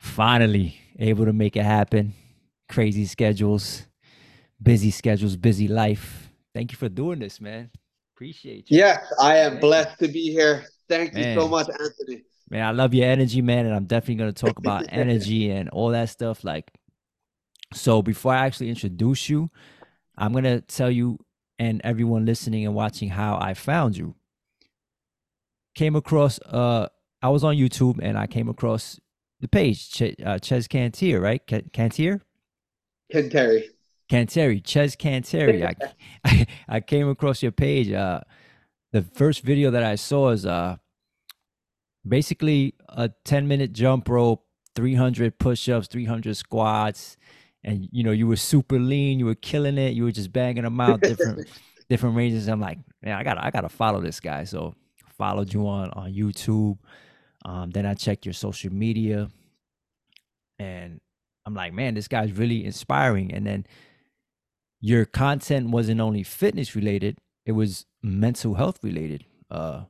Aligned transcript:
Finally 0.00 0.78
able 0.98 1.24
to 1.24 1.32
make 1.32 1.56
it 1.56 1.64
happen. 1.64 2.14
Crazy 2.68 3.06
schedules, 3.06 3.86
busy 4.62 4.90
schedules, 4.90 5.36
busy 5.36 5.68
life. 5.68 6.30
Thank 6.54 6.72
you 6.72 6.78
for 6.78 6.88
doing 6.88 7.18
this, 7.18 7.40
man. 7.40 7.70
Appreciate 8.14 8.70
you. 8.70 8.78
Yes, 8.78 9.12
I 9.20 9.36
am 9.38 9.60
blessed 9.60 9.98
to 9.98 10.08
be 10.08 10.32
here. 10.32 10.64
Thank 10.88 11.14
man. 11.14 11.34
you 11.34 11.40
so 11.40 11.48
much, 11.48 11.68
Anthony. 11.68 12.22
Man, 12.48 12.64
I 12.64 12.70
love 12.70 12.94
your 12.94 13.06
energy, 13.06 13.42
man, 13.42 13.66
and 13.66 13.74
I'm 13.74 13.86
definitely 13.86 14.16
gonna 14.16 14.32
talk 14.32 14.58
about 14.58 14.86
energy 14.88 15.50
and 15.50 15.68
all 15.70 15.90
that 15.90 16.08
stuff. 16.08 16.44
Like, 16.44 16.72
so 17.74 18.02
before 18.02 18.32
I 18.32 18.46
actually 18.46 18.70
introduce 18.70 19.28
you, 19.28 19.50
I'm 20.16 20.32
gonna 20.32 20.60
tell 20.60 20.90
you 20.90 21.18
and 21.58 21.80
everyone 21.84 22.24
listening 22.24 22.64
and 22.66 22.74
watching 22.74 23.08
how 23.08 23.38
I 23.40 23.54
found 23.54 23.96
you. 23.96 24.14
Came 25.74 25.96
across, 25.96 26.38
uh, 26.40 26.88
I 27.22 27.28
was 27.28 27.44
on 27.44 27.56
YouTube 27.56 27.98
and 28.02 28.16
I 28.18 28.26
came 28.26 28.48
across 28.48 28.98
the 29.40 29.48
page, 29.48 29.90
Ch- 29.90 30.14
uh, 30.24 30.38
Chez 30.42 30.66
Cantier, 30.68 31.20
right? 31.20 31.42
C- 31.48 31.64
Cantier? 31.72 32.22
Cantere. 33.12 33.64
Cantere, 34.10 34.60
Chez 34.64 34.96
Cantere. 34.96 35.62
I, 35.64 35.74
I, 36.24 36.46
I 36.68 36.80
came 36.80 37.08
across 37.08 37.42
your 37.42 37.52
page. 37.52 37.92
Uh, 37.92 38.20
the 38.92 39.02
first 39.02 39.42
video 39.42 39.70
that 39.72 39.82
I 39.82 39.96
saw 39.96 40.30
is 40.30 40.46
uh, 40.46 40.76
basically 42.06 42.74
a 42.88 43.10
10 43.24 43.48
minute 43.48 43.72
jump 43.72 44.08
rope, 44.08 44.44
300 44.74 45.38
push 45.38 45.68
ups, 45.68 45.88
300 45.88 46.36
squats. 46.36 47.16
And 47.64 47.88
you 47.90 48.04
know, 48.04 48.12
you 48.12 48.26
were 48.26 48.36
super 48.36 48.78
lean, 48.78 49.18
you 49.18 49.26
were 49.26 49.34
killing 49.34 49.76
it, 49.76 49.94
you 49.94 50.04
were 50.04 50.12
just 50.12 50.32
banging 50.32 50.62
them 50.62 50.80
out 50.80 51.00
different 51.00 51.48
different 51.90 52.16
ranges. 52.16 52.46
I'm 52.48 52.60
like, 52.60 52.78
man, 53.02 53.16
I 53.18 53.24
gotta 53.24 53.44
I 53.44 53.50
gotta 53.50 53.68
follow 53.68 54.00
this 54.00 54.20
guy. 54.20 54.44
So 54.44 54.74
followed 55.18 55.52
you 55.52 55.66
on 55.66 55.90
on 55.90 56.12
YouTube. 56.12 56.78
Um, 57.46 57.70
then 57.70 57.86
I 57.86 57.94
checked 57.94 58.26
your 58.26 58.32
social 58.32 58.72
media 58.72 59.28
and 60.58 61.00
I'm 61.46 61.54
like, 61.54 61.72
man, 61.72 61.94
this 61.94 62.08
guy's 62.08 62.32
really 62.32 62.64
inspiring. 62.64 63.32
And 63.32 63.46
then 63.46 63.66
your 64.80 65.04
content 65.04 65.70
wasn't 65.70 66.00
only 66.00 66.24
fitness 66.24 66.74
related, 66.74 67.18
it 67.44 67.52
was 67.52 67.86
mental 68.02 68.54
health 68.54 68.80
related 68.82 69.24
uh, 69.48 69.84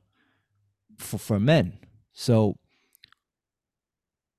for, 0.99 1.17
for 1.17 1.39
men. 1.39 1.79
So 2.13 2.57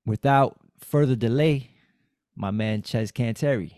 without 0.06 0.56
further 0.78 1.16
delay, 1.16 1.70
my 2.36 2.52
man 2.52 2.82
Chez 2.82 3.10
Cantere. 3.10 3.72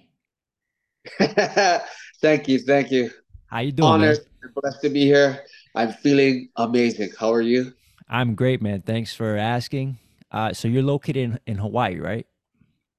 thank 2.21 2.47
you, 2.47 2.59
thank 2.59 2.91
you. 2.91 3.11
How 3.47 3.61
you 3.61 3.73
doing? 3.73 3.89
Honored 3.89 4.19
blessed 4.55 4.83
to 4.83 4.91
be 4.91 5.05
here. 5.07 5.45
I'm 5.75 5.93
feeling 5.95 6.51
amazing. 6.57 7.13
How 7.19 7.33
are 7.33 7.41
you? 7.41 7.73
I'm 8.11 8.35
great, 8.35 8.61
man. 8.61 8.83
Thanks 8.83 9.15
for 9.15 9.37
asking. 9.37 9.97
Uh, 10.33 10.53
so 10.53 10.67
you're 10.67 10.83
located 10.83 11.17
in, 11.17 11.41
in 11.47 11.57
Hawaii, 11.59 12.01
right? 12.01 12.27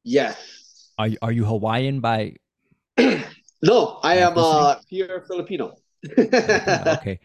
Yes. 0.06 0.90
Are 0.98 1.08
you, 1.08 1.18
are 1.22 1.34
you 1.34 1.44
Hawaiian 1.44 2.00
by? 2.00 2.36
no, 2.98 4.00
I 4.04 4.16
am 4.18 4.38
uh, 4.38 4.76
pure 4.88 5.26
Filipino. 5.28 5.76
okay, 6.18 7.20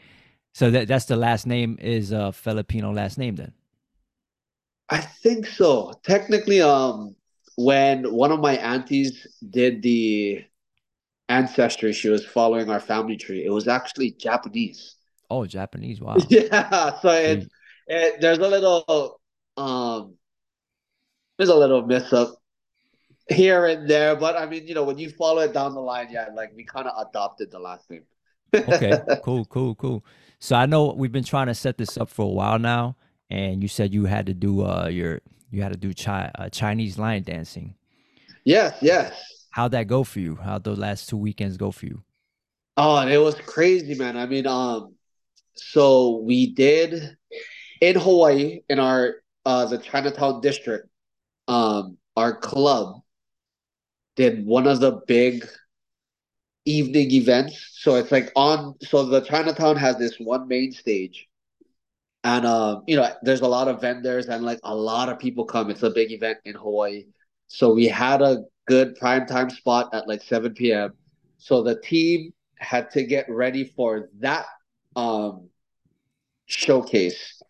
so 0.53 0.71
that 0.71 0.87
that's 0.87 1.07
the 1.07 1.17
last 1.17 1.47
name 1.47 1.79
is 1.81 2.13
a 2.13 2.33
Filipino 2.33 2.93
last 2.93 3.19
name 3.19 3.37
then. 3.37 3.53
I 4.91 4.99
think 4.99 5.47
so. 5.47 5.93
Technically, 6.05 6.61
um, 6.61 7.15
when 7.57 8.13
one 8.13 8.33
of 8.33 8.41
my 8.41 8.57
aunties 8.59 9.27
did 9.49 9.83
the 9.83 10.45
ancestry, 11.29 11.93
she 11.93 12.09
was 12.09 12.25
following 12.25 12.69
our 12.69 12.81
family 12.81 13.17
tree. 13.17 13.45
It 13.45 13.51
was 13.51 13.67
actually 13.67 14.11
Japanese. 14.13 14.97
Oh, 15.31 15.47
Japanese! 15.47 16.01
Wow. 16.01 16.17
Yeah. 16.29 17.01
So 17.01 17.11
it, 17.11 17.49
it 17.87 18.21
there's 18.21 18.39
a 18.39 18.49
little 18.49 19.21
um 19.57 20.15
there's 21.37 21.51
a 21.51 21.55
little 21.55 21.83
mess 21.83 22.13
up 22.13 22.37
here 23.29 23.67
and 23.67 23.89
there, 23.91 24.15
but 24.17 24.37
I 24.37 24.47
mean, 24.47 24.67
you 24.67 24.75
know, 24.75 24.85
when 24.85 24.99
you 24.99 25.11
follow 25.11 25.43
it 25.43 25.53
down 25.53 25.75
the 25.75 25.81
line, 25.81 26.09
yeah, 26.11 26.29
like 26.35 26.53
we 26.55 26.65
kind 26.65 26.87
of 26.87 27.09
adopted 27.09 27.51
the 27.51 27.59
last 27.59 27.91
name. 27.91 28.05
okay, 28.55 29.01
cool, 29.23 29.45
cool, 29.47 29.75
cool. 29.75 30.05
So 30.39 30.57
I 30.57 30.67
know 30.67 30.93
we've 30.93 31.13
been 31.13 31.25
trying 31.25 31.49
to 31.49 31.55
set 31.55 31.79
this 31.79 31.97
up 31.99 32.09
for 32.09 32.23
a 32.23 32.29
while 32.29 32.59
now, 32.59 32.97
and 33.31 33.63
you 33.63 33.69
said 33.69 33.93
you 33.93 34.07
had 34.07 34.27
to 34.27 34.35
do 34.35 34.65
uh 34.65 34.89
your 34.89 35.21
you 35.51 35.63
had 35.63 35.73
to 35.73 35.79
do 35.79 35.93
chi- 35.95 36.31
uh, 36.35 36.49
Chinese 36.51 36.99
lion 36.99 37.23
dancing. 37.23 37.75
Yes, 38.45 38.77
yes. 38.81 39.13
How'd 39.51 39.73
that 39.73 39.87
go 39.87 40.05
for 40.05 40.21
you? 40.21 40.37
How'd 40.37 40.65
those 40.65 40.79
last 40.79 41.09
two 41.09 41.17
weekends 41.17 41.57
go 41.57 41.71
for 41.71 41.87
you? 41.87 42.03
Oh, 42.77 43.07
it 43.07 43.17
was 43.17 43.35
crazy, 43.35 43.95
man. 43.95 44.17
I 44.17 44.27
mean, 44.27 44.47
um, 44.47 44.95
so 45.55 46.19
we 46.19 46.53
did 46.53 47.16
in 47.81 47.97
Hawaii 47.97 48.61
in 48.69 48.79
our 48.79 49.17
uh 49.45 49.67
the 49.67 49.79
Chinatown 49.79 50.41
district, 50.41 50.89
um, 51.49 51.99
our 52.17 52.37
club 52.37 53.03
did 54.17 54.47
one 54.47 54.67
of 54.67 54.81
the 54.81 54.93
big 55.07 55.47
evening 56.65 57.11
events. 57.13 57.71
So 57.75 57.95
it's 57.97 58.11
like 58.11 58.33
on 58.35 58.75
so 58.83 59.05
the 59.05 59.21
Chinatown 59.21 59.77
has 59.77 59.97
this 59.99 60.19
one 60.19 60.49
main 60.49 60.73
stage. 60.73 61.29
And 62.25 62.45
um, 62.45 62.83
you 62.87 62.97
know, 62.97 63.09
there's 63.23 63.43
a 63.43 63.47
lot 63.47 63.69
of 63.69 63.81
vendors 63.81 64.27
and 64.27 64.45
like 64.45 64.59
a 64.65 64.75
lot 64.75 65.09
of 65.09 65.19
people 65.19 65.45
come. 65.45 65.71
It's 65.71 65.85
a 65.85 65.91
big 65.91 66.11
event 66.11 66.39
in 66.45 66.55
Hawaii. 66.57 67.07
So 67.47 67.73
we 67.73 67.87
had 67.87 68.21
a 68.21 68.45
good 68.67 68.97
prime 68.97 69.27
time 69.27 69.49
spot 69.51 69.91
at 69.95 70.09
like 70.09 70.23
7 70.23 70.55
p.m. 70.55 70.93
So 71.39 71.63
the 71.63 71.81
team 71.81 72.33
had 72.59 72.91
to 72.93 73.05
get 73.05 73.27
ready 73.29 73.65
for 73.65 74.09
that 74.19 74.47
um 74.97 75.49
showcase. 76.47 77.41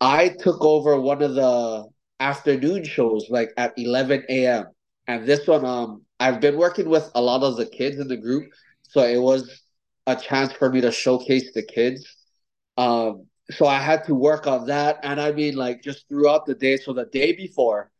I 0.00 0.28
took 0.28 0.62
over 0.62 0.98
one 0.98 1.22
of 1.22 1.34
the 1.34 1.86
afternoon 2.20 2.84
shows 2.84 3.26
like 3.28 3.50
at 3.56 3.74
11 3.76 4.24
a.m. 4.28 4.66
And 5.06 5.26
this 5.26 5.46
one, 5.46 5.64
um, 5.64 6.02
I've 6.18 6.40
been 6.40 6.56
working 6.56 6.88
with 6.88 7.10
a 7.14 7.20
lot 7.20 7.42
of 7.42 7.56
the 7.56 7.66
kids 7.66 7.98
in 7.98 8.08
the 8.08 8.16
group, 8.16 8.50
so 8.82 9.02
it 9.02 9.20
was 9.20 9.62
a 10.06 10.16
chance 10.16 10.52
for 10.52 10.70
me 10.70 10.80
to 10.82 10.92
showcase 10.92 11.52
the 11.52 11.62
kids. 11.62 12.06
Um, 12.76 13.26
so 13.50 13.66
I 13.66 13.78
had 13.78 14.04
to 14.04 14.14
work 14.14 14.46
on 14.46 14.66
that, 14.66 15.00
and 15.02 15.20
I 15.20 15.32
mean, 15.32 15.56
like 15.56 15.82
just 15.82 16.08
throughout 16.08 16.46
the 16.46 16.54
day. 16.54 16.76
So 16.76 16.92
the 16.92 17.06
day 17.06 17.32
before, 17.32 17.90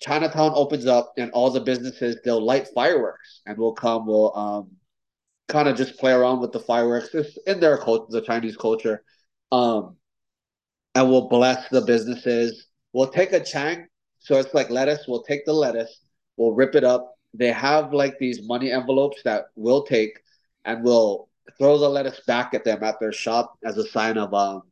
Chinatown 0.00 0.52
opens 0.54 0.86
up, 0.86 1.12
and 1.16 1.30
all 1.32 1.50
the 1.50 1.60
businesses 1.60 2.16
they'll 2.24 2.44
light 2.44 2.68
fireworks, 2.74 3.42
and 3.46 3.56
we'll 3.58 3.74
come, 3.74 4.06
we'll 4.06 4.36
um, 4.36 4.70
kind 5.48 5.68
of 5.68 5.76
just 5.76 5.98
play 5.98 6.12
around 6.12 6.40
with 6.40 6.52
the 6.52 6.60
fireworks. 6.60 7.14
It's 7.14 7.36
in 7.46 7.60
their 7.60 7.78
culture, 7.78 8.06
the 8.10 8.22
Chinese 8.22 8.56
culture, 8.56 9.04
um, 9.52 9.97
and 10.94 11.08
we'll 11.08 11.28
bless 11.28 11.68
the 11.68 11.80
businesses. 11.82 12.66
We'll 12.92 13.08
take 13.08 13.32
a 13.32 13.40
chang, 13.44 13.86
so 14.18 14.38
it's 14.38 14.54
like 14.54 14.70
lettuce. 14.70 15.06
We'll 15.06 15.22
take 15.22 15.44
the 15.44 15.52
lettuce, 15.52 16.00
we'll 16.36 16.52
rip 16.52 16.74
it 16.74 16.84
up. 16.84 17.14
They 17.34 17.52
have 17.52 17.92
like 17.92 18.18
these 18.18 18.42
money 18.42 18.72
envelopes 18.72 19.22
that 19.24 19.46
we'll 19.54 19.84
take 19.84 20.18
and 20.64 20.82
we'll 20.82 21.28
throw 21.58 21.78
the 21.78 21.88
lettuce 21.88 22.20
back 22.26 22.54
at 22.54 22.64
them 22.64 22.82
at 22.82 23.00
their 23.00 23.12
shop 23.12 23.58
as 23.64 23.76
a 23.76 23.86
sign 23.88 24.16
of 24.18 24.32
um, 24.34 24.62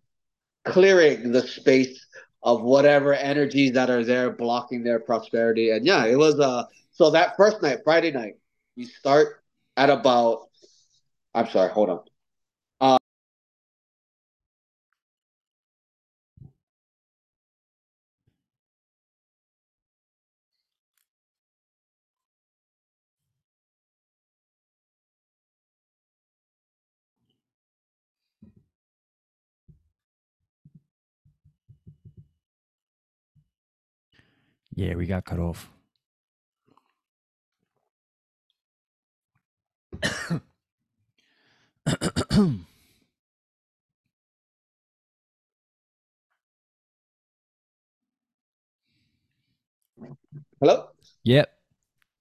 clearing 0.65 1.33
the 1.33 1.43
space 1.43 2.07
of 2.43 2.63
whatever 2.63 3.13
energies 3.15 3.73
that 3.73 3.91
are 3.91 4.05
there 4.05 4.31
blocking 4.31 4.85
their 4.85 5.01
prosperity. 5.01 5.71
And 5.71 5.85
yeah, 5.85 6.07
it 6.07 6.17
was 6.17 6.39
uh 6.39 6.65
so 6.93 7.11
that 7.11 7.37
first 7.37 7.61
night, 7.61 7.81
Friday 7.85 8.11
night, 8.11 8.35
we 8.77 8.85
start 8.85 9.43
at 9.77 9.91
about 9.91 10.49
I'm 11.35 11.49
sorry, 11.49 11.71
hold 11.71 11.91
on. 11.91 12.01
Yeah, 34.77 34.95
we 34.95 35.07
got 35.07 35.25
cut 35.25 35.39
off. 35.39 35.71
Hello? 50.61 50.89
Yep. 51.25 51.51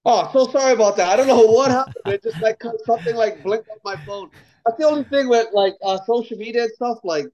Oh, 0.05 0.29
so 0.31 0.47
sorry 0.49 0.71
about 0.71 0.95
that. 0.95 1.09
I 1.09 1.17
don't 1.17 1.27
know 1.27 1.45
what 1.45 1.71
happened. 1.71 1.95
It 2.05 2.23
just 2.23 2.41
like 2.41 2.63
something 2.85 3.17
like 3.17 3.43
blinked 3.43 3.67
on 3.69 3.77
my 3.83 3.97
phone. 4.05 4.29
That's 4.65 4.77
the 4.77 4.85
only 4.85 5.03
thing 5.03 5.27
with 5.27 5.47
like 5.51 5.73
uh, 5.83 5.99
social 6.05 6.37
media 6.37 6.63
and 6.63 6.71
stuff. 6.71 6.99
Like 7.03 7.25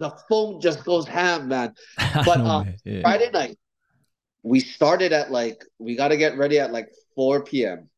the 0.00 0.10
phone 0.28 0.60
just 0.60 0.84
goes 0.84 1.06
ham, 1.06 1.46
man. 1.46 1.72
But 2.24 2.40
um, 2.40 2.74
yeah. 2.84 3.02
Friday 3.02 3.30
night, 3.30 3.56
we 4.42 4.60
started 4.60 5.12
at 5.12 5.30
like 5.30 5.64
we 5.78 5.96
got 5.96 6.08
to 6.08 6.16
get 6.16 6.36
ready 6.36 6.58
at 6.58 6.72
like 6.72 6.88
4 7.14 7.44
p.m. 7.44 7.88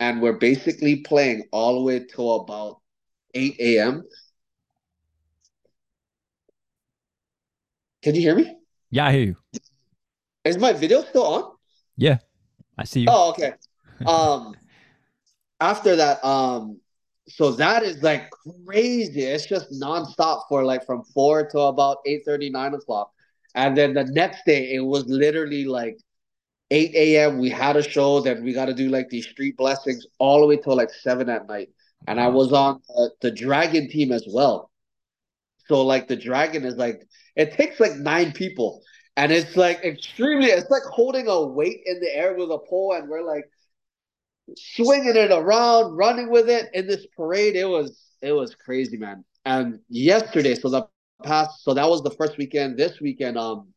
and 0.00 0.20
we're 0.20 0.38
basically 0.38 0.96
playing 0.96 1.44
all 1.52 1.74
the 1.76 1.82
way 1.82 2.04
till 2.04 2.36
about 2.36 2.80
8 3.34 3.56
a.m. 3.60 4.04
Can 8.02 8.14
you 8.14 8.20
hear 8.20 8.34
me? 8.34 8.56
Yeah, 8.90 9.06
I 9.06 9.12
hear 9.12 9.22
you. 9.22 9.36
Is 10.44 10.58
my 10.58 10.72
video 10.72 11.02
still 11.02 11.24
on? 11.24 11.52
Yeah, 11.96 12.18
I 12.76 12.84
see 12.84 13.00
you. 13.00 13.06
Oh, 13.10 13.30
okay. 13.30 13.52
Um, 14.04 14.56
after 15.60 15.96
that, 15.96 16.22
um, 16.24 16.80
so 17.28 17.52
that 17.52 17.84
is 17.84 18.02
like 18.02 18.28
crazy. 18.66 19.22
It's 19.22 19.46
just 19.46 19.70
nonstop 19.72 20.42
for 20.48 20.64
like 20.64 20.84
from 20.84 21.04
four 21.04 21.48
to 21.50 21.58
about 21.60 21.98
eight 22.04 22.22
thirty, 22.26 22.50
nine 22.50 22.74
o'clock. 22.74 23.12
And 23.54 23.76
then 23.76 23.94
the 23.94 24.04
next 24.04 24.44
day, 24.44 24.74
it 24.74 24.80
was 24.80 25.06
literally 25.06 25.64
like 25.64 25.98
8 26.70 26.94
a.m. 26.94 27.38
We 27.38 27.50
had 27.50 27.76
a 27.76 27.88
show. 27.88 28.20
Then 28.20 28.42
we 28.42 28.52
got 28.52 28.66
to 28.66 28.74
do 28.74 28.88
like 28.88 29.08
these 29.08 29.28
street 29.28 29.56
blessings 29.56 30.06
all 30.18 30.40
the 30.40 30.46
way 30.46 30.56
till 30.56 30.76
like 30.76 30.90
7 30.90 31.28
at 31.28 31.46
night. 31.46 31.68
And 32.06 32.20
I 32.20 32.28
was 32.28 32.52
on 32.52 32.82
uh, 32.96 33.06
the 33.20 33.30
Dragon 33.30 33.88
team 33.88 34.12
as 34.12 34.26
well. 34.28 34.70
So 35.68 35.82
like 35.82 36.08
the 36.08 36.16
Dragon 36.16 36.64
is 36.64 36.74
like, 36.76 37.06
it 37.36 37.52
takes 37.52 37.80
like 37.80 37.94
nine 37.96 38.32
people. 38.32 38.82
And 39.16 39.30
it's 39.30 39.56
like 39.56 39.84
extremely, 39.84 40.48
it's 40.48 40.70
like 40.70 40.82
holding 40.82 41.28
a 41.28 41.46
weight 41.46 41.80
in 41.86 42.00
the 42.00 42.14
air 42.14 42.34
with 42.34 42.50
a 42.50 42.58
pole. 42.58 42.94
And 42.94 43.08
we're 43.08 43.24
like 43.24 43.44
swinging 44.56 45.16
it 45.16 45.30
around, 45.30 45.96
running 45.96 46.28
with 46.30 46.50
it 46.50 46.68
in 46.74 46.86
this 46.88 47.06
parade. 47.16 47.54
It 47.54 47.68
was, 47.68 47.98
it 48.20 48.32
was 48.32 48.54
crazy, 48.56 48.96
man. 48.96 49.24
And 49.46 49.78
yesterday, 49.88 50.54
so 50.56 50.68
the 50.68 50.88
past, 51.22 51.62
so 51.62 51.74
that 51.74 51.88
was 51.88 52.02
the 52.02 52.10
first 52.10 52.38
weekend. 52.38 52.76
This 52.76 53.00
weekend, 53.00 53.38
um, 53.38 53.68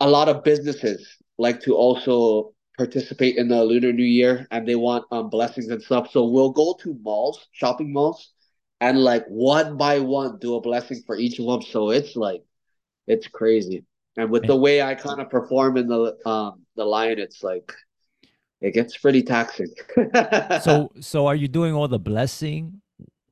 a 0.00 0.08
lot 0.08 0.28
of 0.28 0.42
businesses 0.42 1.16
like 1.38 1.60
to 1.60 1.74
also 1.74 2.52
participate 2.76 3.36
in 3.36 3.48
the 3.48 3.64
Lunar 3.64 3.92
New 3.92 4.04
Year 4.04 4.46
and 4.50 4.66
they 4.66 4.74
want 4.74 5.04
um 5.12 5.30
blessings 5.30 5.68
and 5.68 5.80
stuff. 5.80 6.10
So 6.10 6.24
we'll 6.24 6.50
go 6.50 6.76
to 6.82 6.98
malls, 7.02 7.46
shopping 7.52 7.92
malls, 7.92 8.32
and 8.80 8.98
like 8.98 9.24
one 9.28 9.76
by 9.76 10.00
one 10.00 10.38
do 10.40 10.56
a 10.56 10.60
blessing 10.60 11.02
for 11.06 11.16
each 11.16 11.38
of 11.38 11.46
them. 11.46 11.62
So 11.62 11.90
it's 11.90 12.16
like 12.16 12.42
it's 13.06 13.28
crazy. 13.28 13.84
And 14.16 14.30
with 14.30 14.46
the 14.46 14.56
way 14.56 14.82
I 14.82 14.94
kind 14.94 15.20
of 15.20 15.30
perform 15.30 15.76
in 15.76 15.86
the 15.86 16.16
um 16.26 16.62
the 16.76 16.84
lion, 16.84 17.18
it's 17.18 17.42
like 17.42 17.72
it 18.60 18.74
gets 18.74 18.96
pretty 18.96 19.22
taxing. 19.22 19.68
so 20.62 20.90
so 21.00 21.26
are 21.26 21.36
you 21.36 21.48
doing 21.48 21.74
all 21.74 21.88
the 21.88 21.98
blessing? 21.98 22.81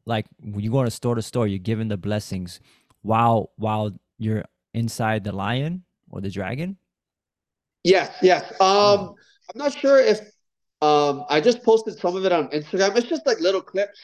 Like 0.07 0.27
when 0.41 0.61
you 0.61 0.71
go 0.71 0.85
to 0.85 0.91
store 0.91 1.15
to 1.15 1.23
store, 1.23 1.47
you're 1.47 1.59
giving 1.59 1.89
the 1.89 1.97
blessings 1.97 2.61
while 3.03 3.53
while 3.57 3.93
you're 4.19 4.45
inside 4.75 5.25
the 5.25 5.33
lion 5.33 5.85
or 6.11 6.21
the 6.21 6.31
dragon? 6.31 6.77
Yes, 7.85 8.15
yes. 8.23 8.45
Um, 8.61 9.15
I'm 9.53 9.59
not 9.59 9.73
sure 9.73 9.99
if 9.99 10.21
um 10.83 11.25
I 11.29 11.41
just 11.41 11.63
posted 11.63 11.99
some 11.99 12.17
of 12.17 12.25
it 12.25 12.33
on 12.33 12.49
Instagram. 12.49 12.97
It's 12.97 13.09
just 13.09 13.27
like 13.27 13.41
little 13.41 13.63
clips. 13.63 13.99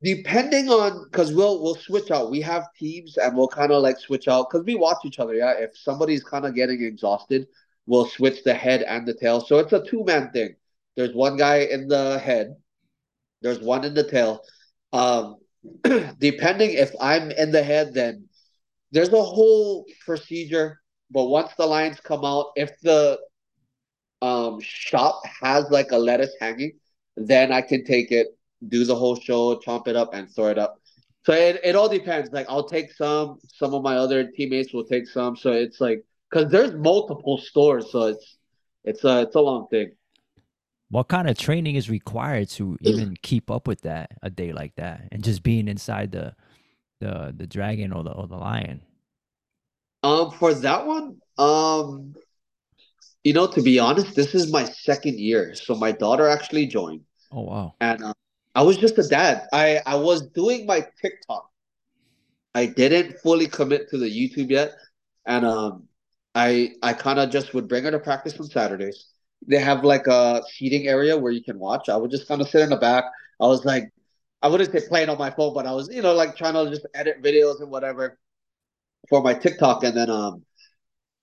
Depending 0.00 0.68
on 0.68 1.04
because 1.04 1.32
we'll 1.32 1.60
we'll 1.62 1.74
switch 1.74 2.10
out. 2.12 2.30
We 2.30 2.40
have 2.42 2.72
teams 2.78 3.16
and 3.16 3.36
we'll 3.36 3.48
kind 3.48 3.72
of 3.72 3.82
like 3.82 3.98
switch 3.98 4.28
out 4.28 4.48
because 4.48 4.64
we 4.64 4.76
watch 4.76 4.98
each 5.04 5.18
other. 5.18 5.34
Yeah. 5.34 5.54
If 5.58 5.76
somebody's 5.76 6.22
kind 6.22 6.46
of 6.46 6.54
getting 6.54 6.82
exhausted, 6.82 7.48
we'll 7.86 8.06
switch 8.06 8.44
the 8.44 8.54
head 8.54 8.82
and 8.82 9.06
the 9.06 9.14
tail. 9.14 9.40
So 9.40 9.58
it's 9.58 9.72
a 9.72 9.84
two 9.84 10.04
man 10.04 10.30
thing. 10.30 10.54
There's 10.96 11.14
one 11.14 11.36
guy 11.36 11.58
in 11.58 11.88
the 11.88 12.18
head, 12.18 12.56
there's 13.40 13.60
one 13.60 13.84
in 13.84 13.94
the 13.94 14.08
tail. 14.08 14.42
Um 14.92 15.36
depending 16.18 16.70
if 16.72 16.92
I'm 17.00 17.30
in 17.32 17.50
the 17.52 17.62
head, 17.62 17.94
then 17.94 18.28
there's 18.92 19.12
a 19.12 19.22
whole 19.22 19.84
procedure 20.04 20.80
but 21.10 21.24
once 21.26 21.52
the 21.56 21.66
lions 21.66 22.00
come 22.00 22.24
out, 22.24 22.52
if 22.56 22.78
the 22.80 23.18
um 24.20 24.60
shop 24.60 25.22
has 25.40 25.70
like 25.70 25.90
a 25.92 25.98
lettuce 25.98 26.34
hanging, 26.40 26.72
then 27.16 27.52
I 27.52 27.62
can 27.62 27.84
take 27.84 28.10
it, 28.12 28.28
do 28.68 28.84
the 28.84 28.94
whole 28.94 29.16
show, 29.18 29.56
chomp 29.56 29.88
it 29.88 29.96
up, 29.96 30.14
and 30.14 30.28
throw 30.34 30.48
it 30.48 30.58
up. 30.58 30.76
So 31.24 31.32
it, 31.32 31.60
it 31.64 31.76
all 31.76 31.88
depends. 31.88 32.30
Like 32.32 32.46
I'll 32.48 32.68
take 32.68 32.92
some, 32.92 33.38
some 33.54 33.74
of 33.74 33.82
my 33.82 33.96
other 33.96 34.30
teammates 34.30 34.72
will 34.72 34.84
take 34.84 35.06
some. 35.08 35.36
So 35.36 35.52
it's 35.52 35.80
like 35.80 36.04
because 36.30 36.50
there's 36.50 36.74
multiple 36.74 37.38
stores, 37.38 37.90
so 37.92 38.08
it's 38.08 38.36
it's 38.84 39.04
a 39.04 39.22
it's 39.22 39.34
a 39.34 39.40
long 39.40 39.68
thing. 39.68 39.92
What 40.90 41.08
kind 41.08 41.28
of 41.28 41.36
training 41.36 41.76
is 41.76 41.90
required 41.90 42.48
to 42.50 42.78
even 42.80 43.16
keep 43.22 43.50
up 43.50 43.66
with 43.68 43.82
that 43.82 44.12
a 44.22 44.30
day 44.30 44.52
like 44.52 44.74
that, 44.76 45.08
and 45.12 45.22
just 45.22 45.42
being 45.42 45.68
inside 45.68 46.12
the 46.12 46.34
the 47.00 47.34
the 47.36 47.46
dragon 47.46 47.92
or 47.92 48.04
the 48.04 48.12
or 48.12 48.26
the 48.28 48.36
lion? 48.36 48.82
Um, 50.02 50.30
for 50.30 50.54
that 50.54 50.86
one, 50.86 51.20
um, 51.38 52.14
you 53.24 53.32
know, 53.32 53.46
to 53.46 53.62
be 53.62 53.78
honest, 53.78 54.14
this 54.14 54.34
is 54.34 54.50
my 54.52 54.64
second 54.64 55.18
year. 55.18 55.54
So 55.54 55.74
my 55.74 55.92
daughter 55.92 56.28
actually 56.28 56.66
joined, 56.66 57.02
Oh 57.30 57.40
wow. 57.42 57.74
and 57.80 58.04
uh, 58.04 58.14
I 58.54 58.62
was 58.62 58.76
just 58.78 58.98
a 58.98 59.08
dad. 59.08 59.48
I 59.52 59.80
I 59.86 59.96
was 59.96 60.28
doing 60.30 60.66
my 60.66 60.86
TikTok. 61.02 61.50
I 62.54 62.66
didn't 62.66 63.18
fully 63.20 63.46
commit 63.46 63.88
to 63.90 63.98
the 63.98 64.06
YouTube 64.08 64.50
yet, 64.50 64.72
and 65.26 65.44
um, 65.44 65.88
I 66.34 66.72
I 66.82 66.92
kind 66.92 67.18
of 67.18 67.30
just 67.30 67.54
would 67.54 67.68
bring 67.68 67.84
her 67.84 67.90
to 67.90 67.98
practice 67.98 68.38
on 68.40 68.46
Saturdays. 68.46 69.06
They 69.46 69.58
have 69.58 69.84
like 69.84 70.06
a 70.06 70.42
seating 70.54 70.88
area 70.88 71.16
where 71.16 71.32
you 71.32 71.42
can 71.42 71.58
watch. 71.58 71.88
I 71.88 71.96
would 71.96 72.10
just 72.10 72.28
kind 72.28 72.40
of 72.40 72.48
sit 72.48 72.62
in 72.62 72.70
the 72.70 72.76
back. 72.76 73.04
I 73.40 73.46
was 73.46 73.64
like, 73.64 73.92
I 74.42 74.48
wouldn't 74.48 74.70
say 74.72 74.86
playing 74.88 75.08
on 75.08 75.18
my 75.18 75.30
phone, 75.30 75.54
but 75.54 75.66
I 75.66 75.72
was, 75.72 75.88
you 75.88 76.02
know, 76.02 76.14
like 76.14 76.36
trying 76.36 76.54
to 76.54 76.70
just 76.70 76.86
edit 76.94 77.22
videos 77.22 77.60
and 77.60 77.70
whatever 77.70 78.18
for 79.08 79.22
my 79.22 79.34
TikTok, 79.34 79.84
and 79.84 79.96
then 79.96 80.10
um, 80.10 80.44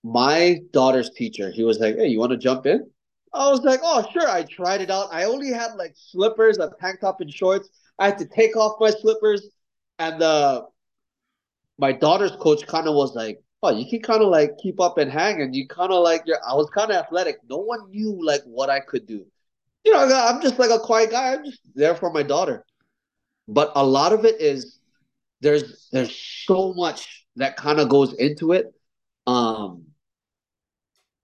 my 0.04 0.60
daughter's 0.72 1.10
teacher, 1.12 1.52
he 1.52 1.64
was 1.64 1.80
like, 1.80 1.96
"Hey, 1.96 2.08
you 2.08 2.20
want 2.20 2.32
to 2.32 2.38
jump 2.38 2.66
in?" 2.66 2.90
I 3.34 3.50
was 3.50 3.62
like, 3.62 3.80
"Oh, 3.84 4.06
sure." 4.12 4.28
I 4.28 4.44
tried 4.44 4.82
it 4.82 4.92
out. 4.92 5.10
I 5.12 5.26
only 5.26 5.50
had 5.50 5.76
like 5.76 5.94
slippers, 5.96 6.58
a 6.58 6.72
tank 6.82 7.02
top, 7.02 7.22
and 7.22 7.32
shorts. 7.32 7.70
I 8.00 8.08
had 8.08 8.18
to 8.20 8.26
take 8.26 8.56
off 8.56 8.80
my 8.80 8.92
slippers, 8.92 9.50
and 10.00 10.22
uh, 10.22 10.64
my 11.78 11.92
daughter's 11.92 12.36
coach 12.38 12.66
kind 12.68 12.88
of 12.88 12.96
was 12.96 13.16
like, 13.16 13.42
"Oh, 13.66 13.78
you 13.78 13.90
can 13.90 14.02
kind 14.02 14.22
of 14.22 14.30
like 14.30 14.58
keep 14.58 14.80
up 14.80 14.98
and 14.98 15.12
hang, 15.12 15.42
and 15.42 15.56
you 15.56 15.68
kind 15.68 15.92
of 15.92 16.04
like 16.04 16.24
you're." 16.26 16.40
I 16.48 16.54
was 16.54 16.70
kind 16.70 16.92
of 16.92 16.98
athletic. 16.98 17.38
No 17.50 17.58
one 17.58 17.90
knew 17.90 18.24
like 18.24 18.44
what 18.46 18.70
I 18.70 18.80
could 18.80 19.06
do. 19.06 19.26
You 19.84 19.92
know, 19.94 20.00
I'm 20.00 20.42
just 20.42 20.60
like 20.60 20.72
a 20.72 20.80
quiet 20.80 21.12
guy. 21.12 21.34
I'm 21.34 21.46
just 21.46 21.60
there 21.76 21.96
for 21.96 22.12
my 22.12 22.24
daughter. 22.24 22.66
But 23.48 23.72
a 23.76 23.86
lot 23.86 24.14
of 24.14 24.26
it 24.26 24.42
is 24.42 24.80
there's 25.42 25.88
there's 25.92 26.16
so 26.46 26.74
much 26.74 27.26
that 27.36 27.58
kind 27.58 27.80
of 27.80 27.90
goes 27.90 28.14
into 28.14 28.54
it. 28.54 28.74
Um, 29.28 29.86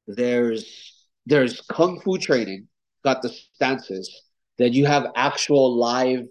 there's 0.08 1.08
there's 1.26 1.62
kung 1.62 2.00
fu 2.02 2.18
training, 2.18 2.68
got 3.04 3.22
the 3.22 3.30
stances. 3.30 4.24
Then 4.58 4.74
you 4.74 4.86
have 4.86 5.08
actual 5.16 5.76
live 5.76 6.28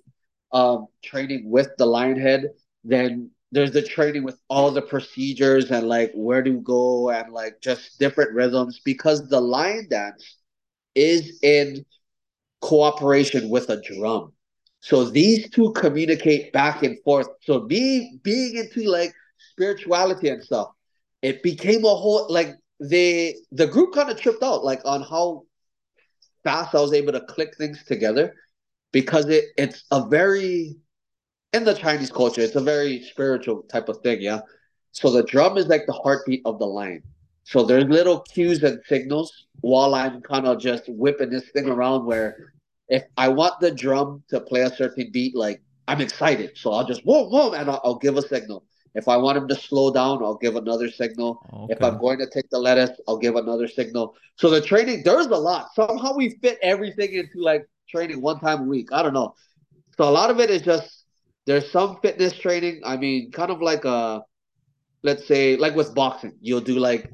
um, 0.52 0.86
training 1.02 1.50
with 1.50 1.70
the 1.78 1.86
lion 1.86 2.20
head. 2.20 2.50
Then 2.84 3.30
there's 3.52 3.72
the 3.72 3.82
training 3.82 4.22
with 4.22 4.38
all 4.48 4.70
the 4.70 4.82
procedures 4.82 5.70
and 5.70 5.88
like 5.88 6.12
where 6.14 6.42
to 6.42 6.60
go 6.60 7.10
and 7.10 7.32
like 7.32 7.60
just 7.60 7.98
different 7.98 8.32
rhythms 8.32 8.80
because 8.84 9.28
the 9.28 9.40
lion 9.40 9.88
dance 9.90 10.36
is 10.94 11.38
in 11.42 11.84
cooperation 12.60 13.48
with 13.48 13.70
a 13.70 13.80
drum. 13.80 14.32
So 14.80 15.04
these 15.04 15.50
two 15.50 15.72
communicate 15.72 16.52
back 16.52 16.82
and 16.82 16.98
forth. 17.02 17.28
So 17.42 17.60
me 17.62 18.18
being 18.22 18.56
into 18.56 18.88
like 18.88 19.12
spirituality 19.52 20.28
and 20.28 20.42
stuff, 20.42 20.68
it 21.22 21.42
became 21.42 21.84
a 21.84 21.94
whole 21.94 22.26
like 22.30 22.54
the 22.78 23.34
the 23.52 23.66
group 23.66 23.92
kind 23.94 24.10
of 24.10 24.18
tripped 24.18 24.42
out 24.42 24.64
like 24.64 24.80
on 24.84 25.02
how 25.02 25.44
fast 26.44 26.74
I 26.74 26.80
was 26.80 26.94
able 26.94 27.12
to 27.12 27.20
click 27.20 27.56
things 27.56 27.84
together 27.84 28.34
because 28.92 29.26
it 29.28 29.46
it's 29.58 29.84
a 29.90 30.08
very 30.08 30.76
in 31.52 31.64
the 31.64 31.74
Chinese 31.74 32.10
culture, 32.10 32.40
it's 32.40 32.56
a 32.56 32.60
very 32.60 33.02
spiritual 33.02 33.62
type 33.64 33.88
of 33.88 33.98
thing, 33.98 34.20
yeah. 34.20 34.40
So 34.92 35.10
the 35.10 35.22
drum 35.22 35.56
is 35.56 35.66
like 35.66 35.86
the 35.86 35.92
heartbeat 35.92 36.42
of 36.44 36.58
the 36.58 36.66
lion. 36.66 37.02
So 37.44 37.64
there's 37.64 37.84
little 37.84 38.20
cues 38.20 38.62
and 38.62 38.80
signals 38.86 39.46
while 39.60 39.94
I'm 39.94 40.20
kind 40.20 40.46
of 40.46 40.60
just 40.60 40.84
whipping 40.88 41.30
this 41.30 41.48
thing 41.50 41.68
around 41.68 42.04
where 42.04 42.52
if 42.88 43.04
I 43.16 43.28
want 43.28 43.60
the 43.60 43.70
drum 43.70 44.22
to 44.30 44.40
play 44.40 44.62
a 44.62 44.74
certain 44.74 45.10
beat, 45.12 45.34
like 45.34 45.62
I'm 45.88 46.00
excited. 46.00 46.52
So 46.56 46.72
I'll 46.72 46.86
just 46.86 47.02
whoa, 47.02 47.28
whoa, 47.28 47.52
and 47.52 47.70
I'll, 47.70 47.80
I'll 47.84 47.98
give 47.98 48.16
a 48.16 48.22
signal. 48.22 48.64
If 48.94 49.06
I 49.06 49.16
want 49.16 49.38
him 49.38 49.46
to 49.48 49.54
slow 49.54 49.92
down, 49.92 50.22
I'll 50.22 50.36
give 50.36 50.56
another 50.56 50.90
signal. 50.90 51.44
Okay. 51.52 51.74
If 51.74 51.82
I'm 51.82 51.98
going 51.98 52.18
to 52.18 52.28
take 52.28 52.50
the 52.50 52.58
lettuce, 52.58 52.90
I'll 53.06 53.18
give 53.18 53.36
another 53.36 53.68
signal. 53.68 54.16
So 54.36 54.50
the 54.50 54.60
training, 54.60 55.02
there's 55.04 55.26
a 55.26 55.36
lot. 55.36 55.68
Somehow 55.74 56.16
we 56.16 56.30
fit 56.42 56.58
everything 56.62 57.12
into 57.12 57.40
like 57.40 57.68
training 57.88 58.20
one 58.20 58.40
time 58.40 58.60
a 58.60 58.64
week. 58.64 58.88
I 58.92 59.02
don't 59.02 59.14
know. 59.14 59.34
So 59.96 60.08
a 60.08 60.10
lot 60.10 60.30
of 60.30 60.40
it 60.40 60.50
is 60.50 60.62
just 60.62 60.99
there's 61.46 61.70
some 61.70 61.98
fitness 62.00 62.38
training. 62.38 62.82
I 62.84 62.96
mean, 62.96 63.30
kind 63.32 63.50
of 63.50 63.60
like 63.60 63.84
a 63.84 64.22
let's 65.02 65.26
say 65.26 65.56
like 65.56 65.74
with 65.74 65.94
boxing, 65.94 66.36
you'll 66.40 66.60
do 66.60 66.78
like 66.78 67.10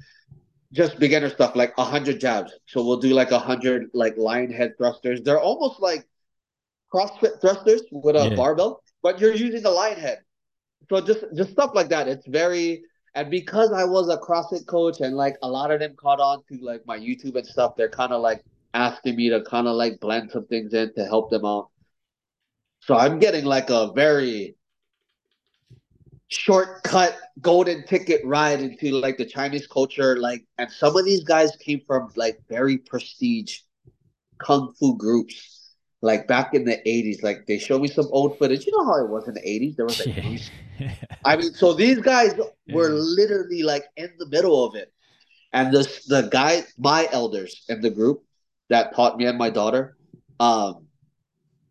just 0.73 0.99
beginner 0.99 1.31
stuff 1.31 1.57
like 1.57 1.75
a 1.79 1.85
hundred 1.85 2.21
jabs. 2.21 2.53
So 2.67 2.85
we'll 2.85 3.01
do 3.01 3.11
like 3.11 3.31
a 3.31 3.39
hundred 3.39 3.91
like 3.95 4.17
lion 4.17 4.53
head 4.53 4.75
thrusters. 4.79 5.23
They're 5.23 5.41
almost 5.41 5.81
like 5.81 6.07
CrossFit 6.93 7.41
thrusters 7.41 7.83
with 7.91 8.17
a 8.17 8.29
yeah. 8.29 8.35
barbell, 8.35 8.83
but 9.03 9.21
you're 9.21 9.35
using 9.35 9.63
the 9.63 9.71
lion 9.71 9.99
head 9.99 10.21
so 10.89 11.01
just 11.01 11.25
just 11.35 11.51
stuff 11.51 11.73
like 11.75 11.89
that. 11.89 12.09
It's 12.09 12.27
very 12.27 12.83
and 13.15 13.31
because 13.31 13.73
I 13.73 13.85
was 13.85 14.09
a 14.09 14.19
CrossFit 14.19 14.67
coach 14.67 15.01
and 15.01 15.17
like 15.17 15.37
a 15.43 15.49
lot 15.49 15.71
of 15.71 15.81
them 15.81 15.95
caught 15.97 16.21
on 16.21 16.43
to 16.49 16.59
like 16.65 16.87
my 16.87 16.99
YouTube 16.99 17.37
and 17.37 17.47
stuff, 17.47 17.77
they're 17.77 17.89
kind 17.89 18.13
of 18.13 18.21
like 18.21 18.45
asking 18.75 19.17
me 19.17 19.31
to 19.31 19.43
kind 19.43 19.67
of 19.67 19.75
like 19.77 20.01
blend 20.01 20.31
some 20.31 20.47
things 20.47 20.75
in 20.75 20.93
to 20.95 21.05
help 21.05 21.31
them 21.31 21.45
out. 21.45 21.71
So 22.87 22.97
I'm 22.97 23.19
getting 23.19 23.45
like 23.45 23.69
a 23.69 23.91
very 23.93 24.55
shortcut 26.29 27.17
golden 27.41 27.85
ticket 27.85 28.25
ride 28.25 28.61
into 28.61 28.93
like 28.93 29.19
the 29.19 29.25
Chinese 29.25 29.67
culture. 29.67 30.17
Like, 30.17 30.47
and 30.57 30.71
some 30.71 30.97
of 30.97 31.05
these 31.05 31.25
guys 31.25 31.51
came 31.57 31.81
from 31.85 32.13
like 32.15 32.41
very 32.49 32.79
prestige 32.79 33.59
kung 34.39 34.73
fu 34.79 34.97
groups. 34.97 35.75
Like 36.01 36.29
back 36.29 36.55
in 36.55 36.65
the 36.65 36.77
80s, 36.87 37.25
like 37.25 37.47
they 37.49 37.59
showed 37.59 37.83
me 37.83 37.89
some 37.89 38.07
old 38.11 38.39
footage. 38.39 38.67
You 38.67 38.73
know 38.79 38.85
how 38.85 39.05
it 39.05 39.11
was 39.11 39.27
in 39.27 39.35
the 39.35 39.41
80s? 39.41 39.75
There 39.75 39.87
was 39.87 40.07
like, 40.07 40.17
yeah. 40.79 40.95
I 41.25 41.37
mean, 41.37 41.53
so 41.55 41.73
these 41.73 41.99
guys 41.99 42.35
were 42.69 42.91
yeah. 42.91 43.01
literally 43.01 43.65
like 43.65 43.87
in 43.97 44.13
the 44.19 44.29
middle 44.29 44.65
of 44.65 44.77
it. 44.77 44.93
And 45.53 45.75
this 45.75 46.05
the 46.05 46.29
guy, 46.31 46.63
my 46.79 47.09
elders 47.11 47.65
in 47.69 47.81
the 47.81 47.91
group 47.91 48.23
that 48.69 48.95
taught 48.95 49.17
me 49.17 49.27
and 49.27 49.39
my 49.39 49.51
daughter, 49.51 49.97
um, 50.39 50.86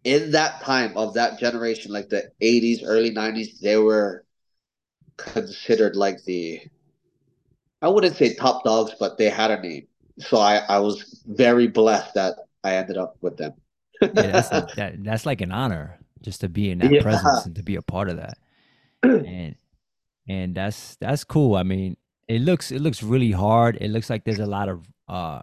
in 0.06 0.32
that 0.32 0.62
time 0.62 0.96
of 0.96 1.16
that 1.16 1.40
generation, 1.40 1.92
like 1.92 2.10
the 2.10 2.32
80s, 2.42 2.82
early 2.86 3.12
90s, 3.12 3.60
they 3.60 3.76
were 3.76 4.24
considered 5.18 5.96
like 5.96 6.24
the 6.24 6.62
I 7.82 7.90
wouldn't 7.90 8.16
say 8.16 8.34
top 8.34 8.64
dogs, 8.64 8.94
but 9.00 9.18
they 9.18 9.30
had 9.30 9.52
a 9.52 9.60
name. 9.60 9.88
So 10.20 10.38
I, 10.38 10.58
I 10.58 10.80
was 10.80 11.24
very 11.28 11.68
blessed 11.68 12.14
that 12.14 12.36
I 12.64 12.76
ended 12.76 12.98
up 12.98 13.18
with 13.22 13.38
them. 13.38 13.54
yeah, 14.02 14.10
that's, 14.14 14.52
a, 14.52 14.68
that, 14.76 15.04
that's 15.04 15.26
like 15.26 15.42
an 15.42 15.52
honor 15.52 16.00
just 16.22 16.42
to 16.42 16.50
be 16.50 16.72
in 16.72 16.80
that 16.80 16.92
yeah. 16.92 17.02
presence 17.02 17.46
and 17.46 17.56
to 17.56 17.64
be 17.64 17.76
a 17.76 17.82
part 17.82 18.10
of 18.10 18.18
that. 18.18 18.38
And 19.04 19.56
and 20.28 20.56
that's 20.56 20.96
that's 20.96 21.24
cool. 21.24 21.56
I 21.56 21.62
mean, 21.62 21.98
it 22.28 22.42
looks 22.42 22.72
it 22.72 22.82
looks 22.82 23.04
really 23.04 23.32
hard. 23.32 23.78
It 23.80 23.90
looks 23.90 24.10
like 24.10 24.24
there's 24.24 24.40
a 24.40 24.48
lot 24.48 24.68
of 24.70 24.88
uh 25.08 25.42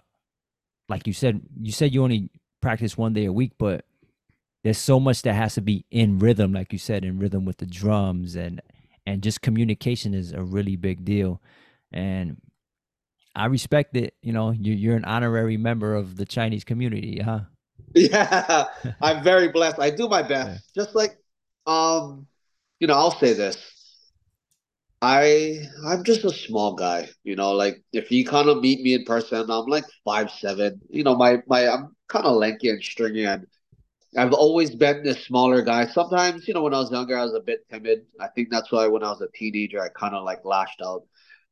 like 0.89 1.07
you 1.07 1.13
said 1.13 1.41
you 1.61 1.71
said 1.71 1.95
you 1.95 2.03
only 2.03 2.31
practice 2.61 2.99
one 2.99 3.13
day 3.13 3.27
a 3.27 3.33
week, 3.33 3.53
but 3.59 3.85
there's 4.63 4.79
so 4.79 5.01
much 5.01 5.23
that 5.23 5.35
has 5.35 5.55
to 5.55 5.61
be 5.61 5.85
in 5.91 6.19
rhythm, 6.19 6.53
like 6.53 6.73
you 6.73 6.79
said, 6.79 7.05
in 7.05 7.19
rhythm 7.19 7.45
with 7.45 7.59
the 7.59 7.67
drums 7.67 8.37
and 8.37 8.61
and 9.07 9.23
just 9.23 9.43
communication 9.43 10.15
is 10.15 10.33
a 10.33 10.43
really 10.43 10.77
big 10.77 11.05
deal. 11.05 11.41
And 11.93 12.41
i 13.35 13.47
respect 13.47 13.97
it 13.97 14.15
you 14.23 14.33
know 14.33 14.51
you're, 14.51 14.77
you're 14.77 14.97
an 14.97 15.05
honorary 15.05 15.57
member 15.57 15.95
of 15.95 16.17
the 16.17 16.25
chinese 16.27 16.65
community 16.65 17.19
huh? 17.21 17.41
Yeah 17.95 18.67
i'm 19.01 19.23
very 19.25 19.49
blessed. 19.49 19.79
I 19.81 19.91
do 19.91 20.09
my 20.09 20.23
best. 20.35 20.49
Yeah. 20.75 20.83
just 20.83 20.95
like 20.95 21.17
um 21.67 22.27
you 22.81 22.87
know 22.87 22.95
i'll 22.95 23.11
say 23.19 23.33
this. 23.33 23.57
I 25.01 25.67
i'm 25.85 26.05
just 26.05 26.25
a 26.25 26.31
small 26.31 26.75
guy 26.75 27.09
you 27.25 27.35
know 27.35 27.53
like 27.53 27.83
if 27.93 28.11
you 28.13 28.25
kind 28.25 28.49
of 28.49 28.61
meet 28.61 28.81
me 28.83 28.95
in 28.95 29.05
person 29.05 29.51
i'm 29.51 29.67
like 29.67 29.85
five 30.05 30.31
seven 30.31 30.81
you 30.91 31.03
know 31.03 31.17
my 31.17 31.43
my 31.49 31.69
i'm 31.69 31.97
kind 32.09 32.25
of 32.25 32.37
lanky 32.37 32.69
and 32.69 32.83
stringy 32.83 33.25
and 33.25 33.47
I've 34.17 34.33
always 34.33 34.75
been 34.75 35.03
this 35.03 35.25
smaller 35.25 35.63
guy. 35.63 35.87
Sometimes, 35.87 36.47
you 36.47 36.55
know, 36.55 36.63
when 36.63 36.75
I 36.75 36.79
was 36.79 36.91
younger, 36.91 37.17
I 37.17 37.25
was 37.25 37.35
a 37.35 37.41
bit 37.41 37.69
timid. 37.71 38.05
I 38.21 38.29
think 38.29 38.51
that's 38.51 38.71
why 38.71 38.87
when 38.87 39.03
I 39.03 39.11
was 39.11 39.23
a 39.23 39.29
teenager, 39.35 39.81
I 39.81 39.89
kind 39.89 40.15
of 40.15 40.25
like 40.25 40.45
lashed 40.45 40.83
out. 40.85 41.05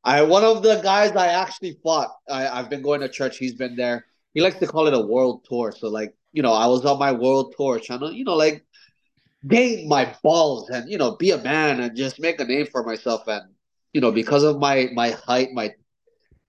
I 0.05 0.23
one 0.23 0.45
of 0.45 0.63
the 0.63 0.81
guys 0.83 1.13
I 1.17 1.29
actually 1.29 1.79
fought. 1.83 2.11
I, 2.29 2.49
I've 2.49 2.71
been 2.71 2.83
going 2.83 3.01
to 3.01 3.09
church. 3.09 3.39
He's 3.39 3.55
been 3.55 3.77
there. 3.77 4.07
He 4.35 4.41
likes 4.41 4.59
to 4.59 4.67
call 4.67 4.87
it 4.87 4.95
a 4.95 5.01
world 5.01 5.45
tour. 5.49 5.73
So 5.73 5.89
like, 5.89 6.15
you 6.33 6.43
know, 6.43 6.53
I 6.53 6.67
was 6.67 6.85
on 6.85 6.99
my 6.99 7.13
world 7.13 7.55
tour 7.57 7.81
trying 7.81 8.01
to, 8.01 8.15
you 8.15 8.25
know, 8.25 8.37
like 8.37 8.65
gain 9.49 9.89
my 9.89 10.15
balls 10.23 10.69
and 10.69 10.91
you 10.91 10.99
know 10.99 11.17
be 11.17 11.31
a 11.31 11.39
man 11.39 11.81
and 11.81 11.97
just 11.97 12.21
make 12.21 12.41
a 12.41 12.45
name 12.45 12.67
for 12.67 12.83
myself. 12.83 13.27
And 13.27 13.43
you 13.93 14.01
know, 14.01 14.13
because 14.13 14.45
of 14.45 14.59
my 14.59 14.91
my 14.95 15.11
height, 15.11 15.49
my 15.53 15.73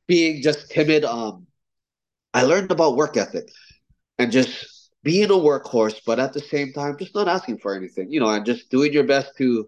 being 0.08 0.42
just 0.42 0.70
timid, 0.72 1.06
um, 1.06 1.48
I 2.34 2.44
learned 2.44 2.72
about 2.72 2.96
work 2.96 3.18
ethic 3.18 3.50
and 4.18 4.32
just 4.32 4.71
being 5.04 5.30
a 5.32 5.34
workhorse, 5.34 6.02
but 6.06 6.20
at 6.20 6.34
the 6.34 6.40
same 6.40 6.74
time, 6.74 6.98
just 6.98 7.16
not 7.16 7.28
asking 7.28 7.58
for 7.58 7.76
anything, 7.76 8.12
you 8.12 8.20
know, 8.20 8.30
and 8.30 8.46
just 8.46 8.70
doing 8.70 8.94
your 8.94 9.04
best 9.04 9.36
to 9.38 9.68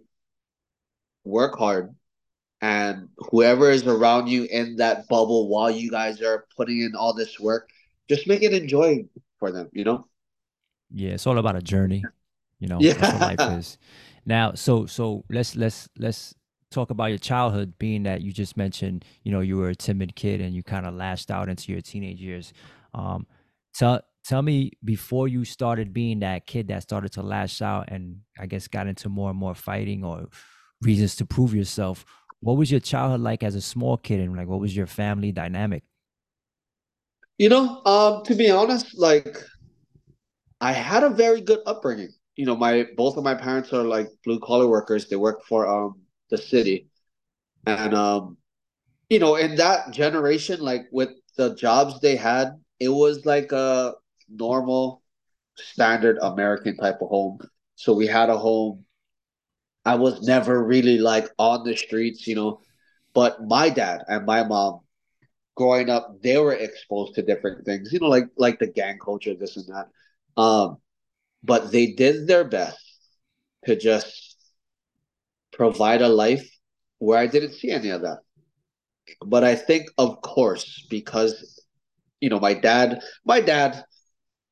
work 1.24 1.58
hard. 1.58 1.96
And 2.62 3.10
whoever 3.18 3.70
is 3.70 3.86
around 3.86 4.28
you 4.28 4.46
in 4.46 4.78
that 4.78 5.08
bubble 5.10 5.50
while 5.50 5.70
you 5.70 5.92
guys 5.92 6.22
are 6.22 6.46
putting 6.56 6.82
in 6.82 6.96
all 6.96 7.14
this 7.14 7.40
work, 7.40 7.70
just 8.08 8.28
make 8.28 8.42
it 8.42 8.54
enjoying 8.54 9.10
for 9.40 9.52
them, 9.52 9.70
you 9.74 9.84
know? 9.84 10.08
Yeah, 10.94 11.12
it's 11.12 11.28
all 11.28 11.38
about 11.38 11.56
a 11.56 11.62
journey, 11.62 12.04
you 12.60 12.68
know. 12.68 12.78
Yeah. 12.80 13.18
life 13.18 13.52
is. 13.58 13.78
Now, 14.26 14.54
so 14.54 14.86
so 14.86 15.26
let's 15.30 15.56
let's 15.56 15.90
let's 15.98 16.36
talk 16.74 16.90
about 16.90 17.06
your 17.06 17.18
childhood 17.18 17.74
being 17.78 18.04
that 18.04 18.22
you 18.22 18.32
just 18.32 18.58
mentioned 18.58 19.06
you 19.22 19.32
know 19.32 19.42
you 19.42 19.58
were 19.58 19.70
a 19.70 19.76
timid 19.76 20.16
kid 20.16 20.42
and 20.42 20.56
you 20.56 20.64
kind 20.64 20.88
of 20.88 20.96
lashed 20.96 21.30
out 21.30 21.48
into 21.48 21.72
your 21.72 21.82
teenage 21.82 22.20
years 22.20 22.52
um 22.96 23.28
tell 23.76 24.02
tell 24.24 24.42
me 24.42 24.72
before 24.84 25.28
you 25.28 25.46
started 25.46 25.94
being 25.94 26.20
that 26.20 26.46
kid 26.46 26.68
that 26.70 26.84
started 26.84 27.12
to 27.14 27.22
lash 27.22 27.62
out 27.62 27.90
and 27.90 28.18
I 28.40 28.46
guess 28.46 28.68
got 28.68 28.88
into 28.88 29.10
more 29.10 29.30
and 29.30 29.40
more 29.40 29.56
fighting 29.56 30.04
or 30.04 30.30
reasons 30.82 31.16
to 31.18 31.26
prove 31.26 31.54
yourself. 31.54 32.06
What 32.40 32.58
was 32.58 32.72
your 32.72 32.80
childhood 32.80 33.22
like 33.22 33.44
as 33.44 33.56
a 33.56 33.62
small 33.62 33.98
kid 33.98 34.20
and 34.20 34.36
like 34.36 34.48
what 34.48 34.60
was 34.60 34.76
your 34.76 34.88
family 34.88 35.32
dynamic? 35.32 35.84
You 37.38 37.50
know, 37.50 37.82
um, 37.86 38.24
to 38.26 38.36
be 38.36 38.52
honest, 38.52 38.98
like 38.98 39.38
I 40.62 40.72
had 40.72 41.04
a 41.04 41.10
very 41.10 41.42
good 41.42 41.60
upbringing. 41.66 42.10
You 42.36 42.46
know, 42.46 42.56
my 42.56 42.88
both 42.96 43.18
of 43.18 43.24
my 43.24 43.36
parents 43.36 43.74
are 43.74 43.84
like 43.84 44.08
blue 44.24 44.40
collar 44.40 44.68
workers. 44.68 45.08
They 45.08 45.16
work 45.16 45.44
for 45.46 45.68
um 45.68 46.02
the 46.30 46.38
city. 46.38 46.88
And 47.66 47.94
um, 47.94 48.38
you 49.10 49.20
know, 49.20 49.36
in 49.36 49.56
that 49.56 49.92
generation, 49.92 50.60
like 50.60 50.86
with 50.92 51.10
the 51.38 51.56
jobs 51.56 52.00
they 52.00 52.16
had, 52.16 52.60
it 52.80 52.90
was 52.90 53.26
like 53.26 53.52
a 53.52 53.94
normal, 54.30 55.02
standard 55.56 56.18
American 56.22 56.78
type 56.78 57.02
of 57.02 57.10
home. 57.10 57.40
So 57.76 57.94
we 57.94 58.08
had 58.08 58.30
a 58.30 58.38
home. 58.38 58.86
I 59.86 59.96
was 59.96 60.22
never 60.22 60.64
really 60.64 60.98
like 60.98 61.30
on 61.38 61.64
the 61.64 61.76
streets, 61.76 62.26
you 62.28 62.36
know, 62.36 62.62
but 63.14 63.44
my 63.44 63.70
dad 63.70 64.04
and 64.08 64.26
my 64.26 64.44
mom 64.44 64.80
growing 65.56 65.90
up, 65.90 66.22
they 66.22 66.38
were 66.38 66.54
exposed 66.54 67.16
to 67.16 67.22
different 67.22 67.66
things, 67.66 67.92
you 67.92 68.00
know, 68.00 68.08
like 68.08 68.28
like 68.38 68.60
the 68.60 68.68
gang 68.68 68.98
culture, 69.04 69.36
this 69.36 69.58
and 69.58 69.68
that. 69.68 70.42
Um, 70.42 70.78
but 71.44 71.72
they 71.72 71.88
did 71.94 72.28
their 72.28 72.44
best 72.44 72.80
to 73.66 73.76
just 73.76 74.38
provide 75.52 76.02
a 76.02 76.10
life 76.10 76.50
where 77.00 77.18
I 77.18 77.28
didn't 77.28 77.54
see 77.54 77.72
any 77.72 77.90
of 77.90 78.02
that. 78.02 78.20
But 79.26 79.44
I 79.44 79.56
think, 79.56 79.88
of 79.98 80.22
course, 80.22 80.86
because 80.90 81.60
you 82.22 82.30
know, 82.30 82.40
my 82.40 82.54
dad, 82.54 83.02
my 83.26 83.42
dad 83.42 83.84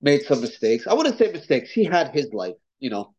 made 0.02 0.24
some 0.24 0.42
mistakes. 0.42 0.88
I 0.88 0.94
wouldn't 0.94 1.18
say 1.18 1.32
mistakes. 1.32 1.72
He 1.72 1.84
had 1.84 2.10
his 2.14 2.34
life, 2.34 2.56
you 2.80 2.90
know, 2.90 3.14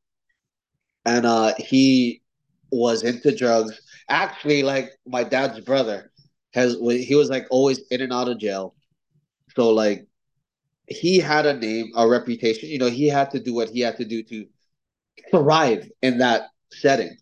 and 1.04 1.26
uh, 1.26 1.54
he 1.58 2.22
was 2.70 3.02
into 3.02 3.36
drugs. 3.36 3.80
Actually, 4.08 4.62
like 4.62 4.90
my 5.06 5.24
dad's 5.24 5.60
brother 5.60 6.10
has, 6.54 6.74
he 6.74 7.14
was 7.14 7.30
like 7.30 7.46
always 7.50 7.80
in 7.90 8.00
and 8.00 8.12
out 8.12 8.28
of 8.28 8.38
jail. 8.38 8.74
So 9.54 9.70
like, 9.70 10.06
he 10.86 11.18
had 11.18 11.46
a 11.46 11.54
name, 11.54 11.92
a 11.96 12.08
reputation. 12.08 12.68
You 12.68 12.78
know, 12.78 12.90
he 12.90 13.06
had 13.08 13.30
to 13.30 13.40
do 13.40 13.54
what 13.54 13.68
he 13.70 13.80
had 13.80 13.96
to 13.98 14.04
do 14.04 14.22
to 14.24 14.46
thrive 15.30 15.88
in 16.02 16.18
that 16.18 16.48
setting. 16.72 17.16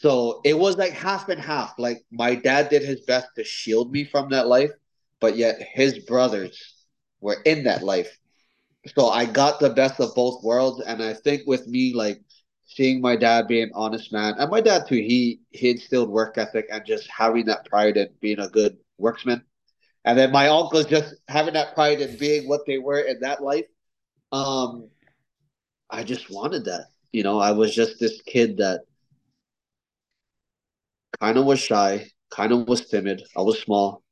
So 0.00 0.40
it 0.44 0.58
was 0.58 0.76
like 0.76 0.92
half 0.92 1.28
and 1.28 1.40
half. 1.40 1.74
Like 1.78 2.04
my 2.10 2.34
dad 2.34 2.68
did 2.68 2.82
his 2.82 3.00
best 3.00 3.28
to 3.36 3.44
shield 3.44 3.90
me 3.90 4.04
from 4.04 4.30
that 4.30 4.46
life, 4.46 4.70
but 5.20 5.36
yet 5.36 5.60
his 5.60 5.98
brothers 6.00 6.86
were 7.20 7.38
in 7.44 7.64
that 7.64 7.82
life 7.82 8.16
so 8.86 9.08
I 9.08 9.26
got 9.26 9.60
the 9.60 9.70
best 9.70 10.00
of 10.00 10.14
both 10.14 10.42
worlds, 10.42 10.80
and 10.80 11.02
I 11.02 11.14
think 11.14 11.42
with 11.46 11.66
me 11.66 11.92
like 11.94 12.22
seeing 12.66 13.00
my 13.00 13.16
dad 13.16 13.48
being 13.48 13.64
an 13.64 13.72
honest 13.74 14.12
man, 14.12 14.34
and 14.38 14.50
my 14.50 14.60
dad 14.60 14.86
too, 14.88 14.96
he 14.96 15.40
he 15.50 15.70
instilled 15.70 16.10
work 16.10 16.38
ethic 16.38 16.66
and 16.70 16.84
just 16.86 17.08
having 17.08 17.46
that 17.46 17.66
pride 17.66 17.96
in 17.96 18.08
being 18.20 18.38
a 18.40 18.48
good 18.48 18.78
worksman, 19.00 19.42
and 20.04 20.18
then 20.18 20.32
my 20.32 20.48
uncles 20.48 20.86
just 20.86 21.14
having 21.28 21.54
that 21.54 21.74
pride 21.74 22.00
in 22.00 22.16
being 22.18 22.48
what 22.48 22.62
they 22.66 22.78
were 22.78 23.00
in 23.00 23.20
that 23.20 23.42
life. 23.42 23.66
Um, 24.32 24.88
I 25.90 26.04
just 26.04 26.30
wanted 26.30 26.64
that. 26.66 26.86
You 27.12 27.22
know, 27.24 27.38
I 27.40 27.52
was 27.52 27.74
just 27.74 27.98
this 28.00 28.22
kid 28.22 28.58
that 28.58 28.82
kind 31.20 31.36
of 31.36 31.44
was 31.44 31.60
shy, 31.60 32.06
kind 32.30 32.52
of 32.52 32.68
was 32.68 32.86
timid. 32.86 33.22
I 33.36 33.42
was 33.42 33.60
small, 33.60 34.02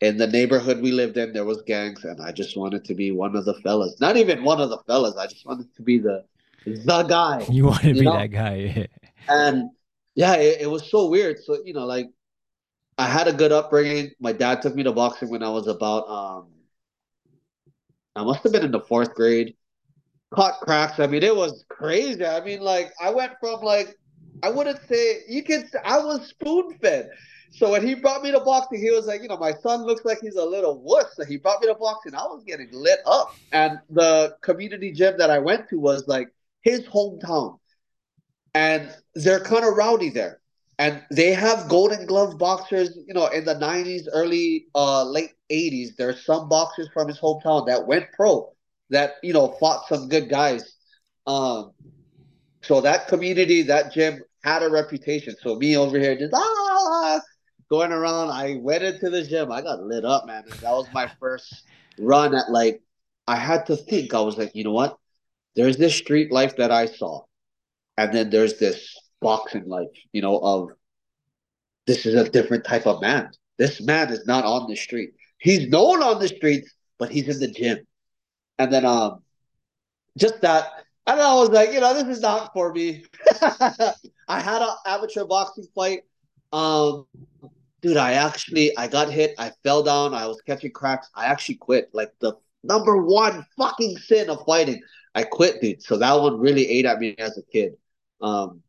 in 0.00 0.16
the 0.16 0.26
neighborhood 0.26 0.80
we 0.80 0.92
lived 0.92 1.16
in, 1.16 1.32
there 1.32 1.44
was 1.44 1.62
gangs, 1.62 2.04
and 2.04 2.20
I 2.20 2.32
just 2.32 2.56
wanted 2.56 2.84
to 2.84 2.94
be 2.94 3.10
one 3.12 3.36
of 3.36 3.44
the 3.44 3.54
fellas. 3.54 4.00
Not 4.00 4.16
even 4.16 4.44
one 4.44 4.60
of 4.60 4.70
the 4.70 4.78
fellas. 4.86 5.16
I 5.16 5.26
just 5.26 5.46
wanted 5.46 5.74
to 5.74 5.82
be 5.82 5.98
the 5.98 6.24
the 6.66 7.02
guy. 7.04 7.46
You 7.50 7.66
want 7.66 7.82
to 7.82 7.94
be 7.94 8.02
know? 8.02 8.12
that 8.12 8.28
guy. 8.28 8.88
and 9.28 9.70
yeah, 10.14 10.34
it, 10.34 10.62
it 10.62 10.66
was 10.66 10.90
so 10.90 11.08
weird. 11.08 11.38
So 11.42 11.58
you 11.64 11.74
know, 11.74 11.86
like 11.86 12.08
I 12.98 13.06
had 13.06 13.28
a 13.28 13.32
good 13.32 13.52
upbringing. 13.52 14.12
My 14.20 14.32
dad 14.32 14.62
took 14.62 14.74
me 14.74 14.82
to 14.82 14.92
boxing 14.92 15.30
when 15.30 15.42
I 15.42 15.50
was 15.50 15.66
about 15.66 16.08
um 16.08 16.48
I 18.16 18.22
must 18.22 18.42
have 18.44 18.52
been 18.52 18.64
in 18.64 18.70
the 18.70 18.80
fourth 18.80 19.14
grade. 19.14 19.56
Caught 20.32 20.60
cracks. 20.60 21.00
I 21.00 21.06
mean, 21.06 21.22
it 21.22 21.34
was 21.34 21.64
crazy. 21.68 22.24
I 22.24 22.40
mean, 22.40 22.60
like 22.60 22.92
I 23.00 23.10
went 23.10 23.32
from 23.40 23.60
like 23.60 23.96
I 24.42 24.50
wouldn't 24.50 24.80
say 24.88 25.22
you 25.28 25.42
could. 25.42 25.66
I 25.84 25.98
was 25.98 26.28
spoon 26.28 26.76
fed. 26.80 27.10
So 27.56 27.70
when 27.70 27.86
he 27.86 27.94
brought 27.94 28.22
me 28.22 28.32
to 28.32 28.40
boxing, 28.40 28.80
he 28.80 28.90
was 28.90 29.06
like, 29.06 29.22
you 29.22 29.28
know, 29.28 29.36
my 29.36 29.52
son 29.54 29.84
looks 29.84 30.04
like 30.04 30.18
he's 30.20 30.36
a 30.36 30.44
little 30.44 30.80
wuss. 30.82 31.06
So 31.16 31.24
he 31.24 31.36
brought 31.36 31.60
me 31.62 31.68
to 31.68 31.74
boxing. 31.76 32.14
I 32.14 32.24
was 32.24 32.42
getting 32.46 32.68
lit 32.72 33.00
up. 33.06 33.38
And 33.52 33.78
the 33.90 34.36
community 34.42 34.92
gym 34.92 35.16
that 35.18 35.30
I 35.30 35.38
went 35.38 35.68
to 35.70 35.78
was 35.78 36.08
like 36.08 36.28
his 36.62 36.82
hometown. 36.86 37.58
And 38.54 38.90
they're 39.14 39.40
kind 39.40 39.64
of 39.64 39.76
rowdy 39.76 40.10
there. 40.10 40.40
and 40.78 41.02
they 41.10 41.32
have 41.32 41.68
Golden 41.68 42.06
Glove 42.06 42.38
boxers. 42.38 42.98
You 43.06 43.14
know, 43.14 43.26
in 43.28 43.44
the 43.44 43.54
'90s, 43.54 44.06
early, 44.12 44.66
uh, 44.74 45.04
late 45.04 45.32
'80s, 45.50 45.96
there's 45.96 46.24
some 46.24 46.48
boxers 46.48 46.88
from 46.92 47.08
his 47.08 47.18
hometown 47.20 47.66
that 47.66 47.86
went 47.86 48.06
pro 48.12 48.52
that 48.90 49.14
you 49.22 49.32
know 49.32 49.48
fought 49.60 49.86
some 49.88 50.08
good 50.08 50.28
guys. 50.28 50.76
Um, 51.26 51.72
so 52.62 52.80
that 52.82 53.08
community, 53.08 53.62
that 53.62 53.92
gym 53.92 54.22
had 54.44 54.62
a 54.62 54.70
reputation. 54.70 55.36
So 55.40 55.56
me 55.56 55.76
over 55.76 55.98
here 55.98 56.16
just 56.16 56.34
ah 56.34 57.20
going 57.68 57.92
around, 57.92 58.30
I 58.30 58.56
went 58.60 58.82
into 58.82 59.10
the 59.10 59.22
gym. 59.22 59.50
I 59.52 59.62
got 59.62 59.82
lit 59.82 60.04
up, 60.04 60.26
man. 60.26 60.44
And 60.44 60.52
that 60.60 60.72
was 60.72 60.86
my 60.92 61.10
first 61.20 61.64
run 61.98 62.34
at 62.34 62.50
like 62.50 62.82
I 63.26 63.36
had 63.36 63.66
to 63.66 63.76
think. 63.76 64.14
I 64.14 64.20
was 64.20 64.36
like, 64.36 64.54
you 64.54 64.64
know 64.64 64.72
what? 64.72 64.98
There's 65.56 65.76
this 65.76 65.94
street 65.94 66.32
life 66.32 66.56
that 66.56 66.70
I 66.70 66.86
saw, 66.86 67.22
and 67.96 68.12
then 68.12 68.30
there's 68.30 68.58
this 68.58 68.96
boxing 69.20 69.68
life, 69.68 69.88
you 70.12 70.20
know, 70.20 70.38
of 70.38 70.70
this 71.86 72.06
is 72.06 72.14
a 72.14 72.28
different 72.28 72.64
type 72.64 72.86
of 72.86 73.00
man. 73.00 73.30
This 73.58 73.80
man 73.80 74.10
is 74.10 74.26
not 74.26 74.44
on 74.44 74.68
the 74.68 74.76
street. 74.76 75.10
He's 75.38 75.68
known 75.68 76.02
on 76.02 76.18
the 76.18 76.28
streets, 76.28 76.72
but 76.98 77.10
he's 77.10 77.28
in 77.28 77.40
the 77.40 77.48
gym. 77.48 77.86
And 78.58 78.72
then 78.72 78.84
um 78.84 79.22
just 80.16 80.40
that 80.42 80.84
and 81.06 81.20
I 81.20 81.34
was 81.34 81.50
like, 81.50 81.72
you 81.72 81.80
know, 81.80 81.92
this 81.92 82.16
is 82.16 82.22
not 82.22 82.52
for 82.54 82.72
me. 82.72 83.04
I 84.28 84.40
had 84.40 84.62
an 84.62 84.74
amateur 84.86 85.24
boxing 85.24 85.66
fight. 85.74 86.00
Um 86.54 87.06
dude, 87.82 87.96
I 87.96 88.12
actually 88.12 88.76
I 88.78 88.86
got 88.86 89.10
hit, 89.10 89.34
I 89.38 89.50
fell 89.64 89.82
down, 89.82 90.14
I 90.14 90.26
was 90.28 90.40
catching 90.42 90.70
cracks. 90.70 91.10
I 91.14 91.26
actually 91.26 91.56
quit. 91.56 91.90
Like 91.92 92.12
the 92.20 92.34
number 92.62 93.02
one 93.02 93.44
fucking 93.58 93.98
sin 93.98 94.30
of 94.30 94.44
fighting. 94.46 94.80
I 95.16 95.24
quit, 95.24 95.60
dude. 95.60 95.82
So 95.82 95.98
that 95.98 96.14
one 96.14 96.38
really 96.38 96.66
ate 96.66 96.86
at 96.86 97.00
me 97.00 97.16
as 97.18 97.36
a 97.38 97.42
kid. 97.42 97.74
Um 98.20 98.62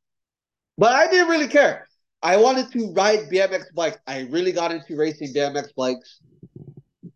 but 0.77 0.93
I 0.93 1.07
didn't 1.09 1.29
really 1.29 1.47
care. 1.47 1.87
I 2.23 2.37
wanted 2.37 2.71
to 2.71 2.91
ride 2.93 3.29
BMX 3.29 3.65
bikes. 3.75 3.97
I 4.07 4.21
really 4.31 4.51
got 4.51 4.71
into 4.71 4.95
racing 4.95 5.31
BMX 5.31 5.75
bikes. 5.75 6.21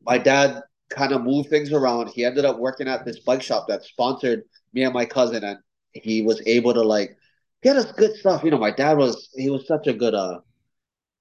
My 0.06 0.20
dad 0.20 0.62
kind 0.90 1.14
of 1.14 1.24
moved 1.24 1.50
things 1.50 1.74
around. 1.74 2.10
He 2.10 2.24
ended 2.24 2.46
up 2.46 2.60
working 2.60 2.88
at 2.88 3.06
this 3.06 3.20
bike 3.20 3.42
shop 3.42 3.68
that 3.70 3.84
sponsored 3.84 4.44
me 4.74 4.84
and 4.84 4.94
my 4.94 5.06
cousin, 5.06 5.44
and 5.44 5.58
he 5.94 6.22
was 6.22 6.42
able 6.46 6.76
to 6.76 6.84
like 6.84 7.18
get 7.64 7.76
us 7.76 7.92
good 7.94 8.16
stuff. 8.18 8.44
You 8.44 8.52
know, 8.52 8.60
my 8.60 8.72
dad 8.72 8.98
was 8.98 9.30
he 9.36 9.50
was 9.50 9.66
such 9.68 9.88
a 9.88 9.94
good 9.94 10.14
uh 10.14 10.40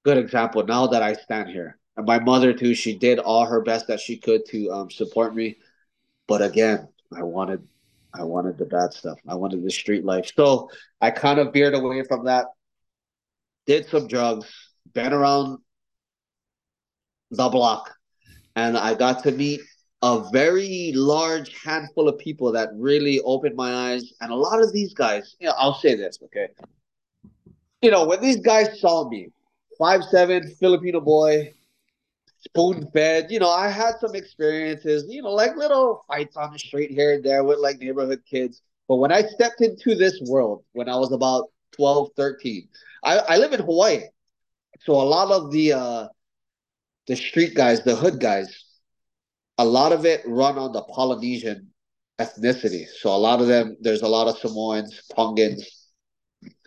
good 0.03 0.17
example. 0.17 0.65
Now 0.65 0.87
that 0.87 1.03
I 1.03 1.13
stand 1.13 1.49
here, 1.49 1.77
and 1.97 2.05
my 2.05 2.19
mother 2.19 2.53
too, 2.53 2.73
she 2.73 2.97
did 2.97 3.19
all 3.19 3.45
her 3.45 3.61
best 3.61 3.87
that 3.87 3.99
she 3.99 4.17
could 4.17 4.45
to 4.47 4.71
um, 4.71 4.91
support 4.91 5.35
me. 5.35 5.57
But 6.27 6.41
again, 6.41 6.87
I 7.15 7.23
wanted 7.23 7.67
I 8.13 8.23
wanted 8.23 8.57
the 8.57 8.65
bad 8.65 8.93
stuff. 8.93 9.19
I 9.27 9.35
wanted 9.35 9.63
the 9.63 9.71
street 9.71 10.03
life. 10.03 10.31
So 10.35 10.69
I 11.01 11.11
kind 11.11 11.39
of 11.39 11.53
veered 11.53 11.75
away 11.75 12.03
from 12.03 12.25
that. 12.25 12.47
Did 13.65 13.87
some 13.87 14.07
drugs, 14.07 14.51
been 14.93 15.13
around 15.13 15.59
the 17.29 17.49
block, 17.49 17.93
and 18.55 18.77
I 18.77 18.95
got 18.95 19.23
to 19.23 19.31
meet 19.31 19.61
a 20.01 20.23
very 20.31 20.93
large 20.95 21.53
handful 21.61 22.07
of 22.07 22.17
people 22.17 22.53
that 22.53 22.69
really 22.73 23.19
opened 23.21 23.55
my 23.55 23.91
eyes. 23.91 24.13
And 24.21 24.31
a 24.31 24.35
lot 24.35 24.61
of 24.61 24.71
these 24.71 24.93
guys, 24.93 25.35
you 25.39 25.47
know, 25.47 25.53
I'll 25.57 25.75
say 25.75 25.95
this, 25.95 26.17
okay? 26.23 26.47
You 27.81 27.91
know, 27.91 28.07
when 28.07 28.21
these 28.21 28.39
guys 28.39 28.79
saw 28.79 29.07
me, 29.09 29.29
five 29.79 30.03
seven 30.05 30.47
Filipino 30.59 31.01
boy, 31.01 31.53
spoon 32.39 32.89
fed. 32.93 33.31
You 33.31 33.39
know, 33.39 33.49
I 33.49 33.69
had 33.69 33.95
some 34.01 34.15
experiences, 34.15 35.05
you 35.09 35.23
know, 35.23 35.31
like 35.31 35.55
little 35.57 36.03
fights 36.07 36.37
on 36.37 36.53
the 36.53 36.59
street 36.59 36.91
here 36.91 37.13
and 37.13 37.23
there 37.23 37.43
with 37.43 37.59
like 37.59 37.79
neighborhood 37.79 38.21
kids. 38.29 38.61
But 38.87 38.97
when 38.97 39.11
I 39.11 39.23
stepped 39.23 39.61
into 39.61 39.95
this 39.95 40.19
world 40.27 40.63
when 40.73 40.89
I 40.89 40.97
was 40.97 41.11
about 41.13 41.49
12, 41.73 42.09
13, 42.17 42.69
I, 43.03 43.19
I 43.19 43.37
live 43.37 43.53
in 43.53 43.61
Hawaii. 43.61 44.03
So 44.81 44.93
a 44.93 45.03
lot 45.03 45.31
of 45.31 45.51
the 45.51 45.73
uh 45.73 46.07
the 47.07 47.15
street 47.15 47.55
guys, 47.55 47.83
the 47.83 47.95
hood 47.95 48.19
guys, 48.19 48.65
a 49.57 49.65
lot 49.65 49.91
of 49.91 50.05
it 50.05 50.21
run 50.25 50.57
on 50.57 50.71
the 50.73 50.81
Polynesian 50.83 51.71
ethnicity. 52.19 52.87
So 52.87 53.09
a 53.09 53.17
lot 53.17 53.41
of 53.41 53.47
them, 53.47 53.77
there's 53.81 54.01
a 54.01 54.07
lot 54.07 54.27
of 54.27 54.37
Samoans, 54.37 55.01
Tongans, 55.15 55.78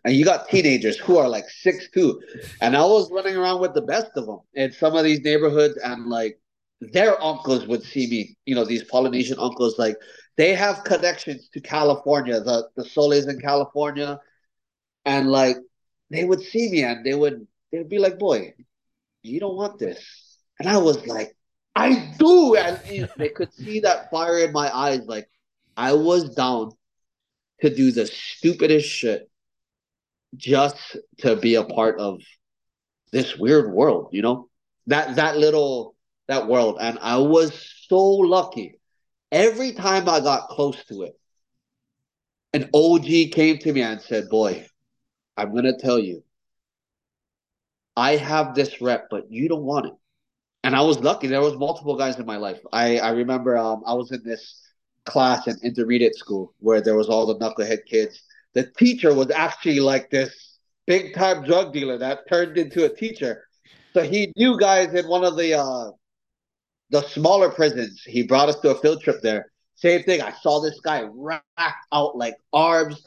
and 0.05 0.15
you 0.15 0.25
got 0.25 0.49
teenagers 0.49 0.99
who 0.99 1.17
are 1.17 1.29
like 1.29 1.49
six 1.49 1.89
two, 1.91 2.21
and 2.61 2.77
I 2.77 2.85
was 2.85 3.11
running 3.11 3.37
around 3.37 3.61
with 3.61 3.75
the 3.75 3.83
best 3.83 4.11
of 4.17 4.27
them 4.27 4.41
in 4.55 4.73
some 4.73 4.97
of 4.97 5.05
these 5.05 5.21
neighborhoods, 5.21 5.79
and 5.83 6.07
like 6.07 6.41
their 6.81 7.23
uncles 7.23 7.67
would 7.67 7.83
see 7.83 8.09
me. 8.09 8.37
You 8.45 8.55
know, 8.55 8.65
these 8.65 8.85
Polynesian 8.85 9.39
uncles, 9.39 9.79
like 9.79 9.97
they 10.37 10.55
have 10.55 10.85
connections 10.85 11.49
to 11.51 11.61
California, 11.61 12.41
the 12.41 12.69
the 12.77 12.85
Soles 12.85 13.27
in 13.27 13.41
California, 13.41 14.21
and 15.05 15.31
like 15.31 15.57
they 16.11 16.25
would 16.25 16.41
see 16.41 16.71
me 16.71 16.83
and 16.83 17.05
they 17.07 17.15
would 17.15 17.47
they'd 17.71 17.89
be 17.89 17.99
like, 17.99 18.19
"Boy, 18.19 18.55
you 19.23 19.39
don't 19.39 19.57
want 19.57 19.79
this," 19.79 20.05
and 20.59 20.69
I 20.69 20.79
was 20.79 21.07
like, 21.07 21.37
"I 21.77 22.13
do," 22.19 22.57
and 22.57 23.09
they 23.17 23.29
could 23.29 23.53
see 23.55 23.81
that 23.81 24.11
fire 24.11 24.39
in 24.39 24.53
my 24.53 24.75
eyes, 24.75 25.03
like 25.07 25.31
I 25.77 25.93
was 25.93 26.35
down 26.35 26.73
to 27.61 27.73
do 27.73 27.93
the 27.93 28.07
stupidest 28.07 28.89
shit 28.89 29.31
just 30.37 30.97
to 31.19 31.37
be 31.37 31.57
a 31.57 31.65
part 31.65 31.99
of 31.99 32.21
this 33.13 33.37
weird 33.37 33.73
world, 33.73 34.09
you 34.13 34.23
know? 34.23 34.49
That 34.87 35.17
that 35.17 35.37
little 35.37 35.95
that 36.29 36.49
world. 36.49 36.79
And 36.81 36.99
I 37.01 37.19
was 37.19 37.53
so 37.89 38.03
lucky. 38.03 38.79
Every 39.31 39.73
time 39.73 40.09
I 40.09 40.21
got 40.21 40.49
close 40.49 40.83
to 40.87 41.03
it, 41.03 41.19
an 42.53 42.69
OG 42.75 43.33
came 43.33 43.59
to 43.59 43.73
me 43.73 43.83
and 43.83 44.01
said, 44.01 44.29
Boy, 44.29 44.67
I'm 45.37 45.55
gonna 45.55 45.77
tell 45.79 45.99
you, 45.99 46.23
I 47.97 48.17
have 48.17 48.55
this 48.55 48.81
rep, 48.81 49.09
but 49.11 49.31
you 49.31 49.49
don't 49.49 49.65
want 49.65 49.87
it. 49.87 49.93
And 50.65 50.77
I 50.77 50.83
was 50.83 50.99
lucky. 51.01 51.27
There 51.27 51.41
was 51.41 51.57
multiple 51.57 51.97
guys 51.97 52.19
in 52.19 52.27
my 52.27 52.37
life. 52.37 52.61
I, 52.73 52.99
I 52.99 53.11
remember 53.11 53.57
um, 53.57 53.83
I 53.87 53.95
was 53.95 54.13
in 54.13 54.23
this 54.23 54.61
class 55.05 55.49
in 55.49 55.57
intermediate 55.63 56.15
school 56.15 56.55
where 56.61 56.81
there 56.81 56.95
was 56.95 57.09
all 57.09 57.27
the 57.27 57.37
knucklehead 57.37 57.85
kids 57.87 58.23
the 58.55 58.65
teacher 58.79 59.15
was 59.15 59.31
actually 59.31 59.81
like 59.81 60.11
this 60.11 60.59
big 60.87 61.15
time 61.15 61.45
drug 61.45 61.73
dealer 61.73 61.99
that 61.99 62.29
turned 62.29 62.59
into 62.59 62.85
a 62.85 62.95
teacher. 62.95 63.45
So 63.95 64.03
he 64.03 64.33
knew 64.37 64.59
guys 64.59 64.95
in 64.95 65.07
one 65.09 65.25
of 65.25 65.37
the 65.37 65.55
uh, 65.55 65.91
the 66.91 67.03
smaller 67.09 67.51
prisons. 67.51 68.03
He 68.05 68.23
brought 68.23 68.49
us 68.49 68.59
to 68.61 68.71
a 68.71 68.81
field 68.81 69.03
trip 69.03 69.23
there. 69.23 69.51
Same 69.75 70.03
thing. 70.03 70.23
I 70.23 70.33
saw 70.33 70.61
this 70.61 70.79
guy 70.81 71.03
rack 71.13 71.45
out 71.93 72.17
like 72.17 72.37
arms. 72.53 73.03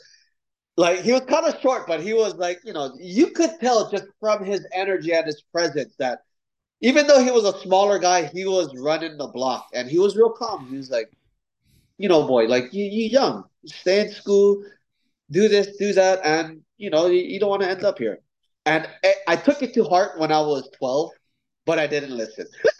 Like 0.77 1.01
he 1.01 1.13
was 1.13 1.21
kind 1.21 1.45
of 1.45 1.59
short, 1.61 1.87
but 1.87 2.01
he 2.01 2.13
was 2.13 2.35
like, 2.35 2.59
you 2.65 2.73
know, 2.73 2.93
you 2.99 3.27
could 3.27 3.51
tell 3.61 3.89
just 3.89 4.05
from 4.19 4.43
his 4.43 4.67
energy 4.73 5.13
and 5.13 5.25
his 5.25 5.41
presence 5.53 5.95
that 5.99 6.19
even 6.81 7.07
though 7.07 7.23
he 7.23 7.31
was 7.31 7.45
a 7.45 7.57
smaller 7.59 7.97
guy, 7.97 8.25
he 8.25 8.45
was 8.45 8.75
running 8.77 9.17
the 9.17 9.27
block 9.27 9.67
and 9.73 9.89
he 9.89 9.97
was 9.97 10.17
real 10.17 10.31
calm. 10.31 10.67
He 10.69 10.75
was 10.75 10.91
like, 10.91 11.09
you 11.97 12.09
know, 12.09 12.27
boy, 12.27 12.45
like 12.45 12.73
you, 12.73 12.83
you 12.83 13.07
young, 13.07 13.45
stay 13.65 14.01
in 14.01 14.11
school, 14.11 14.61
do 15.31 15.47
this, 15.47 15.75
do 15.77 15.93
that, 15.93 16.19
and 16.23 16.61
you 16.77 16.89
know 16.89 17.07
you, 17.07 17.21
you 17.21 17.39
don't 17.39 17.49
want 17.49 17.61
to 17.63 17.69
end 17.69 17.83
up 17.83 17.97
here. 17.97 18.19
And 18.65 18.87
I 19.27 19.35
took 19.35 19.61
it 19.61 19.73
to 19.75 19.83
heart 19.83 20.19
when 20.19 20.31
I 20.31 20.41
was 20.41 20.69
twelve, 20.77 21.11
but 21.65 21.77
I 21.79 21.87
didn't 21.87 22.15
listen. 22.15 22.47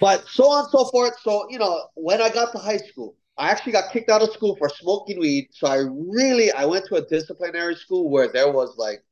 but 0.00 0.24
so 0.28 0.50
on 0.50 0.64
and 0.64 0.70
so 0.70 0.86
forth. 0.86 1.14
So 1.22 1.46
you 1.50 1.58
know, 1.58 1.88
when 1.94 2.20
I 2.22 2.30
got 2.30 2.52
to 2.52 2.58
high 2.58 2.78
school, 2.78 3.14
I 3.36 3.50
actually 3.50 3.72
got 3.72 3.92
kicked 3.92 4.10
out 4.10 4.22
of 4.22 4.32
school 4.32 4.56
for 4.56 4.68
smoking 4.68 5.20
weed. 5.20 5.48
So 5.52 5.66
I 5.66 5.84
really 5.90 6.50
I 6.52 6.64
went 6.64 6.86
to 6.86 6.96
a 6.96 7.06
disciplinary 7.06 7.74
school 7.76 8.08
where 8.08 8.28
there 8.32 8.50
was 8.50 8.74
like 8.78 9.04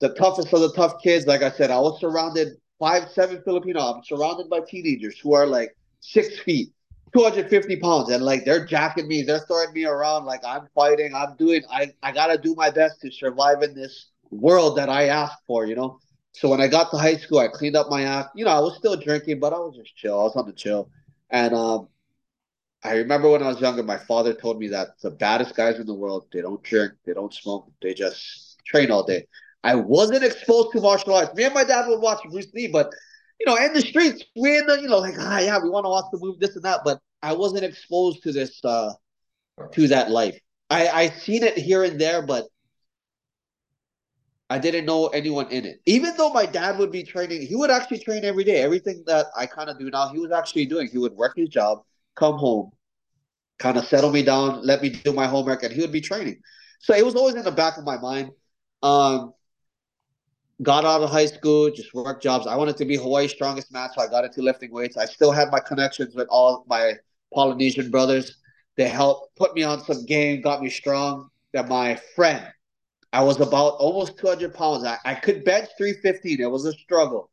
the 0.00 0.10
toughest 0.10 0.52
of 0.52 0.60
the 0.60 0.72
tough 0.72 1.02
kids. 1.02 1.26
Like 1.26 1.42
I 1.42 1.50
said, 1.50 1.70
I 1.70 1.80
was 1.80 2.00
surrounded 2.00 2.56
five, 2.78 3.10
seven 3.10 3.42
Filipino. 3.44 3.80
I'm 3.80 4.04
surrounded 4.04 4.50
by 4.50 4.60
teenagers 4.60 5.18
who 5.18 5.34
are 5.34 5.46
like 5.46 5.76
six 6.00 6.38
feet, 6.40 6.72
250 7.12 7.76
pounds 7.76 8.10
and 8.10 8.24
like 8.24 8.44
they're 8.44 8.66
jacking 8.66 9.08
me 9.08 9.22
they're 9.22 9.40
throwing 9.40 9.72
me 9.72 9.84
around 9.84 10.24
like 10.24 10.40
i'm 10.44 10.68
fighting 10.74 11.14
i'm 11.14 11.36
doing 11.36 11.62
i, 11.70 11.92
I 12.02 12.12
gotta 12.12 12.38
do 12.38 12.54
my 12.54 12.70
best 12.70 13.00
to 13.02 13.10
survive 13.10 13.62
in 13.62 13.74
this 13.74 14.10
world 14.30 14.76
that 14.76 14.88
i 14.88 15.06
asked 15.06 15.42
for 15.46 15.66
you 15.66 15.74
know? 15.74 16.00
So 16.32 16.50
when 16.50 16.60
i 16.60 16.68
got 16.68 16.90
to 16.90 16.98
high 16.98 17.16
school 17.16 17.38
i 17.38 17.48
cleaned 17.48 17.76
up 17.76 17.88
my 17.90 18.04
act 18.04 18.30
you 18.34 18.44
know 18.44 18.50
i 18.50 18.60
was 18.60 18.76
still 18.76 18.96
drinking 18.96 19.40
but 19.40 19.52
i 19.52 19.58
was 19.58 19.76
just 19.76 19.96
chill 19.96 20.20
i 20.20 20.22
was 20.24 20.36
on 20.36 20.46
the 20.46 20.52
chill. 20.52 20.90
And 21.30 21.54
um 21.54 21.88
i 22.84 22.94
remember 22.96 23.30
when 23.30 23.42
i 23.42 23.48
was 23.48 23.60
younger 23.60 23.82
my 23.82 23.98
father 23.98 24.34
told 24.34 24.58
me 24.58 24.68
that 24.68 25.00
the 25.02 25.10
baddest 25.10 25.56
guys 25.56 25.78
in 25.78 25.86
the 25.86 25.94
world 25.94 26.26
they 26.32 26.42
don't 26.42 26.62
drink 26.62 26.92
they 27.06 27.14
don't 27.14 27.32
smoke 27.34 27.70
they 27.82 27.94
just 27.94 28.58
train 28.66 28.90
all 28.90 29.02
day. 29.02 29.26
I 29.64 29.74
wasn't 29.74 30.24
exposed 30.24 30.72
to 30.72 30.80
martial 30.80 31.14
arts. 31.14 31.34
Me 31.34 31.44
and 31.44 31.54
my 31.54 31.64
dad 31.64 31.88
would 31.88 32.00
watch 32.00 32.22
bruce 32.30 32.52
lee 32.54 32.68
but 32.68 32.92
you 33.40 33.46
know, 33.46 33.56
in 33.56 33.72
the 33.72 33.80
streets, 33.80 34.24
we 34.36 34.58
in 34.58 34.66
the, 34.66 34.80
you 34.80 34.88
know, 34.88 34.98
like, 34.98 35.14
ah, 35.18 35.38
yeah, 35.38 35.58
we 35.62 35.70
want 35.70 35.84
to 35.84 35.90
watch 35.90 36.06
the 36.12 36.18
movie, 36.18 36.38
this 36.40 36.56
and 36.56 36.64
that. 36.64 36.80
But 36.84 37.00
I 37.22 37.32
wasn't 37.32 37.64
exposed 37.64 38.22
to 38.24 38.32
this, 38.32 38.60
uh, 38.64 38.92
to 39.72 39.88
that 39.88 40.10
life. 40.10 40.38
I 40.70 40.88
I 40.88 41.08
seen 41.10 41.42
it 41.42 41.56
here 41.56 41.84
and 41.84 42.00
there, 42.00 42.22
but 42.22 42.46
I 44.50 44.58
didn't 44.58 44.86
know 44.86 45.08
anyone 45.08 45.50
in 45.50 45.64
it. 45.66 45.80
Even 45.86 46.16
though 46.16 46.30
my 46.30 46.46
dad 46.46 46.78
would 46.78 46.90
be 46.90 47.02
training, 47.02 47.46
he 47.46 47.54
would 47.54 47.70
actually 47.70 47.98
train 47.98 48.24
every 48.24 48.44
day. 48.44 48.62
Everything 48.62 49.02
that 49.06 49.26
I 49.36 49.46
kind 49.46 49.68
of 49.68 49.78
do 49.78 49.90
now, 49.90 50.08
he 50.08 50.18
was 50.18 50.32
actually 50.32 50.66
doing. 50.66 50.88
He 50.88 50.98
would 50.98 51.12
work 51.12 51.34
his 51.36 51.48
job, 51.48 51.82
come 52.16 52.38
home, 52.38 52.70
kind 53.58 53.76
of 53.76 53.84
settle 53.86 54.10
me 54.10 54.22
down, 54.22 54.64
let 54.64 54.80
me 54.82 54.88
do 54.90 55.12
my 55.12 55.26
homework, 55.26 55.62
and 55.62 55.72
he 55.72 55.80
would 55.80 55.92
be 55.92 56.00
training. 56.00 56.40
So 56.80 56.94
it 56.94 57.04
was 57.04 57.14
always 57.14 57.34
in 57.34 57.44
the 57.44 57.52
back 57.52 57.76
of 57.76 57.84
my 57.84 57.98
mind. 57.98 58.30
Um, 58.82 59.34
got 60.62 60.84
out 60.84 61.02
of 61.02 61.10
high 61.10 61.26
school, 61.26 61.70
just 61.70 61.94
worked 61.94 62.22
jobs. 62.22 62.46
I 62.46 62.56
wanted 62.56 62.76
to 62.78 62.84
be 62.84 62.96
Hawaii's 62.96 63.32
strongest 63.32 63.72
man, 63.72 63.88
so 63.94 64.02
I 64.02 64.08
got 64.08 64.24
into 64.24 64.42
lifting 64.42 64.72
weights. 64.72 64.96
I 64.96 65.04
still 65.04 65.30
had 65.30 65.50
my 65.50 65.60
connections 65.60 66.14
with 66.14 66.28
all 66.28 66.64
my 66.68 66.94
Polynesian 67.32 67.90
brothers. 67.90 68.36
They 68.76 68.88
helped 68.88 69.36
put 69.36 69.54
me 69.54 69.62
on 69.62 69.80
some 69.84 70.04
game, 70.04 70.40
got 70.40 70.62
me 70.62 70.70
strong. 70.70 71.30
That 71.52 71.68
my 71.68 71.96
friend, 72.14 72.46
I 73.12 73.22
was 73.22 73.40
about 73.40 73.74
almost 73.74 74.18
200 74.18 74.52
pounds. 74.52 74.84
I, 74.84 74.98
I 75.04 75.14
could 75.14 75.44
bench 75.44 75.68
315. 75.78 76.40
It 76.40 76.50
was 76.50 76.66
a 76.66 76.72
struggle. 76.72 77.30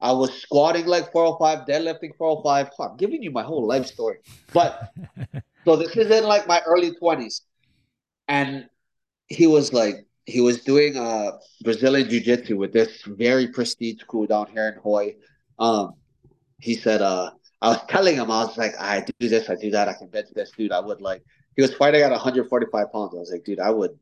I 0.00 0.12
was 0.12 0.34
squatting 0.34 0.86
like 0.86 1.10
405, 1.12 1.66
deadlifting 1.66 2.14
405. 2.16 2.68
I'm 2.78 2.96
giving 2.96 3.22
you 3.22 3.30
my 3.30 3.42
whole 3.42 3.66
life 3.66 3.86
story. 3.86 4.18
But 4.52 4.92
so 5.64 5.76
this 5.76 5.96
is 5.96 6.10
in 6.10 6.24
like 6.24 6.46
my 6.46 6.60
early 6.66 6.92
20s. 7.00 7.40
And 8.28 8.68
he 9.28 9.46
was 9.46 9.72
like, 9.72 10.06
he 10.26 10.40
was 10.40 10.62
doing 10.62 10.96
uh 10.96 11.32
Brazilian 11.62 12.08
Jiu 12.08 12.20
Jitsu 12.20 12.56
with 12.56 12.72
this 12.72 13.02
very 13.02 13.48
prestige 13.48 14.00
school 14.00 14.26
down 14.26 14.46
here 14.46 14.68
in 14.68 14.80
Hawaii. 14.80 15.14
Um, 15.58 15.94
he 16.60 16.74
said, 16.74 17.02
uh, 17.02 17.30
I 17.60 17.68
was 17.68 17.80
telling 17.88 18.16
him, 18.16 18.30
I 18.30 18.44
was 18.44 18.56
like, 18.56 18.72
I 18.80 19.00
do 19.00 19.28
this, 19.28 19.50
I 19.50 19.56
do 19.56 19.70
that, 19.70 19.88
I 19.88 19.92
can 19.92 20.08
bench 20.08 20.28
this, 20.34 20.50
dude. 20.56 20.72
I 20.72 20.80
would 20.80 21.00
like, 21.00 21.22
he 21.56 21.62
was 21.62 21.74
fighting 21.74 22.02
at 22.02 22.10
145 22.10 22.92
pounds. 22.92 23.14
I 23.14 23.18
was 23.18 23.30
like, 23.30 23.44
dude, 23.44 23.60
I 23.60 23.70
would 23.70 23.98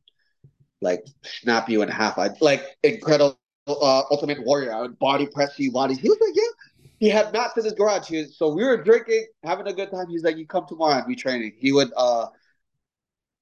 like 0.80 1.04
snap 1.22 1.68
you 1.68 1.82
in 1.82 1.88
half. 1.88 2.18
I'd 2.18 2.40
like 2.40 2.62
incredible 2.82 3.38
uh, 3.66 4.02
Ultimate 4.10 4.44
Warrior. 4.44 4.72
I 4.72 4.80
would 4.80 4.98
body 4.98 5.26
press 5.26 5.58
you, 5.58 5.72
body. 5.72 5.94
He 5.94 6.08
was 6.08 6.18
like, 6.20 6.34
yeah. 6.34 6.88
He 6.98 7.08
had 7.08 7.32
mats 7.32 7.56
in 7.56 7.64
his 7.64 7.72
garage. 7.72 8.06
He 8.08 8.18
was, 8.18 8.36
so 8.36 8.48
we 8.48 8.64
were 8.64 8.80
drinking, 8.80 9.26
having 9.42 9.66
a 9.66 9.72
good 9.72 9.90
time. 9.90 10.06
He's 10.08 10.22
like, 10.22 10.36
you 10.36 10.46
come 10.46 10.66
tomorrow 10.68 10.98
and 10.98 11.06
be 11.06 11.16
training. 11.16 11.52
He 11.58 11.72
would 11.72 11.92
uh 11.96 12.26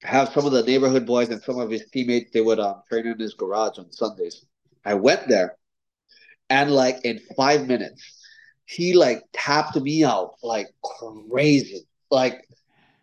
have 0.02 0.30
some 0.30 0.46
of 0.46 0.52
the 0.52 0.62
neighborhood 0.62 1.06
boys 1.06 1.28
and 1.28 1.42
some 1.42 1.58
of 1.58 1.70
his 1.70 1.88
teammates. 1.90 2.30
They 2.32 2.40
would 2.40 2.58
um, 2.58 2.82
train 2.88 3.06
in 3.06 3.18
his 3.18 3.34
garage 3.34 3.78
on 3.78 3.92
Sundays. 3.92 4.44
I 4.84 4.94
went 4.94 5.28
there, 5.28 5.56
and 6.48 6.70
like 6.70 7.04
in 7.04 7.20
five 7.36 7.66
minutes, 7.66 8.02
he 8.64 8.94
like 8.94 9.24
tapped 9.32 9.76
me 9.76 10.04
out 10.04 10.34
like 10.42 10.68
crazy. 10.82 11.86
Like 12.10 12.44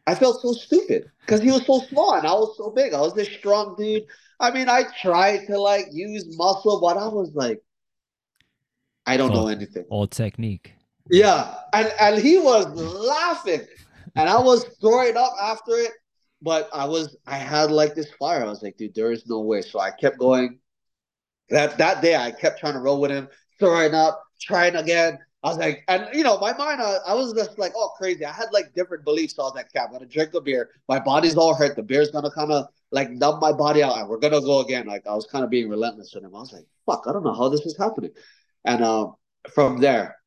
I 0.07 0.15
felt 0.15 0.41
so 0.41 0.53
stupid 0.53 1.11
because 1.21 1.41
he 1.41 1.51
was 1.51 1.65
so 1.65 1.79
small 1.89 2.13
and 2.15 2.25
I 2.25 2.33
was 2.33 2.55
so 2.57 2.71
big. 2.71 2.93
I 2.93 3.01
was 3.01 3.13
this 3.13 3.27
strong 3.27 3.75
dude. 3.77 4.05
I 4.39 4.51
mean, 4.51 4.69
I 4.69 4.83
tried 5.01 5.45
to 5.47 5.59
like 5.59 5.87
use 5.91 6.37
muscle, 6.37 6.79
but 6.79 6.97
I 6.97 7.07
was 7.07 7.31
like, 7.33 7.61
I 9.05 9.17
don't 9.17 9.31
all, 9.31 9.43
know 9.43 9.47
anything. 9.47 9.85
All 9.89 10.07
technique. 10.07 10.73
Yeah, 11.09 11.55
and 11.73 11.91
and 11.99 12.17
he 12.21 12.37
was 12.37 12.65
laughing, 12.67 13.61
and 14.15 14.29
I 14.29 14.39
was 14.39 14.65
throwing 14.81 15.17
up 15.17 15.33
after 15.41 15.71
it. 15.73 15.91
But 16.41 16.69
I 16.73 16.85
was, 16.85 17.17
I 17.25 17.37
had 17.37 17.71
like 17.71 17.95
this 17.95 18.11
fire. 18.13 18.43
I 18.43 18.49
was 18.49 18.61
like, 18.61 18.77
dude, 18.77 18.93
there 18.93 19.11
is 19.11 19.27
no 19.27 19.41
way. 19.41 19.61
So 19.61 19.79
I 19.79 19.91
kept 19.91 20.19
going. 20.19 20.59
That 21.49 21.77
that 21.77 22.01
day, 22.01 22.15
I 22.15 22.31
kept 22.31 22.59
trying 22.59 22.73
to 22.73 22.79
roll 22.79 22.99
with 22.99 23.09
him, 23.09 23.29
throwing 23.57 23.93
up, 23.93 24.21
trying 24.39 24.75
again. 24.75 25.17
I 25.43 25.49
was 25.49 25.57
like, 25.57 25.83
and 25.87 26.09
you 26.13 26.23
know, 26.23 26.37
my 26.39 26.51
mind, 26.57 26.81
I, 26.81 26.97
I 27.07 27.13
was 27.13 27.33
just 27.33 27.57
like, 27.57 27.71
oh, 27.75 27.93
crazy. 27.97 28.25
I 28.25 28.33
had 28.33 28.47
like 28.51 28.73
different 28.75 29.05
beliefs. 29.05 29.35
So 29.35 29.43
I 29.43 29.45
was 29.45 29.55
like, 29.55 29.67
okay, 29.67 29.83
I'm 29.83 29.91
gonna 29.91 30.05
drink 30.05 30.33
a 30.33 30.41
beer. 30.41 30.71
My 30.89 30.99
body's 30.99 31.37
all 31.37 31.55
hurt. 31.55 31.75
The 31.75 31.83
beer's 31.83 32.11
gonna 32.11 32.31
kind 32.31 32.51
of 32.51 32.65
like 32.91 33.09
numb 33.09 33.39
my 33.39 33.53
body 33.53 33.81
out, 33.81 33.97
and 33.97 34.09
we're 34.09 34.19
gonna 34.19 34.41
go 34.41 34.59
again. 34.59 34.87
Like 34.87 35.07
I 35.07 35.15
was 35.15 35.25
kind 35.25 35.45
of 35.45 35.49
being 35.49 35.69
relentless 35.69 36.13
with 36.13 36.23
him. 36.23 36.35
I 36.35 36.39
was 36.39 36.51
like, 36.51 36.65
fuck, 36.85 37.05
I 37.07 37.13
don't 37.13 37.23
know 37.23 37.33
how 37.33 37.49
this 37.49 37.65
is 37.65 37.77
happening. 37.77 38.11
And 38.65 38.83
um, 38.83 39.15
from 39.53 39.79
there, 39.79 40.17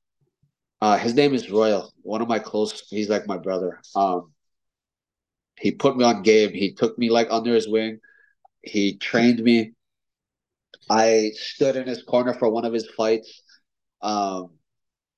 uh, 0.80 0.96
his 0.96 1.14
name 1.14 1.34
is 1.34 1.50
Royal, 1.50 1.92
one 2.02 2.22
of 2.22 2.28
my 2.28 2.38
close. 2.38 2.86
He's 2.88 3.10
like 3.10 3.26
my 3.26 3.36
brother. 3.36 3.80
Um, 3.94 4.32
he 5.60 5.72
put 5.72 5.96
me 5.96 6.04
on 6.04 6.22
game. 6.22 6.52
He 6.52 6.72
took 6.72 6.98
me 6.98 7.10
like 7.10 7.28
under 7.30 7.54
his 7.54 7.68
wing. 7.68 8.00
He 8.62 8.96
trained 8.96 9.42
me. 9.42 9.72
I 10.88 11.32
stood 11.34 11.76
in 11.76 11.86
his 11.86 12.02
corner 12.02 12.34
for 12.34 12.48
one 12.50 12.64
of 12.64 12.72
his 12.72 12.88
fights. 12.88 13.42
Um, 14.02 14.50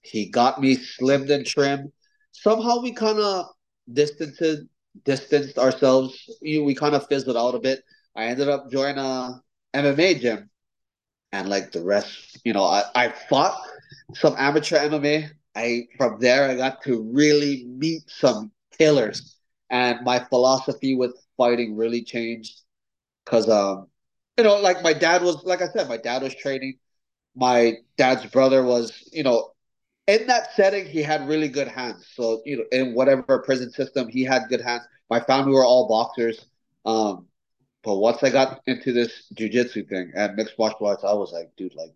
he 0.01 0.29
got 0.29 0.61
me 0.61 0.77
slimmed 0.77 1.31
and 1.31 1.47
trim. 1.47 1.93
Somehow 2.33 2.81
we 2.83 2.93
kind 2.93 3.19
of 3.19 3.47
distanced 3.91 4.67
distanced 5.05 5.59
ourselves. 5.59 6.29
We, 6.43 6.75
kind 6.75 6.95
of 6.95 7.07
fizzled 7.07 7.37
out 7.37 7.55
a 7.55 7.61
bit. 7.61 7.83
I 8.15 8.25
ended 8.25 8.49
up 8.49 8.71
joining 8.71 8.99
a 8.99 9.41
MMA 9.75 10.21
gym, 10.21 10.51
and 11.31 11.49
like 11.49 11.73
the 11.73 11.83
rest, 11.83 12.41
you 12.45 12.53
know, 12.53 12.65
I, 12.65 12.83
I 12.95 13.09
fought 13.31 13.59
some 14.15 14.35
amateur 14.37 14.77
MMA. 14.77 15.31
I 15.55 15.87
from 15.97 16.19
there 16.21 16.49
I 16.49 16.57
got 16.57 16.83
to 16.83 17.03
really 17.13 17.65
meet 17.67 18.03
some 18.09 18.51
killers, 18.77 19.37
and 19.73 20.01
my 20.05 20.21
philosophy 20.21 20.95
with 20.95 21.17
fighting 21.37 21.77
really 21.77 22.05
changed 22.05 22.63
because 23.25 23.49
um 23.49 23.89
you 24.39 24.45
know 24.45 24.57
like 24.61 24.83
my 24.85 24.93
dad 24.93 25.23
was 25.23 25.43
like 25.45 25.63
I 25.63 25.69
said 25.69 25.89
my 25.89 25.99
dad 25.99 26.23
was 26.23 26.35
training. 26.37 26.79
My 27.35 27.79
dad's 27.97 28.27
brother 28.27 28.63
was 28.63 29.09
you 29.13 29.25
know 29.25 29.53
in 30.07 30.27
that 30.27 30.53
setting, 30.55 30.87
he 30.87 31.03
had 31.03 31.29
really 31.29 31.49
good 31.49 31.69
hands. 31.69 32.09
So 32.15 32.43
you 32.45 32.59
know, 32.59 32.65
in 32.73 32.95
whatever 32.95 33.41
prison 33.41 33.71
system, 33.71 34.09
he 34.09 34.25
had 34.25 34.49
good 34.49 34.61
hands. 34.61 34.83
My 35.11 35.21
family 35.21 35.53
were 35.53 35.65
all 35.65 35.89
boxers. 35.89 36.47
Um, 36.85 37.29
but 37.85 37.97
once 37.97 38.23
I 38.23 38.31
got 38.31 38.61
into 38.67 38.93
this 38.93 39.25
jujitsu 39.35 39.89
thing 39.89 40.13
and 40.17 40.37
mixed 40.37 40.59
martial 40.59 40.87
arts, 40.87 41.05
I 41.05 41.13
was 41.15 41.33
like, 41.33 41.51
dude, 41.57 41.75
like, 41.77 41.95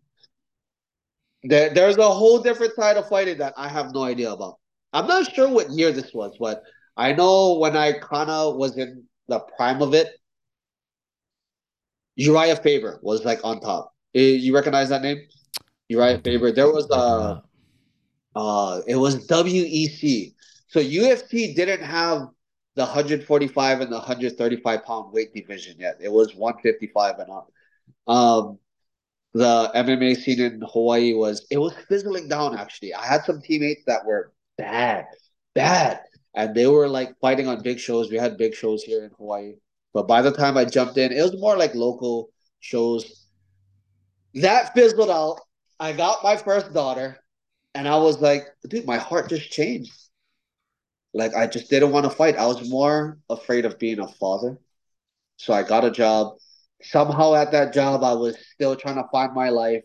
there, 1.44 1.72
there's 1.72 1.96
a 1.98 2.08
whole 2.10 2.40
different 2.40 2.74
side 2.74 2.96
of 2.96 3.08
fighting 3.08 3.38
that 3.38 3.54
I 3.56 3.68
have 3.68 3.92
no 3.94 4.04
idea 4.04 4.32
about. 4.32 4.58
I'm 4.92 5.06
not 5.06 5.32
sure 5.32 5.48
what 5.48 5.70
year 5.70 5.92
this 5.92 6.12
was, 6.14 6.36
but 6.40 6.62
I 6.96 7.12
know 7.12 7.58
when 7.58 7.76
I 7.76 7.92
kind 7.92 8.30
of 8.30 8.56
was 8.56 8.76
in 8.76 9.04
the 9.28 9.40
prime 9.40 9.82
of 9.82 9.94
it, 9.94 10.08
Uriah 12.16 12.56
Faber 12.56 12.98
was 13.02 13.24
like 13.24 13.40
on 13.44 13.60
top. 13.60 13.92
You 14.14 14.54
recognize 14.54 14.88
that 14.88 15.02
name? 15.02 15.18
Uriah 15.88 16.20
Faber. 16.24 16.52
There 16.52 16.68
was 16.68 16.90
uh 16.90 17.40
uh, 18.36 18.82
it 18.86 18.96
was 18.96 19.26
WEC. 19.28 20.34
So 20.68 20.80
UFC 20.80 21.56
didn't 21.56 21.82
have 21.82 22.28
the 22.74 22.82
145 22.82 23.80
and 23.80 23.90
the 23.90 23.96
135 23.96 24.84
pound 24.84 25.12
weight 25.12 25.34
division 25.34 25.76
yet. 25.78 25.96
It 26.00 26.12
was 26.12 26.34
155 26.34 27.18
and 27.18 27.30
up. 27.30 27.50
Um, 28.06 28.58
the 29.32 29.70
MMA 29.74 30.16
scene 30.16 30.40
in 30.40 30.62
Hawaii 30.70 31.14
was 31.14 31.46
it 31.50 31.58
was 31.58 31.72
fizzling 31.88 32.28
down. 32.28 32.56
Actually, 32.56 32.94
I 32.94 33.06
had 33.06 33.24
some 33.24 33.40
teammates 33.40 33.82
that 33.86 34.04
were 34.04 34.32
bad, 34.58 35.06
bad, 35.54 36.00
and 36.36 36.54
they 36.54 36.66
were 36.66 36.88
like 36.88 37.18
fighting 37.20 37.48
on 37.48 37.62
big 37.62 37.80
shows. 37.80 38.10
We 38.10 38.18
had 38.18 38.36
big 38.36 38.54
shows 38.54 38.82
here 38.84 39.04
in 39.04 39.10
Hawaii, 39.16 39.54
but 39.94 40.06
by 40.06 40.22
the 40.22 40.30
time 40.30 40.56
I 40.56 40.66
jumped 40.66 40.98
in, 40.98 41.12
it 41.12 41.22
was 41.22 41.40
more 41.40 41.56
like 41.56 41.74
local 41.74 42.28
shows. 42.60 43.26
That 44.34 44.74
fizzled 44.74 45.10
out. 45.10 45.40
I 45.80 45.92
got 45.92 46.22
my 46.22 46.36
first 46.36 46.72
daughter. 46.72 47.18
And 47.74 47.86
I 47.86 47.96
was 47.96 48.20
like, 48.20 48.46
dude, 48.68 48.86
my 48.86 48.96
heart 48.96 49.28
just 49.28 49.50
changed. 49.50 49.92
Like 51.12 51.34
I 51.34 51.46
just 51.46 51.70
didn't 51.70 51.92
want 51.92 52.04
to 52.04 52.10
fight. 52.10 52.36
I 52.36 52.46
was 52.46 52.68
more 52.70 53.18
afraid 53.28 53.64
of 53.64 53.78
being 53.78 53.98
a 54.00 54.08
father. 54.08 54.58
So 55.38 55.52
I 55.52 55.62
got 55.62 55.84
a 55.84 55.90
job. 55.90 56.36
Somehow 56.82 57.34
at 57.34 57.52
that 57.52 57.72
job 57.72 58.04
I 58.04 58.14
was 58.14 58.36
still 58.54 58.76
trying 58.76 58.96
to 58.96 59.08
find 59.10 59.34
my 59.34 59.48
life. 59.48 59.82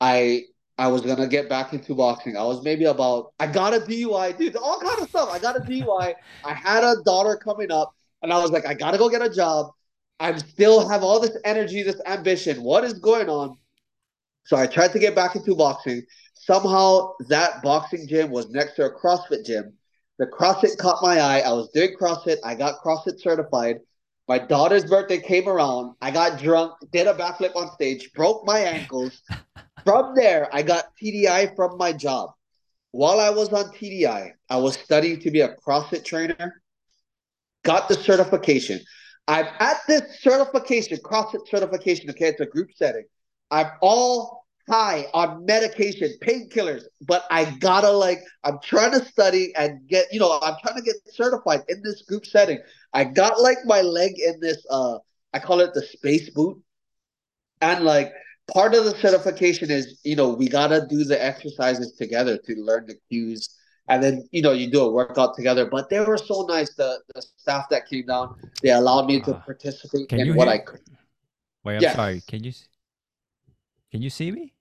I 0.00 0.42
I 0.78 0.88
was 0.88 1.02
gonna 1.02 1.26
get 1.26 1.48
back 1.48 1.72
into 1.72 1.94
boxing. 1.94 2.36
I 2.36 2.42
was 2.42 2.62
maybe 2.62 2.84
about 2.84 3.32
I 3.40 3.46
got 3.46 3.74
a 3.74 3.80
DUI, 3.80 4.36
dude, 4.36 4.56
all 4.56 4.78
kind 4.80 5.00
of 5.00 5.08
stuff. 5.08 5.30
I 5.32 5.38
got 5.38 5.56
a 5.56 5.60
DUI. 5.60 6.14
I 6.44 6.54
had 6.54 6.84
a 6.84 7.02
daughter 7.04 7.36
coming 7.36 7.70
up, 7.70 7.94
and 8.22 8.32
I 8.32 8.38
was 8.38 8.50
like, 8.50 8.66
I 8.66 8.74
gotta 8.74 8.98
go 8.98 9.08
get 9.08 9.22
a 9.22 9.30
job. 9.30 9.72
I 10.20 10.36
still 10.38 10.88
have 10.88 11.02
all 11.02 11.20
this 11.20 11.36
energy, 11.44 11.82
this 11.82 12.00
ambition. 12.06 12.62
What 12.62 12.84
is 12.84 12.94
going 12.94 13.28
on? 13.28 13.56
So 14.44 14.56
I 14.56 14.66
tried 14.66 14.92
to 14.92 14.98
get 14.98 15.14
back 15.14 15.34
into 15.34 15.54
boxing. 15.54 16.02
Somehow 16.34 17.12
that 17.28 17.62
boxing 17.62 18.06
gym 18.06 18.30
was 18.30 18.48
next 18.50 18.74
to 18.76 18.84
a 18.84 18.90
CrossFit 18.90 19.44
gym. 19.44 19.72
The 20.18 20.26
CrossFit 20.26 20.78
caught 20.78 21.02
my 21.02 21.20
eye. 21.20 21.40
I 21.40 21.52
was 21.52 21.68
doing 21.70 21.96
CrossFit. 22.00 22.36
I 22.44 22.54
got 22.54 22.80
CrossFit 22.82 23.20
certified. 23.20 23.80
My 24.28 24.38
daughter's 24.38 24.84
birthday 24.84 25.20
came 25.20 25.48
around. 25.48 25.94
I 26.00 26.10
got 26.10 26.40
drunk, 26.40 26.72
did 26.92 27.06
a 27.06 27.14
backflip 27.14 27.54
on 27.54 27.70
stage, 27.72 28.12
broke 28.12 28.44
my 28.44 28.58
ankles. 28.58 29.22
From 29.86 30.14
there, 30.16 30.48
I 30.52 30.62
got 30.62 30.86
TDI 31.00 31.54
from 31.54 31.78
my 31.78 31.92
job. 31.92 32.30
While 32.90 33.20
I 33.20 33.30
was 33.30 33.52
on 33.52 33.66
TDI, 33.66 34.32
I 34.50 34.56
was 34.56 34.74
studying 34.74 35.20
to 35.20 35.30
be 35.30 35.40
a 35.40 35.54
CrossFit 35.54 36.04
trainer. 36.04 36.60
Got 37.62 37.88
the 37.88 37.94
certification. 37.94 38.80
I'm 39.28 39.46
at 39.60 39.78
this 39.86 40.20
certification, 40.20 40.98
CrossFit 40.98 41.48
certification. 41.48 42.10
Okay, 42.10 42.28
it's 42.28 42.40
a 42.40 42.46
group 42.46 42.70
setting. 42.74 43.04
I'm 43.50 43.70
all 43.80 44.44
high 44.68 45.06
on 45.14 45.46
medication, 45.46 46.12
painkillers, 46.20 46.82
but 47.02 47.24
I 47.30 47.44
gotta 47.60 47.90
like, 47.90 48.20
I'm 48.42 48.58
trying 48.64 48.92
to 48.92 49.04
study 49.04 49.54
and 49.56 49.86
get, 49.88 50.12
you 50.12 50.18
know, 50.18 50.40
I'm 50.42 50.56
trying 50.62 50.76
to 50.76 50.82
get 50.82 50.96
certified 51.12 51.62
in 51.68 51.80
this 51.84 52.02
group 52.02 52.26
setting. 52.26 52.58
I 52.92 53.04
got 53.04 53.40
like 53.40 53.58
my 53.64 53.82
leg 53.82 54.18
in 54.18 54.40
this, 54.40 54.64
uh, 54.68 54.98
I 55.32 55.38
call 55.38 55.60
it 55.60 55.74
the 55.74 55.82
space 55.82 56.30
boot. 56.30 56.60
And 57.60 57.84
like, 57.84 58.12
part 58.52 58.74
of 58.74 58.84
the 58.84 58.96
certification 58.98 59.70
is, 59.70 60.00
you 60.04 60.16
know, 60.16 60.30
we 60.30 60.48
gotta 60.48 60.86
do 60.88 61.04
the 61.04 61.22
exercises 61.22 61.92
together 61.92 62.38
to 62.38 62.54
learn 62.56 62.86
the 62.86 62.96
cues. 63.08 63.48
And 63.88 64.02
then, 64.02 64.28
you 64.32 64.42
know, 64.42 64.52
you 64.52 64.68
do 64.70 64.80
a 64.82 64.90
workout 64.90 65.36
together. 65.36 65.66
But 65.66 65.88
they 65.90 66.00
were 66.00 66.18
so 66.18 66.42
nice. 66.48 66.74
The, 66.74 67.00
the 67.14 67.22
staff 67.36 67.68
that 67.70 67.88
came 67.88 68.06
down, 68.06 68.34
they 68.62 68.70
allowed 68.70 69.06
me 69.06 69.20
to 69.20 69.36
uh, 69.36 69.40
participate 69.40 70.12
in 70.12 70.34
what 70.34 70.48
hear- 70.48 70.54
I 70.54 70.58
could 70.58 70.80
Wait, 71.64 71.76
I'm 71.76 71.82
Yes. 71.82 71.94
sorry. 71.96 72.22
Can 72.26 72.44
you 72.44 72.52
can 73.90 74.02
you 74.02 74.10
see 74.10 74.30
me? 74.30 74.52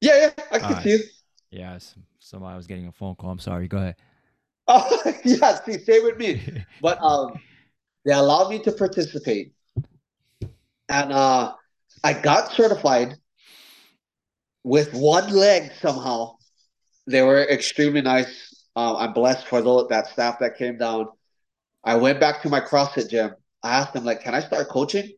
Yeah, 0.00 0.16
yeah, 0.16 0.44
I 0.50 0.58
can 0.58 0.66
Alright. 0.68 0.82
see 0.82 0.90
you. 0.90 0.98
Yeah, 1.50 1.74
s- 1.74 1.94
somebody 2.18 2.56
was 2.56 2.66
getting 2.66 2.86
a 2.86 2.92
phone 2.92 3.14
call. 3.14 3.30
I'm 3.30 3.38
sorry. 3.38 3.68
Go 3.68 3.78
ahead. 3.78 3.96
Oh, 4.68 5.02
yeah, 5.24 5.58
see, 5.64 5.78
same 5.78 6.04
with 6.04 6.18
me. 6.18 6.40
But 6.80 7.02
um, 7.02 7.34
they 8.04 8.12
allowed 8.12 8.48
me 8.48 8.60
to 8.60 8.72
participate, 8.72 9.52
and 10.88 11.12
uh, 11.12 11.54
I 12.04 12.12
got 12.14 12.52
certified 12.52 13.16
with 14.64 14.92
one 14.94 15.32
leg 15.32 15.72
somehow. 15.80 16.36
They 17.06 17.22
were 17.22 17.42
extremely 17.42 18.00
nice. 18.00 18.66
Um, 18.74 18.96
I'm 18.96 19.12
blessed 19.12 19.46
for 19.46 19.60
those, 19.60 19.88
that 19.88 20.06
staff 20.08 20.38
that 20.40 20.56
came 20.56 20.78
down. 20.78 21.08
I 21.84 21.96
went 21.96 22.20
back 22.20 22.42
to 22.42 22.48
my 22.48 22.60
CrossFit 22.60 23.10
gym. 23.10 23.34
I 23.62 23.78
asked 23.78 23.92
them 23.92 24.04
like, 24.04 24.22
"Can 24.22 24.34
I 24.34 24.40
start 24.40 24.68
coaching?" 24.68 25.10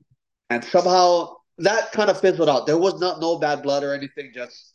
And 0.51 0.65
somehow 0.65 1.37
that 1.59 1.93
kind 1.93 2.11
of 2.11 2.21
fizzled 2.21 2.49
out. 2.49 2.67
There 2.67 2.79
was 2.79 3.01
not 3.01 3.21
no 3.21 3.39
bad 3.39 3.63
blood 3.63 3.85
or 3.85 3.95
anything. 3.95 4.33
Just 4.35 4.75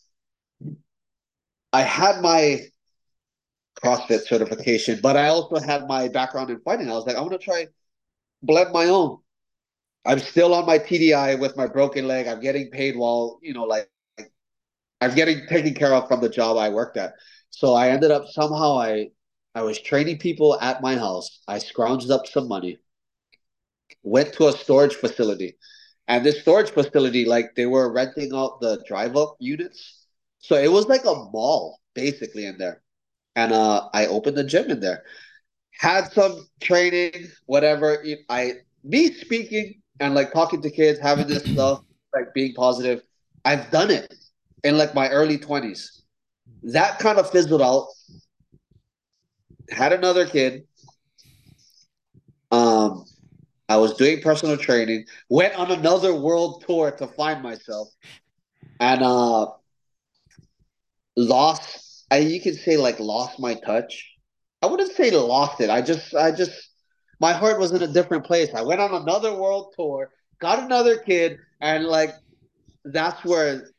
I 1.74 1.82
had 1.82 2.22
my 2.22 2.62
CrossFit 3.84 4.22
certification, 4.22 5.00
but 5.02 5.17
I 5.17 5.28
also 5.30 5.58
had 5.58 5.88
my 5.88 6.08
background 6.08 6.50
in 6.50 6.60
fighting. 6.62 6.89
I 6.89 6.93
was 6.93 7.06
like, 7.06 7.15
I 7.15 7.22
want 7.22 7.34
to 7.34 7.38
try 7.38 7.67
blend 8.41 8.72
my 8.72 8.86
own. 8.86 9.19
I'm 10.06 10.20
still 10.20 10.54
on 10.54 10.66
my 10.66 10.78
TDI 10.80 11.36
with 11.36 11.56
my 11.58 11.68
broken 11.68 12.08
leg. 12.08 12.28
I'm 12.28 12.40
getting 12.42 12.70
paid 12.72 12.96
while, 12.98 13.40
you 13.42 13.54
know, 13.54 13.64
like 13.64 13.90
I'm 15.02 15.16
getting 15.16 15.46
taken 15.48 15.74
care 15.74 15.94
of 15.94 16.08
from 16.08 16.22
the 16.22 16.30
job 16.30 16.58
I 16.58 16.70
worked 16.70 16.98
at. 16.98 17.14
So 17.52 17.74
I 17.74 17.90
ended 17.90 18.12
up 18.12 18.26
somehow 18.28 18.78
I 18.80 19.10
I 19.56 19.64
was 19.64 19.80
training 19.80 20.20
people 20.20 20.60
at 20.62 20.82
my 20.82 20.96
house. 20.96 21.42
I 21.48 21.58
scrounged 21.60 22.10
up 22.12 22.28
some 22.28 22.48
money, 22.48 22.80
went 24.04 24.34
to 24.34 24.48
a 24.48 24.52
storage 24.54 24.96
facility. 24.96 25.58
And 26.08 26.26
this 26.26 26.42
storage 26.42 26.72
facility, 26.72 27.26
like 27.26 27.56
they 27.56 27.66
were 27.66 27.92
renting 27.92 28.32
out 28.34 28.60
the 28.62 28.84
drive 28.88 29.16
up 29.16 29.36
units. 29.40 30.08
So 30.40 30.56
it 30.56 30.72
was 30.72 30.88
like 30.88 31.06
a 31.06 31.14
mall 31.32 31.80
basically 31.94 32.46
in 32.46 32.58
there. 32.58 32.82
And 33.36 33.54
uh 33.54 33.90
I 33.94 34.08
opened 34.08 34.38
the 34.38 34.44
gym 34.44 34.72
in 34.72 34.80
there. 34.80 35.04
Had 35.74 36.12
some 36.14 36.48
training, 36.62 37.30
whatever. 37.48 38.04
I 38.30 38.56
me 38.84 39.14
speaking 39.14 39.82
and 40.00 40.16
like 40.16 40.32
talking 40.34 40.62
to 40.62 40.70
kids, 40.70 41.00
having 41.00 41.28
this 41.28 41.44
stuff, 41.54 41.82
like 42.14 42.34
being 42.34 42.54
positive. 42.54 43.02
I've 43.46 43.70
done 43.72 43.92
it 43.92 44.14
in 44.64 44.78
like 44.78 44.94
my 44.94 45.10
early 45.10 45.38
20s. 45.38 46.02
That 46.64 47.00
kind 47.00 47.20
of 47.20 47.30
fizzled 47.30 47.62
out. 47.62 47.88
Had 49.72 49.94
another 49.94 50.26
kid. 50.26 50.64
Um, 52.52 53.06
I 53.70 53.78
was 53.78 53.94
doing 53.94 54.22
personal 54.22 54.58
training, 54.58 55.06
went 55.30 55.54
on 55.56 55.72
another 55.72 56.16
world 56.16 56.64
tour 56.66 56.92
to 56.92 57.06
find 57.06 57.44
myself, 57.44 57.90
and 58.80 59.04
uh 59.04 59.46
lost 61.16 62.06
I 62.10 62.18
you 62.18 62.42
could 62.42 62.56
say 62.56 62.78
like 62.78 63.00
lost 63.00 63.40
my 63.40 63.54
touch. 63.54 64.12
I 64.62 64.66
wouldn't 64.66 64.94
say 64.94 65.12
lost 65.12 65.62
it. 65.62 65.70
I 65.70 65.82
just 65.82 66.16
I 66.16 66.32
just 66.32 66.69
my 67.20 67.34
heart 67.34 67.60
was 67.60 67.72
in 67.72 67.82
a 67.82 67.88
different 67.88 68.26
place. 68.26 68.54
I 68.54 68.62
went 68.62 68.82
on 68.82 68.94
another 68.94 69.36
world 69.36 69.74
tour, 69.76 70.12
got 70.40 70.60
another 70.60 70.98
kid, 70.98 71.40
and 71.62 71.86
like 71.86 72.14
that's 72.86 73.24
where 73.26 73.72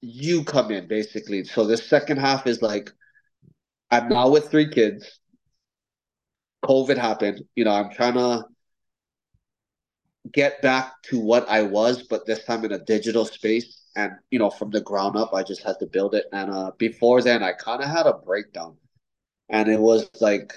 you 0.00 0.44
come 0.44 0.70
in 0.70 0.88
basically. 0.88 1.44
So 1.44 1.64
this 1.64 1.86
second 1.88 2.18
half 2.18 2.46
is 2.46 2.60
like 2.60 2.90
I'm 3.90 4.08
now 4.08 4.30
with 4.30 4.50
three 4.50 4.68
kids. 4.68 5.20
COVID 6.64 6.96
happened. 6.96 7.42
You 7.54 7.64
know, 7.64 7.72
I'm 7.72 7.90
trying 7.90 8.14
to 8.14 8.44
get 10.32 10.62
back 10.62 11.02
to 11.04 11.20
what 11.20 11.48
I 11.48 11.62
was, 11.62 12.04
but 12.04 12.26
this 12.26 12.44
time 12.44 12.64
in 12.64 12.72
a 12.72 12.78
digital 12.78 13.24
space. 13.24 13.82
And 13.94 14.12
you 14.30 14.38
know, 14.38 14.50
from 14.50 14.70
the 14.70 14.80
ground 14.80 15.16
up, 15.16 15.34
I 15.34 15.42
just 15.42 15.62
had 15.62 15.78
to 15.80 15.86
build 15.86 16.14
it. 16.14 16.24
And 16.32 16.50
uh, 16.50 16.70
before 16.78 17.20
then, 17.20 17.42
I 17.42 17.52
kind 17.52 17.82
of 17.82 17.88
had 17.88 18.06
a 18.06 18.14
breakdown, 18.14 18.76
and 19.50 19.68
it 19.68 19.78
was 19.78 20.08
like 20.20 20.54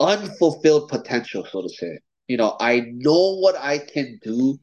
unfulfilled 0.00 0.88
potential, 0.88 1.46
so 1.50 1.62
to 1.62 1.68
say. 1.68 1.98
You 2.28 2.36
know, 2.38 2.56
I 2.60 2.80
know 2.92 3.36
what 3.36 3.56
I 3.56 3.78
can 3.78 4.18
do 4.22 4.58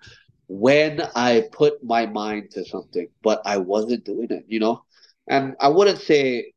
when 0.47 1.01
I 1.15 1.45
put 1.51 1.83
my 1.83 2.05
mind 2.05 2.51
to 2.51 2.65
something, 2.65 3.07
but 3.21 3.41
I 3.45 3.57
wasn't 3.57 4.05
doing 4.05 4.29
it. 4.31 4.45
You 4.47 4.59
know, 4.59 4.83
and 5.27 5.55
I 5.59 5.67
wouldn't 5.69 5.99
say 5.99 6.53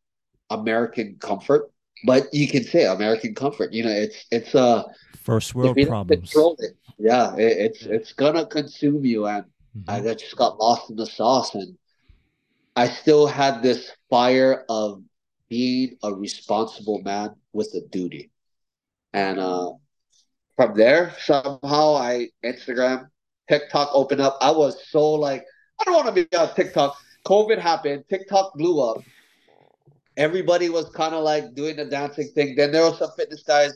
American 0.51 1.16
comfort, 1.21 1.71
but 2.07 2.33
you 2.33 2.49
can 2.49 2.64
say 2.64 2.85
American 2.87 3.35
comfort. 3.35 3.73
You 3.73 3.85
know, 3.85 3.90
it's 3.90 4.27
it's 4.31 4.55
uh 4.55 4.85
First 5.25 5.55
world 5.55 5.77
problems. 5.87 6.33
it, 6.59 6.77
yeah, 6.99 7.35
it, 7.37 7.59
it's 7.59 7.83
it's 7.83 8.12
gonna 8.12 8.47
consume 8.47 9.05
you, 9.05 9.27
and 9.27 9.45
I 9.88 10.01
Mhm. 10.01 10.05
got- 10.05 10.19
just 10.19 10.37
got 10.37 10.59
lost 10.59 10.90
in 10.90 10.97
the 10.97 11.07
sauce, 11.07 11.55
and 11.55 11.77
I 12.77 12.88
still 12.88 13.27
had 13.27 13.62
this 13.62 13.90
fire 14.09 14.64
of 14.69 15.03
being 15.49 15.97
a 16.03 16.14
responsible 16.14 17.01
man 17.03 17.35
with 17.53 17.75
a 17.75 17.81
duty, 17.88 18.31
and 19.12 19.38
uh, 19.38 19.70
from 20.57 20.77
there 20.77 21.14
somehow 21.20 21.94
I 21.94 22.29
Instagram, 22.44 23.09
TikTok 23.49 23.90
opened 23.92 24.20
up. 24.20 24.38
I 24.40 24.51
was 24.51 24.88
so 24.88 25.12
like, 25.12 25.44
I 25.81 25.85
don't 25.85 25.94
want 25.94 26.14
to 26.14 26.25
be 26.25 26.37
on 26.37 26.55
TikTok. 26.55 26.96
COVID 27.27 27.59
happened, 27.59 28.05
TikTok 28.09 28.55
blew 28.55 28.81
up. 28.81 29.03
Everybody 30.16 30.68
was 30.68 30.90
kind 30.90 31.14
of 31.14 31.25
like 31.25 31.55
doing 31.55 31.77
the 31.77 31.85
dancing 31.85 32.29
thing. 32.35 32.55
Then 32.57 32.73
there 32.73 32.83
were 32.83 32.96
some 32.96 33.11
fitness 33.16 33.42
guys, 33.42 33.73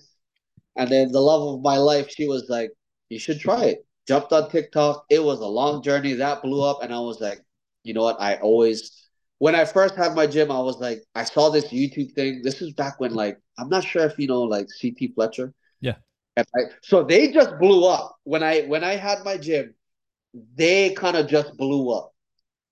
and 0.77 0.91
then 0.91 1.13
the 1.13 1.21
love 1.21 1.55
of 1.55 1.63
my 1.63 1.77
life, 1.77 2.11
she 2.11 2.27
was 2.27 2.49
like, 2.49 2.71
"You 3.09 3.19
should 3.19 3.41
try 3.41 3.65
it." 3.65 3.87
Jumped 4.07 4.33
on 4.33 4.51
TikTok. 4.51 5.07
It 5.09 5.23
was 5.23 5.41
a 5.41 5.47
long 5.47 5.83
journey 5.83 6.13
that 6.15 6.43
blew 6.43 6.63
up, 6.63 6.83
and 6.83 6.93
I 6.93 6.99
was 6.99 7.21
like, 7.21 7.41
you 7.85 7.95
know 7.95 8.03
what? 8.03 8.21
I 8.21 8.37
always, 8.37 9.04
when 9.45 9.55
I 9.55 9.67
first 9.67 9.95
had 9.95 10.15
my 10.15 10.27
gym, 10.27 10.51
I 10.51 10.59
was 10.59 10.79
like, 10.79 11.03
I 11.15 11.25
saw 11.25 11.51
this 11.51 11.67
YouTube 11.67 12.15
thing. 12.15 12.41
This 12.43 12.63
is 12.63 12.73
back 12.73 12.99
when 12.99 13.13
like 13.13 13.39
I'm 13.59 13.69
not 13.69 13.85
sure 13.85 14.07
if 14.07 14.19
you 14.19 14.27
know 14.27 14.41
like 14.41 14.69
CT 14.81 15.11
Fletcher. 15.15 15.53
Yeah. 15.83 15.97
And 16.35 16.47
I, 16.57 16.61
so 16.83 17.03
they 17.05 17.31
just 17.31 17.59
blew 17.59 17.87
up 17.87 18.17
when 18.25 18.43
I 18.43 18.63
when 18.63 18.83
I 18.83 18.97
had 18.97 19.19
my 19.23 19.37
gym. 19.37 19.75
They 20.55 20.95
kind 20.95 21.15
of 21.15 21.29
just 21.29 21.59
blew 21.59 21.91
up, 21.91 22.15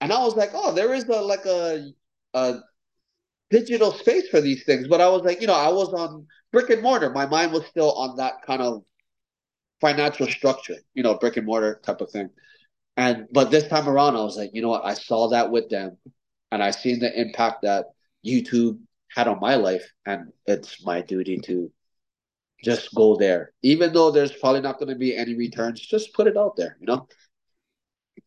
and 0.00 0.14
I 0.14 0.24
was 0.24 0.34
like, 0.34 0.52
oh, 0.54 0.72
there 0.72 0.94
is 0.94 1.04
a 1.10 1.20
like 1.20 1.44
a 1.44 1.90
a 2.32 2.60
digital 3.50 3.92
space 3.92 4.30
for 4.30 4.40
these 4.40 4.64
things. 4.64 4.88
But 4.88 5.02
I 5.02 5.10
was 5.10 5.24
like, 5.24 5.42
you 5.42 5.48
know, 5.48 5.60
I 5.68 5.68
was 5.68 5.92
on 5.92 6.26
brick 6.52 6.70
and 6.70 6.80
mortar. 6.80 7.10
My 7.10 7.26
mind 7.26 7.52
was 7.52 7.66
still 7.66 7.92
on 7.92 8.16
that 8.16 8.40
kind 8.46 8.62
of 8.62 8.82
financial 9.82 10.26
structure, 10.26 10.76
you 10.94 11.02
know, 11.02 11.18
brick 11.18 11.36
and 11.36 11.44
mortar 11.44 11.82
type 11.84 12.00
of 12.00 12.10
thing. 12.10 12.30
And 12.96 13.26
but 13.30 13.50
this 13.50 13.68
time 13.68 13.90
around, 13.90 14.16
I 14.16 14.22
was 14.22 14.38
like, 14.38 14.52
you 14.54 14.62
know 14.62 14.70
what? 14.70 14.86
I 14.86 14.94
saw 14.94 15.28
that 15.28 15.50
with 15.50 15.68
them, 15.68 15.98
and 16.52 16.62
I've 16.62 16.76
seen 16.76 17.00
the 17.00 17.18
impact 17.18 17.62
that 17.62 17.86
YouTube 18.24 18.78
had 19.08 19.26
on 19.26 19.40
my 19.40 19.56
life, 19.56 19.90
and 20.06 20.30
it's 20.46 20.84
my 20.84 21.00
duty 21.00 21.38
to 21.46 21.72
just 22.62 22.94
go 22.94 23.16
there, 23.16 23.52
even 23.62 23.92
though 23.92 24.10
there's 24.10 24.32
probably 24.32 24.60
not 24.60 24.78
going 24.78 24.90
to 24.90 24.94
be 24.94 25.16
any 25.16 25.34
returns. 25.34 25.80
Just 25.80 26.12
put 26.12 26.28
it 26.28 26.36
out 26.36 26.54
there, 26.56 26.76
you 26.78 26.86
know. 26.86 27.08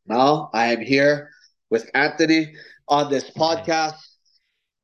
Now 0.08 0.50
I 0.54 0.74
am 0.74 0.82
here 0.82 1.30
with 1.70 1.90
Anthony 1.94 2.56
on 2.88 3.12
this 3.12 3.30
podcast, 3.30 3.96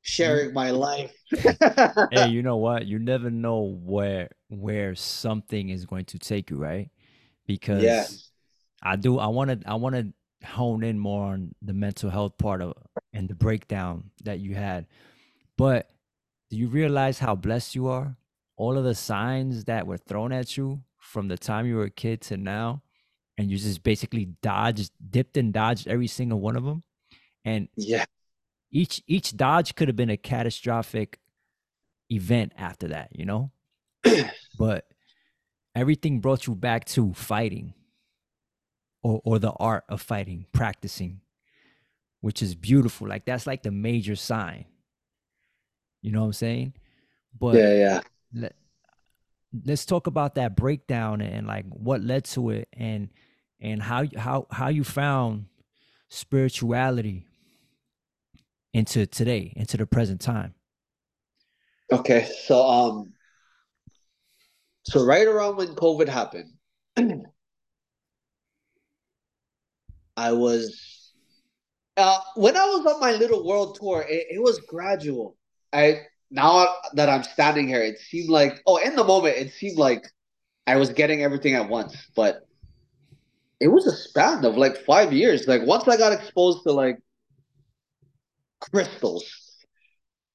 sharing 0.04 0.54
my 0.54 0.70
life. 0.70 1.12
hey, 2.12 2.30
you 2.30 2.44
know 2.44 2.58
what? 2.58 2.86
You 2.86 3.00
never 3.00 3.32
know 3.32 3.76
where 3.84 4.30
where 4.50 4.94
something 4.94 5.70
is 5.70 5.86
going 5.86 6.06
to 6.06 6.20
take 6.20 6.52
you, 6.52 6.58
right? 6.58 6.90
Because 7.48 7.82
yes. 7.82 8.30
I 8.84 8.96
do. 8.96 9.18
I 9.18 9.28
want 9.28 9.62
to. 9.62 9.70
I 9.70 9.76
want 9.76 9.96
to 9.96 10.14
hone 10.44 10.84
in 10.84 11.00
more 11.00 11.26
on 11.26 11.54
the 11.62 11.74
mental 11.74 12.10
health 12.10 12.38
part 12.38 12.62
of 12.62 12.74
and 13.14 13.30
the 13.30 13.36
breakdown 13.36 14.12
that 14.24 14.40
you 14.40 14.56
had. 14.56 14.88
But 15.58 15.90
do 16.50 16.58
you 16.58 16.68
realize 16.68 17.20
how 17.20 17.36
blessed 17.36 17.76
you 17.76 17.88
are? 17.88 18.18
All 18.58 18.78
of 18.78 18.84
the 18.84 18.96
signs 18.96 19.66
that 19.66 19.88
were 19.88 19.98
thrown 19.98 20.32
at 20.32 20.58
you 20.58 20.82
from 21.00 21.28
the 21.28 21.38
time 21.38 21.66
you 21.66 21.76
were 21.76 21.86
a 21.86 21.90
kid 21.90 22.22
to 22.22 22.38
now, 22.38 22.84
and 23.38 23.50
you 23.50 23.58
just 23.58 23.84
basically 23.84 24.26
dodged, 24.42 24.92
dipped 25.10 25.38
and 25.38 25.52
dodged 25.54 25.88
every 25.88 26.08
single 26.08 26.40
one 26.40 26.56
of 26.56 26.64
them. 26.64 26.84
And 27.44 27.70
Yeah. 27.76 28.06
each 28.72 29.02
each 29.08 29.36
dodge 29.36 29.76
could 29.76 29.88
have 29.88 29.96
been 29.96 30.10
a 30.10 30.18
catastrophic 30.18 31.20
event 32.10 32.54
after 32.58 32.90
that, 32.90 33.10
you 33.14 33.26
know? 33.26 33.52
but 34.58 34.86
everything 35.76 36.20
brought 36.20 36.48
you 36.48 36.56
back 36.56 36.86
to 36.86 37.14
fighting 37.14 37.74
or 39.04 39.22
or 39.24 39.40
the 39.40 39.52
art 39.52 39.84
of 39.90 40.02
fighting, 40.02 40.46
practicing, 40.52 41.22
which 42.22 42.42
is 42.42 42.56
beautiful. 42.56 43.08
Like 43.08 43.26
that's 43.26 43.48
like 43.48 43.64
the 43.64 43.72
major 43.72 44.16
sign. 44.16 44.66
You 46.02 46.12
know 46.12 46.22
what 46.22 46.28
I'm 46.28 46.34
saying? 46.34 46.74
But 47.40 47.56
Yeah. 47.56 47.74
Yeah. 47.74 48.02
let, 48.34 48.56
let's 49.66 49.86
talk 49.86 50.08
about 50.08 50.36
that 50.36 50.56
breakdown 50.56 51.22
and 51.22 51.48
like 51.48 51.66
what 51.70 52.02
led 52.02 52.26
to 52.26 52.50
it 52.52 52.68
and 52.74 53.10
and 53.60 53.82
how 53.82 54.06
how 54.18 54.48
how 54.52 54.70
you 54.70 54.84
found 54.84 55.46
spirituality 56.10 57.26
into 58.74 59.06
today, 59.06 59.54
into 59.56 59.78
the 59.78 59.86
present 59.86 60.22
time. 60.22 60.54
Okay, 61.92 62.30
so 62.46 62.66
um, 62.66 63.14
so 64.84 65.04
right 65.04 65.28
around 65.28 65.58
when 65.58 65.76
COVID 65.76 66.08
happened, 66.08 66.54
I 70.18 70.32
was 70.34 71.14
uh, 71.98 72.20
when 72.36 72.56
I 72.56 72.66
was 72.66 72.86
on 72.94 73.00
my 73.00 73.12
little 73.12 73.46
world 73.46 73.78
tour, 73.80 74.06
it, 74.08 74.28
it 74.32 74.42
was 74.42 74.60
gradual. 74.60 75.38
I 75.74 76.02
now 76.30 76.68
that 76.94 77.10
I'm 77.10 77.24
standing 77.24 77.68
here, 77.68 77.82
it 77.82 78.00
seemed 78.00 78.30
like 78.30 78.62
oh, 78.66 78.78
in 78.78 78.96
the 78.96 79.04
moment, 79.04 79.38
it 79.38 79.52
seemed 79.54 79.78
like 79.78 80.06
I 80.68 80.78
was 80.78 80.90
getting 80.90 81.24
everything 81.24 81.56
at 81.56 81.70
once, 81.70 81.96
but 82.16 82.48
it 83.60 83.68
was 83.68 83.86
a 83.88 83.96
span 83.96 84.44
of 84.46 84.58
like 84.58 84.78
five 84.86 85.14
years. 85.14 85.48
Like 85.48 85.66
once 85.66 85.88
I 85.88 85.98
got 85.98 86.14
exposed 86.14 86.64
to 86.64 86.72
like 86.72 86.98
crystals, 88.60 89.26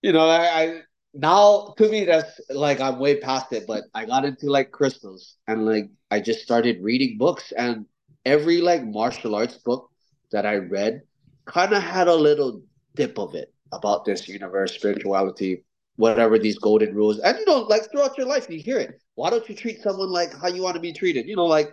you 0.02 0.12
know, 0.12 0.28
I, 0.28 0.62
I 0.62 0.80
now 1.14 1.74
to 1.78 1.88
me 1.88 2.04
that's 2.04 2.40
like 2.50 2.80
I'm 2.80 2.98
way 2.98 3.18
past 3.18 3.52
it, 3.52 3.64
but 3.66 3.84
I 3.94 4.04
got 4.04 4.24
into 4.24 4.50
like 4.50 4.70
crystals 4.70 5.36
and 5.48 5.64
like 5.64 5.90
I 6.10 6.20
just 6.20 6.40
started 6.40 6.82
reading 6.82 7.18
books 7.18 7.52
and 7.56 7.86
every 8.26 8.60
like 8.60 8.84
martial 8.84 9.36
arts 9.36 9.58
book 9.58 9.90
that 10.32 10.46
I 10.46 10.56
read 10.56 11.02
kind 11.46 11.72
of 11.72 11.82
had 11.82 12.08
a 12.08 12.14
little 12.14 12.62
dip 12.96 13.18
of 13.18 13.34
it 13.34 13.54
about 13.72 14.04
this 14.04 14.28
universe, 14.28 14.74
spirituality, 14.74 15.64
whatever 15.96 16.38
these 16.38 16.58
golden 16.58 16.94
rules. 16.94 17.18
And 17.20 17.38
you 17.38 17.46
know, 17.46 17.60
like 17.62 17.90
throughout 17.90 18.18
your 18.18 18.26
life, 18.26 18.50
you 18.50 18.60
hear 18.60 18.78
it. 18.78 19.00
Why 19.14 19.30
don't 19.30 19.48
you 19.48 19.54
treat 19.54 19.82
someone 19.82 20.10
like 20.10 20.34
how 20.38 20.48
you 20.48 20.62
want 20.62 20.74
to 20.74 20.80
be 20.80 20.92
treated? 20.92 21.26
You 21.26 21.36
know, 21.36 21.46
like 21.46 21.72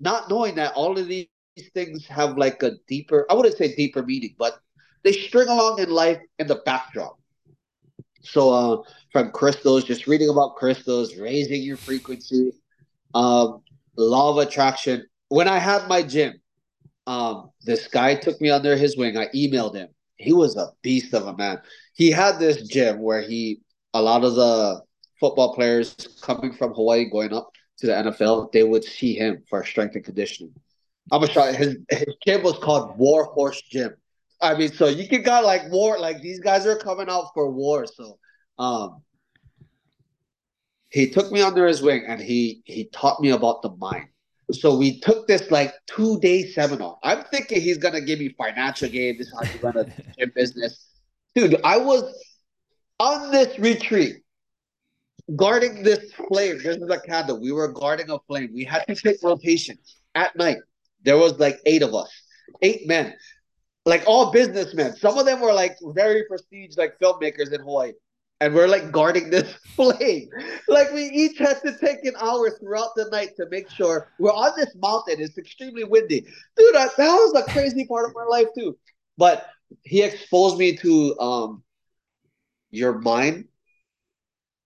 not 0.00 0.30
knowing 0.30 0.54
that 0.56 0.74
all 0.74 0.98
of 0.98 1.08
these 1.08 1.36
things 1.74 2.06
have 2.06 2.36
like 2.36 2.62
a 2.62 2.72
deeper, 2.88 3.26
I 3.30 3.34
wouldn't 3.34 3.56
say 3.56 3.74
deeper 3.74 4.02
meaning, 4.02 4.34
but 4.38 4.60
they 5.04 5.12
string 5.12 5.48
along 5.48 5.80
in 5.80 5.90
life 5.90 6.18
in 6.38 6.46
the 6.46 6.56
backdrop. 6.66 7.18
So 8.22 8.50
uh, 8.50 8.82
from 9.12 9.30
crystals, 9.30 9.84
just 9.84 10.06
reading 10.06 10.28
about 10.28 10.56
crystals, 10.56 11.16
raising 11.16 11.62
your 11.62 11.76
frequency, 11.76 12.52
um, 13.14 13.62
law 13.96 14.30
of 14.30 14.38
attraction. 14.46 15.06
When 15.28 15.48
I 15.48 15.58
had 15.58 15.88
my 15.88 16.02
gym, 16.02 16.40
um, 17.06 17.50
this 17.62 17.88
guy 17.88 18.14
took 18.14 18.40
me 18.40 18.50
under 18.50 18.76
his 18.76 18.96
wing. 18.96 19.16
I 19.16 19.26
emailed 19.28 19.74
him. 19.74 19.88
He 20.16 20.32
was 20.32 20.56
a 20.56 20.70
beast 20.82 21.14
of 21.14 21.26
a 21.26 21.36
man. 21.36 21.60
He 21.94 22.10
had 22.10 22.38
this 22.38 22.66
gym 22.68 23.00
where 23.00 23.22
he 23.22 23.60
a 23.94 24.02
lot 24.02 24.24
of 24.24 24.34
the 24.34 24.82
football 25.18 25.54
players 25.54 25.94
coming 26.22 26.52
from 26.52 26.74
Hawaii 26.74 27.08
going 27.08 27.32
up 27.32 27.50
to 27.78 27.86
the 27.86 27.92
NFL, 27.92 28.52
they 28.52 28.62
would 28.62 28.84
see 28.84 29.14
him 29.14 29.42
for 29.48 29.64
strength 29.64 29.94
and 29.94 30.04
conditioning. 30.04 30.54
I'm 31.12 31.20
gonna 31.20 31.32
show 31.32 31.52
his 31.52 31.76
his 31.90 32.14
gym 32.26 32.42
was 32.42 32.58
called 32.58 32.98
War 32.98 33.24
Horse 33.24 33.62
Gym. 33.62 33.94
I 34.40 34.54
mean, 34.56 34.72
so 34.72 34.88
you 34.88 35.08
can 35.08 35.22
got 35.22 35.44
like 35.44 35.70
war, 35.70 35.98
like 35.98 36.20
these 36.20 36.40
guys 36.40 36.66
are 36.66 36.76
coming 36.76 37.08
out 37.08 37.30
for 37.32 37.50
war. 37.50 37.86
So 37.86 38.18
um 38.58 39.02
he 40.90 41.10
took 41.10 41.30
me 41.30 41.42
under 41.42 41.66
his 41.66 41.82
wing 41.82 42.04
and 42.06 42.20
he 42.20 42.62
he 42.64 42.86
taught 42.86 43.20
me 43.20 43.30
about 43.30 43.62
the 43.62 43.70
mind. 43.76 44.08
So 44.52 44.76
we 44.76 45.00
took 45.00 45.26
this 45.26 45.50
like 45.50 45.74
two 45.86 46.20
day 46.20 46.46
seminar. 46.50 46.98
I'm 47.02 47.24
thinking 47.24 47.60
he's 47.60 47.78
gonna 47.78 48.00
give 48.00 48.18
me 48.18 48.34
financial 48.38 48.88
game. 48.88 49.16
This 49.18 49.28
is 49.28 49.34
how 49.34 49.42
you 49.42 49.60
run 49.60 49.76
a 49.76 49.84
gym 50.18 50.32
business, 50.34 50.86
dude. 51.34 51.60
I 51.64 51.78
was 51.78 52.04
on 53.00 53.32
this 53.32 53.58
retreat 53.58 54.18
guarding 55.34 55.82
this 55.82 56.12
flame. 56.12 56.58
This 56.62 56.76
is 56.76 56.88
a 56.88 57.00
candle. 57.00 57.40
We 57.40 57.50
were 57.50 57.68
guarding 57.72 58.10
a 58.10 58.18
flame. 58.28 58.50
We 58.54 58.64
had 58.64 58.84
to 58.86 58.94
take 58.94 59.22
rotations 59.22 59.96
at 60.14 60.36
night. 60.36 60.58
There 61.02 61.16
was 61.16 61.38
like 61.38 61.58
eight 61.66 61.82
of 61.82 61.94
us, 61.94 62.10
eight 62.62 62.86
men 62.86 63.14
like 63.86 64.02
all 64.06 64.32
businessmen. 64.32 64.96
Some 64.96 65.16
of 65.16 65.24
them 65.24 65.40
were 65.40 65.54
like 65.54 65.78
very 65.82 66.24
prestige, 66.24 66.76
like 66.76 66.98
filmmakers 66.98 67.52
in 67.52 67.60
Hawaii. 67.60 67.92
And 68.40 68.54
we're 68.54 68.68
like 68.68 68.92
guarding 68.92 69.30
this 69.30 69.52
flame. 69.76 70.28
Like 70.68 70.92
we 70.92 71.04
each 71.04 71.38
had 71.38 71.60
to 71.62 71.76
take 71.78 72.04
an 72.04 72.14
hour 72.20 72.50
throughout 72.50 72.90
the 72.94 73.08
night 73.10 73.30
to 73.36 73.46
make 73.50 73.70
sure 73.70 74.12
we're 74.18 74.30
on 74.30 74.52
this 74.56 74.74
mountain. 74.76 75.16
It's 75.20 75.38
extremely 75.38 75.84
windy. 75.84 76.20
Dude, 76.56 76.74
that, 76.74 76.90
that 76.96 77.12
was 77.12 77.34
a 77.34 77.50
crazy 77.50 77.86
part 77.86 78.08
of 78.08 78.14
my 78.14 78.24
life 78.24 78.48
too. 78.54 78.76
But 79.16 79.46
he 79.82 80.02
exposed 80.02 80.58
me 80.58 80.76
to 80.76 81.18
um 81.18 81.62
your 82.70 82.98
mind 82.98 83.46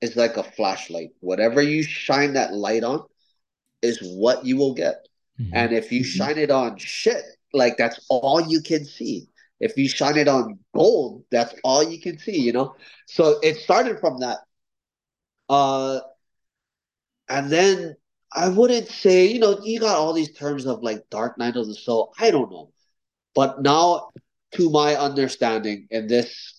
is 0.00 0.16
like 0.16 0.37
a 0.37 0.42
flashlight. 0.42 1.11
Whatever 1.20 1.62
you 1.62 1.83
shine 1.83 2.35
that 2.35 2.54
light 2.54 2.83
on 2.85 3.04
is 3.83 3.98
what 4.02 4.44
you 4.44 4.56
will 4.56 4.74
get. 4.74 5.06
Mm-hmm. 5.40 5.50
And 5.54 5.72
if 5.72 5.92
you 5.92 6.04
shine 6.04 6.38
it 6.38 6.50
on 6.50 6.76
shit, 6.76 7.22
like 7.52 7.76
that's 7.76 8.04
all 8.09 8.40
you 8.40 8.61
can 8.61 8.85
see. 8.85 9.28
If 9.61 9.77
you 9.77 9.88
shine 9.88 10.16
it 10.16 10.29
on 10.29 10.59
gold, 10.75 11.25
that's 11.31 11.55
all 11.64 11.83
you 11.83 12.01
can 12.01 12.18
see, 12.18 12.40
you 12.40 12.53
know? 12.53 12.75
So 13.07 13.38
it 13.42 13.57
started 13.59 14.01
from 14.01 14.18
that. 14.20 14.38
Uh 15.49 16.01
and 17.29 17.51
then 17.51 17.96
I 18.33 18.49
wouldn't 18.49 18.88
say, 18.88 19.27
you 19.27 19.38
know, 19.40 19.61
you 19.62 19.81
got 19.81 19.96
all 19.96 20.12
these 20.12 20.33
terms 20.35 20.66
of 20.66 20.83
like 20.83 21.09
dark 21.11 21.38
night 21.38 21.57
of 21.57 21.66
the 21.66 21.75
soul. 21.75 22.12
I 22.18 22.31
don't 22.31 22.51
know. 22.51 22.73
But 23.35 23.62
now 23.62 24.11
to 24.55 24.70
my 24.70 24.96
understanding 24.96 25.88
in 25.90 26.07
this 26.09 26.55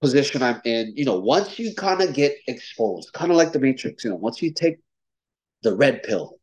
position 0.00 0.42
I'm 0.42 0.60
in, 0.64 0.92
you 0.96 1.04
know, 1.04 1.18
once 1.18 1.58
you 1.58 1.74
kind 1.74 2.00
of 2.00 2.14
get 2.14 2.36
exposed, 2.46 3.12
kind 3.12 3.30
of 3.30 3.36
like 3.36 3.52
the 3.52 3.58
Matrix, 3.58 4.04
you 4.04 4.10
know, 4.10 4.16
once 4.16 4.40
you 4.42 4.52
take 4.52 4.76
the 5.62 5.76
red 5.76 6.02
pill, 6.04 6.37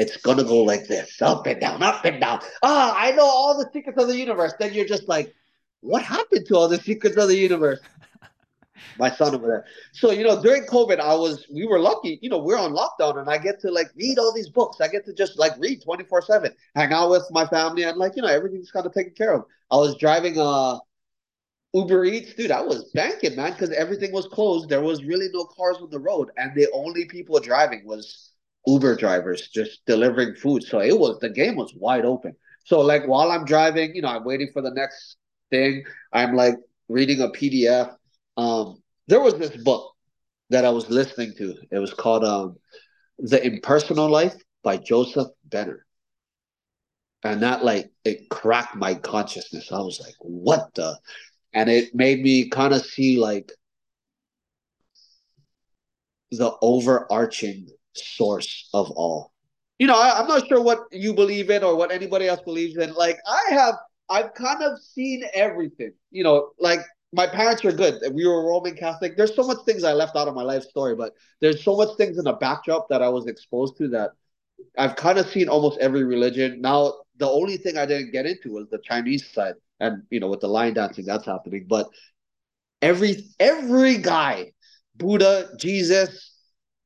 it's 0.00 0.16
gonna 0.16 0.44
go 0.44 0.62
like 0.62 0.86
this, 0.88 1.20
up 1.20 1.46
and 1.46 1.60
down, 1.60 1.82
up 1.82 2.04
and 2.06 2.20
down. 2.20 2.40
Ah, 2.62 2.94
I 2.96 3.12
know 3.12 3.26
all 3.26 3.58
the 3.58 3.70
secrets 3.70 4.00
of 4.00 4.08
the 4.08 4.16
universe. 4.16 4.54
Then 4.58 4.72
you're 4.72 4.86
just 4.86 5.08
like, 5.08 5.34
what 5.80 6.02
happened 6.02 6.46
to 6.46 6.56
all 6.56 6.68
the 6.68 6.78
secrets 6.78 7.18
of 7.18 7.28
the 7.28 7.36
universe? 7.36 7.80
My 8.98 9.10
son 9.10 9.34
over 9.34 9.46
there. 9.46 9.64
So 9.92 10.10
you 10.10 10.24
know, 10.24 10.40
during 10.42 10.64
COVID, 10.64 11.00
I 11.00 11.14
was 11.14 11.46
we 11.52 11.66
were 11.66 11.78
lucky. 11.78 12.18
You 12.22 12.30
know, 12.30 12.38
we're 12.38 12.56
on 12.56 12.72
lockdown, 12.72 13.18
and 13.18 13.28
I 13.28 13.36
get 13.36 13.60
to 13.60 13.70
like 13.70 13.88
read 13.94 14.18
all 14.18 14.32
these 14.32 14.48
books. 14.48 14.80
I 14.80 14.88
get 14.88 15.04
to 15.04 15.12
just 15.12 15.38
like 15.38 15.52
read 15.58 15.82
twenty 15.82 16.04
four 16.04 16.22
seven, 16.22 16.54
hang 16.74 16.94
out 16.94 17.10
with 17.10 17.24
my 17.30 17.46
family, 17.46 17.82
and 17.82 17.98
like 17.98 18.16
you 18.16 18.22
know, 18.22 18.28
everything's 18.28 18.70
kind 18.70 18.86
of 18.86 18.94
taken 18.94 19.12
care 19.12 19.34
of. 19.34 19.44
I 19.70 19.76
was 19.76 19.96
driving 19.98 20.38
uh 20.38 20.78
Uber 21.74 22.06
Eats, 22.06 22.34
dude, 22.34 22.50
I 22.50 22.62
was 22.62 22.90
banking, 22.94 23.36
man, 23.36 23.52
because 23.52 23.70
everything 23.70 24.12
was 24.12 24.26
closed. 24.26 24.70
There 24.70 24.80
was 24.80 25.04
really 25.04 25.28
no 25.32 25.44
cars 25.44 25.76
on 25.80 25.90
the 25.90 26.00
road, 26.00 26.30
and 26.38 26.52
the 26.54 26.68
only 26.72 27.04
people 27.04 27.38
driving 27.38 27.86
was 27.86 28.30
Uber 28.66 28.96
drivers 28.96 29.48
just 29.48 29.84
delivering 29.86 30.34
food. 30.34 30.62
So 30.62 30.80
it 30.80 30.98
was 30.98 31.18
the 31.20 31.30
game 31.30 31.56
was 31.56 31.74
wide 31.74 32.04
open. 32.04 32.34
So 32.64 32.80
like 32.80 33.06
while 33.06 33.30
I'm 33.30 33.44
driving, 33.44 33.94
you 33.94 34.02
know, 34.02 34.08
I'm 34.08 34.24
waiting 34.24 34.50
for 34.52 34.62
the 34.62 34.70
next 34.70 35.16
thing. 35.50 35.84
I'm 36.12 36.34
like 36.34 36.56
reading 36.88 37.20
a 37.20 37.28
PDF. 37.28 37.94
Um, 38.36 38.82
there 39.08 39.20
was 39.20 39.34
this 39.34 39.56
book 39.56 39.92
that 40.50 40.64
I 40.64 40.70
was 40.70 40.88
listening 40.90 41.34
to. 41.38 41.54
It 41.70 41.78
was 41.78 41.94
called 41.94 42.24
um, 42.24 42.56
The 43.18 43.44
Impersonal 43.44 44.08
Life 44.08 44.36
by 44.62 44.76
Joseph 44.76 45.28
Benner. 45.44 45.86
And 47.22 47.42
that 47.42 47.64
like 47.64 47.90
it 48.04 48.28
cracked 48.30 48.76
my 48.76 48.94
consciousness. 48.94 49.72
I 49.72 49.80
was 49.80 50.00
like, 50.00 50.14
what 50.20 50.74
the? 50.74 50.98
And 51.52 51.68
it 51.68 51.94
made 51.94 52.22
me 52.22 52.48
kind 52.48 52.72
of 52.72 52.84
see 52.84 53.18
like 53.18 53.52
the 56.30 56.52
overarching 56.62 57.68
source 57.94 58.68
of 58.74 58.90
all. 58.90 59.32
You 59.78 59.86
know, 59.86 59.98
I, 59.98 60.20
am 60.20 60.28
not 60.28 60.46
sure 60.46 60.60
what 60.62 60.80
you 60.92 61.14
believe 61.14 61.48
in 61.50 61.64
or 61.64 61.74
what 61.74 61.90
anybody 61.90 62.28
else 62.28 62.40
believes 62.42 62.76
in. 62.76 62.92
Like 62.94 63.18
I 63.26 63.54
have, 63.54 63.76
I've 64.08 64.34
kind 64.34 64.62
of 64.62 64.78
seen 64.78 65.24
everything. 65.32 65.92
You 66.10 66.24
know, 66.24 66.50
like 66.58 66.80
my 67.12 67.26
parents 67.26 67.64
are 67.64 67.72
good. 67.72 68.02
We 68.12 68.26
were 68.26 68.46
Roman 68.46 68.76
Catholic. 68.76 69.16
There's 69.16 69.34
so 69.34 69.42
much 69.42 69.58
things 69.64 69.82
I 69.82 69.92
left 69.92 70.16
out 70.16 70.28
of 70.28 70.34
my 70.34 70.42
life 70.42 70.64
story, 70.64 70.94
but 70.94 71.14
there's 71.40 71.64
so 71.64 71.76
much 71.76 71.96
things 71.96 72.18
in 72.18 72.24
the 72.24 72.34
backdrop 72.34 72.88
that 72.90 73.02
I 73.02 73.08
was 73.08 73.26
exposed 73.26 73.78
to 73.78 73.88
that 73.88 74.10
I've 74.78 74.96
kind 74.96 75.18
of 75.18 75.26
seen 75.28 75.48
almost 75.48 75.78
every 75.80 76.04
religion. 76.04 76.60
Now, 76.60 76.94
the 77.16 77.28
only 77.28 77.56
thing 77.56 77.78
I 77.78 77.86
didn't 77.86 78.12
get 78.12 78.26
into 78.26 78.52
was 78.52 78.68
the 78.68 78.78
Chinese 78.78 79.30
side, 79.32 79.54
and 79.80 80.02
you 80.10 80.20
know, 80.20 80.28
with 80.28 80.40
the 80.40 80.48
lion 80.48 80.74
dancing, 80.74 81.04
that's 81.04 81.26
happening. 81.26 81.66
But 81.68 81.88
every 82.80 83.24
every 83.38 83.98
guy, 83.98 84.52
Buddha, 84.96 85.50
Jesus, 85.58 86.34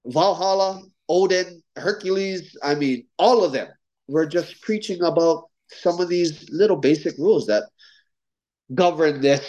Valhalla, 0.06 0.82
Odin, 1.08 1.62
Hercules, 1.76 2.56
I 2.62 2.74
mean, 2.74 3.06
all 3.18 3.44
of 3.44 3.52
them 3.52 3.68
were 4.08 4.26
just 4.26 4.60
preaching 4.62 5.02
about 5.02 5.44
some 5.68 6.00
of 6.00 6.08
these 6.08 6.48
little 6.50 6.76
basic 6.76 7.16
rules 7.18 7.46
that 7.46 7.64
govern 8.74 9.20
this 9.20 9.44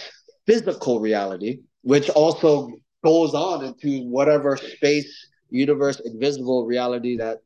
physical 0.45 0.99
reality, 0.99 1.59
which 1.81 2.09
also 2.09 2.71
goes 3.03 3.33
on 3.33 3.63
into 3.63 4.03
whatever 4.07 4.57
space, 4.57 5.27
universe, 5.49 5.99
invisible 5.99 6.65
reality 6.65 7.17
that 7.17 7.39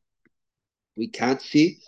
we 0.96 1.08
can't 1.08 1.40
see. 1.40 1.78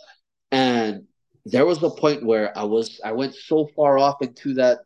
And 0.51 1.05
there 1.45 1.67
was 1.67 1.83
a 1.83 1.91
point 1.91 2.25
where 2.25 2.57
I 2.57 2.65
was, 2.65 3.01
I 3.05 3.13
went 3.13 3.35
so 3.35 3.69
far 3.75 3.99
off 3.99 4.23
into 4.23 4.55
that 4.55 4.81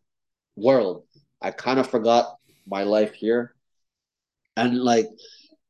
world, 0.56 1.04
I 1.42 1.50
kind 1.50 1.78
of 1.78 1.88
forgot 1.88 2.36
my 2.66 2.82
life 2.84 3.14
here. 3.14 3.54
And 4.56 4.78
like, 4.78 5.06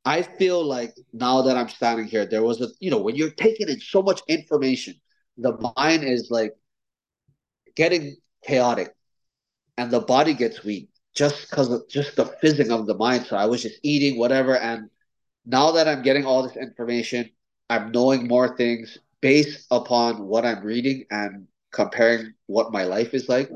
I 0.06 0.22
feel 0.22 0.64
like 0.64 0.94
now 1.12 1.42
that 1.42 1.56
I'm 1.58 1.68
standing 1.68 2.06
here, 2.06 2.26
there 2.26 2.44
was 2.44 2.62
a, 2.62 2.68
you 2.80 2.90
know, 2.90 3.00
when 3.00 3.16
you're 3.16 3.30
taking 3.30 3.68
in 3.68 3.80
so 3.80 4.02
much 4.02 4.22
information, 4.28 4.94
the 5.38 5.58
mind 5.76 6.04
is 6.04 6.30
like 6.30 6.54
getting 7.76 8.16
chaotic 8.44 8.94
and 9.78 9.90
the 9.90 10.00
body 10.00 10.34
gets 10.34 10.64
weak 10.64 10.88
just 11.14 11.50
because 11.50 11.70
of 11.70 11.88
just 11.88 12.16
the 12.16 12.26
fizzing 12.26 12.70
of 12.72 12.86
the 12.86 12.94
mind. 12.94 13.26
So 13.26 13.36
I 13.36 13.46
was 13.46 13.62
just 13.62 13.80
eating 13.82 14.18
whatever. 14.18 14.56
And 14.56 14.90
now 15.46 15.72
that 15.72 15.88
I'm 15.88 16.02
getting 16.02 16.26
all 16.26 16.42
this 16.44 16.56
information, 16.56 17.30
I'm 17.68 17.92
knowing 17.92 18.28
more 18.28 18.56
things 18.56 18.98
based 19.20 19.66
upon 19.70 20.26
what 20.26 20.46
I'm 20.46 20.64
reading 20.64 21.04
and 21.10 21.48
comparing 21.72 22.34
what 22.46 22.72
my 22.72 22.84
life 22.84 23.14
is 23.14 23.28
like 23.28 23.50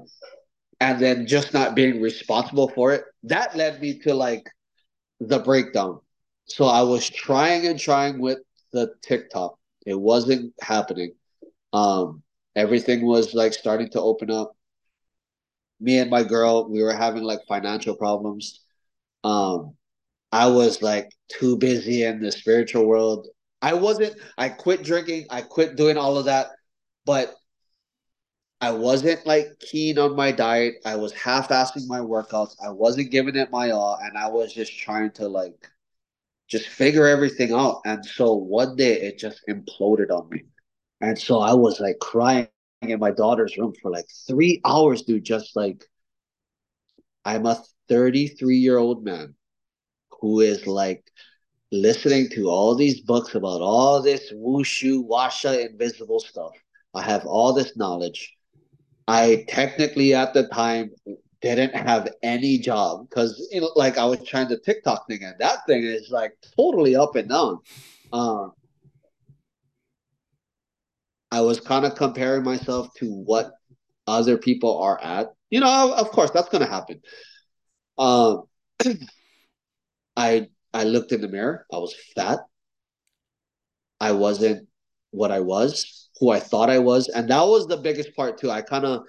and 0.80 1.00
then 1.00 1.26
just 1.26 1.54
not 1.54 1.74
being 1.74 2.00
responsible 2.02 2.68
for 2.68 2.92
it 2.92 3.04
that 3.24 3.56
led 3.56 3.80
me 3.80 3.98
to 4.00 4.14
like 4.14 4.46
the 5.20 5.38
breakdown 5.38 6.00
so 6.50 6.64
i 6.66 6.82
was 6.82 7.08
trying 7.08 7.66
and 7.66 7.78
trying 7.78 8.20
with 8.20 8.38
the 8.72 8.94
tiktok. 9.02 9.58
It 9.86 9.98
wasn't 9.98 10.54
happening. 10.60 11.14
Um 11.72 12.22
everything 12.56 13.04
was 13.04 13.34
like 13.34 13.52
starting 13.52 13.90
to 13.90 14.00
open 14.00 14.30
up. 14.30 14.56
Me 15.80 15.98
and 15.98 16.10
my 16.10 16.22
girl 16.22 16.68
we 16.68 16.82
were 16.82 16.92
having 16.92 17.22
like 17.22 17.40
financial 17.48 17.96
problems. 17.96 18.60
Um 19.24 19.76
i 20.32 20.46
was 20.46 20.82
like 20.82 21.10
too 21.28 21.56
busy 21.56 22.04
in 22.04 22.20
the 22.20 22.32
spiritual 22.32 22.86
world. 22.86 23.28
I 23.62 23.74
wasn't 23.74 24.16
i 24.38 24.48
quit 24.48 24.82
drinking 24.82 25.26
i 25.30 25.42
quit 25.42 25.76
doing 25.76 25.96
all 25.96 26.18
of 26.18 26.26
that 26.26 26.48
but 27.04 27.34
I 28.62 28.72
wasn't 28.72 29.26
like 29.26 29.58
keen 29.58 29.98
on 29.98 30.14
my 30.14 30.32
diet. 30.32 30.74
I 30.84 30.96
was 30.96 31.12
half-assing 31.14 31.86
my 31.86 32.00
workouts. 32.00 32.56
I 32.62 32.68
wasn't 32.68 33.10
giving 33.10 33.36
it 33.36 33.50
my 33.50 33.70
all, 33.70 33.98
and 34.02 34.18
I 34.18 34.28
was 34.28 34.52
just 34.52 34.76
trying 34.78 35.12
to 35.12 35.28
like 35.28 35.70
just 36.50 36.68
figure 36.68 37.06
everything 37.06 37.52
out. 37.52 37.80
And 37.84 38.04
so 38.04 38.34
one 38.34 38.76
day 38.76 39.00
it 39.00 39.18
just 39.18 39.40
imploded 39.48 40.10
on 40.10 40.28
me. 40.30 40.42
And 41.00 41.18
so 41.18 41.40
I 41.40 41.54
was 41.54 41.80
like 41.80 41.98
crying 42.00 42.48
in 42.82 42.98
my 42.98 43.10
daughter's 43.10 43.56
room 43.56 43.72
for 43.80 43.90
like 43.90 44.06
three 44.26 44.60
hours, 44.64 45.02
dude. 45.02 45.24
Just 45.24 45.56
like 45.56 45.84
I'm 47.24 47.46
a 47.46 47.62
33 47.88 48.56
year 48.56 48.78
old 48.78 49.04
man 49.04 49.34
who 50.20 50.40
is 50.40 50.66
like 50.66 51.04
listening 51.72 52.28
to 52.30 52.48
all 52.48 52.74
these 52.74 53.00
books 53.00 53.34
about 53.34 53.60
all 53.60 54.02
this 54.02 54.32
wushu, 54.32 55.06
washa, 55.06 55.66
invisible 55.70 56.20
stuff. 56.20 56.52
I 56.94 57.02
have 57.02 57.24
all 57.26 57.52
this 57.52 57.76
knowledge. 57.76 58.34
I 59.06 59.44
technically 59.48 60.14
at 60.14 60.34
the 60.34 60.48
time 60.48 60.90
didn't 61.40 61.74
have 61.74 62.08
any 62.22 62.58
job 62.58 63.08
because 63.08 63.48
you 63.50 63.60
know, 63.60 63.70
like 63.76 63.98
I 63.98 64.04
was 64.04 64.22
trying 64.24 64.48
the 64.48 64.58
TikTok 64.58 65.06
thing, 65.08 65.24
and 65.24 65.34
that 65.38 65.66
thing 65.66 65.82
is 65.84 66.10
like 66.10 66.32
totally 66.56 66.96
up 66.96 67.16
and 67.16 67.28
down. 67.28 67.58
Um, 68.12 68.52
I 71.30 71.40
was 71.40 71.60
kind 71.60 71.84
of 71.84 71.94
comparing 71.94 72.42
myself 72.44 72.92
to 72.94 73.12
what 73.12 73.52
other 74.06 74.36
people 74.36 74.78
are 74.78 75.00
at. 75.02 75.28
You 75.50 75.60
know, 75.60 75.94
of 75.94 76.10
course, 76.10 76.30
that's 76.30 76.48
gonna 76.48 76.66
happen. 76.66 77.00
Um, 77.98 78.44
I 80.16 80.48
I 80.74 80.84
looked 80.84 81.12
in 81.12 81.20
the 81.20 81.28
mirror. 81.28 81.66
I 81.72 81.78
was 81.78 81.94
fat. 82.14 82.40
I 84.00 84.12
wasn't 84.12 84.68
what 85.10 85.30
I 85.30 85.40
was 85.40 86.00
who 86.20 86.30
I 86.30 86.38
thought 86.38 86.70
I 86.70 86.78
was, 86.78 87.08
and 87.08 87.28
that 87.30 87.42
was 87.42 87.66
the 87.66 87.78
biggest 87.78 88.14
part 88.14 88.38
too. 88.38 88.50
I 88.50 88.60
kind 88.60 88.84
of, 88.84 89.02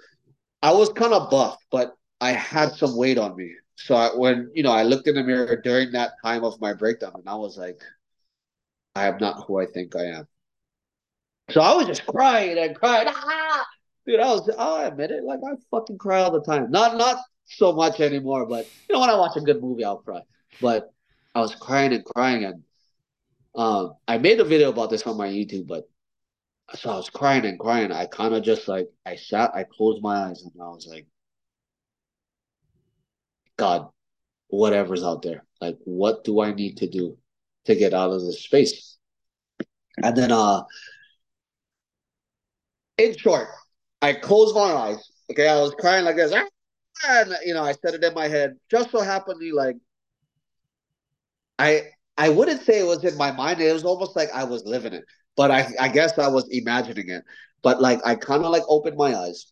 I 0.63 0.71
was 0.71 0.89
kind 0.89 1.13
of 1.13 1.29
buff, 1.29 1.57
but 1.69 1.93
I 2.21 2.31
had 2.31 2.73
some 2.73 2.95
weight 2.95 3.17
on 3.17 3.35
me. 3.35 3.53
So 3.75 3.95
I, 3.95 4.15
when 4.15 4.51
you 4.53 4.61
know, 4.61 4.71
I 4.71 4.83
looked 4.83 5.07
in 5.07 5.15
the 5.15 5.23
mirror 5.23 5.59
during 5.61 5.91
that 5.93 6.13
time 6.23 6.43
of 6.43 6.61
my 6.61 6.73
breakdown, 6.73 7.13
and 7.15 7.27
I 7.27 7.35
was 7.35 7.57
like, 7.57 7.81
I 8.95 9.07
am 9.07 9.17
not 9.17 9.43
who 9.45 9.59
I 9.59 9.65
think 9.65 9.95
I 9.95 10.05
am. 10.05 10.27
So 11.49 11.61
I 11.61 11.75
was 11.75 11.87
just 11.87 12.05
crying 12.05 12.57
and 12.57 12.75
crying. 12.75 13.07
Ah! 13.09 13.65
Dude, 14.05 14.19
I 14.19 14.31
was, 14.31 14.49
I'll 14.57 14.87
admit 14.87 15.11
it, 15.11 15.23
like 15.23 15.39
I 15.45 15.55
fucking 15.69 15.97
cry 15.97 16.21
all 16.21 16.31
the 16.31 16.41
time. 16.41 16.71
Not, 16.71 16.97
not 16.97 17.17
so 17.45 17.73
much 17.73 17.99
anymore, 17.99 18.45
but 18.45 18.65
you 18.87 18.93
know, 18.93 19.01
when 19.01 19.09
I 19.09 19.15
watch 19.15 19.35
a 19.35 19.41
good 19.41 19.61
movie, 19.61 19.83
I'll 19.83 19.97
cry. 19.97 20.21
But 20.61 20.93
I 21.33 21.39
was 21.39 21.55
crying 21.55 21.93
and 21.93 22.05
crying, 22.05 22.45
and 22.45 22.63
um, 23.55 23.95
I 24.07 24.17
made 24.17 24.39
a 24.39 24.45
video 24.45 24.69
about 24.69 24.89
this 24.91 25.03
on 25.03 25.17
my 25.17 25.27
YouTube, 25.27 25.67
but 25.67 25.89
so 26.75 26.91
I 26.91 26.95
was 26.97 27.09
crying 27.09 27.45
and 27.45 27.59
crying. 27.59 27.91
I 27.91 28.05
kind 28.05 28.33
of 28.33 28.43
just 28.43 28.67
like 28.67 28.89
I 29.05 29.15
sat, 29.15 29.51
I 29.55 29.63
closed 29.63 30.01
my 30.01 30.29
eyes, 30.29 30.43
and 30.43 30.51
I 30.61 30.67
was 30.67 30.87
like, 30.87 31.07
God, 33.57 33.89
whatever's 34.47 35.03
out 35.03 35.21
there, 35.21 35.43
like, 35.59 35.77
what 35.85 36.23
do 36.23 36.41
I 36.41 36.53
need 36.53 36.77
to 36.77 36.87
do 36.87 37.17
to 37.65 37.75
get 37.75 37.93
out 37.93 38.11
of 38.11 38.21
this 38.21 38.43
space? 38.43 38.97
And 40.01 40.15
then, 40.15 40.31
uh, 40.31 40.63
in 42.97 43.15
short, 43.17 43.47
I 44.01 44.13
closed 44.13 44.55
my 44.55 44.61
eyes. 44.61 45.09
Okay, 45.31 45.47
I 45.47 45.59
was 45.61 45.73
crying 45.79 46.05
like 46.05 46.15
this, 46.15 46.33
and 47.07 47.35
you 47.45 47.53
know, 47.53 47.63
I 47.63 47.73
said 47.73 47.93
it 47.93 48.03
in 48.03 48.13
my 48.13 48.27
head. 48.27 48.55
Just 48.69 48.91
so 48.91 49.01
happened, 49.01 49.41
like, 49.53 49.77
I 51.59 51.83
I 52.17 52.29
wouldn't 52.29 52.61
say 52.63 52.79
it 52.79 52.87
was 52.87 53.03
in 53.03 53.17
my 53.17 53.31
mind. 53.31 53.61
It 53.61 53.71
was 53.71 53.85
almost 53.85 54.15
like 54.15 54.29
I 54.33 54.43
was 54.43 54.65
living 54.65 54.93
it 54.93 55.05
but 55.35 55.51
I, 55.51 55.67
I 55.79 55.87
guess 55.87 56.17
I 56.17 56.27
was 56.27 56.47
imagining 56.49 57.09
it. 57.09 57.23
But 57.63 57.81
like 57.81 57.99
I 58.05 58.15
kind 58.15 58.43
of 58.43 58.51
like 58.51 58.63
opened 58.67 58.97
my 58.97 59.15
eyes. 59.15 59.51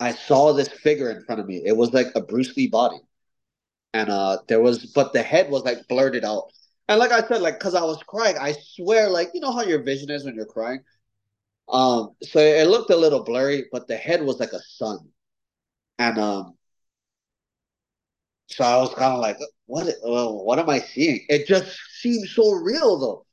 I 0.00 0.12
saw 0.14 0.52
this 0.52 0.68
figure 0.68 1.10
in 1.10 1.22
front 1.24 1.40
of 1.40 1.46
me. 1.46 1.62
It 1.64 1.76
was 1.76 1.92
like 1.92 2.08
a 2.14 2.20
Bruce 2.22 2.56
Lee 2.56 2.68
body. 2.68 3.00
And 3.92 4.10
uh 4.10 4.38
there 4.48 4.60
was 4.60 4.86
but 4.86 5.12
the 5.12 5.22
head 5.22 5.50
was 5.50 5.64
like 5.64 5.86
blurted 5.88 6.24
out. 6.24 6.52
And 6.88 6.98
like 6.98 7.12
I 7.12 7.26
said, 7.26 7.42
like 7.42 7.58
because 7.58 7.74
I 7.74 7.82
was 7.84 8.02
crying, 8.04 8.36
I 8.38 8.52
swear, 8.52 9.10
like 9.10 9.30
you 9.34 9.40
know 9.40 9.52
how 9.52 9.62
your 9.62 9.82
vision 9.82 10.10
is 10.10 10.24
when 10.24 10.34
you're 10.34 10.46
crying? 10.46 10.80
Um, 11.68 12.16
so 12.22 12.40
it 12.40 12.68
looked 12.68 12.90
a 12.90 12.96
little 12.96 13.24
blurry, 13.24 13.66
but 13.72 13.88
the 13.88 13.96
head 13.96 14.22
was 14.22 14.40
like 14.40 14.52
a 14.52 14.60
sun. 14.60 15.10
And 15.98 16.18
um 16.18 16.56
so 18.48 18.64
I 18.64 18.76
was 18.78 18.92
kind 18.94 19.14
of 19.14 19.20
like, 19.20 19.38
what 19.66 19.86
well, 20.02 20.44
what 20.44 20.58
am 20.58 20.68
I 20.68 20.80
seeing? 20.80 21.24
It 21.28 21.46
just 21.46 21.78
seemed 22.00 22.28
so 22.28 22.52
real 22.52 22.98
though. 22.98 23.26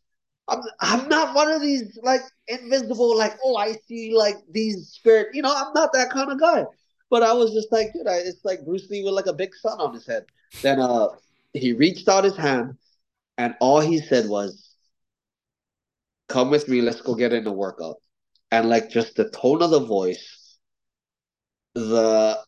I'm 0.47 0.61
I'm 0.79 1.09
not 1.09 1.35
one 1.35 1.51
of 1.51 1.61
these 1.61 1.97
like 2.03 2.21
invisible 2.47 3.17
like 3.17 3.37
oh 3.43 3.57
I 3.57 3.73
see 3.87 4.13
like 4.15 4.37
these 4.49 4.89
spirit 4.89 5.29
you 5.33 5.41
know 5.41 5.53
I'm 5.53 5.73
not 5.73 5.93
that 5.93 6.09
kind 6.09 6.31
of 6.31 6.39
guy. 6.39 6.65
But 7.09 7.23
I 7.23 7.31
was 7.33 7.53
just 7.53 7.71
like 7.71 7.93
dude, 7.93 8.07
I, 8.07 8.15
it's 8.15 8.43
like 8.43 8.65
Bruce 8.65 8.89
Lee 8.89 9.03
with 9.03 9.13
like 9.13 9.27
a 9.27 9.33
big 9.33 9.55
sun 9.55 9.79
on 9.79 9.93
his 9.93 10.05
head. 10.05 10.25
Then 10.61 10.79
uh 10.79 11.09
he 11.53 11.73
reached 11.73 12.07
out 12.07 12.23
his 12.23 12.37
hand 12.37 12.77
and 13.37 13.55
all 13.59 13.79
he 13.79 13.99
said 13.99 14.27
was, 14.27 14.75
"Come 16.29 16.49
with 16.49 16.67
me, 16.67 16.81
let's 16.81 17.01
go 17.01 17.15
get 17.15 17.33
in 17.33 17.43
the 17.43 17.51
workout." 17.51 17.97
And 18.51 18.69
like 18.69 18.89
just 18.89 19.15
the 19.15 19.29
tone 19.29 19.61
of 19.61 19.71
the 19.71 19.79
voice, 19.79 20.57
the 21.75 22.39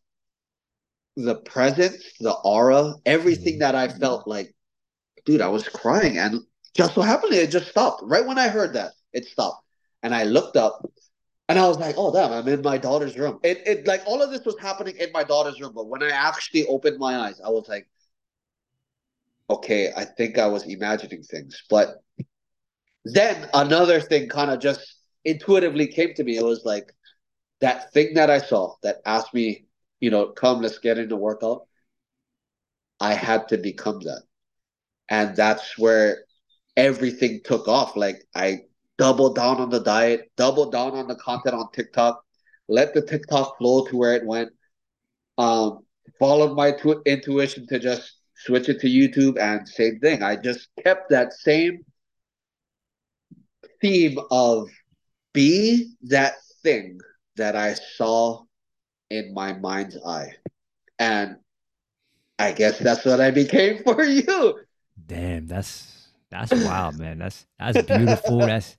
the 1.16 1.36
presence, 1.36 2.04
the 2.20 2.32
aura, 2.32 2.94
everything 3.06 3.56
mm-hmm. 3.56 3.60
that 3.60 3.76
I 3.76 3.90
felt 3.90 4.28
like, 4.28 4.54
dude, 5.26 5.42
I 5.42 5.50
was 5.50 5.68
crying 5.68 6.18
and 6.18 6.42
just 6.76 6.96
so 6.96 7.02
happened 7.02 7.34
it 7.34 7.52
just 7.52 7.70
stopped. 7.70 8.02
Right 8.06 8.26
when 8.26 8.38
I 8.40 8.48
heard 8.48 8.74
that, 8.74 8.92
it 9.14 9.26
stopped. 9.26 9.64
And 10.04 10.16
I 10.16 10.24
looked 10.24 10.56
up 10.56 10.82
and 11.50 11.60
I 11.60 11.68
was 11.68 11.80
like, 11.80 11.96
oh 11.98 12.14
damn, 12.14 12.32
I'm 12.32 12.48
in 12.48 12.62
my 12.62 12.78
daughter's 12.78 13.18
room. 13.18 13.40
It 13.44 13.62
it 13.66 13.88
like 13.88 14.02
all 14.06 14.22
of 14.22 14.32
this 14.32 14.46
was 14.46 14.58
happening 14.60 14.96
in 14.98 15.12
my 15.12 15.24
daughter's 15.24 15.60
room. 15.60 15.74
But 15.76 15.88
when 15.88 16.04
I 16.04 16.10
actually 16.10 16.68
opened 16.68 17.00
my 17.00 17.18
eyes, 17.18 17.42
I 17.44 17.50
was 17.50 17.68
like, 17.68 17.88
okay, 19.50 19.92
I 19.96 20.06
think 20.06 20.38
I 20.38 20.48
was 20.48 20.64
imagining 20.64 21.24
things. 21.24 21.64
But 21.70 22.04
then 23.06 23.50
another 23.54 24.00
thing 24.00 24.30
kind 24.30 24.52
of 24.52 24.60
just 24.60 24.96
intuitively 25.26 25.88
came 25.88 26.14
to 26.16 26.24
me. 26.24 26.38
It 26.38 26.46
was 26.46 26.64
like 26.66 26.94
that 27.62 27.92
thing 27.94 28.14
that 28.14 28.30
I 28.30 28.40
saw 28.40 28.76
that 28.84 28.98
asked 29.06 29.34
me, 29.34 29.66
you 30.00 30.12
know, 30.12 30.28
come, 30.28 30.62
let's 30.62 30.80
get 30.80 30.98
into 30.98 31.16
workout. 31.16 31.68
I 33.00 33.14
had 33.14 33.48
to 33.50 33.58
become 33.58 34.00
that. 34.02 34.24
And 35.10 35.36
that's 35.36 35.78
where 35.78 36.26
everything 36.78 37.42
took 37.44 37.68
off. 37.68 37.96
Like 37.96 38.24
I 38.36 38.62
doubled 38.98 39.36
down 39.36 39.58
on 39.58 39.70
the 39.70 39.80
diet, 39.80 40.32
doubled 40.38 40.72
down 40.72 40.92
on 40.92 41.08
the 41.08 41.16
content 41.16 41.56
on 41.56 41.72
TikTok, 41.72 42.24
let 42.68 42.94
the 42.94 43.02
TikTok 43.02 43.58
flow 43.58 43.86
to 43.88 43.98
where 43.98 44.16
it 44.16 44.26
went. 44.26 44.52
Um, 45.38 45.80
followed 46.20 46.56
my 46.56 46.72
tu- 46.72 47.02
intuition 47.06 47.66
to 47.68 47.80
just 47.80 48.14
switch 48.36 48.70
it 48.70 48.80
to 48.82 48.88
YouTube, 48.88 49.40
and 49.40 49.68
same 49.68 50.00
thing. 50.00 50.24
I 50.24 50.36
just 50.36 50.68
kept 50.84 51.10
that 51.10 51.34
same 51.34 51.86
theme 53.82 54.20
of 54.32 54.70
be 55.34 55.94
that 56.04 56.36
thing 56.64 57.00
that 57.38 57.56
I 57.56 57.74
saw 57.74 58.44
in 59.10 59.34
my 59.34 59.54
mind's 59.54 59.98
eye. 60.06 60.36
And 60.98 61.38
I 62.38 62.52
guess 62.52 62.80
that's 62.80 63.06
what 63.06 63.22
I 63.22 63.32
became 63.32 63.84
for 63.84 64.04
you. 64.04 64.60
Damn, 65.08 65.48
that's 65.48 65.99
that's 66.32 66.52
wild, 66.52 67.00
man. 67.00 67.20
That's 67.20 67.46
that's 67.58 67.82
beautiful. 67.84 68.38
that's 68.46 68.78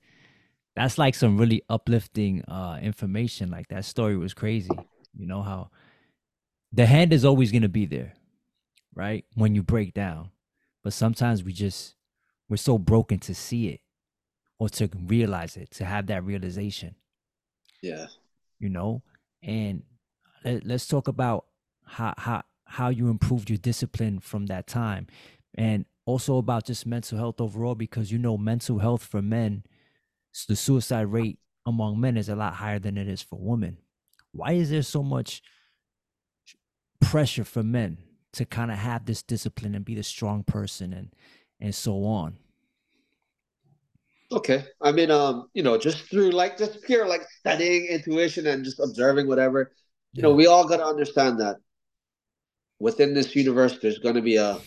that's 0.75 0.97
like 0.97 1.15
some 1.15 1.37
really 1.37 1.63
uplifting 1.69 2.43
uh 2.45 2.79
information. 2.81 3.49
Like 3.49 3.67
that 3.69 3.85
story 3.85 4.17
was 4.17 4.33
crazy. 4.33 4.71
You 5.13 5.27
know 5.27 5.41
how 5.41 5.69
the 6.71 6.85
hand 6.85 7.13
is 7.13 7.25
always 7.25 7.51
gonna 7.51 7.69
be 7.69 7.85
there, 7.85 8.13
right? 8.95 9.25
When 9.35 9.55
you 9.55 9.63
break 9.63 9.93
down. 9.93 10.31
But 10.83 10.93
sometimes 10.93 11.43
we 11.43 11.53
just 11.53 11.95
we're 12.49 12.57
so 12.57 12.77
broken 12.77 13.19
to 13.19 13.35
see 13.35 13.67
it 13.69 13.81
or 14.59 14.69
to 14.69 14.89
realize 15.05 15.57
it, 15.57 15.71
to 15.71 15.85
have 15.85 16.07
that 16.07 16.23
realization. 16.23 16.95
Yeah. 17.81 18.07
You 18.59 18.69
know? 18.69 19.03
And 19.41 19.83
let, 20.43 20.65
let's 20.65 20.87
talk 20.87 21.07
about 21.07 21.45
how 21.83 22.13
how 22.17 22.43
how 22.65 22.89
you 22.89 23.09
improved 23.09 23.49
your 23.49 23.57
discipline 23.57 24.19
from 24.19 24.45
that 24.47 24.67
time. 24.67 25.07
And 25.55 25.85
also 26.11 26.37
about 26.37 26.65
just 26.65 26.85
mental 26.85 27.17
health 27.17 27.39
overall 27.39 27.73
because 27.73 28.11
you 28.11 28.17
know 28.17 28.37
mental 28.37 28.79
health 28.79 29.03
for 29.03 29.21
men 29.21 29.63
the 30.47 30.55
suicide 30.55 31.07
rate 31.07 31.39
among 31.65 31.99
men 31.99 32.17
is 32.17 32.29
a 32.29 32.35
lot 32.35 32.53
higher 32.53 32.79
than 32.79 32.97
it 32.97 33.07
is 33.07 33.21
for 33.21 33.39
women. 33.39 33.77
Why 34.31 34.53
is 34.53 34.69
there 34.69 34.81
so 34.81 35.03
much 35.03 35.41
pressure 36.99 37.43
for 37.43 37.63
men 37.63 37.97
to 38.33 38.45
kind 38.45 38.71
of 38.71 38.77
have 38.77 39.05
this 39.05 39.21
discipline 39.21 39.75
and 39.75 39.85
be 39.85 39.95
the 39.95 40.03
strong 40.03 40.43
person 40.43 40.93
and 40.93 41.13
and 41.59 41.73
so 41.73 42.03
on? 42.03 42.37
Okay. 44.31 44.65
I 44.81 44.91
mean, 44.91 45.11
um, 45.11 45.47
you 45.53 45.63
know, 45.63 45.77
just 45.77 46.09
through 46.09 46.31
like 46.31 46.57
just 46.57 46.81
pure 46.83 47.05
like 47.07 47.23
studying 47.39 47.85
intuition 47.85 48.47
and 48.47 48.63
just 48.63 48.79
observing 48.79 49.27
whatever, 49.27 49.71
you 50.13 50.21
know, 50.21 50.33
we 50.33 50.47
all 50.47 50.67
got 50.67 50.77
to 50.77 50.85
understand 50.85 51.39
that 51.39 51.57
within 52.79 53.13
this 53.13 53.35
universe, 53.35 53.79
there's 53.81 53.99
going 53.99 54.15
to 54.15 54.21
be 54.21 54.37
a 54.37 54.59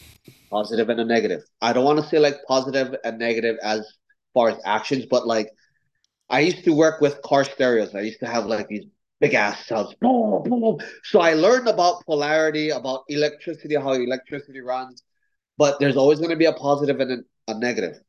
positive 0.50 0.88
and 0.88 1.00
a 1.00 1.04
negative. 1.04 1.42
I 1.60 1.72
don't 1.72 1.84
want 1.84 2.00
to 2.00 2.06
say 2.06 2.18
like 2.18 2.36
positive 2.46 2.94
and 3.04 3.18
negative 3.18 3.56
as 3.62 3.86
far 4.32 4.50
as 4.50 4.58
actions, 4.64 5.06
but 5.06 5.26
like 5.26 5.50
I 6.28 6.40
used 6.40 6.64
to 6.64 6.72
work 6.72 7.00
with 7.00 7.20
car 7.22 7.44
stereos. 7.44 7.94
I 7.94 8.00
used 8.00 8.20
to 8.20 8.26
have 8.26 8.46
like 8.46 8.68
these 8.68 8.84
big 9.20 9.34
ass 9.34 9.66
sounds. 9.66 9.94
Boom, 10.00 10.42
boom. 10.44 10.78
So 11.04 11.20
I 11.20 11.34
learned 11.34 11.68
about 11.68 12.04
polarity, 12.04 12.70
about 12.70 13.04
electricity, 13.08 13.74
how 13.74 13.92
electricity 13.92 14.60
runs, 14.60 15.02
but 15.56 15.78
there's 15.80 15.96
always 15.96 16.18
going 16.18 16.30
to 16.30 16.36
be 16.36 16.46
a 16.46 16.52
positive 16.52 17.00
and 17.00 17.12
a, 17.12 17.52
a 17.52 17.58
negative. 17.58 18.00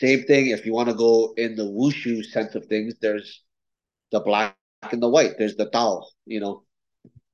Same 0.00 0.22
thing 0.24 0.48
if 0.48 0.64
you 0.64 0.72
want 0.72 0.88
to 0.88 0.94
go 0.94 1.34
in 1.36 1.56
the 1.56 1.64
wushu 1.64 2.24
sense 2.24 2.54
of 2.54 2.66
things, 2.66 2.94
there's 3.00 3.42
the 4.12 4.20
black 4.20 4.56
and 4.92 5.02
the 5.02 5.08
white. 5.08 5.32
There's 5.38 5.56
the 5.56 5.68
Tao, 5.70 6.06
you 6.24 6.40
know, 6.40 6.62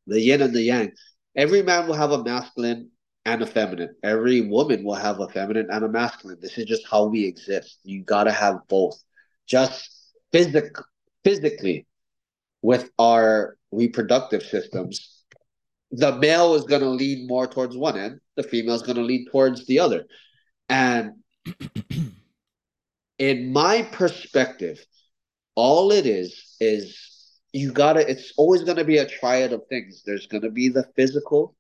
the 0.07 0.21
yin 0.21 0.43
and 0.43 0.55
the 0.55 0.63
yang. 0.63 0.93
Every 1.37 1.63
man 1.63 1.87
will 1.87 1.95
have 1.95 2.13
a 2.13 2.25
masculine 2.25 2.91
and 3.27 3.43
a 3.43 3.47
feminine. 3.47 3.95
Every 4.03 4.43
woman 4.43 4.85
will 4.85 4.95
have 4.95 5.21
a 5.21 5.29
feminine 5.29 5.69
and 5.71 5.85
a 5.85 5.89
masculine. 5.89 6.39
This 6.41 6.59
is 6.59 6.67
just 6.67 6.87
how 6.89 7.07
we 7.07 7.25
exist. 7.25 7.79
You 7.85 8.03
gotta 8.03 8.33
have 8.33 8.61
both. 8.69 9.03
Just 9.47 9.91
physic 10.33 10.77
physically 11.25 11.87
with 12.63 12.91
our 12.99 13.57
reproductive 13.73 14.43
systems, 14.43 15.23
the 15.91 16.17
male 16.17 16.55
is 16.55 16.65
gonna 16.65 16.89
lean 16.89 17.27
more 17.27 17.47
towards 17.47 17.77
one 17.77 17.97
end, 17.99 18.21
the 18.37 18.43
female 18.43 18.75
is 18.75 18.83
gonna 18.83 19.03
lean 19.03 19.27
towards 19.31 19.67
the 19.67 19.79
other. 19.79 20.05
And 20.69 21.13
in 23.19 23.53
my 23.53 23.83
perspective, 23.93 24.85
all 25.55 25.93
it 25.93 26.07
is 26.07 26.57
is 26.61 26.99
you 27.53 27.73
gotta 27.73 28.09
it's 28.11 28.33
always 28.37 28.65
gonna 28.65 28.85
be 28.85 28.99
a 28.99 29.07
triad 29.07 29.53
of 29.53 29.63
things. 29.69 30.03
There's 30.05 30.27
gonna 30.27 30.51
be 30.51 30.69
the 30.69 30.85
physical, 30.97 31.55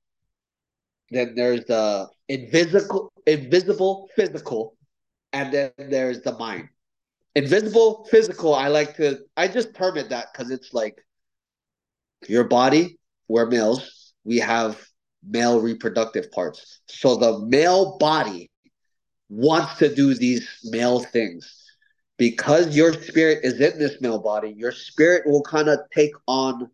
then 1.14 1.34
there's 1.34 1.64
the 1.66 2.08
invisible 2.28 3.12
invisible 3.26 4.08
physical, 4.16 4.76
and 5.32 5.52
then 5.52 5.72
there's 5.78 6.22
the 6.22 6.36
mind. 6.38 6.68
Invisible 7.34 8.06
physical, 8.10 8.54
I 8.54 8.68
like 8.68 8.96
to 8.96 9.18
I 9.36 9.48
just 9.48 9.74
term 9.74 9.96
it 9.96 10.10
that 10.10 10.28
because 10.32 10.50
it's 10.50 10.72
like 10.72 10.98
your 12.28 12.44
body, 12.44 12.98
we're 13.28 13.46
males, 13.46 14.14
we 14.24 14.38
have 14.38 14.80
male 15.26 15.60
reproductive 15.60 16.30
parts. 16.30 16.80
So 16.86 17.16
the 17.16 17.40
male 17.46 17.98
body 17.98 18.50
wants 19.28 19.78
to 19.78 19.94
do 19.94 20.14
these 20.14 20.48
male 20.64 21.00
things. 21.00 21.60
Because 22.16 22.76
your 22.76 22.92
spirit 22.92 23.40
is 23.42 23.54
in 23.54 23.76
this 23.78 24.00
male 24.00 24.20
body, 24.20 24.54
your 24.56 24.70
spirit 24.70 25.26
will 25.26 25.42
kind 25.42 25.68
of 25.68 25.80
take 25.92 26.12
on 26.28 26.70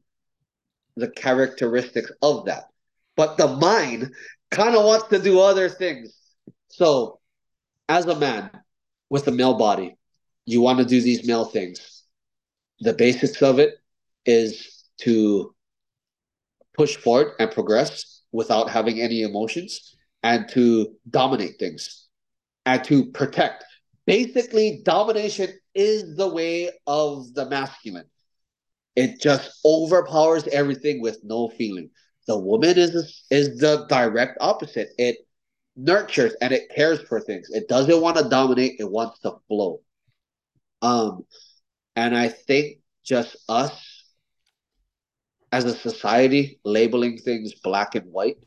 the 0.97 1.09
characteristics 1.09 2.13
of 2.21 2.45
that. 2.45 2.65
But 3.21 3.37
the 3.37 3.49
mind 3.49 4.15
kind 4.51 4.75
of 4.75 4.83
wants 4.83 5.09
to 5.09 5.19
do 5.19 5.41
other 5.41 5.69
things. 5.69 6.17
So, 6.69 7.21
as 7.87 8.07
a 8.07 8.19
man 8.19 8.51
with 9.11 9.29
a 9.29 9.31
male 9.31 9.59
body, 9.59 9.99
you 10.47 10.63
want 10.63 10.79
to 10.79 10.87
do 10.87 11.03
these 11.03 11.27
male 11.27 11.45
things. 11.45 12.05
The 12.79 12.95
basics 12.95 13.43
of 13.43 13.59
it 13.59 13.75
is 14.25 14.87
to 15.03 15.55
push 16.75 16.97
forward 16.97 17.33
and 17.39 17.51
progress 17.51 18.23
without 18.33 18.71
having 18.71 19.03
any 19.03 19.21
emotions 19.21 19.95
and 20.23 20.49
to 20.53 20.97
dominate 21.11 21.59
things 21.59 22.09
and 22.65 22.83
to 22.85 23.05
protect. 23.11 23.67
Basically, 24.07 24.81
domination 24.83 25.51
is 25.75 26.17
the 26.17 26.29
way 26.29 26.71
of 26.87 27.35
the 27.35 27.45
masculine. 27.51 28.09
It 28.97 29.21
just 29.21 29.61
overpowers 29.63 30.49
everything 30.49 31.03
with 31.03 31.19
no 31.23 31.51
feeling. 31.51 31.91
The 32.27 32.39
woman 32.39 32.79
is 32.79 33.25
is 33.31 33.59
the 33.59 33.87
direct 33.89 34.39
opposite. 34.41 34.91
It 34.99 35.19
nurtures 35.77 36.35
and 36.41 36.53
it 36.53 36.71
cares 36.75 37.01
for 37.03 37.21
things. 37.21 37.51
It 37.51 37.69
doesn't 37.69 38.01
want 38.01 38.17
to 38.19 38.29
dominate. 38.29 38.77
It 38.79 38.91
wants 38.91 39.21
to 39.21 39.37
flow. 39.49 39.81
Um, 40.83 41.25
and 41.97 42.17
I 42.17 42.29
think 42.29 42.79
just 43.05 43.37
us 43.49 44.05
as 45.53 45.65
a 45.65 45.75
society 45.75 46.61
labeling 46.65 47.19
things 47.19 47.55
black 47.55 47.95
and 47.95 48.11
white 48.13 48.39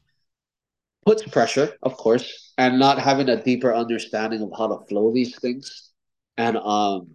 puts 1.05 1.24
pressure, 1.24 1.76
of 1.82 1.97
course, 1.97 2.53
and 2.57 2.80
not 2.80 2.97
having 2.99 3.28
a 3.30 3.43
deeper 3.43 3.74
understanding 3.74 4.41
of 4.41 4.51
how 4.57 4.67
to 4.67 4.86
flow 4.86 5.11
these 5.11 5.38
things, 5.39 5.91
and 6.38 6.55
um, 6.57 7.09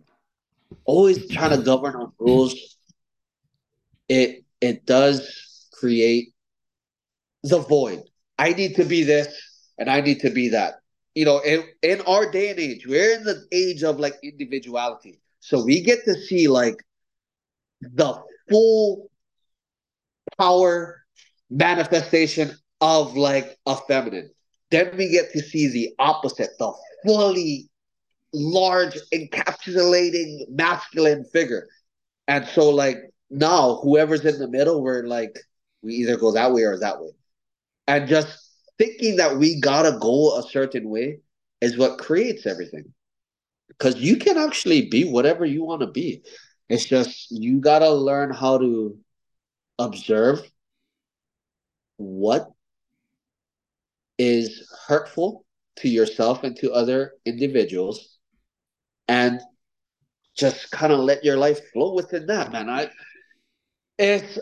always 0.85 1.29
trying 1.29 1.57
to 1.57 1.65
govern 1.65 1.97
on 1.97 2.13
rules. 2.19 2.77
It 4.09 4.45
it 4.61 4.85
does 4.85 5.69
create 5.73 6.35
the 7.43 7.59
void. 7.59 8.03
I 8.39 8.51
need 8.51 8.77
to 8.77 8.85
be 8.85 9.05
this, 9.05 9.29
and 9.79 9.91
I 9.91 10.01
need 10.01 10.21
to 10.21 10.31
be 10.31 10.51
that. 10.51 10.75
You 11.15 11.25
know, 11.25 11.41
in 11.41 11.65
in 11.83 12.01
our 12.03 12.31
day 12.31 12.51
and 12.51 12.59
age, 12.59 12.87
we're 12.87 13.17
in 13.17 13.25
the 13.25 13.47
age 13.53 13.83
of 13.83 13.99
like 13.99 14.15
individuality, 14.23 15.21
so 15.41 15.65
we 15.65 15.83
get 15.83 16.05
to 16.05 16.15
see 16.15 16.49
like 16.49 16.77
the 17.81 18.21
full 18.49 19.11
power 20.39 21.03
manifestation 21.51 22.53
of 22.81 23.17
like 23.17 23.59
a 23.67 23.77
feminine. 23.77 24.31
Then 24.71 24.97
we 24.97 25.09
get 25.09 25.33
to 25.33 25.41
see 25.41 25.69
the 25.69 25.95
opposite, 25.99 26.51
the 26.59 26.73
fully 27.07 27.71
large, 28.33 28.99
encapsulating 29.13 30.49
masculine 30.51 31.25
figure. 31.33 31.67
And 32.27 32.47
so, 32.47 32.69
like, 32.69 32.99
now 33.31 33.81
whoever's 33.83 34.25
in 34.25 34.39
the 34.39 34.49
middle, 34.49 34.83
we're 34.83 35.07
like, 35.07 35.39
we 35.83 35.95
either 35.95 36.17
go 36.17 36.33
that 36.33 36.53
way 36.53 36.63
or 36.63 36.79
that 36.79 37.01
way. 37.01 37.11
And 37.89 38.07
just 38.07 38.39
thinking 38.79 39.17
that 39.17 39.37
we 39.37 39.61
gotta 39.61 39.99
go 40.01 40.39
a 40.39 40.43
certain 40.45 40.89
way 40.89 41.21
is 41.61 41.77
what 41.77 41.99
creates 41.99 42.47
everything. 42.47 42.93
Because 43.69 43.97
you 43.97 44.17
can 44.17 44.39
actually 44.39 44.89
be 44.89 45.05
whatever 45.05 45.45
you 45.45 45.65
want 45.65 45.81
to 45.81 45.89
be. 45.89 46.23
It's 46.69 46.85
just 46.85 47.31
you 47.31 47.61
gotta 47.61 47.91
learn 47.91 48.33
how 48.33 48.59
to 48.59 48.97
observe 49.79 50.43
what 51.97 52.49
is 54.19 54.69
hurtful 54.87 55.45
to 55.77 55.89
yourself 55.89 56.45
and 56.45 56.57
to 56.57 56.73
other 56.73 57.13
individuals 57.25 58.19
and 59.07 59.41
just 60.37 60.71
kind 60.71 60.93
of 60.93 61.01
let 61.01 61.25
your 61.25 61.37
life 61.37 61.61
flow 61.73 61.95
within 61.95 62.27
that 62.27 62.53
man 62.53 62.69
i 62.69 62.91
it's 63.99 64.39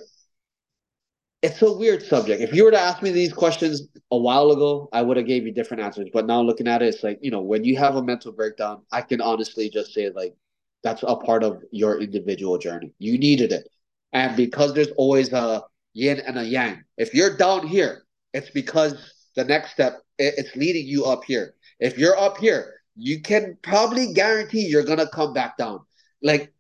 it's 1.47 1.63
a 1.63 1.73
weird 1.73 2.03
subject. 2.03 2.43
If 2.43 2.53
you 2.53 2.65
were 2.65 2.73
to 2.73 2.79
ask 2.79 3.03
me 3.03 3.13
these 3.13 3.33
questions 3.33 3.83
a 4.11 4.19
while 4.19 4.51
ago 4.51 4.89
i 4.93 5.01
would 5.01 5.17
have 5.17 5.27
gave 5.27 5.47
you 5.47 5.53
different 5.53 5.83
answers. 5.83 6.09
But 6.13 6.27
now 6.27 6.41
looking 6.41 6.67
at 6.67 6.83
it 6.83 6.87
it's 6.93 7.05
like 7.05 7.21
you 7.23 7.31
know 7.31 7.41
when 7.41 7.63
you 7.65 7.77
have 7.77 7.95
a 7.97 8.03
mental 8.03 8.33
breakdown 8.33 8.83
i 8.91 9.01
can 9.01 9.21
honestly 9.21 9.71
just 9.71 9.95
say 9.95 10.11
like 10.11 10.35
that's 10.83 11.05
a 11.07 11.17
part 11.17 11.45
of 11.45 11.63
your 11.71 12.01
individual 12.01 12.59
journey. 12.59 12.93
You 12.99 13.19
needed 13.19 13.53
it. 13.53 13.69
And 14.13 14.37
because 14.37 14.75
there's 14.75 14.93
always 14.97 15.33
a 15.33 15.63
yin 15.95 16.21
and 16.27 16.37
a 16.39 16.45
yang 16.45 16.83
if 16.97 17.15
you're 17.15 17.37
down 17.37 17.67
here 17.67 18.05
it's 18.35 18.51
because 18.51 18.95
the 19.37 19.45
next 19.45 19.71
step 19.71 20.03
it's 20.19 20.55
leading 20.57 20.87
you 20.87 21.05
up 21.05 21.23
here. 21.25 21.55
If 21.79 21.97
you're 21.97 22.19
up 22.19 22.39
here 22.39 22.81
you 22.97 23.21
can 23.21 23.57
probably 23.63 24.13
guarantee 24.15 24.67
you're 24.67 24.85
gonna 24.91 25.09
come 25.09 25.33
back 25.33 25.57
down. 25.59 25.79
Like 26.23 26.53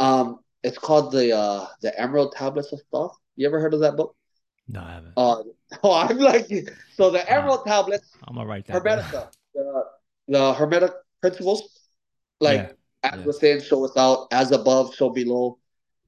um 0.00 0.40
it's 0.62 0.78
called 0.78 1.12
the 1.12 1.34
uh 1.34 1.66
the 1.80 1.98
emerald 1.98 2.34
tablets 2.36 2.72
of 2.72 2.80
Thoth. 2.92 3.16
You 3.36 3.46
ever 3.46 3.60
heard 3.60 3.72
of 3.72 3.80
that 3.80 3.96
book 3.96 4.16
no 4.68 4.80
i 4.80 4.92
haven't 4.92 5.12
uh 5.16 5.42
oh 5.82 5.94
i'm 5.94 6.18
like 6.18 6.48
so 6.94 7.10
the 7.10 7.30
emerald 7.30 7.60
uh, 7.60 7.70
tablets 7.70 8.10
i'm 8.26 8.34
gonna 8.34 8.46
write 8.46 8.66
that 8.66 8.82
hermetica 8.82 9.28
the, 9.54 9.84
the 10.28 10.54
hermetic 10.54 10.92
principles 11.20 11.90
like 12.40 12.76
yeah, 13.04 13.10
as 13.10 13.20
yeah. 13.20 13.26
within 13.26 13.60
so 13.60 13.78
without 13.78 14.28
as 14.32 14.52
above 14.52 14.94
so 14.94 15.10
below 15.10 15.58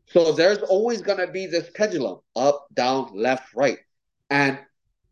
so 0.07 0.33
there's 0.33 0.59
always 0.59 1.01
gonna 1.03 1.27
be 1.27 1.47
this 1.47 1.71
pendulum 1.75 2.19
up 2.37 2.67
down 2.75 3.11
left 3.15 3.55
right 3.55 3.79
and 4.31 4.59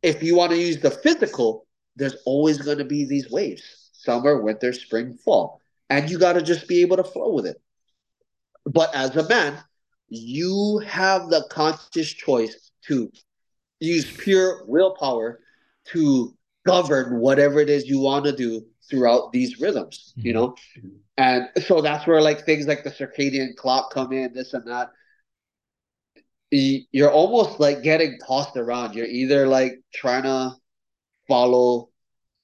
if 0.02 0.22
you 0.22 0.36
want 0.36 0.52
to 0.52 0.58
use 0.58 0.78
the 0.78 0.90
physical, 0.90 1.66
there's 1.96 2.16
always 2.24 2.58
going 2.58 2.78
to 2.78 2.84
be 2.84 3.04
these 3.04 3.30
waves 3.30 3.90
summer, 3.92 4.40
winter, 4.40 4.72
spring, 4.72 5.18
fall. 5.24 5.60
And 5.90 6.08
you 6.08 6.18
got 6.18 6.34
to 6.34 6.42
just 6.42 6.68
be 6.68 6.82
able 6.82 6.96
to 6.98 7.04
flow 7.04 7.32
with 7.32 7.46
it. 7.46 7.60
But 8.64 8.94
as 8.94 9.16
a 9.16 9.28
man, 9.28 9.58
you 10.08 10.80
have 10.86 11.28
the 11.28 11.46
conscious 11.50 12.12
choice 12.12 12.70
to 12.86 13.10
use 13.80 14.10
pure 14.16 14.64
willpower 14.66 15.40
to 15.86 16.34
govern 16.66 17.20
whatever 17.20 17.60
it 17.60 17.70
is 17.70 17.86
you 17.86 17.98
want 17.98 18.24
to 18.24 18.32
do 18.32 18.64
throughout 18.88 19.32
these 19.32 19.60
rhythms, 19.60 20.12
mm-hmm. 20.16 20.26
you 20.26 20.32
know? 20.32 20.54
And 21.16 21.48
so 21.66 21.80
that's 21.80 22.06
where 22.06 22.22
like 22.22 22.44
things 22.44 22.66
like 22.66 22.84
the 22.84 22.90
circadian 22.90 23.56
clock 23.56 23.92
come 23.92 24.12
in, 24.12 24.32
this 24.32 24.54
and 24.54 24.66
that. 24.68 24.90
You're 26.50 27.10
almost 27.10 27.60
like 27.60 27.82
getting 27.82 28.18
tossed 28.26 28.56
around. 28.56 28.94
You're 28.94 29.06
either 29.06 29.46
like 29.46 29.80
trying 29.92 30.22
to 30.22 30.54
follow 31.26 31.90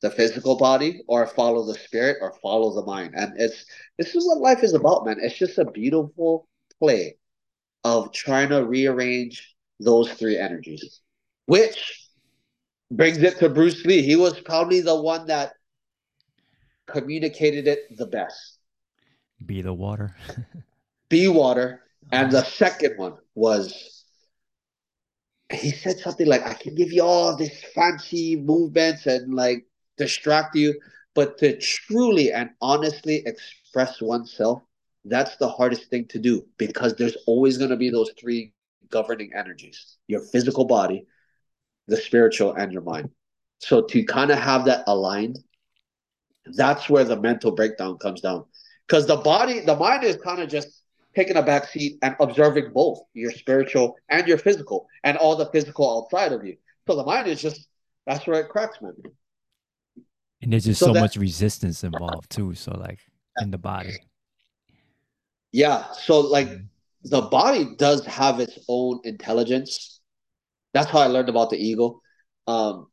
the 0.03 0.11
physical 0.11 0.59
body 0.59 1.01
or 1.09 1.27
follow 1.27 1.65
the 1.65 1.75
spirit 1.75 2.19
or 2.21 2.35
follow 2.43 2.75
the 2.75 2.85
mind. 2.85 3.15
And 3.17 3.33
it's 3.41 3.65
this 3.97 4.15
is 4.15 4.27
what 4.27 4.39
life 4.39 4.63
is 4.63 4.75
about, 4.75 5.07
man. 5.07 5.17
It's 5.21 5.39
just 5.39 5.57
a 5.57 5.65
beautiful 5.65 6.47
play 6.79 7.17
of 7.85 8.13
trying 8.13 8.51
to 8.51 8.67
rearrange 8.67 9.55
those 9.81 10.13
three 10.13 10.37
energies, 10.37 11.01
which 11.47 12.09
brings 12.91 13.19
it 13.19 13.39
to 13.39 13.49
Bruce 13.49 13.85
Lee. 13.85 14.03
He 14.03 14.17
was 14.17 14.41
probably 14.41 14.81
the 14.81 15.01
one 15.01 15.27
that 15.27 15.53
communicated 16.87 17.67
it 17.67 17.97
the 17.97 18.07
best. 18.07 18.59
Be 19.45 19.63
the 19.63 19.75
water. 19.75 20.15
Be 21.09 21.29
water. 21.29 21.81
And 22.13 22.31
the 22.31 22.39
uh-huh. 22.39 22.51
second 22.51 22.99
one 22.99 23.15
was 23.35 24.05
he 25.53 25.71
said 25.71 25.99
something 25.99 26.27
like, 26.27 26.47
I 26.47 26.55
can 26.55 26.75
give 26.75 26.93
you 26.93 27.03
all 27.03 27.37
this 27.37 27.63
fancy 27.75 28.37
movements 28.37 29.07
and 29.07 29.35
like 29.35 29.67
distract 29.97 30.57
you, 30.57 30.81
but 31.15 31.39
to 31.39 31.57
truly 31.59 32.33
and 32.33 32.51
honestly 32.61 33.23
express 33.27 34.01
oneself, 34.01 34.63
that's 35.05 35.37
the 35.37 35.49
hardest 35.49 35.91
thing 35.91 36.07
to 36.07 36.19
do 36.19 36.45
because 36.57 36.95
there's 36.95 37.17
always 37.27 37.59
going 37.59 37.71
to 37.71 37.77
be 37.77 37.91
those 37.91 38.11
three 38.19 38.53
governing 38.91 39.33
energies 39.35 39.97
your 40.07 40.21
physical 40.21 40.65
body, 40.65 41.07
the 41.87 41.97
spiritual, 41.97 42.55
and 42.55 42.73
your 42.73 42.83
mind. 42.83 43.11
So 43.59 43.83
to 43.83 44.05
kind 44.05 44.31
of 44.31 44.39
have 44.39 44.65
that 44.67 44.85
aligned, 44.87 45.39
that's 46.47 46.89
where 46.89 47.05
the 47.05 47.21
mental 47.21 47.53
breakdown 47.53 47.99
comes 47.99 48.21
down. 48.21 48.45
Because 48.87 49.07
the 49.07 49.17
body, 49.17 49.61
the 49.61 49.77
mind 49.77 50.05
is 50.05 50.17
kind 50.17 50.41
of 50.41 50.49
just 50.49 50.83
taking 51.15 51.37
a 51.37 51.43
back 51.43 51.69
seat 51.69 51.99
and 52.03 52.17
observing 52.21 52.73
both 52.73 53.01
your 53.15 53.31
spiritual 53.31 53.97
and 54.09 54.27
your 54.27 54.39
physical 54.39 54.87
and 55.05 55.17
all 55.17 55.37
the 55.37 55.47
physical 55.47 56.03
outside 56.03 56.33
of 56.33 56.45
you. 56.45 56.57
So 56.87 56.97
the 56.97 57.05
mind 57.05 57.29
is 57.29 57.41
just 57.41 57.69
that's 58.07 58.27
where 58.27 58.41
it 58.41 58.49
cracks, 58.51 58.81
man. 58.83 58.95
And 60.43 60.53
there's 60.53 60.65
just 60.65 60.81
so, 60.81 60.87
so 60.87 60.93
that, 60.93 61.01
much 61.01 61.17
resistance 61.17 61.85
involved 61.85 62.31
too. 62.31 62.55
So 62.55 62.73
like 62.73 63.01
in 63.41 63.51
the 63.51 63.59
body. 63.59 63.95
Yeah. 65.53 65.91
So 65.93 66.21
like 66.21 66.49
mm-hmm. 66.49 66.65
the 67.05 67.23
body 67.23 67.75
does 67.79 68.05
have 68.07 68.41
its 68.41 68.59
own 68.69 69.01
intelligence. 69.05 70.01
That's 70.75 70.91
how 70.91 70.99
I 70.99 71.07
learned 71.07 71.31
about 71.31 71.51
the 71.51 71.57
ego. 71.57 72.03
Um 72.47 72.89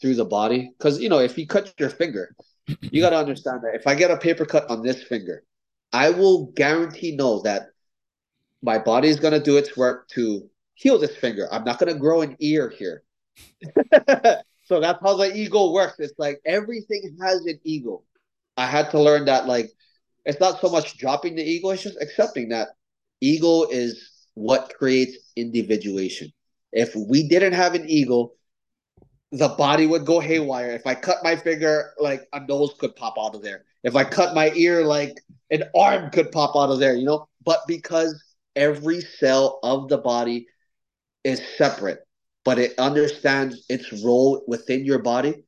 through 0.00 0.14
the 0.14 0.24
body. 0.24 0.72
Because 0.78 1.00
you 1.00 1.08
know, 1.08 1.18
if 1.18 1.36
you 1.38 1.46
cut 1.46 1.72
your 1.78 1.90
finger, 1.90 2.34
you 2.80 3.00
gotta 3.00 3.18
understand 3.18 3.62
that 3.62 3.74
if 3.74 3.86
I 3.86 3.94
get 3.94 4.10
a 4.10 4.16
paper 4.16 4.44
cut 4.44 4.68
on 4.70 4.82
this 4.82 5.02
finger, 5.02 5.42
I 5.92 6.10
will 6.10 6.46
guarantee 6.52 7.16
know 7.16 7.40
that 7.42 7.68
my 8.62 8.78
body 8.78 9.08
is 9.08 9.20
gonna 9.20 9.40
do 9.40 9.56
its 9.56 9.76
work 9.76 10.08
to 10.08 10.48
heal 10.74 10.98
this 10.98 11.16
finger. 11.16 11.48
I'm 11.52 11.64
not 11.64 11.78
gonna 11.78 11.94
grow 11.94 12.22
an 12.22 12.36
ear 12.40 12.70
here. 12.70 13.02
so 14.64 14.80
that's 14.80 15.00
how 15.02 15.16
the 15.16 15.32
ego 15.34 15.72
works. 15.72 15.98
It's 15.98 16.18
like 16.18 16.40
everything 16.44 17.16
has 17.22 17.44
an 17.46 17.58
ego. 17.64 18.02
I 18.56 18.66
had 18.66 18.90
to 18.90 19.00
learn 19.00 19.24
that 19.26 19.46
like 19.46 19.70
it's 20.24 20.40
not 20.40 20.60
so 20.60 20.68
much 20.68 20.98
dropping 20.98 21.36
the 21.36 21.42
ego, 21.42 21.70
it's 21.70 21.82
just 21.82 22.00
accepting 22.00 22.50
that 22.50 22.68
ego 23.20 23.64
is 23.64 24.10
what 24.34 24.74
creates 24.78 25.16
individuation. 25.36 26.32
If 26.72 26.94
we 26.94 27.28
didn't 27.28 27.54
have 27.54 27.74
an 27.74 27.88
ego, 27.88 28.32
the 29.32 29.48
body 29.48 29.86
would 29.86 30.06
go 30.06 30.20
haywire. 30.20 30.70
If 30.70 30.86
I 30.86 30.94
cut 30.94 31.18
my 31.22 31.36
finger, 31.36 31.92
like 31.98 32.26
a 32.32 32.40
nose 32.40 32.74
could 32.78 32.96
pop 32.96 33.14
out 33.18 33.34
of 33.34 33.42
there. 33.42 33.64
If 33.84 33.94
I 33.94 34.04
cut 34.04 34.34
my 34.34 34.50
ear, 34.54 34.84
like 34.84 35.18
an 35.50 35.64
arm 35.76 36.10
could 36.10 36.32
pop 36.32 36.56
out 36.56 36.70
of 36.70 36.78
there, 36.78 36.94
you 36.94 37.04
know? 37.04 37.28
But 37.44 37.60
because 37.66 38.22
every 38.56 39.00
cell 39.00 39.60
of 39.62 39.88
the 39.88 39.98
body 39.98 40.46
is 41.24 41.42
separate, 41.56 42.00
but 42.44 42.58
it 42.58 42.78
understands 42.78 43.64
its 43.68 43.92
role 44.02 44.42
within 44.46 44.84
your 44.84 45.00
body. 45.00 45.44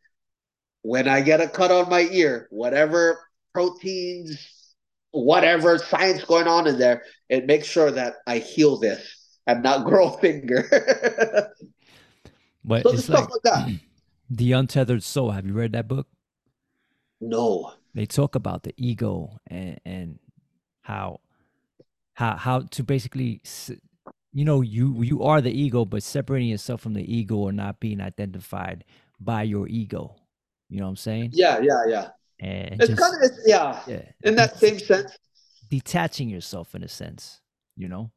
When 0.83 1.09
I 1.09 1.21
get 1.21 1.41
a 1.41 1.49
cut 1.49 1.71
on 1.71 1.91
my 1.91 2.03
ear, 2.11 2.49
whatever 2.51 3.19
proteins, 3.53 4.75
whatever 5.11 5.79
science 5.79 6.25
going 6.25 6.47
on 6.47 6.67
in 6.67 6.79
there, 6.79 7.05
it 7.29 7.47
makes 7.47 7.67
sure 7.67 7.91
that 7.91 8.17
I 8.27 8.39
heal 8.39 8.79
this 8.79 9.20
and 9.51 9.63
not 9.63 9.85
grow 9.91 10.15
a 10.15 10.19
finger. 10.19 11.53
But 12.63 12.83
so 12.83 12.91
it's 12.93 13.09
like, 13.09 13.27
like 13.43 13.81
The 14.31 14.53
Untethered 14.53 15.03
Soul. 15.03 15.31
Have 15.31 15.47
you 15.47 15.55
read 15.55 15.73
that 15.73 15.89
book? 15.89 16.07
No. 17.21 17.73
They 17.95 18.05
talk 18.05 18.35
about 18.35 18.65
the 18.65 18.75
ego 18.77 19.39
and 19.47 19.81
and 19.85 20.19
how 20.83 21.21
how 22.13 22.37
how 22.37 22.61
to 22.61 22.83
basically 22.85 23.41
you 24.33 24.45
know 24.45 24.61
you 24.61 25.03
you 25.03 25.23
are 25.23 25.41
the 25.41 25.51
ego 25.51 25.85
but 25.85 26.03
separating 26.03 26.49
yourself 26.49 26.81
from 26.81 26.95
the 26.95 27.13
ego 27.13 27.37
or 27.37 27.53
not 27.53 27.81
being 27.81 28.01
identified 28.01 28.85
by 29.19 29.43
your 29.43 29.67
ego 29.69 30.15
you 30.69 30.79
know 30.79 30.85
what 30.85 30.91
i'm 30.91 30.97
saying 30.97 31.31
yeah 31.33 31.59
yeah 31.61 31.83
yeah 31.89 32.09
and 32.41 32.81
it's 32.83 32.95
kind 32.95 33.25
of 33.25 33.31
yeah, 33.45 33.81
yeah 33.87 34.03
in 34.23 34.37
that 34.37 34.57
same 34.57 34.79
sense 34.79 35.19
detaching 35.69 36.29
yourself 36.29 36.75
in 36.75 36.83
a 36.83 36.89
sense 36.89 37.41
you 37.77 37.89
know 37.89 38.11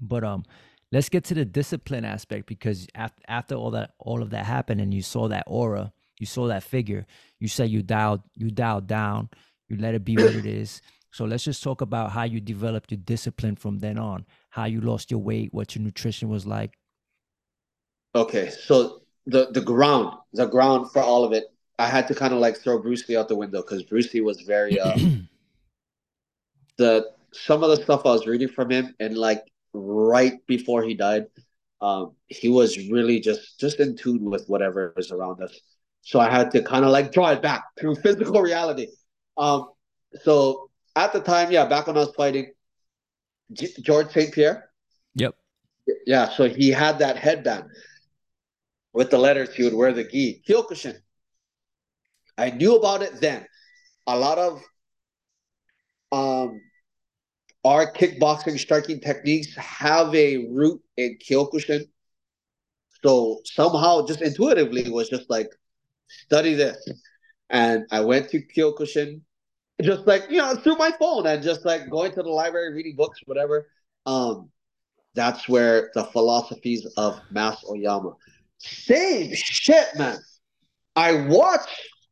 but 0.00 0.24
um 0.24 0.44
let's 0.92 1.08
get 1.08 1.24
to 1.24 1.34
the 1.34 1.44
discipline 1.44 2.04
aspect 2.04 2.46
because 2.46 2.86
after, 2.94 3.22
after 3.28 3.54
all 3.54 3.70
that 3.70 3.92
all 3.98 4.22
of 4.22 4.30
that 4.30 4.44
happened 4.44 4.80
and 4.80 4.92
you 4.92 5.02
saw 5.02 5.28
that 5.28 5.44
aura 5.46 5.92
you 6.18 6.26
saw 6.26 6.46
that 6.46 6.62
figure 6.62 7.06
you 7.38 7.48
said 7.48 7.70
you 7.70 7.82
dialed 7.82 8.20
you 8.34 8.50
dialed 8.50 8.86
down 8.86 9.28
you 9.70 9.76
let 9.78 9.94
it 9.94 10.04
be 10.04 10.16
what 10.16 10.34
it 10.34 10.46
is. 10.46 10.82
So 11.12 11.24
let's 11.24 11.44
just 11.44 11.62
talk 11.62 11.80
about 11.80 12.10
how 12.10 12.24
you 12.24 12.40
developed 12.40 12.92
your 12.92 13.00
discipline 13.04 13.56
from 13.56 13.78
then 13.78 13.98
on 13.98 14.26
how 14.50 14.64
you 14.64 14.80
lost 14.80 15.10
your 15.10 15.20
weight 15.20 15.52
what 15.52 15.74
your 15.74 15.82
nutrition 15.82 16.28
was 16.28 16.46
like. 16.46 16.78
Okay 18.14 18.50
so 18.50 19.02
the 19.26 19.50
the 19.50 19.60
ground 19.60 20.16
the 20.32 20.46
ground 20.46 20.90
for 20.90 21.02
all 21.02 21.24
of 21.24 21.32
it 21.32 21.52
i 21.78 21.86
had 21.86 22.08
to 22.08 22.14
kind 22.14 22.32
of 22.32 22.40
like 22.40 22.56
throw 22.56 22.78
bruce 22.78 23.06
lee 23.08 23.16
out 23.16 23.28
the 23.28 23.36
window 23.36 23.60
because 23.60 23.82
bruce 23.82 24.12
lee 24.14 24.22
was 24.22 24.40
very 24.40 24.80
uh 24.80 24.96
the 26.78 27.06
some 27.32 27.62
of 27.62 27.68
the 27.68 27.76
stuff 27.76 28.06
i 28.06 28.10
was 28.10 28.26
reading 28.26 28.48
from 28.48 28.70
him 28.70 28.94
and 28.98 29.16
like 29.16 29.44
right 29.72 30.34
before 30.46 30.82
he 30.82 30.94
died, 30.94 31.26
um, 31.80 32.14
he 32.26 32.48
was 32.48 32.76
really 32.90 33.20
just 33.20 33.58
just 33.58 33.80
in 33.80 33.96
tune 33.96 34.24
with 34.24 34.46
whatever 34.48 34.92
is 34.96 35.10
around 35.10 35.42
us. 35.42 35.58
So 36.02 36.20
I 36.20 36.30
had 36.30 36.50
to 36.52 36.62
kind 36.62 36.84
of 36.84 36.90
like 36.90 37.12
draw 37.12 37.30
it 37.30 37.42
back 37.42 37.64
through 37.78 37.96
physical 38.02 38.42
reality. 38.42 38.88
Um, 39.36 39.70
so 40.22 40.70
at 40.96 41.12
the 41.12 41.20
time, 41.20 41.50
yeah, 41.50 41.66
back 41.66 41.86
when 41.86 41.96
I 41.96 42.00
was 42.00 42.14
fighting, 42.14 42.52
G- 43.52 43.74
George 43.80 44.10
St. 44.10 44.32
Pierre. 44.32 44.70
Yep. 45.14 45.34
Yeah, 46.06 46.28
so 46.28 46.48
he 46.48 46.70
had 46.70 46.98
that 46.98 47.16
headband 47.16 47.64
with 48.92 49.10
the 49.10 49.18
letters. 49.18 49.54
He 49.54 49.64
would 49.64 49.74
wear 49.74 49.92
the 49.92 50.04
gi, 50.04 50.42
Kyokushin. 50.46 50.96
I 52.36 52.50
knew 52.50 52.76
about 52.76 53.02
it 53.02 53.20
then. 53.20 53.46
A 54.06 54.16
lot 54.16 54.38
of 54.38 54.62
um, 56.12 56.60
our 57.64 57.92
kickboxing 57.92 58.58
striking 58.58 59.00
techniques 59.00 59.54
have 59.56 60.14
a 60.14 60.46
root 60.48 60.80
in 60.96 61.18
Kyokushin. 61.18 61.84
So 63.04 63.40
somehow, 63.44 64.06
just 64.06 64.22
intuitively, 64.22 64.88
was 64.90 65.08
just 65.08 65.28
like 65.30 65.48
study 66.08 66.54
this, 66.54 66.86
and 67.48 67.84
I 67.90 68.00
went 68.00 68.30
to 68.30 68.42
Kyokushin, 68.42 69.20
just 69.82 70.06
like 70.06 70.24
you 70.30 70.38
know 70.38 70.54
through 70.56 70.76
my 70.76 70.90
phone 70.98 71.26
and 71.26 71.42
just 71.42 71.64
like 71.64 71.88
going 71.90 72.12
to 72.12 72.22
the 72.22 72.30
library, 72.30 72.72
reading 72.72 72.96
books, 72.96 73.20
whatever. 73.26 73.68
Um, 74.06 74.50
that's 75.14 75.48
where 75.48 75.90
the 75.94 76.04
philosophies 76.04 76.86
of 76.96 77.20
Mas 77.30 77.62
Oyama. 77.68 78.14
Same 78.58 79.34
shit, 79.34 79.88
man. 79.96 80.18
I 80.94 81.26
watched 81.26 81.68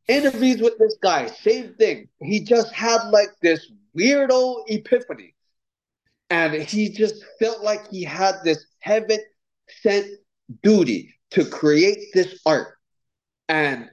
interviews 0.09 0.61
with 0.61 0.79
this 0.79 0.97
guy. 1.03 1.27
Same 1.27 1.75
thing. 1.75 2.09
He 2.21 2.41
just 2.41 2.73
had 2.73 3.09
like 3.11 3.29
this 3.43 3.71
weirdo 3.97 4.63
epiphany 4.69 5.35
and 6.31 6.55
he 6.55 6.91
just 6.91 7.25
felt 7.39 7.63
like 7.63 7.89
he 7.91 8.03
had 8.05 8.37
this 8.45 8.65
heaven 8.81 9.19
sent 9.83 10.07
duty 10.63 11.15
to 11.31 11.45
create 11.45 11.99
this 12.15 12.41
art. 12.45 12.75
And 13.49 13.91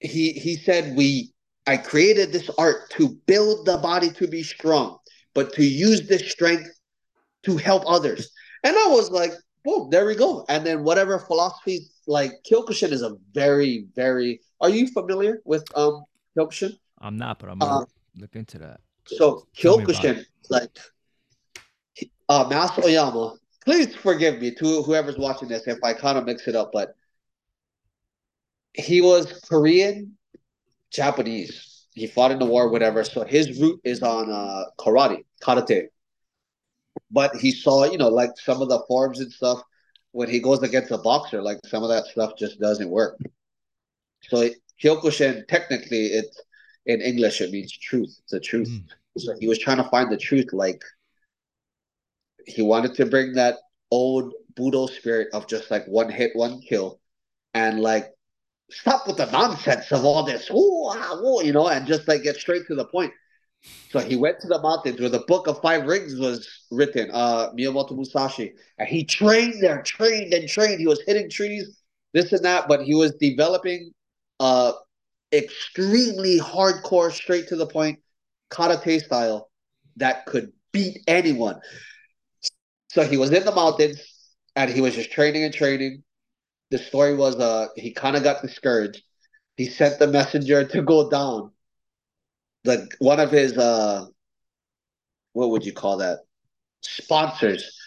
he 0.00 0.32
he 0.32 0.56
said, 0.56 0.96
We 0.96 1.32
I 1.66 1.76
created 1.76 2.32
this 2.32 2.50
art 2.58 2.90
to 2.92 3.10
build 3.26 3.66
the 3.66 3.78
body 3.78 4.10
to 4.12 4.26
be 4.26 4.42
strong, 4.42 4.98
but 5.34 5.52
to 5.54 5.64
use 5.64 6.08
this 6.08 6.30
strength 6.30 6.68
to 7.44 7.56
help 7.56 7.84
others. 7.86 8.30
And 8.64 8.76
I 8.76 8.88
was 8.88 9.10
like, 9.10 9.32
boom, 9.64 9.88
there 9.90 10.06
we 10.06 10.14
go. 10.14 10.44
And 10.48 10.66
then 10.66 10.84
whatever 10.84 11.18
philosophy 11.18 11.86
like 12.06 12.32
Kyokushin 12.50 12.92
is 12.92 13.02
a 13.02 13.16
very, 13.32 13.86
very 13.94 14.40
are 14.60 14.68
you 14.70 14.88
familiar 14.88 15.40
with 15.44 15.64
um 15.76 16.04
Kyokushin? 16.36 16.72
I'm 16.98 17.16
not, 17.16 17.38
but 17.38 17.50
I'm 17.50 17.58
gonna 17.58 17.82
uh, 17.82 17.86
look 18.16 18.36
into 18.36 18.58
that. 18.58 18.80
So 19.06 19.46
Kyokushin, 19.56 20.24
like 20.48 20.76
uh, 22.30 22.46
Mas 22.48 22.70
Oyama. 22.78 23.34
Please 23.64 23.94
forgive 23.94 24.40
me 24.40 24.54
to 24.54 24.82
whoever's 24.84 25.18
watching 25.18 25.48
this 25.48 25.66
if 25.66 25.78
I 25.82 25.92
kind 25.92 26.16
of 26.16 26.24
mix 26.24 26.48
it 26.48 26.56
up, 26.56 26.70
but 26.72 26.94
he 28.72 29.00
was 29.00 29.40
Korean, 29.46 30.16
Japanese. 30.90 31.86
he 31.94 32.06
fought 32.06 32.30
in 32.30 32.38
the 32.38 32.46
war, 32.46 32.70
whatever. 32.70 33.02
So 33.04 33.24
his 33.24 33.60
root 33.60 33.80
is 33.84 34.02
on 34.02 34.30
uh, 34.30 34.64
karate, 34.78 35.24
karate. 35.42 35.88
But 37.10 37.34
he 37.36 37.50
saw, 37.50 37.84
you 37.84 37.98
know, 37.98 38.08
like 38.08 38.30
some 38.36 38.62
of 38.62 38.68
the 38.68 38.80
forms 38.86 39.20
and 39.20 39.30
stuff 39.30 39.60
when 40.12 40.30
he 40.30 40.38
goes 40.38 40.62
against 40.62 40.92
a 40.92 40.98
boxer, 40.98 41.42
like 41.42 41.58
some 41.66 41.82
of 41.82 41.88
that 41.88 42.06
stuff 42.06 42.32
just 42.38 42.60
doesn't 42.60 42.88
work. 42.88 43.18
So 44.22 44.48
Kyokushin, 44.82 45.48
technically, 45.48 46.06
it's 46.06 46.40
in 46.86 47.00
English, 47.00 47.40
it 47.40 47.50
means 47.50 47.76
truth. 47.76 48.20
The 48.30 48.38
truth. 48.38 48.68
Mm. 48.68 48.84
So 49.18 49.34
he 49.40 49.48
was 49.48 49.58
trying 49.58 49.78
to 49.78 49.88
find 49.90 50.10
the 50.10 50.16
truth. 50.16 50.52
Like 50.52 50.82
he 52.46 52.62
wanted 52.62 52.94
to 52.94 53.06
bring 53.06 53.34
that 53.34 53.56
old 53.90 54.32
Budo 54.54 54.88
spirit 54.88 55.28
of 55.32 55.46
just 55.46 55.70
like 55.70 55.86
one 55.86 56.10
hit, 56.10 56.32
one 56.34 56.60
kill, 56.60 57.00
and 57.54 57.80
like 57.80 58.10
stop 58.70 59.06
with 59.06 59.16
the 59.16 59.30
nonsense 59.30 59.90
of 59.92 60.04
all 60.04 60.24
this, 60.24 60.50
ooh, 60.50 60.86
ah, 60.88 61.16
ooh, 61.16 61.44
you 61.44 61.52
know, 61.52 61.68
and 61.68 61.86
just 61.86 62.06
like 62.08 62.22
get 62.22 62.36
straight 62.36 62.66
to 62.68 62.74
the 62.74 62.84
point. 62.84 63.12
So 63.90 63.98
he 63.98 64.14
went 64.16 64.38
to 64.40 64.46
the 64.46 64.60
mountains 64.62 65.00
where 65.00 65.08
the 65.08 65.24
book 65.26 65.48
of 65.48 65.60
five 65.60 65.84
rings 65.84 66.18
was 66.18 66.48
written, 66.70 67.10
uh, 67.12 67.50
Miyamoto 67.50 67.96
Musashi, 67.96 68.52
and 68.78 68.88
he 68.88 69.04
trained 69.04 69.60
there, 69.60 69.82
trained 69.82 70.32
and 70.32 70.48
trained. 70.48 70.78
He 70.78 70.86
was 70.86 71.02
hitting 71.06 71.28
trees, 71.28 71.80
this 72.12 72.32
and 72.32 72.44
that, 72.44 72.68
but 72.68 72.82
he 72.82 72.94
was 72.94 73.14
developing 73.16 73.92
uh 74.38 74.72
extremely 75.32 76.38
hardcore, 76.38 77.12
straight 77.12 77.48
to 77.48 77.56
the 77.56 77.66
point 77.66 77.98
karate 78.50 79.00
style 79.00 79.50
that 79.96 80.26
could 80.26 80.52
beat 80.72 80.98
anyone. 81.06 81.60
So 82.90 83.04
he 83.04 83.16
was 83.16 83.30
in 83.30 83.44
the 83.44 83.54
mountains 83.54 84.00
and 84.56 84.68
he 84.68 84.80
was 84.80 84.96
just 84.96 85.12
training 85.12 85.44
and 85.44 85.54
training. 85.54 86.02
The 86.70 86.78
story 86.78 87.14
was 87.14 87.36
uh 87.36 87.68
he 87.76 87.92
kind 87.92 88.16
of 88.16 88.24
got 88.24 88.42
discouraged. 88.42 89.02
He 89.56 89.66
sent 89.66 90.00
the 90.00 90.08
messenger 90.08 90.64
to 90.64 90.82
go 90.82 91.08
down. 91.08 91.52
The 92.64 92.88
one 92.98 93.20
of 93.20 93.30
his 93.30 93.56
uh 93.56 94.06
what 95.34 95.50
would 95.50 95.64
you 95.64 95.72
call 95.72 95.98
that? 95.98 96.18
Sponsors 96.80 97.78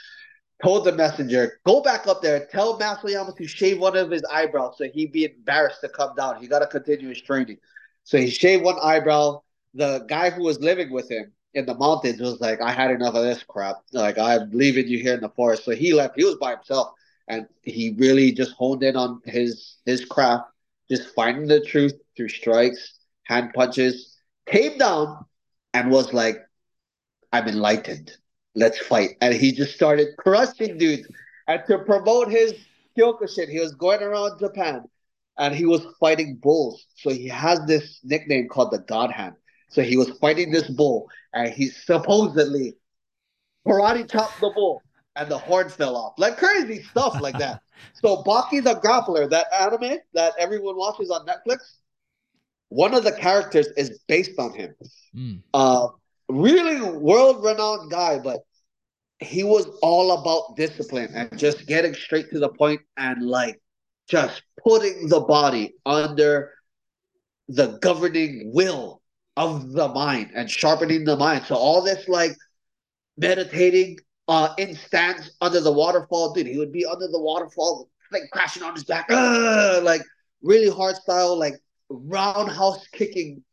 told 0.63 0.85
the 0.85 0.93
messenger, 0.93 1.59
go 1.65 1.81
back 1.81 2.07
up 2.07 2.21
there, 2.21 2.45
tell 2.45 2.77
Mas 2.77 3.03
Oyama 3.03 3.33
to 3.37 3.45
shave 3.45 3.79
one 3.79 3.97
of 3.97 4.09
his 4.09 4.23
eyebrows 4.31 4.75
so 4.77 4.85
he'd 4.85 5.11
be 5.11 5.25
embarrassed 5.25 5.81
to 5.81 5.89
come 5.89 6.15
down. 6.15 6.39
He 6.39 6.47
got 6.47 6.59
to 6.59 6.67
continue 6.67 7.09
his 7.09 7.21
training. 7.21 7.57
So 8.05 8.17
he 8.17 8.29
shaved 8.29 8.63
one 8.63 8.77
eyebrow. 8.81 9.41
The 9.73 10.05
guy 10.07 10.29
who 10.29 10.43
was 10.43 10.61
living 10.61 10.93
with 10.93 11.11
him 11.11 11.33
in 11.53 11.65
the 11.65 11.75
mountains 11.75 12.19
was 12.19 12.39
like, 12.41 12.61
I 12.61 12.71
had 12.71 12.91
enough 12.91 13.15
of 13.15 13.23
this 13.23 13.43
crap. 13.43 13.77
Like, 13.91 14.17
I'm 14.17 14.49
leaving 14.51 14.87
you 14.87 14.99
here 14.99 15.13
in 15.13 15.21
the 15.21 15.29
forest. 15.29 15.65
So 15.65 15.71
he 15.71 15.93
left. 15.93 16.15
He 16.17 16.23
was 16.23 16.35
by 16.35 16.51
himself. 16.55 16.93
And 17.27 17.47
he 17.61 17.95
really 17.97 18.31
just 18.31 18.53
honed 18.53 18.83
in 18.83 18.95
on 18.97 19.21
his 19.25 19.77
his 19.85 20.03
craft, 20.03 20.45
just 20.89 21.15
finding 21.15 21.47
the 21.47 21.61
truth 21.61 21.93
through 22.17 22.29
strikes, 22.29 22.99
hand 23.23 23.51
punches, 23.53 24.17
came 24.45 24.77
down 24.77 25.25
and 25.73 25.89
was 25.89 26.11
like, 26.13 26.37
I'm 27.31 27.47
enlightened 27.47 28.17
let's 28.55 28.79
fight. 28.79 29.17
And 29.21 29.33
he 29.33 29.51
just 29.51 29.75
started 29.75 30.15
crushing 30.17 30.77
dudes. 30.77 31.07
And 31.47 31.61
to 31.67 31.79
promote 31.79 32.29
his 32.29 32.53
Kyokushin, 32.97 33.49
he 33.49 33.59
was 33.59 33.73
going 33.75 34.01
around 34.01 34.39
Japan 34.39 34.83
and 35.37 35.55
he 35.55 35.65
was 35.65 35.85
fighting 35.99 36.35
bulls. 36.35 36.85
So 36.95 37.09
he 37.09 37.27
has 37.27 37.59
this 37.65 37.99
nickname 38.03 38.47
called 38.47 38.71
the 38.71 38.79
God 38.79 39.11
Hand. 39.11 39.35
So 39.73 39.81
he 39.81 39.97
was 39.97 40.09
fighting 40.19 40.51
this 40.51 40.69
bull 40.69 41.09
and 41.33 41.51
he 41.51 41.67
supposedly 41.67 42.75
karate 43.67 44.09
chopped 44.09 44.39
the 44.39 44.51
bull 44.53 44.83
and 45.15 45.29
the 45.29 45.37
horn 45.37 45.69
fell 45.69 45.97
off. 45.97 46.13
Like 46.17 46.37
crazy 46.37 46.83
stuff 46.83 47.19
like 47.19 47.37
that. 47.39 47.61
so 47.93 48.23
Baki 48.23 48.63
the 48.63 48.75
Grappler, 48.75 49.29
that 49.31 49.47
anime 49.51 49.97
that 50.13 50.33
everyone 50.37 50.77
watches 50.77 51.09
on 51.09 51.25
Netflix, 51.25 51.77
one 52.69 52.93
of 52.93 53.03
the 53.03 53.11
characters 53.13 53.67
is 53.75 53.99
based 54.07 54.37
on 54.39 54.53
him. 54.53 54.75
Mm. 55.15 55.41
Uh, 55.53 55.87
really 56.29 56.81
world 56.81 57.43
renowned 57.43 57.89
guy, 57.89 58.19
but 58.19 58.41
he 59.19 59.43
was 59.43 59.65
all 59.81 60.19
about 60.19 60.55
discipline 60.55 61.09
and 61.15 61.35
just 61.37 61.65
getting 61.65 61.95
straight 61.95 62.29
to 62.29 62.39
the 62.39 62.49
point 62.49 62.81
and 62.97 63.25
like 63.25 63.59
just 64.07 64.43
putting 64.63 65.07
the 65.07 65.21
body 65.21 65.73
under 65.85 66.51
the 67.47 67.77
governing 67.79 68.51
will 68.53 69.01
of 69.37 69.71
the 69.71 69.87
mind 69.89 70.31
and 70.35 70.49
sharpening 70.49 71.03
the 71.03 71.17
mind. 71.17 71.45
So 71.45 71.55
all 71.55 71.81
this 71.81 72.07
like 72.07 72.35
meditating 73.17 73.97
uh 74.27 74.53
in 74.57 74.75
stance 74.75 75.31
under 75.41 75.59
the 75.59 75.71
waterfall, 75.71 76.33
dude, 76.33 76.47
he 76.47 76.57
would 76.57 76.71
be 76.71 76.85
under 76.85 77.07
the 77.07 77.19
waterfall, 77.19 77.89
like 78.11 78.23
crashing 78.31 78.63
on 78.63 78.73
his 78.73 78.83
back, 78.83 79.09
like 79.09 80.01
really 80.41 80.69
hard 80.69 80.95
style, 80.95 81.37
like 81.37 81.55
roundhouse 81.89 82.87
kicking 82.87 83.43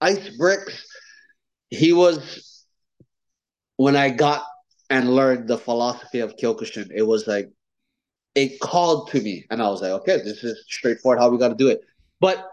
ice 0.00 0.28
bricks 0.36 0.84
he 1.72 1.92
was 1.92 2.64
when 3.76 3.96
I 3.96 4.10
got 4.10 4.44
and 4.90 5.14
learned 5.14 5.48
the 5.48 5.56
philosophy 5.56 6.20
of 6.20 6.36
Kyokushin, 6.36 6.90
it 6.94 7.02
was 7.02 7.26
like 7.26 7.48
it 8.34 8.60
called 8.60 9.10
to 9.10 9.20
me, 9.20 9.46
and 9.50 9.62
I 9.62 9.68
was 9.70 9.80
like, 9.80 9.92
okay, 9.92 10.18
this 10.18 10.44
is 10.44 10.64
straightforward 10.68 11.18
how 11.18 11.30
we 11.30 11.38
got 11.38 11.48
to 11.48 11.54
do 11.54 11.68
it. 11.68 11.80
But 12.20 12.46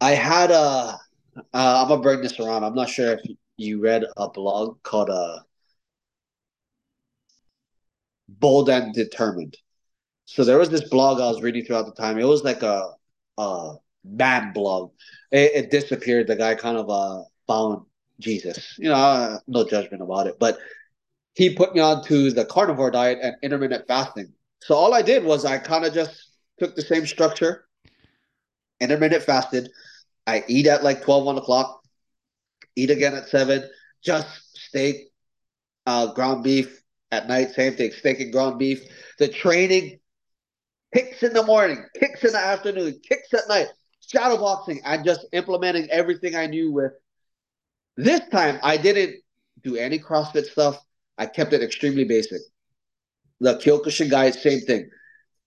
I 0.00 0.12
had 0.12 0.52
a, 0.52 0.96
uh, 1.54 1.82
I'm 1.82 1.88
gonna 1.88 2.02
bring 2.02 2.22
this 2.22 2.38
around. 2.40 2.64
I'm 2.64 2.74
not 2.74 2.88
sure 2.88 3.12
if 3.12 3.20
you 3.56 3.80
read 3.80 4.04
a 4.16 4.28
blog 4.28 4.82
called 4.82 5.10
uh, 5.10 5.40
"Bold 8.28 8.68
and 8.68 8.94
Determined." 8.94 9.56
So 10.26 10.44
there 10.44 10.58
was 10.58 10.70
this 10.70 10.88
blog 10.88 11.20
I 11.20 11.28
was 11.28 11.42
reading 11.42 11.64
throughout 11.64 11.86
the 11.86 11.92
time. 12.00 12.18
It 12.18 12.24
was 12.24 12.44
like 12.44 12.62
a, 12.62 12.92
a 13.38 13.74
bad 14.04 14.54
blog. 14.54 14.92
It, 15.32 15.52
it 15.54 15.70
disappeared. 15.70 16.26
The 16.28 16.36
guy 16.36 16.54
kind 16.54 16.76
of 16.76 16.90
uh 16.90 17.22
found 17.46 17.86
Jesus. 18.20 18.74
You 18.78 18.90
know, 18.90 18.94
uh, 18.96 19.38
no 19.46 19.66
judgment 19.68 20.02
about 20.02 20.26
it, 20.26 20.38
but 20.38 20.58
he 21.34 21.54
put 21.54 21.74
me 21.74 21.80
on 21.80 22.04
to 22.04 22.30
the 22.32 22.44
carnivore 22.44 22.90
diet 22.90 23.18
and 23.22 23.36
intermittent 23.42 23.86
fasting. 23.86 24.32
So 24.60 24.74
all 24.74 24.94
I 24.94 25.02
did 25.02 25.24
was 25.24 25.44
I 25.44 25.58
kind 25.58 25.84
of 25.84 25.94
just 25.94 26.30
took 26.58 26.74
the 26.74 26.82
same 26.82 27.06
structure, 27.06 27.68
intermittent 28.80 29.22
fasted. 29.22 29.70
I 30.28 30.44
eat 30.46 30.66
at 30.66 30.84
like 30.84 31.02
12, 31.02 31.24
1 31.24 31.38
o'clock, 31.38 31.82
eat 32.76 32.90
again 32.90 33.14
at 33.14 33.28
7, 33.28 33.66
just 34.04 34.28
steak, 34.58 35.10
uh, 35.86 36.12
ground 36.12 36.44
beef 36.44 36.82
at 37.10 37.26
night, 37.26 37.52
same 37.54 37.74
thing, 37.74 37.92
steak 37.92 38.20
and 38.20 38.30
ground 38.30 38.58
beef. 38.58 38.84
The 39.18 39.28
training, 39.28 40.00
kicks 40.94 41.22
in 41.22 41.32
the 41.32 41.42
morning, 41.42 41.82
kicks 41.98 42.24
in 42.24 42.32
the 42.32 42.38
afternoon, 42.38 43.00
kicks 43.02 43.32
at 43.32 43.48
night, 43.48 43.68
shadow 44.06 44.36
boxing, 44.36 44.82
and 44.84 45.02
just 45.02 45.24
implementing 45.32 45.88
everything 45.90 46.36
I 46.36 46.46
knew 46.46 46.72
with 46.72 46.92
this 47.96 48.20
time 48.30 48.60
I 48.62 48.76
didn't 48.76 49.16
do 49.62 49.76
any 49.76 49.98
CrossFit 49.98 50.44
stuff. 50.44 50.78
I 51.16 51.24
kept 51.24 51.54
it 51.54 51.62
extremely 51.62 52.04
basic. 52.04 52.42
The 53.40 53.54
Kyokushin 53.54 54.10
guys, 54.10 54.40
same 54.40 54.60
thing. 54.60 54.90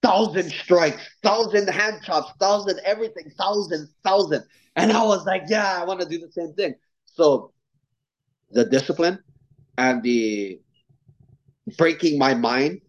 Thousand 0.01 0.51
strikes, 0.51 1.07
thousand 1.23 1.69
hand 1.69 2.01
chops, 2.03 2.31
thousand 2.39 2.79
everything, 2.85 3.31
thousand, 3.37 3.87
thousand. 4.03 4.43
And 4.75 4.91
I 4.91 5.03
was 5.03 5.25
like, 5.25 5.43
yeah, 5.47 5.79
I 5.79 5.85
want 5.85 6.01
to 6.01 6.07
do 6.07 6.19
the 6.19 6.31
same 6.31 6.53
thing. 6.53 6.75
So 7.05 7.53
the 8.51 8.65
discipline 8.65 9.19
and 9.77 10.01
the 10.03 10.59
breaking 11.77 12.17
my 12.17 12.33
mind. 12.33 12.81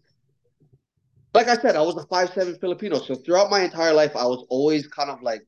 Like 1.33 1.47
I 1.47 1.57
said, 1.57 1.75
I 1.75 1.81
was 1.81 1.95
a 1.95 2.05
five 2.07 2.29
seven 2.33 2.57
Filipino. 2.59 2.99
So 2.99 3.15
throughout 3.15 3.49
my 3.49 3.61
entire 3.61 3.93
life, 3.93 4.15
I 4.15 4.25
was 4.25 4.45
always 4.49 4.87
kind 4.87 5.09
of 5.09 5.21
like, 5.21 5.41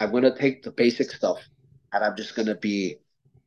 I'm 0.00 0.12
gonna 0.12 0.36
take 0.36 0.62
the 0.62 0.70
basic 0.70 1.10
stuff 1.10 1.38
and 1.92 2.04
I'm 2.04 2.16
just 2.16 2.34
gonna 2.34 2.54
be 2.54 2.96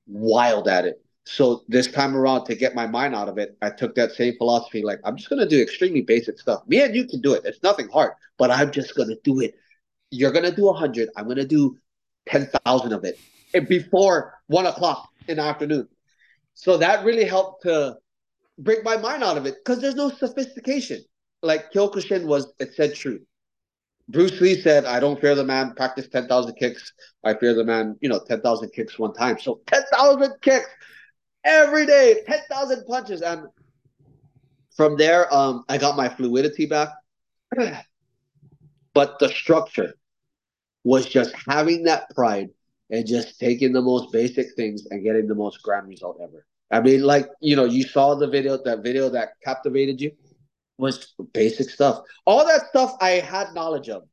wild 0.08 0.68
at 0.68 0.86
it. 0.86 1.04
So 1.30 1.64
this 1.68 1.88
time 1.92 2.16
around, 2.16 2.46
to 2.46 2.56
get 2.56 2.74
my 2.74 2.88
mind 2.88 3.14
out 3.14 3.28
of 3.28 3.38
it, 3.38 3.58
I 3.62 3.70
took 3.70 3.96
that 3.96 4.14
same 4.14 4.38
philosophy. 4.38 4.82
Like 4.82 5.00
I'm 5.04 5.18
just 5.18 5.30
gonna 5.30 5.48
do 5.48 5.62
extremely 5.62 6.02
basic 6.02 6.40
stuff. 6.40 6.62
Me 6.68 6.82
and 6.82 6.96
you 6.96 7.06
can 7.06 7.22
do 7.22 7.34
it. 7.34 7.44
It's 7.44 7.62
nothing 7.64 7.90
hard, 7.90 8.14
but 8.38 8.50
I'm 8.50 8.72
just 8.72 8.96
gonna 8.96 9.16
do 9.24 9.42
it. 9.42 9.56
You're 10.10 10.32
gonna 10.32 10.56
do 10.56 10.72
hundred. 10.72 11.10
I'm 11.18 11.28
gonna 11.28 11.46
do 11.46 11.78
ten 12.28 12.48
thousand 12.64 12.94
of 12.94 13.04
it, 13.04 13.20
and 13.54 13.68
before 13.68 14.36
one 14.48 14.66
o'clock 14.66 15.10
in 15.28 15.38
the 15.38 15.44
afternoon. 15.44 15.88
So 16.54 16.78
that 16.78 17.04
really 17.04 17.26
helped 17.26 17.64
to 17.64 17.98
break 18.58 18.84
my 18.84 18.98
mind 18.98 19.24
out 19.24 19.38
of 19.38 19.46
it 19.46 19.56
because 19.64 19.82
there's 19.82 19.96
no 19.96 20.10
sophistication. 20.10 21.04
Like 21.44 21.72
Kyokushin 21.72 22.26
was, 22.26 22.52
it 22.60 22.74
said 22.74 22.96
true. 22.96 23.20
Bruce 24.10 24.40
Lee 24.40 24.60
said, 24.60 24.86
I 24.86 25.00
don't 25.00 25.20
fear 25.20 25.36
the 25.36 25.44
man, 25.44 25.74
practice 25.76 26.08
10,000 26.08 26.56
kicks. 26.56 26.94
I 27.24 27.34
fear 27.34 27.54
the 27.54 27.66
man, 27.66 27.98
you 28.00 28.08
know, 28.08 28.20
10,000 28.26 28.70
kicks 28.70 28.98
one 28.98 29.14
time. 29.14 29.38
So 29.38 29.60
10,000 29.68 30.34
kicks 30.42 30.70
every 31.48 31.86
day, 31.86 32.22
10,000 32.28 32.86
punches. 32.86 33.22
And 33.22 33.48
from 34.76 34.98
there, 34.98 35.34
um, 35.34 35.64
I 35.70 35.78
got 35.78 35.98
my 35.98 36.10
fluidity 36.10 36.68
back. 36.68 36.90
but 38.94 39.18
the 39.20 39.30
structure 39.30 39.94
was 40.84 41.08
just 41.08 41.34
having 41.48 41.84
that 41.84 42.10
pride 42.14 42.50
and 42.90 43.08
just 43.08 43.40
taking 43.40 43.74
the 43.74 43.82
most 43.82 44.12
basic 44.12 44.54
things 44.56 44.86
and 44.92 45.04
getting 45.04 45.28
the 45.28 45.36
most 45.36 45.62
grand 45.64 45.88
result 45.88 46.20
ever. 46.22 46.46
I 46.70 46.82
mean, 46.82 47.02
like, 47.02 47.28
you 47.40 47.56
know, 47.56 47.66
you 47.66 47.84
saw 47.84 48.16
the 48.16 48.28
video, 48.28 48.62
that 48.64 48.84
video 48.84 49.10
that 49.10 49.30
captivated 49.44 50.02
you 50.02 50.12
was 50.78 51.14
basic 51.34 51.70
stuff. 51.70 52.02
All 52.26 52.46
that 52.46 52.68
stuff 52.68 52.96
I 53.02 53.12
had 53.12 53.54
knowledge 53.54 53.90
of. 53.90 54.04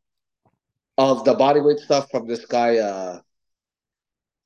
Of 0.97 1.25
the 1.25 1.35
bodyweight 1.35 1.81
stuff 1.81 2.09
from 2.13 2.29
this 2.29 2.47
guy, 2.47 2.79
uh 2.79 3.21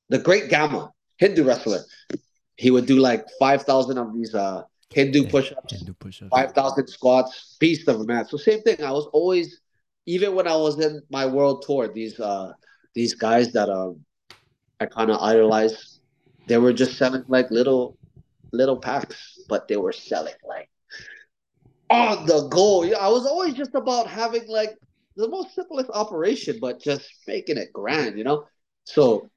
the 0.09 0.17
great 0.17 0.49
Gama, 0.49 0.91
Hindu 1.17 1.43
wrestler. 1.43 1.81
He 2.59 2.71
would 2.71 2.85
do 2.85 2.97
like 2.97 3.25
5,000 3.39 3.97
of 3.97 4.13
these 4.13 4.35
uh, 4.35 4.63
Hindu 4.89 5.29
push 5.29 5.53
ups, 5.53 5.77
Hindu 5.77 5.93
push-ups. 5.93 6.29
5,000 6.29 6.87
squats, 6.87 7.55
beast 7.57 7.87
of 7.87 8.01
a 8.01 8.03
man. 8.03 8.25
So, 8.25 8.35
same 8.35 8.61
thing. 8.63 8.83
I 8.83 8.91
was 8.91 9.05
always, 9.13 9.61
even 10.05 10.35
when 10.35 10.45
I 10.45 10.57
was 10.57 10.77
in 10.77 11.01
my 11.09 11.25
world 11.25 11.63
tour, 11.65 11.87
these 11.87 12.19
uh, 12.19 12.51
these 12.93 13.13
guys 13.13 13.53
that 13.53 13.69
um, 13.69 14.03
I 14.81 14.87
kind 14.87 15.09
of 15.09 15.21
idolized, 15.21 16.01
they 16.47 16.57
were 16.57 16.73
just 16.73 16.97
selling 16.97 17.23
like 17.29 17.49
little 17.49 17.97
little 18.51 18.75
packs, 18.75 19.39
but 19.47 19.69
they 19.69 19.77
were 19.77 19.93
selling 19.93 20.33
like 20.45 20.69
on 21.89 22.25
the 22.25 22.49
go. 22.49 22.83
Yeah, 22.83 22.97
I 22.97 23.07
was 23.07 23.25
always 23.25 23.53
just 23.53 23.73
about 23.73 24.07
having 24.07 24.49
like 24.49 24.75
the 25.15 25.29
most 25.29 25.55
simplest 25.55 25.91
operation, 25.93 26.57
but 26.59 26.81
just 26.81 27.09
making 27.25 27.57
it 27.57 27.71
grand, 27.71 28.17
you 28.17 28.25
know? 28.25 28.47
So 28.83 29.29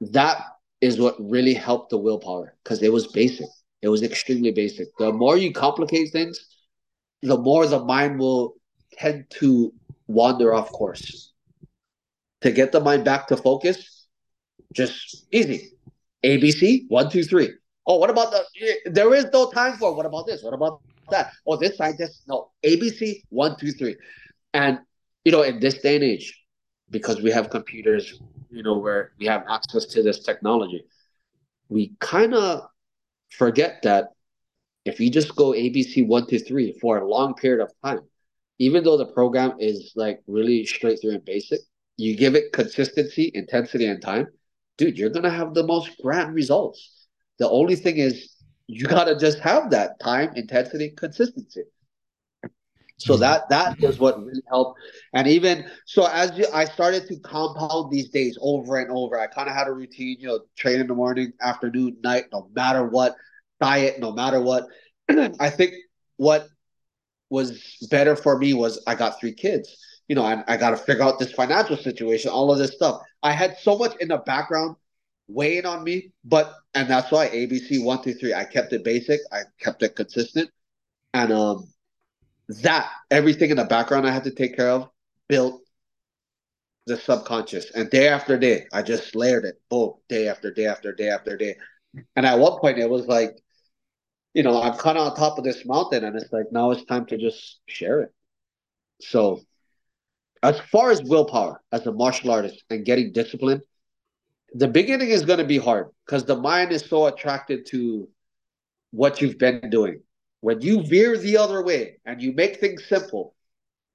that 0.00 0.55
is 0.80 0.98
what 1.00 1.16
really 1.18 1.54
helped 1.54 1.90
the 1.90 1.98
willpower 1.98 2.54
because 2.62 2.82
it 2.82 2.92
was 2.92 3.06
basic. 3.08 3.46
It 3.82 3.88
was 3.88 4.02
extremely 4.02 4.50
basic. 4.52 4.88
The 4.98 5.12
more 5.12 5.36
you 5.36 5.52
complicate 5.52 6.12
things, 6.12 6.38
the 7.22 7.36
more 7.36 7.66
the 7.66 7.84
mind 7.84 8.18
will 8.18 8.54
tend 8.92 9.26
to 9.40 9.72
wander 10.06 10.54
off 10.54 10.70
course. 10.70 11.32
To 12.42 12.50
get 12.50 12.72
the 12.72 12.80
mind 12.80 13.04
back 13.04 13.26
to 13.28 13.36
focus, 13.36 14.06
just 14.72 15.26
easy. 15.32 15.72
ABC, 16.24 16.84
one, 16.88 17.10
two, 17.10 17.22
three. 17.22 17.50
Oh, 17.86 17.96
what 17.98 18.10
about 18.10 18.30
the? 18.30 18.44
There 18.90 19.14
is 19.14 19.26
no 19.32 19.50
time 19.50 19.76
for. 19.76 19.94
What 19.94 20.06
about 20.06 20.26
this? 20.26 20.42
What 20.42 20.54
about 20.54 20.80
that? 21.10 21.32
Oh, 21.46 21.56
this 21.56 21.76
scientist. 21.76 22.22
No, 22.26 22.50
ABC, 22.64 23.22
one, 23.30 23.56
two, 23.58 23.72
three. 23.72 23.96
And 24.52 24.80
you 25.24 25.32
know, 25.32 25.42
in 25.42 25.60
this 25.60 25.78
day 25.78 25.96
and 25.96 26.04
age, 26.04 26.44
because 26.90 27.22
we 27.22 27.30
have 27.30 27.50
computers, 27.50 28.20
you 28.56 28.62
know, 28.62 28.78
where 28.78 29.12
we 29.18 29.26
have 29.26 29.44
access 29.50 29.84
to 29.84 30.02
this 30.02 30.20
technology, 30.20 30.82
we 31.68 31.92
kind 32.00 32.34
of 32.34 32.62
forget 33.28 33.82
that 33.82 34.08
if 34.86 34.98
you 34.98 35.10
just 35.10 35.36
go 35.36 35.50
ABC 35.50 36.06
one, 36.06 36.26
two, 36.26 36.38
three 36.38 36.72
for 36.80 36.98
a 36.98 37.08
long 37.08 37.34
period 37.34 37.62
of 37.62 37.70
time, 37.84 38.00
even 38.58 38.82
though 38.82 38.96
the 38.96 39.12
program 39.12 39.52
is 39.58 39.92
like 39.94 40.22
really 40.26 40.64
straight 40.64 41.00
through 41.02 41.10
and 41.10 41.24
basic, 41.24 41.60
you 41.98 42.16
give 42.16 42.34
it 42.34 42.52
consistency, 42.52 43.30
intensity, 43.34 43.86
and 43.86 44.00
time, 44.00 44.26
dude, 44.78 44.96
you're 44.96 45.10
gonna 45.10 45.30
have 45.30 45.52
the 45.52 45.66
most 45.66 45.90
grand 46.02 46.34
results. 46.34 47.08
The 47.38 47.50
only 47.50 47.76
thing 47.76 47.98
is 47.98 48.36
you 48.68 48.86
gotta 48.86 49.16
just 49.18 49.38
have 49.40 49.70
that 49.70 50.00
time, 50.00 50.32
intensity, 50.34 50.90
consistency. 50.96 51.64
So 52.98 53.16
Mhm. 53.16 53.20
that 53.20 53.48
that 53.50 53.76
is 53.80 53.98
what 53.98 54.22
really 54.24 54.42
helped. 54.48 54.78
And 55.12 55.26
even 55.28 55.68
so, 55.86 56.06
as 56.06 56.36
you, 56.38 56.46
I 56.52 56.64
started 56.64 57.06
to 57.08 57.18
compound 57.20 57.90
these 57.90 58.08
days 58.10 58.38
over 58.40 58.76
and 58.78 58.90
over, 58.90 59.18
I 59.18 59.26
kind 59.26 59.48
of 59.48 59.54
had 59.54 59.68
a 59.68 59.72
routine, 59.72 60.16
you 60.20 60.28
know, 60.28 60.40
train 60.56 60.80
in 60.80 60.86
the 60.86 60.94
morning, 60.94 61.32
afternoon, 61.40 61.96
night, 62.02 62.24
no 62.32 62.48
matter 62.54 62.84
what, 62.88 63.14
diet, 63.60 64.00
no 64.00 64.12
matter 64.12 64.40
what. 64.40 64.64
I 65.10 65.50
think 65.50 65.74
what 66.16 66.48
was 67.30 67.76
better 67.90 68.16
for 68.16 68.38
me 68.38 68.54
was 68.54 68.82
I 68.86 68.94
got 68.94 69.18
three 69.20 69.32
kids, 69.32 69.76
you 70.08 70.14
know, 70.14 70.24
and 70.26 70.44
I 70.48 70.56
got 70.56 70.70
to 70.70 70.76
figure 70.76 71.02
out 71.02 71.18
this 71.18 71.32
financial 71.32 71.76
situation, 71.76 72.30
all 72.30 72.52
of 72.52 72.58
this 72.58 72.72
stuff. 72.74 73.00
I 73.22 73.32
had 73.32 73.56
so 73.58 73.76
much 73.78 73.96
in 74.00 74.08
the 74.08 74.18
background 74.18 74.76
weighing 75.28 75.66
on 75.66 75.84
me, 75.84 76.12
but 76.24 76.52
and 76.74 76.88
that's 76.88 77.10
why 77.10 77.28
ABC 77.28 77.78
one, 77.78 78.02
two, 78.02 78.14
three. 78.14 78.34
I 78.34 78.44
kept 78.44 78.72
it 78.72 78.84
basic, 78.84 79.20
I 79.32 79.42
kept 79.60 79.82
it 79.82 79.96
consistent, 79.96 80.50
and 81.14 81.32
um 81.32 81.66
that 82.48 82.90
everything 83.10 83.50
in 83.50 83.56
the 83.56 83.64
background 83.64 84.06
I 84.06 84.10
had 84.10 84.24
to 84.24 84.30
take 84.30 84.56
care 84.56 84.70
of 84.70 84.88
built 85.28 85.62
the 86.86 86.96
subconscious. 86.96 87.70
And 87.72 87.90
day 87.90 88.08
after 88.08 88.38
day, 88.38 88.66
I 88.72 88.82
just 88.82 89.14
layered 89.16 89.44
it, 89.44 89.60
boom, 89.68 89.94
day 90.08 90.28
after 90.28 90.52
day 90.52 90.66
after 90.66 90.92
day 90.92 91.08
after 91.08 91.36
day. 91.36 91.56
And 92.14 92.24
at 92.24 92.38
one 92.38 92.58
point, 92.60 92.78
it 92.78 92.88
was 92.88 93.06
like, 93.06 93.36
you 94.34 94.42
know, 94.42 94.62
I'm 94.62 94.74
kind 94.74 94.98
of 94.98 95.08
on 95.08 95.16
top 95.16 95.38
of 95.38 95.44
this 95.44 95.64
mountain, 95.64 96.04
and 96.04 96.14
it's 96.14 96.32
like 96.32 96.46
now 96.52 96.70
it's 96.70 96.84
time 96.84 97.06
to 97.06 97.16
just 97.16 97.60
share 97.66 98.02
it. 98.02 98.12
So, 99.00 99.40
as 100.42 100.60
far 100.60 100.90
as 100.90 101.02
willpower 101.02 101.60
as 101.72 101.86
a 101.86 101.92
martial 101.92 102.30
artist 102.30 102.62
and 102.70 102.84
getting 102.84 103.12
disciplined, 103.12 103.62
the 104.52 104.68
beginning 104.68 105.08
is 105.08 105.24
going 105.24 105.38
to 105.38 105.44
be 105.44 105.58
hard 105.58 105.88
because 106.04 106.24
the 106.24 106.36
mind 106.36 106.70
is 106.70 106.84
so 106.84 107.06
attracted 107.06 107.66
to 107.66 108.08
what 108.90 109.20
you've 109.20 109.38
been 109.38 109.70
doing. 109.70 110.02
When 110.40 110.60
you 110.60 110.82
veer 110.82 111.16
the 111.16 111.38
other 111.38 111.62
way 111.62 111.98
and 112.04 112.20
you 112.22 112.32
make 112.32 112.60
things 112.60 112.84
simple, 112.88 113.34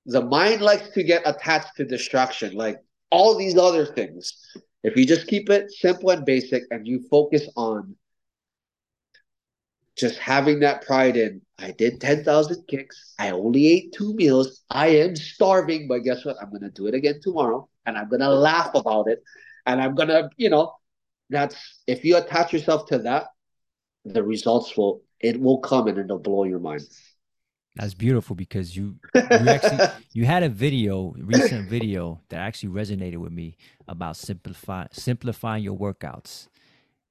the 0.06 0.22
mind 0.22 0.62
likes 0.62 0.90
to 0.90 1.04
get 1.04 1.22
attached 1.26 1.76
to 1.78 1.86
distraction, 1.86 2.56
like 2.56 2.80
all 3.12 3.38
these 3.38 3.58
other 3.58 3.86
things. 3.86 4.34
If 4.84 4.98
you 4.98 5.06
just 5.06 5.28
keep 5.28 5.50
it 5.50 5.72
simple 5.72 6.10
and 6.10 6.26
basic 6.26 6.64
and 6.72 6.88
you 6.88 7.06
focus 7.10 7.48
on 7.56 7.96
just 9.96 10.18
having 10.18 10.62
that 10.62 10.86
pride 10.86 11.18
in, 11.18 11.42
I 11.60 11.72
did 11.72 12.02
10,000 12.02 12.66
kicks, 12.68 13.14
I 13.20 13.30
only 13.30 13.68
ate 13.68 13.94
two 13.94 14.16
meals, 14.16 14.64
I 14.70 14.88
am 14.88 15.16
starving, 15.16 15.88
but 15.88 16.00
guess 16.00 16.26
what? 16.26 16.38
I'm 16.42 16.50
going 16.50 16.64
to 16.64 16.72
do 16.72 16.88
it 16.88 16.96
again 16.96 17.20
tomorrow 17.22 17.70
and 17.86 17.98
I'm 17.98 18.10
going 18.10 18.22
to 18.22 18.30
laugh 18.30 18.74
about 18.74 19.08
it. 19.08 19.24
And 19.66 19.80
I'm 19.80 19.94
going 19.94 20.08
to, 20.08 20.30
you 20.38 20.50
know, 20.50 20.74
that's 21.30 21.82
if 21.86 22.04
you 22.04 22.18
attach 22.18 22.52
yourself 22.52 22.88
to 22.88 23.00
that, 23.00 23.28
the 24.06 24.24
results 24.24 24.76
will, 24.76 25.02
it 25.22 25.40
will 25.40 25.60
come 25.60 25.88
and 25.88 25.98
it'll 25.98 26.20
blow 26.20 26.44
your 26.44 26.60
mind. 26.60 26.82
That's 27.76 27.94
beautiful 27.94 28.36
because 28.36 28.76
you 28.76 28.98
you 29.16 29.22
actually 29.22 29.88
you 30.12 30.26
had 30.26 30.44
a 30.44 30.50
video, 30.50 31.14
recent 31.18 31.70
video 31.70 32.22
that 32.30 32.40
actually 32.40 32.70
resonated 32.70 33.18
with 33.18 33.32
me 33.32 33.58
about 33.88 34.18
simplify 34.18 34.88
simplifying 34.92 35.64
your 35.64 35.78
workouts. 35.78 36.48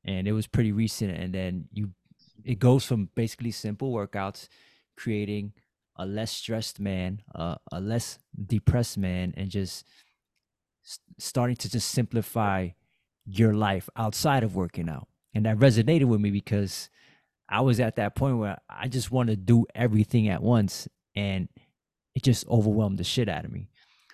And 0.04 0.26
it 0.28 0.32
was 0.32 0.46
pretty 0.46 0.72
recent 0.72 1.16
and 1.16 1.34
then 1.34 1.68
you 1.72 1.90
it 2.44 2.58
goes 2.58 2.84
from 2.84 3.08
basically 3.14 3.50
simple 3.50 3.92
workouts 3.92 4.48
creating 4.96 5.52
a 5.96 6.06
less 6.06 6.30
stressed 6.30 6.80
man, 6.80 7.22
uh, 7.34 7.56
a 7.72 7.80
less 7.80 8.18
depressed 8.46 8.98
man 8.98 9.34
and 9.36 9.50
just 9.50 9.86
starting 11.18 11.56
to 11.56 11.70
just 11.70 11.90
simplify 11.90 12.68
your 13.26 13.54
life 13.54 13.88
outside 13.96 14.42
of 14.42 14.56
working 14.56 14.88
out. 14.88 15.08
And 15.34 15.46
that 15.46 15.58
resonated 15.58 16.04
with 16.04 16.20
me 16.20 16.30
because 16.30 16.90
I 17.50 17.62
was 17.62 17.80
at 17.80 17.96
that 17.96 18.14
point 18.14 18.38
where 18.38 18.58
I 18.68 18.86
just 18.86 19.10
want 19.10 19.28
to 19.28 19.36
do 19.36 19.66
everything 19.74 20.28
at 20.28 20.42
once 20.42 20.88
and 21.16 21.48
it 22.14 22.22
just 22.22 22.46
overwhelmed 22.48 22.98
the 22.98 23.04
shit 23.04 23.28
out 23.28 23.44
of 23.44 23.52
me. 23.52 23.68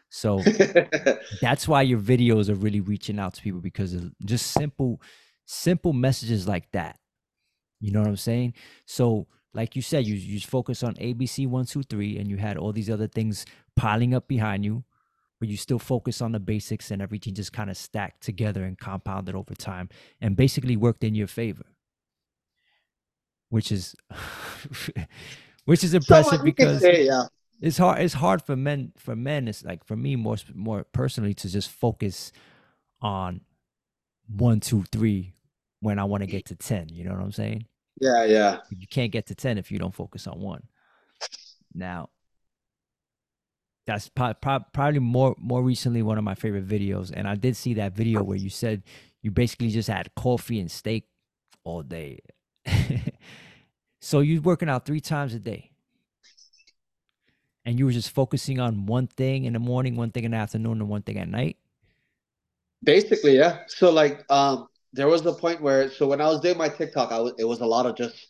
So 0.09 0.43
that's 1.43 1.69
why 1.69 1.83
your 1.83 1.99
videos 1.99 2.49
are 2.49 2.55
really 2.55 2.81
reaching 2.81 3.19
out 3.19 3.35
to 3.35 3.43
people 3.43 3.61
because 3.61 3.93
of 3.93 4.11
just 4.25 4.53
simple 4.53 5.03
simple 5.45 5.93
messages 5.93 6.49
like 6.49 6.71
that. 6.73 6.99
You 7.81 7.93
know 7.93 8.01
what 8.01 8.09
I'm 8.09 8.17
saying? 8.17 8.55
So 8.87 9.27
like 9.53 9.77
you 9.77 9.83
said, 9.83 10.07
you 10.07 10.15
you 10.15 10.41
focus 10.41 10.83
on 10.83 10.95
ABC 10.95 11.47
one, 11.47 11.67
two, 11.67 11.83
three, 11.83 12.19
and 12.19 12.31
you 12.31 12.39
had 12.39 12.57
all 12.57 12.73
these 12.73 12.91
other 12.91 13.07
things 13.07 13.45
piling 13.75 14.15
up 14.15 14.29
behind 14.29 14.65
you, 14.65 14.85
but 15.39 15.49
you 15.49 15.59
still 15.59 15.79
focus 15.79 16.23
on 16.23 16.33
the 16.33 16.41
basics 16.41 16.91
and 16.91 17.03
everything 17.03 17.35
just 17.35 17.53
kind 17.53 17.69
of 17.69 17.77
stacked 17.77 18.23
together 18.23 18.65
and 18.65 18.79
compounded 18.79 19.35
over 19.35 19.55
time 19.55 19.91
and 20.23 20.37
basically 20.37 20.77
worked 20.77 21.05
in 21.05 21.15
your 21.15 21.27
favor 21.27 21.67
which 23.49 23.71
is 23.73 23.95
which 25.65 25.85
is 25.85 25.95
impressive 25.95 26.39
can 26.39 26.45
because 26.45 26.81
say, 26.81 27.07
yeah. 27.07 27.25
it's 27.61 27.79
hard 27.79 28.01
it's 28.01 28.15
hard 28.15 28.43
for 28.43 28.57
men 28.57 28.93
for 28.97 29.15
men 29.17 29.49
it's 29.49 29.65
like 29.65 29.85
for 29.85 29.97
me 29.97 30.17
more 30.17 30.37
more 30.55 30.85
personally 30.93 31.35
to 31.35 31.49
just 31.49 31.71
focus 31.71 32.33
on 33.01 33.41
one 34.29 34.61
two 34.61 34.85
three 34.91 35.33
when 35.81 35.99
i 35.99 36.05
want 36.05 36.23
to 36.23 36.27
get 36.27 36.45
to 36.47 36.55
10 36.57 36.89
you 36.91 37.05
know 37.05 37.13
what 37.13 37.21
i'm 37.23 37.33
saying 37.33 37.67
Yeah, 38.01 38.25
yeah. 38.25 38.59
you 38.71 38.87
can't 38.87 39.13
get 39.13 39.27
to 39.27 39.35
10 39.35 39.59
if 39.59 39.71
you 39.71 39.79
don't 39.79 39.95
focus 39.95 40.27
on 40.27 40.41
one 40.41 40.63
now 41.75 42.09
that's 43.87 44.09
pro- 44.09 44.35
pro- 44.35 44.65
probably 44.73 44.99
more 44.99 45.37
more 45.39 45.63
recently 45.63 46.03
one 46.03 46.19
of 46.19 46.25
my 46.25 46.35
favorite 46.35 46.67
videos 46.67 47.13
and 47.15 47.29
i 47.29 47.35
did 47.35 47.57
see 47.57 47.75
that 47.75 47.95
video 47.95 48.23
where 48.23 48.39
you 48.39 48.51
said 48.51 48.83
you 49.23 49.31
basically 49.31 49.71
just 49.71 49.89
had 49.89 50.13
coffee 50.17 50.59
and 50.59 50.71
steak 50.71 51.05
all 51.65 51.83
day 51.83 52.19
so 54.07 54.21
you're 54.21 54.41
working 54.41 54.69
out 54.69 54.87
three 54.87 55.01
times 55.01 55.35
a 55.35 55.39
day 55.41 55.71
and 57.65 57.79
you 57.79 57.85
were 57.85 57.93
just 57.93 58.11
focusing 58.11 58.61
on 58.61 58.87
one 58.87 59.09
thing 59.09 59.45
in 59.45 59.53
the 59.53 59.59
morning 59.59 59.97
one 59.97 60.11
thing 60.13 60.25
in 60.25 60.31
the 60.31 60.37
afternoon 60.37 60.81
and 60.81 60.89
one 60.89 61.03
thing 61.03 61.19
at 61.19 61.29
night 61.29 61.57
Basically, 62.83 63.37
yeah. 63.37 63.63
So 63.69 63.91
like 63.91 64.25
um 64.31 64.69
there 64.93 65.09
was 65.09 65.27
a 65.27 65.33
point 65.33 65.61
where 65.61 65.91
so 65.91 66.07
when 66.07 66.21
I 66.21 66.29
was 66.29 66.41
doing 66.41 66.57
my 66.59 66.69
TikTok, 66.69 67.13
I 67.13 67.21
was 67.21 67.35
it 67.39 67.45
was 67.45 67.61
a 67.61 67.67
lot 67.67 67.87
of 67.87 67.97
just 67.97 68.29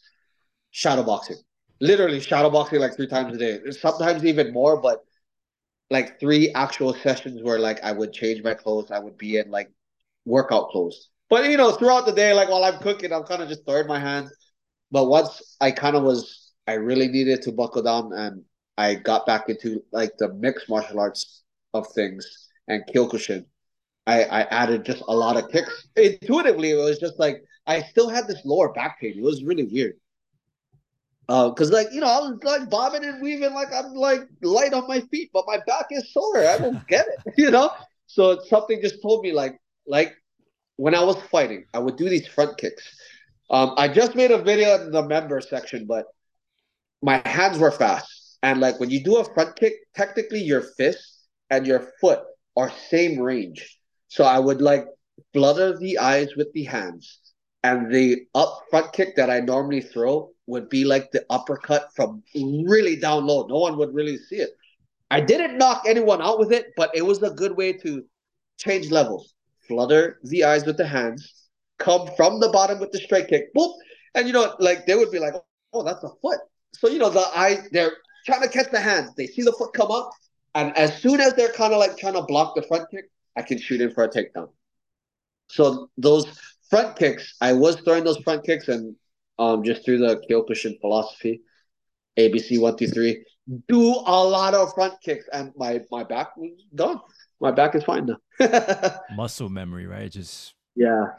shadow 0.71 1.03
boxing. 1.03 1.37
Literally 1.81 2.21
shadow 2.21 2.51
boxing 2.51 2.81
like 2.81 2.97
three 2.97 3.07
times 3.09 3.35
a 3.35 3.39
day. 3.39 3.71
Sometimes 3.73 4.25
even 4.25 4.53
more, 4.53 4.81
but 4.81 5.05
like 5.91 6.19
three 6.19 6.53
actual 6.53 6.95
sessions 6.95 7.43
where 7.43 7.59
like 7.59 7.83
I 7.85 7.93
would 7.93 8.13
change 8.13 8.43
my 8.43 8.55
clothes, 8.55 8.91
I 8.91 8.99
would 8.99 9.19
be 9.19 9.39
in 9.39 9.51
like 9.51 9.71
workout 10.25 10.71
clothes. 10.71 11.11
But 11.29 11.51
you 11.51 11.57
know, 11.57 11.73
throughout 11.73 12.07
the 12.07 12.13
day, 12.13 12.33
like 12.33 12.49
while 12.49 12.65
I'm 12.65 12.79
cooking, 12.81 13.13
I'm 13.13 13.25
kind 13.25 13.43
of 13.43 13.49
just 13.49 13.67
throwing 13.67 13.87
my 13.89 13.99
hands. 13.99 14.33
But 14.91 15.07
once 15.07 15.57
I 15.61 15.71
kind 15.71 15.97
of 15.97 16.03
was, 16.05 16.53
I 16.67 16.75
really 16.75 17.09
needed 17.09 17.43
to 17.43 17.53
buckle 17.53 17.83
down, 17.83 18.13
and 18.13 18.45
I 18.79 18.95
got 18.95 19.27
back 19.27 19.49
into 19.49 19.83
like 19.93 20.13
the 20.19 20.33
mixed 20.35 20.69
martial 20.69 21.01
arts 21.01 21.43
of 21.75 21.87
things 21.95 22.49
and 22.69 22.85
Kyokushin. 22.87 23.45
I, 24.07 24.23
I 24.25 24.41
added 24.43 24.85
just 24.85 25.03
a 25.09 25.15
lot 25.15 25.37
of 25.37 25.51
kicks. 25.51 25.89
Intuitively, 25.97 26.71
it 26.71 26.77
was 26.77 26.99
just 26.99 27.19
like 27.19 27.43
I 27.67 27.83
still 27.83 28.09
had 28.09 28.29
this 28.29 28.43
lower 28.45 28.73
back 28.73 29.01
pain. 29.01 29.15
It 29.17 29.23
was 29.23 29.43
really 29.43 29.65
weird. 29.65 29.95
Uh, 31.29 31.51
cause 31.51 31.73
like 31.73 31.89
you 31.93 32.01
know, 32.01 32.07
I 32.07 32.21
was 32.21 32.39
like 32.45 32.71
bobbing 32.71 33.05
and 33.05 33.21
weaving 33.21 33.53
like 33.53 33.73
I'm 33.75 33.95
like 33.95 34.21
light 34.43 34.73
on 34.73 34.87
my 34.87 35.01
feet, 35.01 35.31
but 35.33 35.45
my 35.47 35.59
back 35.67 35.87
is 35.91 36.13
sore. 36.13 36.47
I 36.47 36.59
don't 36.59 36.87
get 36.89 37.07
it, 37.09 37.35
you 37.37 37.51
know. 37.51 37.71
So 38.07 38.39
something 38.49 38.81
just 38.81 39.03
told 39.03 39.25
me 39.25 39.33
like 39.33 39.61
like 39.89 40.15
when 40.77 40.95
I 40.95 41.03
was 41.03 41.17
fighting, 41.31 41.65
I 41.75 41.81
would 41.81 41.97
do 41.97 42.09
these 42.09 42.29
front 42.29 42.59
kicks. 42.59 42.96
Um, 43.51 43.75
I 43.77 43.89
just 43.89 44.15
made 44.15 44.31
a 44.31 44.43
video 44.43 44.75
in 44.83 44.91
the 44.91 45.03
member 45.03 45.41
section, 45.41 45.87
but 45.87 46.07
my 47.03 47.23
hands 47.25 47.59
were 47.59 47.71
fast. 47.71 48.39
And 48.43 48.61
like 48.61 48.81
when 48.81 48.91
you 48.91 49.03
do 49.03 49.17
a 49.17 49.35
front 49.35 49.57
kick, 49.57 49.75
technically 49.95 50.41
your 50.43 50.63
fist 50.77 51.27
and 51.51 51.67
your 51.67 51.93
foot 52.01 52.21
are 52.57 52.71
same 52.89 53.19
range. 53.19 53.79
So 54.09 54.25
I 54.25 54.39
would 54.39 54.61
like 54.61 54.87
flutter 55.33 55.77
the 55.79 55.99
eyes 55.99 56.35
with 56.37 56.53
the 56.53 56.65
hands. 56.65 57.21
And 57.63 57.93
the 57.93 58.27
up 58.35 58.61
front 58.71 58.93
kick 58.93 59.17
that 59.17 59.31
I 59.31 59.41
normally 59.41 59.81
throw 59.81 60.31
would 60.47 60.69
be 60.69 60.85
like 60.85 61.11
the 61.11 61.25
uppercut 61.31 61.89
from 61.97 62.23
really 62.35 62.97
down 62.97 63.27
low. 63.27 63.47
No 63.47 63.59
one 63.59 63.77
would 63.79 63.95
really 63.95 64.19
see 64.19 64.37
it. 64.37 64.51
I 65.11 65.21
didn't 65.21 65.59
knock 65.59 65.85
anyone 65.87 66.23
out 66.23 66.39
with 66.39 66.53
it, 66.53 66.67
but 66.77 66.91
it 66.95 67.05
was 67.05 67.23
a 67.23 67.31
good 67.31 67.57
way 67.57 67.73
to 67.73 68.05
change 68.59 68.91
levels. 68.91 69.35
Flutter 69.67 70.21
the 70.23 70.45
eyes 70.45 70.65
with 70.65 70.77
the 70.77 70.87
hands, 70.87 71.46
come 71.79 72.09
from 72.17 72.41
the 72.41 72.49
bottom 72.49 72.79
with 72.79 72.93
the 72.93 72.99
straight 72.99 73.29
kick, 73.29 73.55
boop. 73.55 73.75
And 74.15 74.27
you 74.27 74.33
know, 74.33 74.55
like 74.59 74.87
they 74.87 74.95
would 74.95 75.11
be 75.11 75.19
like, 75.19 75.35
oh, 75.73 75.83
that's 75.83 76.03
a 76.05 76.11
foot. 76.23 76.39
So, 76.75 76.89
you 76.89 76.99
know, 76.99 77.11
the 77.11 77.27
eyes, 77.35 77.69
they're 77.73 77.93
trying 78.27 78.43
to 78.43 78.49
catch 78.49 78.71
the 78.71 78.81
hands. 78.81 79.15
They 79.17 79.27
see 79.27 79.43
the 79.43 79.53
foot 79.53 79.73
come 79.73 79.91
up. 79.91 80.11
And 80.55 80.77
as 80.77 81.01
soon 81.01 81.21
as 81.21 81.35
they're 81.35 81.53
kind 81.53 81.73
of 81.73 81.79
like 81.79 81.97
trying 81.97 82.15
to 82.15 82.23
block 82.23 82.55
the 82.55 82.63
front 82.63 82.91
kick, 82.91 83.05
I 83.37 83.43
can 83.43 83.59
shoot 83.59 83.81
in 83.81 83.93
for 83.93 84.05
a 84.05 84.09
takedown. 84.09 84.51
So 85.49 85.91
those 85.97 86.27
front 86.71 86.97
kicks, 86.97 87.37
I 87.41 87.53
was 87.53 87.77
throwing 87.81 88.05
those 88.05 88.19
front 88.19 88.45
kicks 88.45 88.69
and 88.69 88.97
um 89.39 89.63
just 89.63 89.85
through 89.85 89.99
the 89.99 90.23
Kyokushin 90.29 90.81
philosophy, 90.81 91.43
ABC 92.19 92.59
one 92.59 92.77
two 92.77 92.89
three, 92.89 93.25
do 93.69 93.83
a 93.83 94.25
lot 94.25 94.55
of 94.55 94.73
front 94.75 94.95
kicks, 95.03 95.27
and 95.33 95.53
my 95.57 95.83
my 95.91 96.05
back 96.05 96.37
was 96.37 96.51
gone. 96.75 97.01
My 97.39 97.51
back 97.51 97.75
is 97.75 97.85
fine 97.85 98.07
now. 98.07 98.99
Muscle 99.15 99.51
memory, 99.51 99.87
right? 99.87 100.11
Just 100.11 100.55
yeah. 100.75 101.13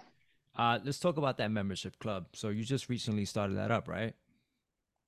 Uh, 0.58 0.80
let's 0.84 1.00
talk 1.00 1.18
about 1.18 1.38
that 1.38 1.52
membership 1.52 1.98
club. 2.00 2.28
So 2.34 2.50
you 2.50 2.64
just 2.64 2.90
recently 2.90 3.26
started 3.26 3.58
that 3.58 3.72
up, 3.72 3.88
right? 3.88 4.16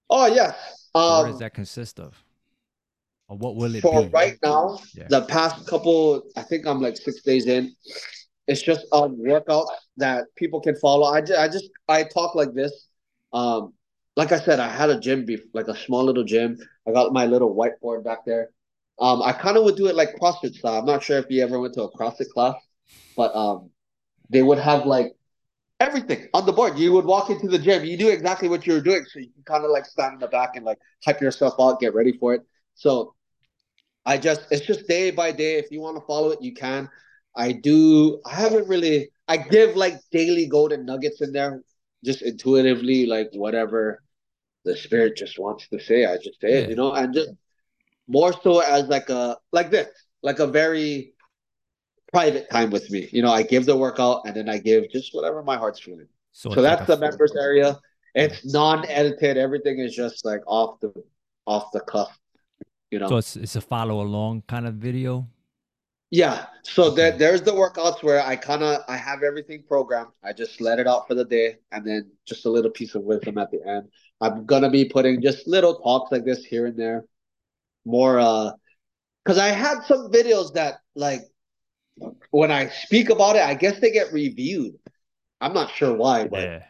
Oh 0.10 0.26
yes. 0.28 0.90
what 0.94 1.02
Um, 1.02 1.28
does 1.28 1.40
that 1.40 1.54
consist 1.54 2.00
of? 2.00 2.24
Or 3.28 3.38
what 3.38 3.56
will 3.56 3.76
it 3.76 3.90
be? 3.90 3.90
for 3.90 4.04
be? 4.04 4.10
right 4.10 4.38
now, 4.44 4.80
Yeah. 4.96 5.08
the 5.10 5.22
past 5.26 5.66
couple, 5.68 6.24
I 6.36 6.42
think 6.44 6.66
I'm 6.68 6.82
like 6.82 6.98
six 6.98 7.22
days 7.22 7.48
in. 7.48 7.76
It's 8.48 8.62
just 8.62 8.86
a 8.92 9.08
workout 9.08 9.68
that 9.98 10.26
people 10.36 10.60
can 10.62 10.76
follow. 10.78 11.06
I 11.08 11.22
just, 11.22 11.40
I 11.40 11.48
just, 11.48 11.70
I 11.88 12.04
talk 12.04 12.36
like 12.36 12.54
this. 12.54 12.88
Um, 13.32 13.74
like 14.16 14.32
I 14.32 14.40
said, 14.40 14.60
I 14.60 14.70
had 14.70 14.90
a 14.90 15.00
gym, 15.00 15.26
be 15.26 15.40
like 15.54 15.68
a 15.68 15.76
small 15.76 16.04
little 16.04 16.24
gym. 16.24 16.58
I 16.88 16.92
got 16.92 17.14
my 17.14 17.26
little 17.28 17.56
whiteboard 17.56 18.04
back 18.04 18.26
there. 18.26 18.50
Um, 19.00 19.22
I 19.22 19.32
kind 19.34 19.56
of 19.58 19.64
would 19.64 19.76
do 19.78 19.88
it 19.88 19.96
like 19.96 20.16
CrossFit 20.16 20.56
style. 20.56 20.80
I'm 20.80 20.86
not 20.86 21.04
sure 21.04 21.18
if 21.20 21.28
you 21.30 21.44
ever 21.44 21.60
went 21.60 21.76
to 21.76 21.84
a 21.84 21.92
CrossFit 21.92 22.30
class, 22.30 22.56
but 23.16 23.34
um, 23.36 23.70
they 24.30 24.42
would 24.44 24.58
have 24.58 24.86
like 24.86 25.14
everything 25.80 26.28
on 26.34 26.46
the 26.46 26.52
board. 26.52 26.78
You 26.78 26.92
would 26.94 27.06
walk 27.06 27.30
into 27.30 27.48
the 27.48 27.60
gym, 27.60 27.86
you 27.86 27.98
do 27.98 28.10
exactly 28.10 28.50
what 28.50 28.66
you 28.68 28.74
were 28.74 28.82
doing, 28.82 29.06
so 29.08 29.20
you 29.20 29.30
can 29.32 29.44
kind 29.44 29.64
of 29.64 29.72
like 29.72 29.86
stand 29.86 30.14
in 30.14 30.20
the 30.20 30.28
back 30.28 30.56
and 30.56 30.66
like 30.66 30.80
hype 31.06 31.22
yourself 31.22 31.56
out, 31.60 31.80
get 31.80 31.94
ready 31.94 32.18
for 32.18 32.34
it. 32.34 32.42
So 32.76 33.16
I 34.06 34.18
just 34.18 34.42
it's 34.52 34.66
just 34.66 34.88
day 34.88 35.12
by 35.12 35.32
day. 35.32 35.56
If 35.56 35.72
you 35.72 35.82
want 35.82 35.98
to 35.98 36.06
follow 36.06 36.32
it, 36.32 36.42
you 36.42 36.54
can. 36.54 36.90
I 37.36 37.52
do. 37.52 38.22
I 38.26 38.36
haven't 38.36 38.68
really. 38.68 39.10
I 39.28 39.38
give 39.38 39.76
like 39.76 39.96
daily 40.12 40.48
golden 40.48 40.86
nuggets 40.86 41.22
in 41.22 41.32
there, 41.32 41.62
just 42.04 42.22
intuitively, 42.22 43.06
like 43.06 43.30
whatever 43.34 44.02
the 44.66 44.76
spirit 44.76 45.16
just 45.16 45.38
wants 45.40 45.68
to 45.70 45.80
say. 45.80 46.06
I 46.06 46.18
just 46.18 46.42
say 46.42 46.64
it, 46.64 46.70
you 46.70 46.76
know, 46.76 46.92
and 46.94 47.14
just 47.14 47.30
more 48.08 48.34
so 48.34 48.60
as 48.60 48.88
like 48.88 49.10
a 49.10 49.38
like 49.52 49.70
this, 49.70 49.88
like 50.24 50.40
a 50.40 50.48
very 50.48 51.14
private 52.12 52.50
time 52.50 52.70
with 52.70 52.90
me. 52.90 53.10
You 53.12 53.22
know, 53.22 53.32
I 53.32 53.44
give 53.44 53.66
the 53.66 53.76
workout 53.76 54.24
and 54.26 54.36
then 54.36 54.50
I 54.50 54.58
give 54.58 54.90
just 54.92 55.14
whatever 55.14 55.44
my 55.44 55.58
heart's 55.58 55.80
feeling. 55.80 56.08
So, 56.32 56.50
So 56.52 56.62
like 56.62 56.78
that's 56.78 56.88
the 56.88 56.98
members 56.98 57.36
area. 57.36 57.80
It's 58.16 58.46
non-edited. 58.46 59.38
Everything 59.38 59.80
is 59.80 59.96
just 59.96 60.26
like 60.26 60.42
off 60.48 60.80
the 60.80 60.92
off 61.46 61.72
the 61.72 61.82
cuff. 61.82 62.18
You 62.92 63.00
know. 63.00 63.08
So 63.08 63.18
it's 63.18 63.36
it's 63.36 63.56
a 63.56 63.62
follow 63.62 64.02
along 64.02 64.44
kind 64.48 64.68
of 64.68 64.76
video. 64.76 65.28
Yeah. 66.12 66.48
So 66.64 66.86
Okay. 66.86 66.96
there, 66.96 67.12
there's 67.18 67.42
the 67.44 67.52
workouts 67.52 68.02
where 68.02 68.22
I 68.26 68.36
kind 68.36 68.64
of 68.64 68.82
I 68.88 68.98
have 68.98 69.22
everything 69.22 69.64
programmed. 69.68 70.12
I 70.24 70.34
just 70.34 70.60
let 70.60 70.80
it 70.80 70.88
out 70.88 71.08
for 71.08 71.14
the 71.14 71.26
day, 71.26 71.58
and 71.72 71.86
then 71.86 72.12
just 72.26 72.46
a 72.46 72.50
little 72.50 72.72
piece 72.72 72.96
of 72.96 73.04
wisdom 73.04 73.38
at 73.38 73.52
the 73.52 73.62
end. 73.68 73.90
I'm 74.22 74.46
gonna 74.46 74.70
be 74.72 74.86
putting 74.86 75.22
just 75.22 75.48
little 75.48 75.76
talks 75.80 76.12
like 76.12 76.26
this 76.26 76.44
here 76.44 76.66
and 76.66 76.78
there, 76.78 77.06
more 77.86 78.20
uh, 78.20 78.52
because 79.24 79.38
I 79.38 79.50
had 79.50 79.84
some 79.84 80.12
videos 80.12 80.54
that 80.54 80.80
like 80.96 81.22
when 82.32 82.52
I 82.52 82.70
speak 82.70 83.10
about 83.10 83.36
it, 83.36 83.44
I 83.44 83.54
guess 83.54 83.80
they 83.80 83.92
get 83.92 84.14
reviewed. 84.14 84.76
I'm 85.42 85.54
not 85.54 85.72
sure 85.72 85.96
why, 85.96 86.26
but 86.28 86.54
Yeah. 86.54 86.64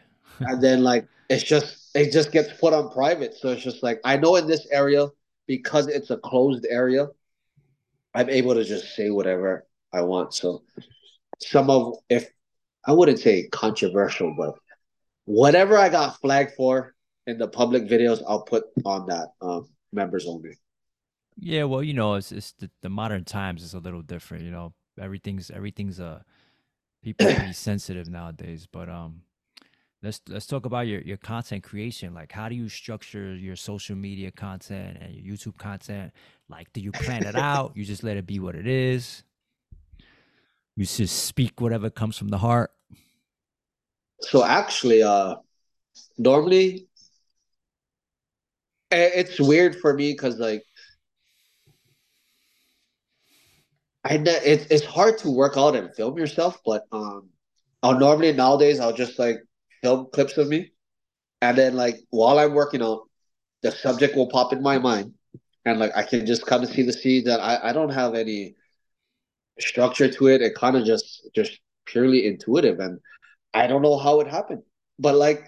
and 0.46 0.62
then 0.62 0.82
like 0.82 1.06
it's 1.30 1.44
just 1.44 1.90
it 1.94 2.12
just 2.12 2.32
gets 2.32 2.52
put 2.60 2.72
on 2.72 2.90
private 2.90 3.34
so 3.34 3.50
it's 3.50 3.62
just 3.62 3.82
like 3.82 4.00
i 4.04 4.16
know 4.16 4.36
in 4.36 4.46
this 4.46 4.66
area 4.72 5.06
because 5.46 5.88
it's 5.88 6.10
a 6.10 6.18
closed 6.18 6.66
area 6.70 7.08
i'm 8.14 8.28
able 8.30 8.54
to 8.54 8.64
just 8.64 8.94
say 8.94 9.10
whatever 9.10 9.66
i 9.92 10.00
want 10.02 10.34
so 10.34 10.62
some 11.42 11.70
of 11.70 11.94
if 12.10 12.30
i 12.86 12.92
wouldn't 12.92 13.18
say 13.20 13.48
controversial 13.48 14.34
but 14.36 14.54
whatever 15.26 15.78
i 15.78 15.88
got 15.88 16.20
flagged 16.20 16.52
for 16.56 16.94
in 17.26 17.38
the 17.38 17.48
public 17.48 17.84
videos 17.84 18.22
i'll 18.28 18.42
put 18.44 18.64
on 18.84 19.06
that 19.06 19.28
um 19.42 19.68
members 19.92 20.26
only 20.26 20.58
Yeah, 21.36 21.64
well, 21.64 21.82
you 21.82 21.94
know, 21.94 22.14
it's 22.14 22.32
it's 22.32 22.52
the, 22.52 22.70
the 22.82 22.88
modern 22.90 23.24
times 23.24 23.62
is 23.62 23.74
a 23.74 23.78
little 23.78 24.02
different. 24.02 24.44
You 24.44 24.50
know, 24.50 24.74
everything's 24.98 25.50
everything's 25.50 26.00
uh 26.00 26.20
people 27.02 27.26
pretty 27.26 27.52
sensitive 27.52 28.08
nowadays. 28.08 28.66
But 28.70 28.88
um, 28.88 29.22
let's 30.02 30.20
let's 30.28 30.46
talk 30.46 30.66
about 30.66 30.86
your 30.86 31.00
your 31.02 31.16
content 31.16 31.62
creation. 31.62 32.14
Like, 32.14 32.32
how 32.32 32.48
do 32.48 32.54
you 32.54 32.68
structure 32.68 33.34
your 33.34 33.56
social 33.56 33.96
media 33.96 34.30
content 34.30 34.98
and 35.00 35.14
your 35.14 35.36
YouTube 35.36 35.56
content? 35.56 36.12
Like, 36.48 36.72
do 36.72 36.80
you 36.80 36.92
plan 36.92 37.24
it 37.24 37.36
out? 37.36 37.72
You 37.74 37.84
just 37.84 38.02
let 38.02 38.16
it 38.16 38.26
be 38.26 38.38
what 38.38 38.54
it 38.54 38.66
is. 38.66 39.24
You 40.76 40.84
just 40.86 41.24
speak 41.24 41.60
whatever 41.60 41.90
comes 41.90 42.16
from 42.16 42.28
the 42.28 42.38
heart. 42.38 42.70
So 44.20 44.44
actually, 44.44 45.02
uh, 45.02 45.36
normally 46.18 46.86
it's 48.90 49.40
weird 49.40 49.76
for 49.76 49.94
me 49.94 50.12
because 50.12 50.38
like 50.38 50.64
I 54.04 54.16
ne- 54.16 54.30
it's 54.44 54.66
it's 54.70 54.84
hard 54.84 55.18
to 55.18 55.30
work 55.30 55.56
out 55.56 55.76
and 55.76 55.94
film 55.94 56.18
yourself, 56.18 56.58
but 56.64 56.84
um, 56.92 57.28
I'll 57.82 57.98
normally 57.98 58.32
nowadays 58.32 58.80
I'll 58.80 58.94
just 58.94 59.18
like 59.18 59.38
film 59.82 60.08
clips 60.12 60.38
of 60.38 60.48
me, 60.48 60.72
and 61.42 61.58
then 61.58 61.76
like 61.76 61.96
while 62.10 62.38
I'm 62.38 62.54
working 62.54 62.82
out, 62.82 63.08
the 63.62 63.72
subject 63.72 64.16
will 64.16 64.28
pop 64.30 64.52
in 64.52 64.62
my 64.62 64.78
mind, 64.78 65.14
and 65.66 65.80
like 65.80 65.92
I 65.96 66.04
can 66.04 66.26
just 66.26 66.46
kind 66.46 66.64
of 66.64 66.70
see 66.70 66.82
the 66.82 66.92
seeds 66.94 67.26
that 67.26 67.40
I 67.40 67.70
I 67.70 67.72
don't 67.72 67.90
have 67.90 68.14
any 68.14 68.56
structure 69.58 70.08
to 70.10 70.26
it. 70.28 70.42
It 70.42 70.54
kind 70.54 70.76
of 70.76 70.84
just 70.84 71.28
just 71.34 71.58
purely 71.86 72.26
intuitive, 72.26 72.78
and 72.80 73.00
I 73.54 73.68
don't 73.68 73.82
know 73.82 73.98
how 73.98 74.20
it 74.20 74.28
happened, 74.28 74.62
but 74.98 75.16
like 75.16 75.44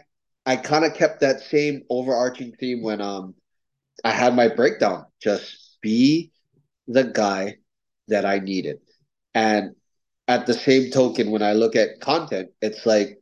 I 0.47 0.57
kind 0.57 0.87
of 0.87 0.95
kept 0.95 1.21
that 1.21 1.41
same 1.41 1.83
overarching 1.91 2.55
theme 2.61 2.83
when 2.83 3.01
um 3.01 3.35
I 4.05 4.13
had 4.13 4.37
my 4.37 4.49
breakdown. 4.49 5.07
Just 5.23 5.79
be 5.83 6.33
the 6.89 7.05
guy 7.05 7.59
that 8.09 8.25
I 8.25 8.39
needed. 8.39 8.81
And 9.35 9.75
at 10.29 10.47
the 10.47 10.55
same 10.55 10.91
token, 10.91 11.31
when 11.31 11.43
I 11.43 11.53
look 11.53 11.77
at 11.77 12.01
content, 12.01 12.51
it's 12.61 12.87
like, 12.87 13.19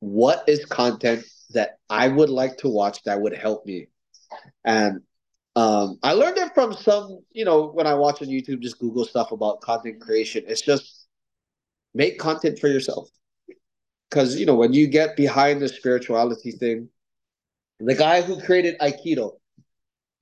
what 0.00 0.44
is 0.48 0.64
content 0.64 1.24
that 1.50 1.78
I 1.88 2.08
would 2.08 2.30
like 2.30 2.58
to 2.58 2.68
watch 2.68 3.02
that 3.04 3.20
would 3.20 3.34
help 3.34 3.64
me? 3.66 3.88
And 4.64 5.00
um, 5.56 5.98
I 6.02 6.12
learned 6.12 6.38
it 6.38 6.52
from 6.54 6.74
some, 6.74 7.20
you 7.32 7.44
know, 7.44 7.68
when 7.68 7.86
I 7.86 7.94
watch 7.94 8.20
on 8.20 8.28
YouTube, 8.28 8.60
just 8.60 8.78
Google 8.78 9.04
stuff 9.04 9.32
about 9.32 9.60
content 9.60 10.00
creation. 10.00 10.44
It's 10.46 10.60
just 10.60 11.06
make 11.94 12.18
content 12.18 12.58
for 12.58 12.68
yourself. 12.68 13.08
Because, 14.10 14.38
you 14.38 14.46
know, 14.46 14.54
when 14.56 14.72
you 14.72 14.86
get 14.86 15.16
behind 15.16 15.60
the 15.60 15.68
spirituality 15.68 16.52
thing, 16.52 16.88
the 17.80 17.94
guy 17.94 18.22
who 18.22 18.40
created 18.40 18.78
Aikido, 18.80 19.32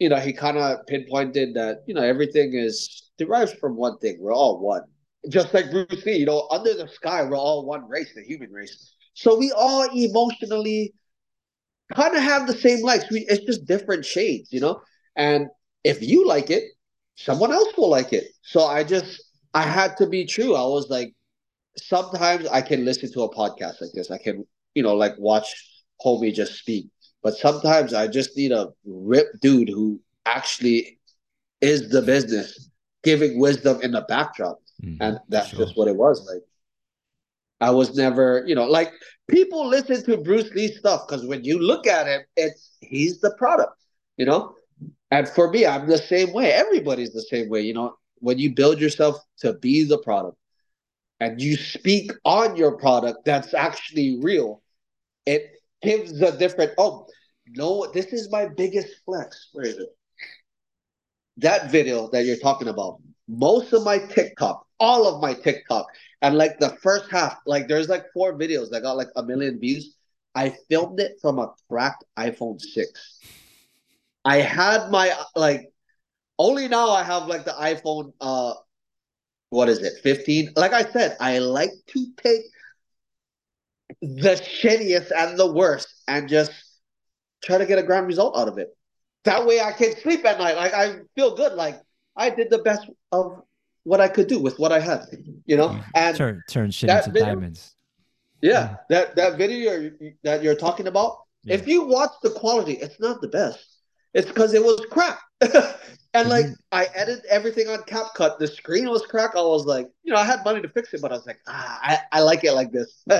you 0.02 0.08
know, 0.08 0.16
he 0.16 0.32
kind 0.32 0.58
of 0.58 0.84
pinpointed 0.88 1.54
that, 1.54 1.84
you 1.86 1.94
know, 1.94 2.02
everything 2.02 2.54
is 2.54 3.12
derives 3.18 3.52
from 3.52 3.76
one 3.76 3.98
thing. 3.98 4.16
We're 4.18 4.34
all 4.34 4.58
one. 4.58 4.82
Just 5.28 5.54
like 5.54 5.70
Bruce 5.70 6.04
Lee, 6.04 6.16
you 6.16 6.26
know, 6.26 6.48
under 6.50 6.74
the 6.74 6.88
sky, 6.88 7.22
we're 7.22 7.36
all 7.36 7.64
one 7.64 7.88
race, 7.88 8.12
the 8.12 8.24
human 8.24 8.50
race. 8.50 8.94
So 9.14 9.38
we 9.38 9.52
all 9.52 9.88
emotionally 9.94 10.92
kind 11.94 12.16
of 12.16 12.22
have 12.22 12.48
the 12.48 12.52
same 12.52 12.82
likes. 12.82 13.08
We 13.12 13.20
it's 13.28 13.44
just 13.44 13.64
different 13.64 14.04
shades, 14.04 14.52
you 14.52 14.58
know? 14.58 14.80
And 15.14 15.46
if 15.84 16.02
you 16.02 16.26
like 16.26 16.50
it, 16.50 16.64
someone 17.14 17.52
else 17.52 17.72
will 17.76 17.88
like 17.88 18.12
it. 18.12 18.24
So 18.42 18.64
I 18.64 18.82
just 18.82 19.22
I 19.54 19.62
had 19.62 19.96
to 19.98 20.08
be 20.08 20.26
true. 20.26 20.56
I 20.56 20.64
was 20.64 20.90
like, 20.90 21.14
sometimes 21.76 22.48
I 22.48 22.60
can 22.60 22.84
listen 22.84 23.12
to 23.12 23.22
a 23.22 23.32
podcast 23.32 23.80
like 23.80 23.92
this. 23.94 24.10
I 24.10 24.18
can, 24.18 24.44
you 24.74 24.82
know, 24.82 24.96
like 24.96 25.14
watch 25.16 25.54
homie 26.04 26.34
just 26.34 26.54
speak. 26.58 26.86
But 27.22 27.34
sometimes 27.34 27.94
I 27.94 28.08
just 28.08 28.36
need 28.36 28.52
a 28.52 28.72
rip 28.84 29.40
dude 29.40 29.68
who 29.68 30.00
actually 30.26 30.98
is 31.60 31.90
the 31.90 32.02
business, 32.02 32.70
giving 33.04 33.38
wisdom 33.38 33.80
in 33.80 33.92
the 33.92 34.02
backdrop. 34.02 34.58
Mm-hmm, 34.82 35.02
and 35.02 35.20
that's 35.28 35.50
sure. 35.50 35.60
just 35.60 35.76
what 35.76 35.88
it 35.88 35.96
was. 35.96 36.28
Like 36.32 36.42
I 37.60 37.70
was 37.70 37.96
never, 37.96 38.42
you 38.46 38.54
know, 38.54 38.64
like 38.64 38.92
people 39.28 39.66
listen 39.68 40.04
to 40.04 40.16
Bruce 40.16 40.50
Lee 40.50 40.72
stuff 40.72 41.06
because 41.06 41.24
when 41.24 41.44
you 41.44 41.60
look 41.60 41.86
at 41.86 42.06
him, 42.06 42.22
it's 42.36 42.76
he's 42.80 43.20
the 43.20 43.32
product, 43.38 43.76
you 44.16 44.26
know. 44.26 44.54
And 45.12 45.28
for 45.28 45.50
me, 45.50 45.64
I'm 45.66 45.86
the 45.86 45.98
same 45.98 46.32
way. 46.32 46.52
Everybody's 46.52 47.12
the 47.12 47.22
same 47.22 47.48
way, 47.48 47.60
you 47.60 47.74
know. 47.74 47.94
When 48.18 48.38
you 48.38 48.52
build 48.52 48.80
yourself 48.80 49.16
to 49.38 49.52
be 49.54 49.84
the 49.84 49.98
product, 49.98 50.36
and 51.20 51.40
you 51.40 51.56
speak 51.56 52.10
on 52.24 52.56
your 52.56 52.76
product 52.78 53.24
that's 53.24 53.54
actually 53.54 54.18
real, 54.20 54.60
it 55.24 55.51
gives 55.82 56.20
a 56.20 56.36
different. 56.36 56.72
Oh, 56.78 57.06
no, 57.48 57.90
this 57.92 58.06
is 58.06 58.30
my 58.30 58.46
biggest 58.46 58.88
flex. 59.04 59.48
Where 59.52 59.66
is 59.66 59.78
it? 59.78 59.88
That 61.38 61.70
video 61.70 62.08
that 62.10 62.24
you're 62.24 62.36
talking 62.36 62.68
about. 62.68 63.00
Most 63.28 63.72
of 63.72 63.84
my 63.84 63.98
TikTok, 63.98 64.66
all 64.78 65.06
of 65.06 65.20
my 65.20 65.34
TikTok, 65.34 65.86
and 66.20 66.36
like 66.36 66.58
the 66.58 66.76
first 66.82 67.10
half, 67.10 67.38
like 67.46 67.68
there's 67.68 67.88
like 67.88 68.04
four 68.12 68.38
videos 68.38 68.70
that 68.70 68.82
got 68.82 68.96
like 68.96 69.08
a 69.16 69.22
million 69.22 69.58
views. 69.58 69.96
I 70.34 70.54
filmed 70.68 71.00
it 71.00 71.18
from 71.20 71.38
a 71.38 71.52
cracked 71.68 72.04
iPhone 72.18 72.60
6. 72.60 73.20
I 74.24 74.36
had 74.36 74.90
my 74.90 75.14
like 75.34 75.72
only 76.38 76.68
now 76.68 76.90
I 76.90 77.02
have 77.02 77.26
like 77.26 77.44
the 77.44 77.52
iPhone 77.52 78.12
uh 78.20 78.54
what 79.52 79.68
is 79.68 79.80
it, 79.80 80.02
15? 80.02 80.54
Like 80.56 80.72
I 80.72 80.82
said, 80.82 81.14
I 81.20 81.38
like 81.38 81.72
to 81.88 82.06
take 82.16 82.40
the 84.02 84.34
shittiest 84.34 85.12
and 85.16 85.38
the 85.38 85.50
worst 85.50 85.88
and 86.08 86.28
just 86.28 86.52
try 87.42 87.56
to 87.56 87.66
get 87.66 87.78
a 87.78 87.82
grand 87.82 88.06
result 88.06 88.36
out 88.36 88.48
of 88.48 88.58
it. 88.58 88.76
That 89.24 89.46
way 89.46 89.60
I 89.60 89.72
can 89.72 89.96
sleep 89.96 90.24
at 90.24 90.38
night. 90.38 90.56
Like 90.56 90.74
I 90.74 90.96
feel 91.14 91.36
good. 91.36 91.52
Like 91.52 91.80
I 92.16 92.30
did 92.30 92.50
the 92.50 92.58
best 92.58 92.90
of 93.12 93.42
what 93.84 94.00
I 94.00 94.08
could 94.08 94.26
do 94.26 94.40
with 94.40 94.58
what 94.58 94.72
I 94.72 94.80
had, 94.80 95.06
you 95.46 95.56
know, 95.56 95.80
and 95.94 96.16
turn 96.16 96.42
turn 96.48 96.70
shit 96.72 96.90
into 96.90 97.10
video, 97.10 97.26
diamonds. 97.26 97.76
Yeah, 98.40 98.50
yeah, 98.50 98.76
that 98.90 99.16
that 99.16 99.38
video 99.38 99.90
that 100.24 100.42
you're 100.42 100.56
talking 100.56 100.88
about. 100.88 101.18
Yeah. 101.44 101.54
If 101.54 101.68
you 101.68 101.84
watch 101.86 102.10
the 102.22 102.30
quality, 102.30 102.74
it's 102.74 102.98
not 102.98 103.20
the 103.20 103.28
best. 103.28 103.64
It's 104.14 104.28
because 104.28 104.52
it 104.54 104.62
was 104.62 104.84
crap. 104.90 105.20
and 105.40 106.28
like 106.28 106.46
mm-hmm. 106.46 106.52
I 106.72 106.88
edited 106.94 107.24
everything 107.26 107.68
on 107.68 107.78
CapCut. 107.80 108.38
The 108.38 108.48
screen 108.48 108.90
was 108.90 109.02
cracked. 109.02 109.36
I 109.36 109.42
was 109.42 109.64
like, 109.64 109.88
you 110.02 110.12
know, 110.12 110.18
I 110.18 110.24
had 110.24 110.44
money 110.44 110.60
to 110.60 110.68
fix 110.68 110.92
it, 110.92 111.00
but 111.00 111.12
I 111.12 111.14
was 111.14 111.26
like, 111.26 111.38
ah, 111.46 111.78
I, 111.82 111.98
I 112.12 112.20
like 112.20 112.44
it 112.44 112.52
like 112.52 112.72
this. 112.72 113.02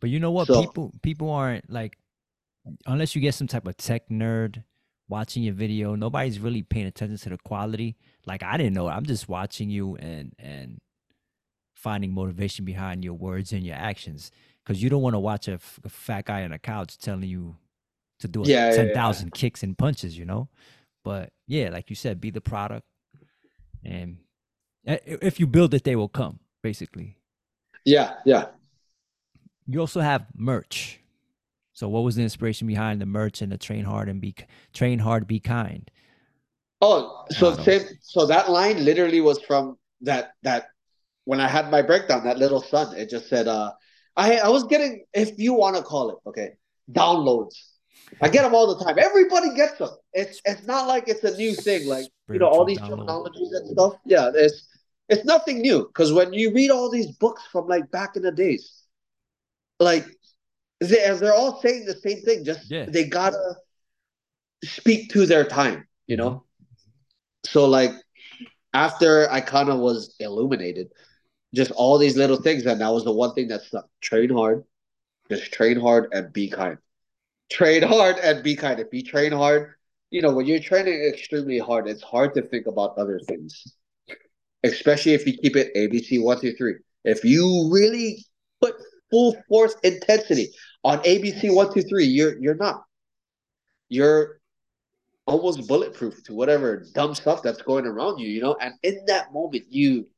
but 0.00 0.10
you 0.10 0.20
know 0.20 0.30
what? 0.30 0.46
So, 0.46 0.60
people 0.60 0.92
people 1.02 1.30
aren't 1.30 1.70
like 1.70 1.98
unless 2.86 3.14
you 3.14 3.20
get 3.20 3.34
some 3.34 3.46
type 3.46 3.66
of 3.66 3.76
tech 3.76 4.08
nerd 4.08 4.62
watching 5.08 5.42
your 5.42 5.54
video, 5.54 5.94
nobody's 5.94 6.38
really 6.38 6.62
paying 6.62 6.86
attention 6.86 7.16
to 7.16 7.30
the 7.30 7.38
quality. 7.38 7.96
Like 8.26 8.42
I 8.42 8.56
didn't 8.56 8.74
know. 8.74 8.88
I'm 8.88 9.06
just 9.06 9.28
watching 9.28 9.70
you 9.70 9.96
and 9.96 10.34
and 10.38 10.78
finding 11.74 12.12
motivation 12.12 12.64
behind 12.64 13.04
your 13.04 13.14
words 13.14 13.52
and 13.52 13.64
your 13.64 13.76
actions 13.76 14.30
because 14.68 14.82
you 14.82 14.90
don't 14.90 15.00
want 15.00 15.14
to 15.14 15.18
watch 15.18 15.48
a, 15.48 15.52
f- 15.52 15.80
a 15.84 15.88
fat 15.88 16.26
guy 16.26 16.42
on 16.42 16.52
a 16.52 16.58
couch 16.58 16.98
telling 16.98 17.22
you 17.22 17.56
to 18.20 18.28
do 18.28 18.42
yeah, 18.44 18.70
10,000 18.70 19.26
yeah, 19.26 19.30
kicks 19.32 19.62
and 19.62 19.78
punches, 19.78 20.18
you 20.18 20.24
know? 20.24 20.48
But 21.04 21.32
yeah, 21.46 21.70
like 21.70 21.88
you 21.88 21.96
said, 21.96 22.20
be 22.20 22.30
the 22.30 22.40
product. 22.40 22.84
And 23.84 24.18
eh, 24.86 24.98
if 25.06 25.40
you 25.40 25.46
build 25.46 25.72
it, 25.72 25.84
they 25.84 25.96
will 25.96 26.08
come, 26.08 26.40
basically. 26.62 27.16
Yeah, 27.84 28.14
yeah. 28.26 28.46
You 29.68 29.80
also 29.80 30.00
have 30.00 30.26
merch. 30.34 30.98
So 31.72 31.88
what 31.88 32.02
was 32.02 32.16
the 32.16 32.22
inspiration 32.22 32.66
behind 32.66 33.00
the 33.00 33.06
merch 33.06 33.40
and 33.40 33.52
the 33.52 33.58
train 33.58 33.84
hard 33.84 34.08
and 34.08 34.20
be 34.20 34.34
train 34.72 34.98
hard, 34.98 35.26
be 35.26 35.38
kind? 35.38 35.88
Oh, 36.80 37.24
so 37.30 37.54
same 37.54 37.82
so 38.00 38.26
that 38.26 38.50
line 38.50 38.84
literally 38.84 39.20
was 39.20 39.40
from 39.42 39.78
that 40.00 40.32
that 40.42 40.68
when 41.24 41.40
I 41.40 41.48
had 41.48 41.70
my 41.70 41.82
breakdown, 41.82 42.24
that 42.24 42.38
little 42.38 42.62
son, 42.62 42.96
it 42.96 43.10
just 43.10 43.28
said 43.28 43.46
uh 43.46 43.72
I 44.16 44.38
I 44.38 44.48
was 44.48 44.64
getting 44.64 45.04
if 45.14 45.38
you 45.38 45.52
want 45.54 45.76
to 45.76 45.82
call 45.82 46.10
it, 46.10 46.16
okay, 46.26 46.50
downloads 46.90 47.54
I 48.20 48.28
get 48.28 48.42
them 48.42 48.54
all 48.54 48.74
the 48.74 48.84
time. 48.84 48.98
Everybody 48.98 49.54
gets 49.54 49.78
them. 49.78 49.90
It's 50.12 50.40
it's 50.44 50.66
not 50.66 50.86
like 50.86 51.08
it's 51.08 51.22
a 51.24 51.36
new 51.36 51.54
thing. 51.54 51.86
Like 51.86 52.06
you 52.28 52.38
know 52.38 52.46
all 52.46 52.64
these 52.64 52.78
terminologies 52.78 53.50
and 53.52 53.68
stuff. 53.68 53.94
Yeah, 54.04 54.30
it's 54.34 54.68
it's 55.08 55.24
nothing 55.24 55.60
new 55.60 55.86
because 55.86 56.12
when 56.12 56.32
you 56.32 56.52
read 56.52 56.70
all 56.70 56.90
these 56.90 57.12
books 57.12 57.42
from 57.50 57.68
like 57.68 57.90
back 57.90 58.16
in 58.16 58.22
the 58.22 58.32
days, 58.32 58.77
like 59.80 60.06
they, 60.80 61.16
they're 61.18 61.34
all 61.34 61.60
saying 61.60 61.84
the 61.86 61.94
same 61.94 62.22
thing. 62.22 62.44
Just 62.44 62.70
yeah. 62.70 62.86
they 62.88 63.04
gotta 63.04 63.56
speak 64.64 65.10
to 65.12 65.26
their 65.26 65.44
time. 65.44 65.86
You 66.06 66.16
know. 66.16 66.44
So 67.44 67.66
like 67.66 67.92
after 68.74 69.30
I 69.30 69.40
kind 69.40 69.68
of 69.68 69.78
was 69.78 70.14
illuminated, 70.20 70.88
just 71.54 71.70
all 71.72 71.98
these 71.98 72.16
little 72.16 72.36
things, 72.36 72.66
and 72.66 72.80
that 72.80 72.88
was 72.88 73.04
the 73.04 73.12
one 73.12 73.34
thing 73.34 73.48
that 73.48 73.62
stuck. 73.62 73.88
Train 74.00 74.30
hard, 74.30 74.64
just 75.30 75.52
train 75.52 75.80
hard 75.80 76.08
and 76.12 76.32
be 76.32 76.48
kind 76.48 76.78
train 77.50 77.82
hard 77.82 78.18
and 78.18 78.42
be 78.42 78.56
kind. 78.56 78.80
If 78.80 78.88
you 78.92 79.02
train 79.02 79.32
hard, 79.32 79.74
you 80.10 80.22
know, 80.22 80.32
when 80.32 80.46
you're 80.46 80.60
training 80.60 81.02
extremely 81.04 81.58
hard, 81.58 81.88
it's 81.88 82.02
hard 82.02 82.34
to 82.34 82.42
think 82.42 82.66
about 82.66 82.96
other 82.96 83.18
things. 83.20 83.74
Especially 84.64 85.12
if 85.12 85.26
you 85.26 85.36
keep 85.36 85.56
it 85.56 85.74
ABC 85.74 86.22
one, 86.22 86.40
two, 86.40 86.54
three. 86.54 86.74
If 87.04 87.24
you 87.24 87.70
really 87.72 88.24
full 89.10 89.36
force 89.48 89.74
intensity 89.82 90.48
on 90.84 90.98
ABC 91.00 91.54
one, 91.54 91.72
two, 91.72 91.82
three, 91.82 92.04
you're 92.04 92.38
you're 92.38 92.54
not. 92.54 92.82
You're 93.88 94.38
almost 95.28 95.68
bulletproof 95.68 96.22
to 96.24 96.34
whatever 96.34 96.86
dumb 96.94 97.14
stuff 97.14 97.42
that's 97.42 97.62
going 97.62 97.84
around 97.84 98.18
you, 98.18 98.28
you 98.28 98.40
know? 98.40 98.56
And 98.60 98.74
in 98.82 99.04
that 99.06 99.32
moment, 99.32 99.64
you 99.68 100.08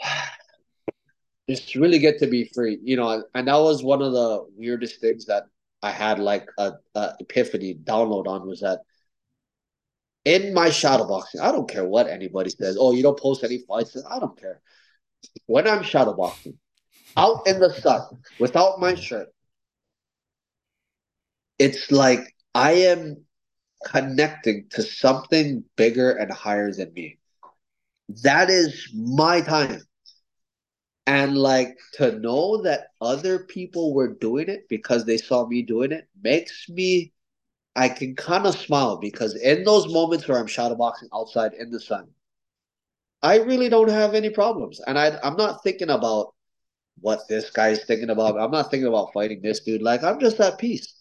just 1.48 1.74
really 1.74 1.98
get 1.98 2.18
to 2.20 2.26
be 2.26 2.50
free, 2.54 2.78
you 2.82 2.96
know. 2.96 3.24
And 3.34 3.48
that 3.48 3.56
was 3.56 3.82
one 3.84 4.00
of 4.02 4.12
the 4.12 4.46
weirdest 4.56 5.00
things 5.00 5.26
that 5.26 5.44
I 5.82 5.90
had 5.90 6.18
like 6.18 6.48
a, 6.58 6.72
a 6.94 7.14
epiphany 7.20 7.74
download 7.74 8.26
on 8.26 8.46
was 8.46 8.60
that 8.60 8.80
in 10.24 10.54
my 10.54 10.68
shadowboxing, 10.68 11.40
I 11.40 11.52
don't 11.52 11.68
care 11.68 11.84
what 11.84 12.06
anybody 12.06 12.50
says. 12.50 12.76
Oh, 12.78 12.92
you 12.92 13.02
don't 13.02 13.18
post 13.18 13.44
any 13.44 13.58
fights. 13.58 13.96
I 14.08 14.20
don't 14.20 14.40
care. 14.40 14.60
When 15.46 15.66
I'm 15.66 15.82
shadowboxing, 15.82 16.54
out 17.16 17.46
in 17.46 17.60
the 17.60 17.72
sun 17.72 18.02
without 18.38 18.80
my 18.80 18.94
mm. 18.94 19.02
shirt, 19.02 19.28
it's 21.58 21.90
like 21.90 22.34
I 22.54 22.72
am 22.72 23.24
connecting 23.84 24.66
to 24.70 24.82
something 24.82 25.64
bigger 25.76 26.12
and 26.12 26.32
higher 26.32 26.72
than 26.72 26.92
me. 26.92 27.18
That 28.22 28.50
is 28.50 28.90
my 28.94 29.40
time 29.40 29.82
and 31.06 31.36
like 31.36 31.76
to 31.94 32.18
know 32.18 32.62
that 32.62 32.88
other 33.00 33.40
people 33.40 33.94
were 33.94 34.14
doing 34.14 34.48
it 34.48 34.68
because 34.68 35.04
they 35.04 35.16
saw 35.16 35.46
me 35.46 35.62
doing 35.62 35.92
it 35.92 36.08
makes 36.22 36.68
me 36.68 37.12
I 37.74 37.88
can 37.88 38.14
kind 38.14 38.46
of 38.46 38.56
smile 38.56 38.98
because 38.98 39.34
in 39.34 39.64
those 39.64 39.92
moments 39.92 40.28
where 40.28 40.38
I'm 40.38 40.46
shadowboxing 40.46 41.08
outside 41.14 41.54
in 41.54 41.70
the 41.70 41.80
sun, 41.80 42.08
I 43.22 43.38
really 43.38 43.70
don't 43.70 43.88
have 43.88 44.14
any 44.14 44.30
problems. 44.30 44.80
And 44.86 44.98
I 44.98 45.18
I'm 45.22 45.36
not 45.36 45.62
thinking 45.62 45.90
about 45.90 46.34
what 47.00 47.28
this 47.28 47.50
guy's 47.50 47.84
thinking 47.84 48.10
about. 48.10 48.38
I'm 48.38 48.50
not 48.50 48.70
thinking 48.70 48.88
about 48.88 49.12
fighting 49.12 49.40
this 49.42 49.60
dude. 49.60 49.82
Like 49.82 50.02
I'm 50.02 50.20
just 50.20 50.40
at 50.40 50.58
peace. 50.58 50.94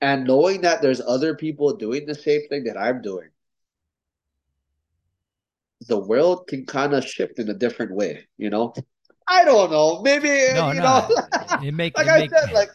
And 0.00 0.26
knowing 0.26 0.62
that 0.62 0.82
there's 0.82 1.00
other 1.00 1.34
people 1.34 1.76
doing 1.76 2.06
the 2.06 2.14
same 2.14 2.42
thing 2.48 2.64
that 2.64 2.76
I'm 2.76 3.00
doing, 3.00 3.28
the 5.88 5.98
world 5.98 6.46
can 6.48 6.66
kind 6.66 6.94
of 6.94 7.04
shift 7.04 7.38
in 7.38 7.48
a 7.48 7.54
different 7.54 7.92
way, 7.92 8.26
you 8.36 8.50
know? 8.50 8.74
I 9.26 9.44
don't 9.44 9.70
know. 9.70 10.02
Maybe 10.02 10.28
no, 10.54 10.72
you 10.72 10.80
no. 10.80 11.08
know. 11.08 11.08
it 11.62 11.72
make, 11.72 11.96
like 11.96 12.06
it 12.06 12.10
I 12.10 12.18
make... 12.20 12.30
said, 12.30 12.52
like 12.52 12.70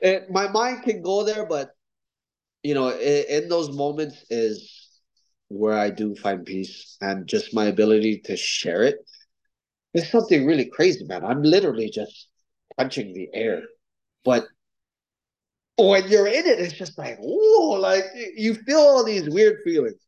it, 0.00 0.30
my 0.30 0.48
mind 0.48 0.82
can 0.82 1.02
go 1.02 1.24
there, 1.24 1.46
but 1.46 1.70
you 2.62 2.74
know, 2.74 2.88
in, 2.90 3.42
in 3.42 3.48
those 3.48 3.70
moments 3.70 4.24
is 4.30 5.00
where 5.48 5.78
I 5.78 5.90
do 5.90 6.14
find 6.14 6.44
peace 6.44 6.96
and 7.00 7.26
just 7.26 7.54
my 7.54 7.66
ability 7.66 8.20
to 8.24 8.36
share 8.36 8.82
it. 8.82 8.96
It's 9.94 10.10
something 10.10 10.44
really 10.44 10.66
crazy, 10.66 11.04
man. 11.04 11.24
I'm 11.24 11.42
literally 11.42 11.90
just 11.90 12.28
punching 12.76 13.14
the 13.14 13.28
air, 13.32 13.62
but 14.24 14.44
when 15.78 16.08
you're 16.08 16.26
in 16.26 16.46
it, 16.46 16.58
it's 16.60 16.74
just 16.74 16.98
like 16.98 17.16
whoa, 17.20 17.80
like 17.80 18.04
you 18.36 18.54
feel 18.54 18.78
all 18.78 19.04
these 19.04 19.28
weird 19.28 19.58
feelings. 19.64 20.00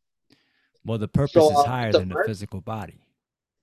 Well, 0.85 0.99
the 0.99 1.09
purpose 1.09 1.33
so, 1.33 1.51
is 1.51 1.59
uh, 1.59 1.65
higher 1.65 1.93
than 1.93 2.09
the 2.09 2.23
physical 2.27 2.61
body. 2.61 3.01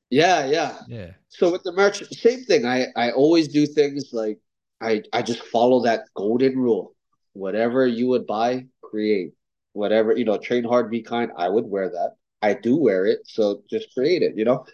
Yeah, 0.09 0.45
yeah. 0.45 0.79
Yeah. 0.87 1.11
So 1.29 1.51
with 1.51 1.63
the 1.63 1.71
merch, 1.71 2.03
same 2.13 2.43
thing. 2.43 2.65
I 2.65 2.87
I 2.95 3.11
always 3.11 3.47
do 3.47 3.65
things 3.65 4.09
like 4.13 4.39
I 4.81 5.03
I 5.11 5.21
just 5.21 5.43
follow 5.43 5.83
that 5.83 6.05
golden 6.15 6.57
rule. 6.57 6.95
Whatever 7.33 7.87
you 7.87 8.07
would 8.07 8.27
buy, 8.27 8.65
create. 8.81 9.33
Whatever, 9.73 10.15
you 10.15 10.23
know, 10.23 10.37
train 10.37 10.63
hard, 10.63 10.91
be 10.91 11.01
kind. 11.01 11.31
I 11.35 11.49
would 11.49 11.65
wear 11.65 11.89
that. 11.89 12.11
I 12.43 12.53
do 12.53 12.77
wear 12.77 13.05
it, 13.07 13.21
so 13.25 13.63
just 13.69 13.93
create 13.93 14.21
it, 14.21 14.37
you 14.37 14.45
know? 14.45 14.65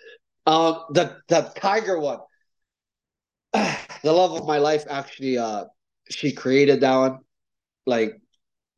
Um, 0.45 0.86
the 0.91 1.18
the 1.28 1.52
tiger 1.56 1.99
one, 1.99 2.20
the 3.53 4.11
love 4.11 4.34
of 4.34 4.48
my 4.48 4.57
life. 4.57 4.86
Actually, 4.90 5.38
uh, 5.38 5.66
she 6.10 6.32
created 6.32 6.82
that 6.82 6.95
one, 6.95 7.20
like 7.86 8.22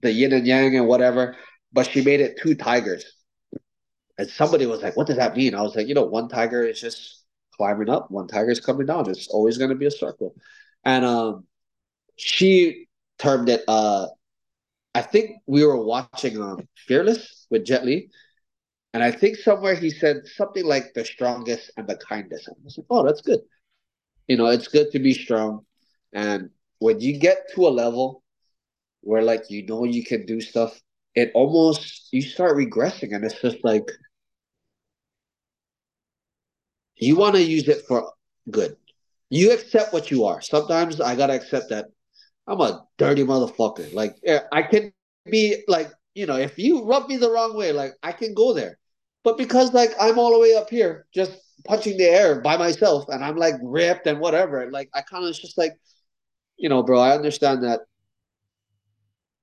the 0.02 0.12
yin 0.12 0.34
and 0.34 0.48
yang 0.48 0.76
and 0.76 0.88
whatever. 0.88 1.36
But 1.74 1.88
she 1.88 2.04
made 2.04 2.22
it 2.22 2.40
two 2.42 2.56
tigers, 2.56 3.06
and 4.18 4.30
somebody 4.30 4.66
was 4.66 4.82
like, 4.82 4.96
"What 4.98 5.08
does 5.08 5.18
that 5.18 5.36
mean?" 5.36 5.56
I 5.56 5.62
was 5.62 5.76
like, 5.76 5.88
"You 5.88 5.96
know, 5.96 6.06
one 6.06 6.28
tiger 6.30 6.64
is 6.64 6.80
just 6.82 7.24
climbing 7.56 7.90
up, 7.90 8.12
one 8.12 8.28
tiger 8.28 8.52
is 8.52 8.60
coming 8.60 8.88
down. 8.88 9.10
It's 9.10 9.28
always 9.28 9.58
going 9.58 9.70
to 9.70 9.76
be 9.76 9.86
a 9.86 9.92
circle." 9.92 10.36
And 10.84 11.06
um, 11.06 11.46
she 12.18 12.88
termed 13.20 13.50
it. 13.50 13.64
Uh, 13.68 14.08
I 14.94 15.02
think 15.02 15.38
we 15.48 15.66
were 15.66 15.84
watching 15.84 16.42
um, 16.42 16.68
Fearless 16.88 17.48
with 17.50 17.66
Jet 17.66 17.86
Li, 17.86 18.10
and 18.94 19.04
I 19.04 19.12
think 19.12 19.38
somewhere 19.38 19.76
he 19.76 19.90
said 19.90 20.28
something 20.28 20.66
like 20.66 20.94
the 20.94 21.06
strongest 21.06 21.72
and 21.78 21.88
the 21.88 21.98
kindest. 21.98 22.48
And 22.48 22.58
I 22.60 22.64
was 22.66 22.78
like, 22.78 22.88
oh, 22.90 23.06
that's 23.06 23.22
good. 23.22 23.40
You 24.28 24.38
know, 24.38 24.48
it's 24.48 24.68
good 24.68 24.92
to 24.92 25.00
be 25.00 25.14
strong. 25.14 25.66
And 26.14 26.50
when 26.80 27.00
you 27.00 27.20
get 27.20 27.38
to 27.56 27.68
a 27.68 27.70
level 27.70 28.24
where 29.02 29.24
like 29.24 29.44
you 29.50 29.66
know 29.66 29.84
you 29.86 30.04
can 30.04 30.26
do 30.26 30.42
stuff, 30.42 30.80
it 31.16 31.32
almost 31.34 32.10
you 32.12 32.22
start 32.22 32.58
regressing 32.58 33.16
and 33.16 33.24
it's 33.26 33.42
just 33.42 33.64
like 33.64 33.90
you 36.98 37.16
want 37.16 37.36
to 37.36 37.42
use 37.44 37.68
it 37.68 37.84
for 37.88 38.12
good. 38.50 38.76
You 39.30 39.54
accept 39.54 39.94
what 39.94 40.12
you 40.12 40.26
are. 40.26 40.42
Sometimes 40.42 41.00
I 41.02 41.16
gotta 41.16 41.34
accept 41.34 41.70
that 41.70 41.86
I'm 42.48 42.62
a 42.62 42.86
dirty 42.98 43.24
motherfucker. 43.24 43.94
Like 43.94 44.18
I 44.52 44.64
can 44.64 44.94
be 45.30 45.64
like, 45.68 45.90
you 46.14 46.26
know, 46.26 46.38
if 46.38 46.58
you 46.58 46.86
rub 46.86 47.08
me 47.08 47.18
the 47.18 47.32
wrong 47.32 47.56
way, 47.56 47.72
like 47.72 47.94
I 48.04 48.12
can 48.12 48.34
go 48.34 48.54
there. 48.54 48.78
But 49.24 49.38
because 49.38 49.74
like 49.74 49.92
I'm 50.00 50.18
all 50.18 50.32
the 50.34 50.40
way 50.40 50.56
up 50.56 50.70
here, 50.70 51.06
just 51.14 51.32
punching 51.66 51.98
the 51.98 52.06
air 52.06 52.42
by 52.42 52.58
myself, 52.58 53.06
and 53.10 53.24
I'm 53.24 53.36
like 53.36 53.56
ripped 53.62 54.08
and 54.08 54.20
whatever, 54.20 54.70
like 54.72 54.90
I 54.94 55.02
kind 55.02 55.26
of 55.26 55.36
just 55.36 55.58
like, 55.58 55.78
you 56.58 56.70
know, 56.70 56.82
bro, 56.84 57.00
I 57.00 57.16
understand 57.16 57.64
that 57.64 57.82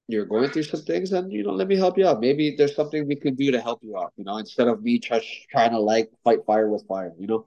you're 0.08 0.24
going 0.24 0.48
through 0.50 0.64
some 0.64 0.82
things, 0.82 1.12
and 1.12 1.30
you 1.32 1.44
know, 1.44 1.52
let 1.52 1.68
me 1.68 1.76
help 1.76 1.98
you 1.98 2.06
out. 2.06 2.20
Maybe 2.20 2.54
there's 2.56 2.74
something 2.74 3.06
we 3.06 3.14
can 3.14 3.34
do 3.34 3.52
to 3.52 3.60
help 3.60 3.80
you 3.82 3.96
out. 3.96 4.12
You 4.16 4.24
know, 4.24 4.38
instead 4.38 4.66
of 4.66 4.82
me 4.82 4.98
just 4.98 5.26
trying 5.50 5.70
to 5.70 5.78
like 5.78 6.10
fight 6.24 6.40
fire 6.46 6.68
with 6.68 6.84
fire. 6.88 7.12
You 7.18 7.26
know, 7.26 7.46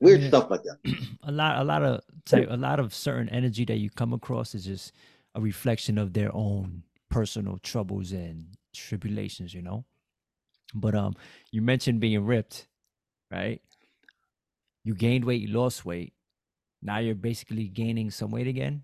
weird 0.00 0.22
yeah. 0.22 0.28
stuff 0.28 0.50
like 0.50 0.62
that. 0.64 0.78
a 1.22 1.32
lot, 1.32 1.60
a 1.60 1.64
lot 1.64 1.82
of 1.82 2.00
type, 2.26 2.48
a 2.50 2.56
lot 2.56 2.80
of 2.80 2.92
certain 2.92 3.28
energy 3.30 3.64
that 3.66 3.78
you 3.78 3.88
come 3.88 4.12
across 4.12 4.54
is 4.54 4.64
just 4.64 4.92
a 5.36 5.40
reflection 5.40 5.96
of 5.96 6.12
their 6.12 6.34
own 6.34 6.82
personal 7.08 7.58
troubles 7.62 8.12
and 8.12 8.46
tribulations. 8.74 9.54
You 9.54 9.62
know. 9.62 9.84
But 10.74 10.94
um, 10.94 11.14
you 11.50 11.62
mentioned 11.62 12.00
being 12.00 12.24
ripped, 12.24 12.66
right? 13.30 13.62
You 14.82 14.94
gained 14.94 15.24
weight, 15.24 15.40
you 15.40 15.48
lost 15.48 15.84
weight. 15.84 16.12
Now 16.82 16.98
you're 16.98 17.14
basically 17.14 17.68
gaining 17.68 18.10
some 18.10 18.30
weight 18.30 18.46
again. 18.48 18.82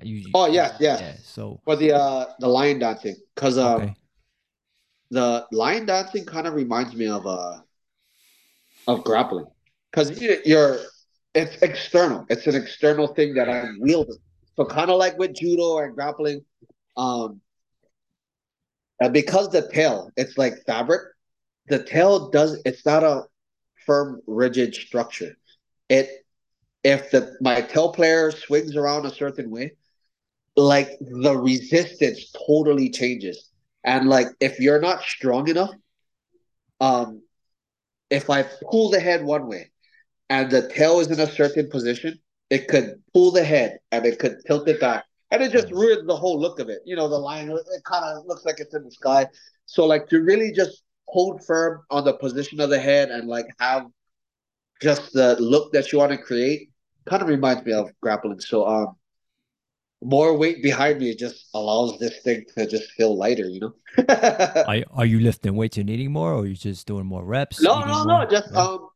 You, 0.00 0.30
oh 0.32 0.46
yeah, 0.46 0.76
yes. 0.78 1.00
Yeah, 1.00 1.14
so 1.24 1.60
for 1.64 1.74
the 1.74 1.92
uh 1.92 2.26
the 2.38 2.46
lion 2.46 2.78
dancing, 2.78 3.16
because 3.34 3.58
um, 3.58 3.82
okay. 3.82 3.94
the 5.10 5.44
lion 5.50 5.86
dancing 5.86 6.24
kind 6.24 6.46
of 6.46 6.54
reminds 6.54 6.94
me 6.94 7.08
of 7.08 7.26
uh 7.26 7.58
of 8.86 9.02
grappling, 9.02 9.46
because 9.90 10.20
you're 10.46 10.78
it's 11.34 11.56
external. 11.62 12.26
It's 12.30 12.46
an 12.46 12.54
external 12.54 13.08
thing 13.08 13.34
that 13.34 13.48
I'm 13.48 13.78
wielding. 13.80 14.18
So 14.56 14.64
kind 14.64 14.88
of 14.88 14.98
like 14.98 15.18
with 15.18 15.34
judo 15.34 15.78
and 15.78 15.94
grappling, 15.94 16.44
um, 16.96 17.40
and 19.00 19.12
because 19.12 19.50
the 19.50 19.68
tail, 19.72 20.10
it's 20.16 20.38
like 20.38 20.64
fabric, 20.66 21.02
the 21.68 21.82
tail 21.82 22.30
does 22.30 22.60
it's 22.64 22.84
not 22.86 23.04
a 23.04 23.24
firm, 23.86 24.20
rigid 24.26 24.74
structure. 24.74 25.36
It 25.88 26.08
if 26.84 27.10
the 27.10 27.36
my 27.40 27.62
tail 27.62 27.92
player 27.92 28.30
swings 28.30 28.76
around 28.76 29.06
a 29.06 29.10
certain 29.14 29.50
way, 29.50 29.72
like 30.56 30.90
the 31.00 31.36
resistance 31.36 32.32
totally 32.46 32.90
changes. 32.90 33.50
And 33.84 34.08
like 34.08 34.28
if 34.40 34.60
you're 34.60 34.80
not 34.80 35.02
strong 35.02 35.48
enough, 35.48 35.70
um 36.80 37.22
if 38.10 38.30
I 38.30 38.44
pull 38.70 38.90
the 38.90 39.00
head 39.00 39.24
one 39.24 39.48
way 39.48 39.70
and 40.30 40.50
the 40.50 40.68
tail 40.68 41.00
is 41.00 41.08
in 41.10 41.20
a 41.20 41.30
certain 41.30 41.68
position, 41.70 42.20
it 42.50 42.68
could 42.68 43.02
pull 43.14 43.32
the 43.32 43.44
head 43.44 43.78
and 43.92 44.06
it 44.06 44.18
could 44.18 44.38
tilt 44.46 44.68
it 44.68 44.80
back 44.80 45.04
and 45.30 45.42
it 45.42 45.52
just 45.52 45.70
ruins 45.70 46.06
the 46.06 46.16
whole 46.16 46.40
look 46.40 46.58
of 46.58 46.68
it. 46.68 46.80
You 46.84 46.96
know, 46.96 47.08
the 47.08 47.18
lion 47.18 47.50
it 47.50 47.84
kind 47.84 48.04
of 48.04 48.26
looks 48.26 48.44
like 48.44 48.60
it's 48.60 48.74
in 48.74 48.84
the 48.84 48.90
sky. 48.90 49.26
So 49.66 49.84
like 49.84 50.08
to 50.08 50.20
really 50.22 50.52
just 50.52 50.82
hold 51.06 51.44
firm 51.44 51.82
on 51.90 52.04
the 52.04 52.14
position 52.14 52.60
of 52.60 52.70
the 52.70 52.78
head 52.78 53.10
and 53.10 53.28
like 53.28 53.46
have 53.58 53.86
just 54.80 55.12
the 55.12 55.36
look 55.40 55.72
that 55.72 55.92
you 55.92 55.98
want 55.98 56.12
to 56.12 56.18
create 56.18 56.70
kind 57.06 57.22
of 57.22 57.28
reminds 57.28 57.64
me 57.64 57.72
of 57.72 57.90
grappling. 58.00 58.40
So 58.40 58.66
um 58.66 58.94
more 60.00 60.36
weight 60.38 60.62
behind 60.62 61.00
me 61.00 61.14
just 61.14 61.48
allows 61.54 61.98
this 61.98 62.20
thing 62.20 62.44
to 62.56 62.66
just 62.66 62.92
feel 62.92 63.16
lighter, 63.16 63.48
you 63.48 63.60
know. 63.60 63.74
are 64.66 64.84
are 64.92 65.06
you 65.06 65.20
lifting 65.20 65.56
weights 65.56 65.76
and 65.76 65.90
eating 65.90 66.12
more 66.12 66.32
or 66.32 66.42
are 66.42 66.46
you 66.46 66.54
just 66.54 66.86
doing 66.86 67.04
more 67.04 67.24
reps? 67.24 67.60
No, 67.60 67.80
no, 67.80 68.04
more? 68.04 68.24
no. 68.24 68.30
Just 68.30 68.48
yeah. 68.52 68.62
um 68.62 68.88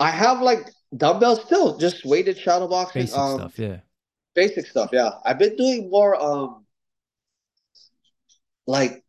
I 0.00 0.10
have 0.10 0.42
like 0.42 0.68
dumbbells 0.96 1.42
still, 1.42 1.78
just 1.78 2.04
weighted 2.04 2.38
shadow 2.38 2.68
boxing. 2.68 3.02
Basic 3.02 3.18
um, 3.18 3.38
stuff, 3.38 3.58
yeah 3.58 3.78
basic 4.34 4.66
stuff. 4.66 4.90
Yeah, 4.92 5.10
I've 5.24 5.38
been 5.38 5.56
doing 5.56 5.90
more 5.90 6.20
um 6.20 6.66
like 8.66 9.04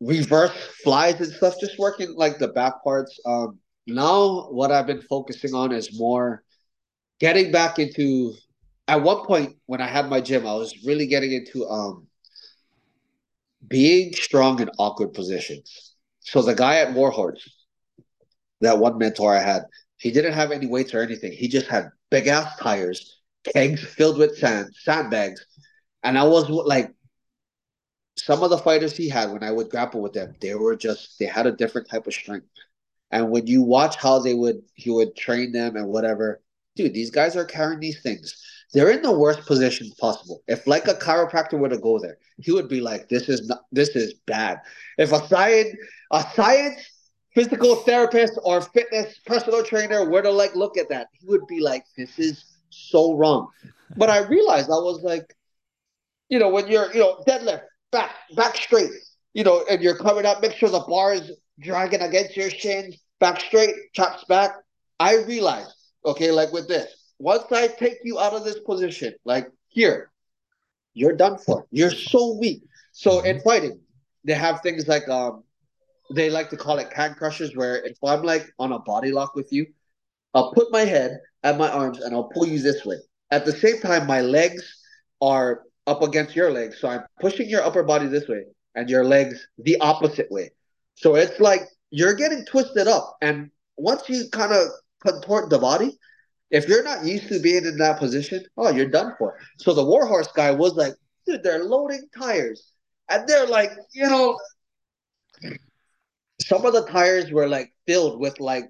reverse 0.00 0.52
flies 0.82 1.20
and 1.20 1.32
stuff, 1.32 1.54
just 1.60 1.78
working 1.78 2.14
like 2.16 2.38
the 2.38 2.48
back 2.48 2.82
parts. 2.84 3.18
Um, 3.26 3.58
now 3.86 4.48
what 4.50 4.70
I've 4.70 4.86
been 4.86 5.02
focusing 5.02 5.54
on 5.54 5.72
is 5.72 5.98
more 5.98 6.42
getting 7.20 7.52
back 7.52 7.78
into. 7.78 8.34
At 8.88 9.02
one 9.02 9.26
point, 9.26 9.56
when 9.66 9.80
I 9.80 9.86
had 9.86 10.10
my 10.10 10.20
gym, 10.20 10.46
I 10.46 10.54
was 10.54 10.84
really 10.84 11.06
getting 11.06 11.32
into 11.32 11.66
um 11.68 12.08
being 13.66 14.12
strong 14.14 14.60
in 14.60 14.68
awkward 14.78 15.14
positions. 15.14 15.94
So 16.20 16.42
the 16.42 16.54
guy 16.54 16.76
at 16.80 16.92
Warhorse, 16.94 17.48
that 18.60 18.78
one 18.78 18.98
mentor 18.98 19.34
I 19.34 19.40
had, 19.40 19.62
he 19.96 20.10
didn't 20.10 20.32
have 20.32 20.50
any 20.50 20.66
weights 20.66 20.94
or 20.94 21.00
anything. 21.02 21.32
He 21.32 21.48
just 21.48 21.66
had 21.66 21.90
big 22.10 22.26
ass 22.26 22.56
tires, 22.58 23.20
kegs 23.44 23.82
filled 23.82 24.18
with 24.18 24.38
sand, 24.38 24.74
sandbags. 24.74 25.44
And 26.02 26.18
I 26.18 26.24
was 26.24 26.48
like, 26.48 26.92
some 28.16 28.42
of 28.42 28.50
the 28.50 28.58
fighters 28.58 28.96
he 28.96 29.08
had 29.08 29.30
when 29.30 29.44
I 29.44 29.50
would 29.50 29.70
grapple 29.70 30.02
with 30.02 30.12
them, 30.12 30.34
they 30.40 30.54
were 30.54 30.76
just 30.76 31.18
they 31.18 31.26
had 31.26 31.46
a 31.46 31.52
different 31.52 31.88
type 31.88 32.06
of 32.06 32.14
strength. 32.14 32.48
And 33.10 33.30
when 33.30 33.46
you 33.46 33.62
watch 33.62 33.96
how 33.96 34.18
they 34.18 34.34
would 34.34 34.62
he 34.74 34.90
would 34.90 35.16
train 35.16 35.52
them 35.52 35.76
and 35.76 35.88
whatever, 35.88 36.42
dude, 36.76 36.94
these 36.94 37.10
guys 37.10 37.36
are 37.36 37.44
carrying 37.44 37.80
these 37.80 38.02
things. 38.02 38.42
They're 38.74 38.90
in 38.90 39.02
the 39.02 39.16
worst 39.16 39.46
position 39.46 39.90
possible. 39.98 40.42
If 40.46 40.66
like 40.66 40.88
a 40.88 40.94
chiropractor 40.94 41.58
were 41.58 41.70
to 41.70 41.78
go 41.78 41.98
there, 41.98 42.18
he 42.38 42.52
would 42.52 42.68
be 42.68 42.80
like, 42.80 43.08
"This 43.08 43.28
is 43.28 43.48
not. 43.48 43.62
This 43.72 43.90
is 43.90 44.14
bad." 44.26 44.60
If 44.98 45.12
a 45.12 45.26
science, 45.26 45.70
a 46.12 46.24
science 46.34 46.80
physical 47.38 47.76
therapist 47.76 48.36
or 48.42 48.60
fitness 48.60 49.20
personal 49.24 49.62
trainer 49.62 50.10
were 50.10 50.22
to 50.22 50.30
like 50.30 50.56
look 50.56 50.76
at 50.76 50.88
that, 50.88 51.06
he 51.12 51.24
would 51.26 51.46
be 51.46 51.60
like, 51.60 51.84
"This 51.96 52.18
is 52.18 52.44
so 52.70 53.14
wrong." 53.14 53.48
But 53.96 54.10
I 54.10 54.26
realized 54.26 54.70
I 54.70 54.82
was 54.90 55.02
like, 55.04 55.36
you 56.28 56.40
know, 56.40 56.48
when 56.48 56.66
you're 56.66 56.92
you 56.92 56.98
know 56.98 57.22
deadlift 57.28 57.62
back 57.92 58.10
back 58.34 58.56
straight, 58.56 58.90
you 59.34 59.44
know, 59.44 59.64
and 59.70 59.80
you're 59.80 59.96
coming 59.96 60.26
up, 60.26 60.42
make 60.42 60.52
sure 60.52 60.68
the 60.68 60.80
bar 60.80 61.14
is 61.14 61.30
dragging 61.60 62.00
against 62.00 62.36
your 62.36 62.50
shin, 62.50 62.92
back 63.20 63.40
straight, 63.40 63.74
chops 63.92 64.24
back. 64.24 64.56
I 64.98 65.18
realized, 65.18 65.74
okay, 66.04 66.32
like 66.32 66.52
with 66.52 66.66
this, 66.66 67.12
once 67.20 67.44
I 67.52 67.68
take 67.68 67.98
you 68.02 68.18
out 68.18 68.32
of 68.32 68.42
this 68.44 68.58
position, 68.58 69.14
like 69.24 69.46
here, 69.68 70.10
you're 70.92 71.14
done 71.14 71.38
for. 71.38 71.66
You're 71.70 71.92
so 71.92 72.36
weak. 72.36 72.62
So 72.90 73.20
in 73.20 73.40
fighting, 73.42 73.78
they 74.24 74.34
have 74.34 74.60
things 74.60 74.88
like 74.88 75.08
um 75.08 75.44
they 76.14 76.30
like 76.30 76.50
to 76.50 76.56
call 76.56 76.78
it 76.78 76.90
can 76.90 77.14
crushers, 77.14 77.54
where 77.54 77.84
if 77.84 77.96
I'm 78.04 78.22
like 78.22 78.50
on 78.58 78.72
a 78.72 78.78
body 78.78 79.12
lock 79.12 79.34
with 79.34 79.52
you, 79.52 79.66
I'll 80.34 80.52
put 80.52 80.72
my 80.72 80.82
head 80.82 81.18
and 81.42 81.58
my 81.58 81.70
arms 81.70 82.00
and 82.00 82.14
I'll 82.14 82.30
pull 82.34 82.46
you 82.46 82.60
this 82.60 82.84
way. 82.84 82.96
At 83.30 83.44
the 83.44 83.52
same 83.52 83.80
time, 83.80 84.06
my 84.06 84.20
legs 84.20 84.62
are 85.20 85.62
up 85.86 86.02
against 86.02 86.36
your 86.36 86.50
legs. 86.50 86.78
So 86.80 86.88
I'm 86.88 87.02
pushing 87.20 87.48
your 87.48 87.62
upper 87.62 87.82
body 87.82 88.06
this 88.06 88.28
way 88.28 88.44
and 88.74 88.88
your 88.88 89.04
legs 89.04 89.46
the 89.58 89.78
opposite 89.80 90.30
way. 90.30 90.50
So 90.94 91.16
it's 91.16 91.40
like 91.40 91.62
you're 91.90 92.14
getting 92.14 92.44
twisted 92.44 92.88
up. 92.88 93.16
And 93.22 93.50
once 93.76 94.08
you 94.08 94.28
kind 94.30 94.52
of 94.52 94.68
contort 95.04 95.50
the 95.50 95.58
body, 95.58 95.96
if 96.50 96.68
you're 96.68 96.84
not 96.84 97.04
used 97.04 97.28
to 97.28 97.40
being 97.40 97.64
in 97.64 97.78
that 97.78 97.98
position, 97.98 98.44
oh, 98.56 98.70
you're 98.70 98.88
done 98.88 99.14
for. 99.18 99.38
So 99.58 99.74
the 99.74 99.84
Warhorse 99.84 100.32
guy 100.34 100.50
was 100.50 100.74
like, 100.74 100.94
dude, 101.26 101.42
they're 101.42 101.64
loading 101.64 102.08
tires. 102.16 102.72
And 103.10 103.26
they're 103.26 103.46
like, 103.46 103.70
you 103.92 104.08
know, 104.08 104.38
some 106.48 106.64
of 106.64 106.72
the 106.72 106.84
tires 106.86 107.30
were 107.30 107.48
like 107.48 107.72
filled 107.86 108.18
with 108.18 108.38
like 108.40 108.64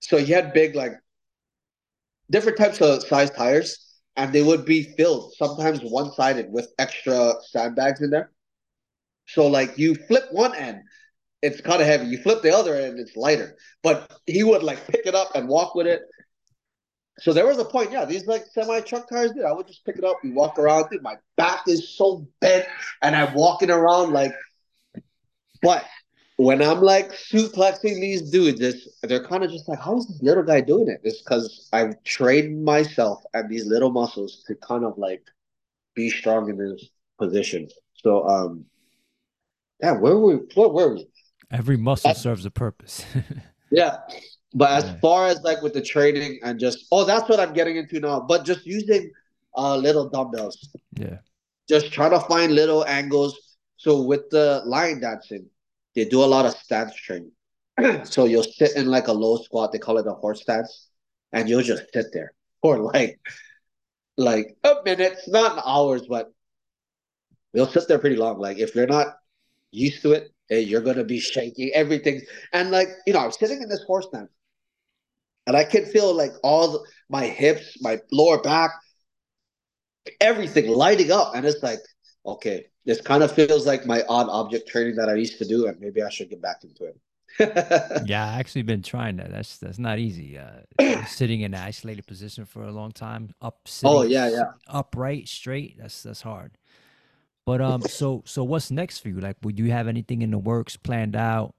so 0.00 0.16
you 0.16 0.34
had 0.34 0.52
big 0.52 0.74
like 0.74 0.92
different 2.30 2.58
types 2.58 2.80
of 2.80 3.02
size 3.04 3.30
tires 3.30 4.00
and 4.16 4.32
they 4.32 4.42
would 4.42 4.64
be 4.64 4.82
filled 4.96 5.32
sometimes 5.34 5.80
one 5.82 6.12
sided 6.12 6.50
with 6.50 6.68
extra 6.78 7.34
sandbags 7.50 8.00
in 8.00 8.10
there 8.10 8.30
so 9.26 9.46
like 9.46 9.78
you 9.78 9.94
flip 9.94 10.24
one 10.32 10.54
end 10.54 10.82
it's 11.42 11.60
kind 11.60 11.80
of 11.82 11.88
heavy. 11.88 12.06
You 12.06 12.18
flip 12.18 12.40
the 12.40 12.54
other 12.54 12.76
end, 12.76 12.98
it's 13.00 13.16
lighter. 13.16 13.56
But 13.82 14.10
he 14.26 14.44
would 14.44 14.62
like 14.62 14.86
pick 14.86 15.06
it 15.06 15.14
up 15.14 15.34
and 15.34 15.48
walk 15.48 15.74
with 15.74 15.88
it. 15.88 16.02
So 17.18 17.32
there 17.32 17.46
was 17.46 17.58
a 17.58 17.64
point, 17.64 17.90
yeah, 17.92 18.04
these 18.04 18.26
like 18.26 18.46
semi 18.52 18.80
truck 18.80 19.08
tires, 19.08 19.32
dude, 19.32 19.44
I 19.44 19.52
would 19.52 19.66
just 19.66 19.84
pick 19.84 19.96
it 19.96 20.04
up 20.04 20.18
and 20.22 20.34
walk 20.34 20.58
around. 20.58 20.88
Dude, 20.90 21.02
my 21.02 21.16
back 21.36 21.64
is 21.66 21.96
so 21.96 22.26
bent 22.40 22.64
and 23.02 23.14
I'm 23.14 23.34
walking 23.34 23.70
around 23.70 24.12
like, 24.12 24.32
but 25.60 25.84
when 26.42 26.60
I'm 26.60 26.80
like 26.80 27.12
suplexing 27.12 28.00
these 28.00 28.22
dudes, 28.22 28.60
it's, 28.60 28.88
they're 29.02 29.24
kind 29.24 29.44
of 29.44 29.50
just 29.52 29.68
like, 29.68 29.78
how 29.78 29.96
is 29.98 30.08
this 30.08 30.20
little 30.22 30.42
guy 30.42 30.60
doing 30.60 30.88
it? 30.88 31.00
It's 31.04 31.22
because 31.22 31.68
I've 31.72 32.02
trained 32.02 32.64
myself 32.64 33.22
and 33.32 33.48
these 33.48 33.66
little 33.66 33.90
muscles 33.90 34.42
to 34.48 34.56
kind 34.56 34.84
of 34.84 34.98
like 34.98 35.22
be 35.94 36.10
strong 36.10 36.50
in 36.50 36.56
this 36.56 36.88
position. 37.16 37.68
So, 37.94 38.28
um, 38.28 38.64
yeah, 39.80 39.92
where 39.92 40.16
were 40.16 40.38
we? 40.38 40.44
What 40.54 40.74
were 40.74 40.94
we? 40.94 41.06
Every 41.52 41.76
muscle 41.76 42.12
serves 42.14 42.44
a 42.44 42.50
purpose. 42.50 43.04
yeah. 43.70 43.98
But 44.52 44.70
as 44.70 45.00
far 45.00 45.28
as 45.28 45.40
like 45.42 45.62
with 45.62 45.74
the 45.74 45.80
training 45.80 46.40
and 46.42 46.58
just 46.58 46.86
oh, 46.90 47.04
that's 47.04 47.28
what 47.28 47.38
I'm 47.38 47.52
getting 47.52 47.76
into 47.76 48.00
now. 48.00 48.20
But 48.20 48.44
just 48.44 48.66
using 48.66 49.12
uh 49.56 49.76
little 49.76 50.08
dumbbells. 50.08 50.68
Yeah. 50.94 51.18
Just 51.68 51.92
trying 51.92 52.10
to 52.10 52.20
find 52.20 52.52
little 52.52 52.84
angles. 52.86 53.56
So 53.76 54.02
with 54.02 54.28
the 54.30 54.62
lion 54.66 55.00
dancing, 55.00 55.46
they 55.94 56.04
do 56.04 56.22
a 56.22 56.26
lot 56.26 56.46
of 56.46 56.52
stance 56.52 56.94
training. 56.94 57.32
so 58.04 58.24
you'll 58.26 58.42
sit 58.42 58.76
in 58.76 58.86
like 58.86 59.08
a 59.08 59.12
low 59.12 59.36
squat, 59.38 59.72
they 59.72 59.78
call 59.78 59.98
it 59.98 60.06
a 60.06 60.12
horse 60.12 60.42
stance, 60.42 60.88
and 61.32 61.48
you'll 61.48 61.62
just 61.62 61.84
sit 61.92 62.06
there 62.12 62.32
for 62.60 62.78
like 62.78 63.18
like 64.16 64.56
a 64.64 64.74
minute, 64.84 65.18
not 65.28 65.62
hours, 65.66 66.02
but 66.08 66.32
you'll 67.52 67.66
sit 67.66 67.88
there 67.88 67.98
pretty 67.98 68.16
long. 68.16 68.38
Like 68.38 68.58
if 68.58 68.74
you're 68.74 68.86
not 68.86 69.16
used 69.70 70.02
to 70.02 70.12
it, 70.12 70.32
eh, 70.50 70.58
you're 70.58 70.82
gonna 70.82 71.04
be 71.04 71.20
shaking 71.20 71.70
everything. 71.74 72.20
And 72.52 72.70
like, 72.70 72.88
you 73.06 73.12
know, 73.12 73.20
I'm 73.20 73.32
sitting 73.32 73.62
in 73.62 73.68
this 73.68 73.82
horse 73.84 74.06
stance 74.08 74.30
and 75.46 75.56
I 75.56 75.64
can 75.64 75.86
feel 75.86 76.14
like 76.14 76.32
all 76.42 76.72
the, 76.72 76.80
my 77.08 77.26
hips, 77.26 77.78
my 77.80 78.00
lower 78.10 78.40
back, 78.40 78.70
everything 80.20 80.68
lighting 80.68 81.10
up. 81.10 81.34
And 81.34 81.44
it's 81.44 81.62
like, 81.62 81.80
okay, 82.24 82.66
this 82.84 83.00
kind 83.00 83.22
of 83.22 83.32
feels 83.32 83.66
like 83.66 83.86
my 83.86 84.04
odd 84.08 84.28
object 84.28 84.68
training 84.68 84.96
that 84.96 85.08
I 85.08 85.14
used 85.14 85.38
to 85.38 85.44
do, 85.44 85.66
and 85.66 85.80
maybe 85.80 86.02
I 86.02 86.08
should 86.08 86.30
get 86.30 86.42
back 86.42 86.64
into 86.64 86.84
it. 86.84 86.98
yeah, 88.06 88.28
I 88.28 88.38
actually 88.38 88.62
been 88.62 88.82
trying 88.82 89.16
that. 89.16 89.30
That's 89.30 89.58
that's 89.58 89.78
not 89.78 89.98
easy. 89.98 90.38
Uh, 90.38 91.04
sitting 91.06 91.40
in 91.42 91.54
an 91.54 91.60
isolated 91.60 92.06
position 92.06 92.44
for 92.44 92.64
a 92.64 92.72
long 92.72 92.92
time, 92.92 93.34
up. 93.40 93.60
Oh, 93.64 93.68
sitting, 93.68 93.96
oh 93.96 94.02
yeah, 94.02 94.28
yeah. 94.28 94.50
Upright, 94.68 95.28
straight. 95.28 95.78
That's 95.78 96.02
that's 96.02 96.22
hard. 96.22 96.58
But 97.44 97.60
um, 97.60 97.82
so 97.82 98.22
so 98.26 98.44
what's 98.44 98.70
next 98.70 98.98
for 98.98 99.08
you? 99.08 99.20
Like, 99.20 99.36
would 99.42 99.58
you 99.58 99.70
have 99.70 99.88
anything 99.88 100.22
in 100.22 100.30
the 100.30 100.38
works 100.38 100.76
planned 100.76 101.16
out? 101.16 101.54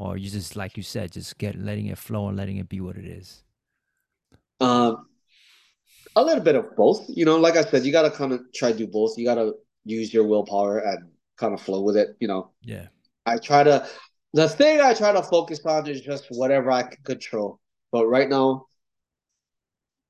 or 0.00 0.16
you 0.16 0.30
just 0.30 0.56
like 0.56 0.78
you 0.78 0.82
said, 0.82 1.12
just 1.12 1.36
get 1.36 1.54
letting 1.56 1.86
it 1.86 1.98
flow 1.98 2.28
and 2.28 2.36
letting 2.36 2.56
it 2.56 2.68
be 2.70 2.80
what 2.80 2.96
it 2.96 3.04
is? 3.04 3.42
Um, 4.58 5.06
a 6.16 6.24
little 6.24 6.42
bit 6.42 6.54
of 6.54 6.74
both. 6.74 7.04
You 7.08 7.26
know, 7.26 7.36
like 7.36 7.56
I 7.56 7.62
said, 7.62 7.84
you 7.84 7.92
got 7.92 8.02
to 8.02 8.10
kind 8.10 8.32
of 8.32 8.40
try 8.54 8.72
to 8.72 8.78
do 8.78 8.86
both. 8.86 9.18
You 9.18 9.26
got 9.26 9.34
to 9.34 9.54
use 9.84 10.12
your 10.12 10.26
willpower 10.26 10.78
and 10.78 11.10
kind 11.36 11.54
of 11.54 11.60
flow 11.60 11.82
with 11.82 11.96
it. 11.96 12.16
You 12.20 12.28
know. 12.28 12.50
Yeah. 12.62 12.86
I 13.26 13.38
try 13.38 13.64
to. 13.64 13.86
The 14.32 14.48
thing 14.48 14.80
I 14.80 14.94
try 14.94 15.12
to 15.12 15.22
focus 15.22 15.64
on 15.64 15.88
is 15.88 16.00
just 16.02 16.26
whatever 16.30 16.70
I 16.70 16.84
can 16.84 17.02
control. 17.04 17.58
But 17.90 18.06
right 18.06 18.28
now, 18.28 18.66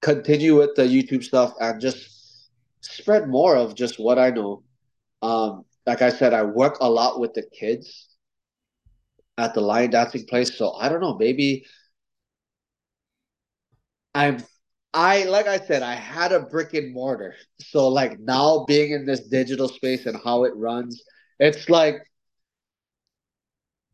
continue 0.03 0.59
with 0.59 0.75
the 0.77 0.83
YouTube 0.83 1.25
stuff 1.25 1.55
and 1.61 1.81
just 1.81 2.51
spread 2.81 3.29
more 3.29 3.57
of 3.57 3.75
just 3.75 3.99
what 3.99 4.19
I 4.19 4.31
know. 4.31 4.63
Um, 5.23 5.65
like 5.87 6.03
I 6.03 6.11
said, 6.11 6.35
I 6.35 6.43
work 6.43 6.79
a 6.81 6.89
lot 6.89 7.21
with 7.21 7.35
the 7.35 7.43
kids 7.43 8.09
at 9.39 9.55
the 9.55 9.61
lion 9.61 9.91
dancing 9.91 10.27
place. 10.27 10.57
So 10.57 10.75
I 10.75 10.89
don't 10.89 11.01
know, 11.01 11.17
maybe 11.17 11.65
I'm 14.15 14.45
I 14.93 15.25
like 15.25 15.47
I 15.47 15.59
said, 15.59 15.83
I 15.83 15.95
had 15.95 16.33
a 16.33 16.41
brick 16.41 16.75
and 16.75 16.93
mortar. 16.93 17.35
So 17.61 17.89
like 17.89 18.19
now 18.19 18.65
being 18.67 18.91
in 18.93 19.07
this 19.07 19.21
digital 19.29 19.69
space 19.69 20.07
and 20.07 20.17
how 20.23 20.45
it 20.45 20.55
runs, 20.57 21.03
it's 21.39 21.69
like 21.69 22.03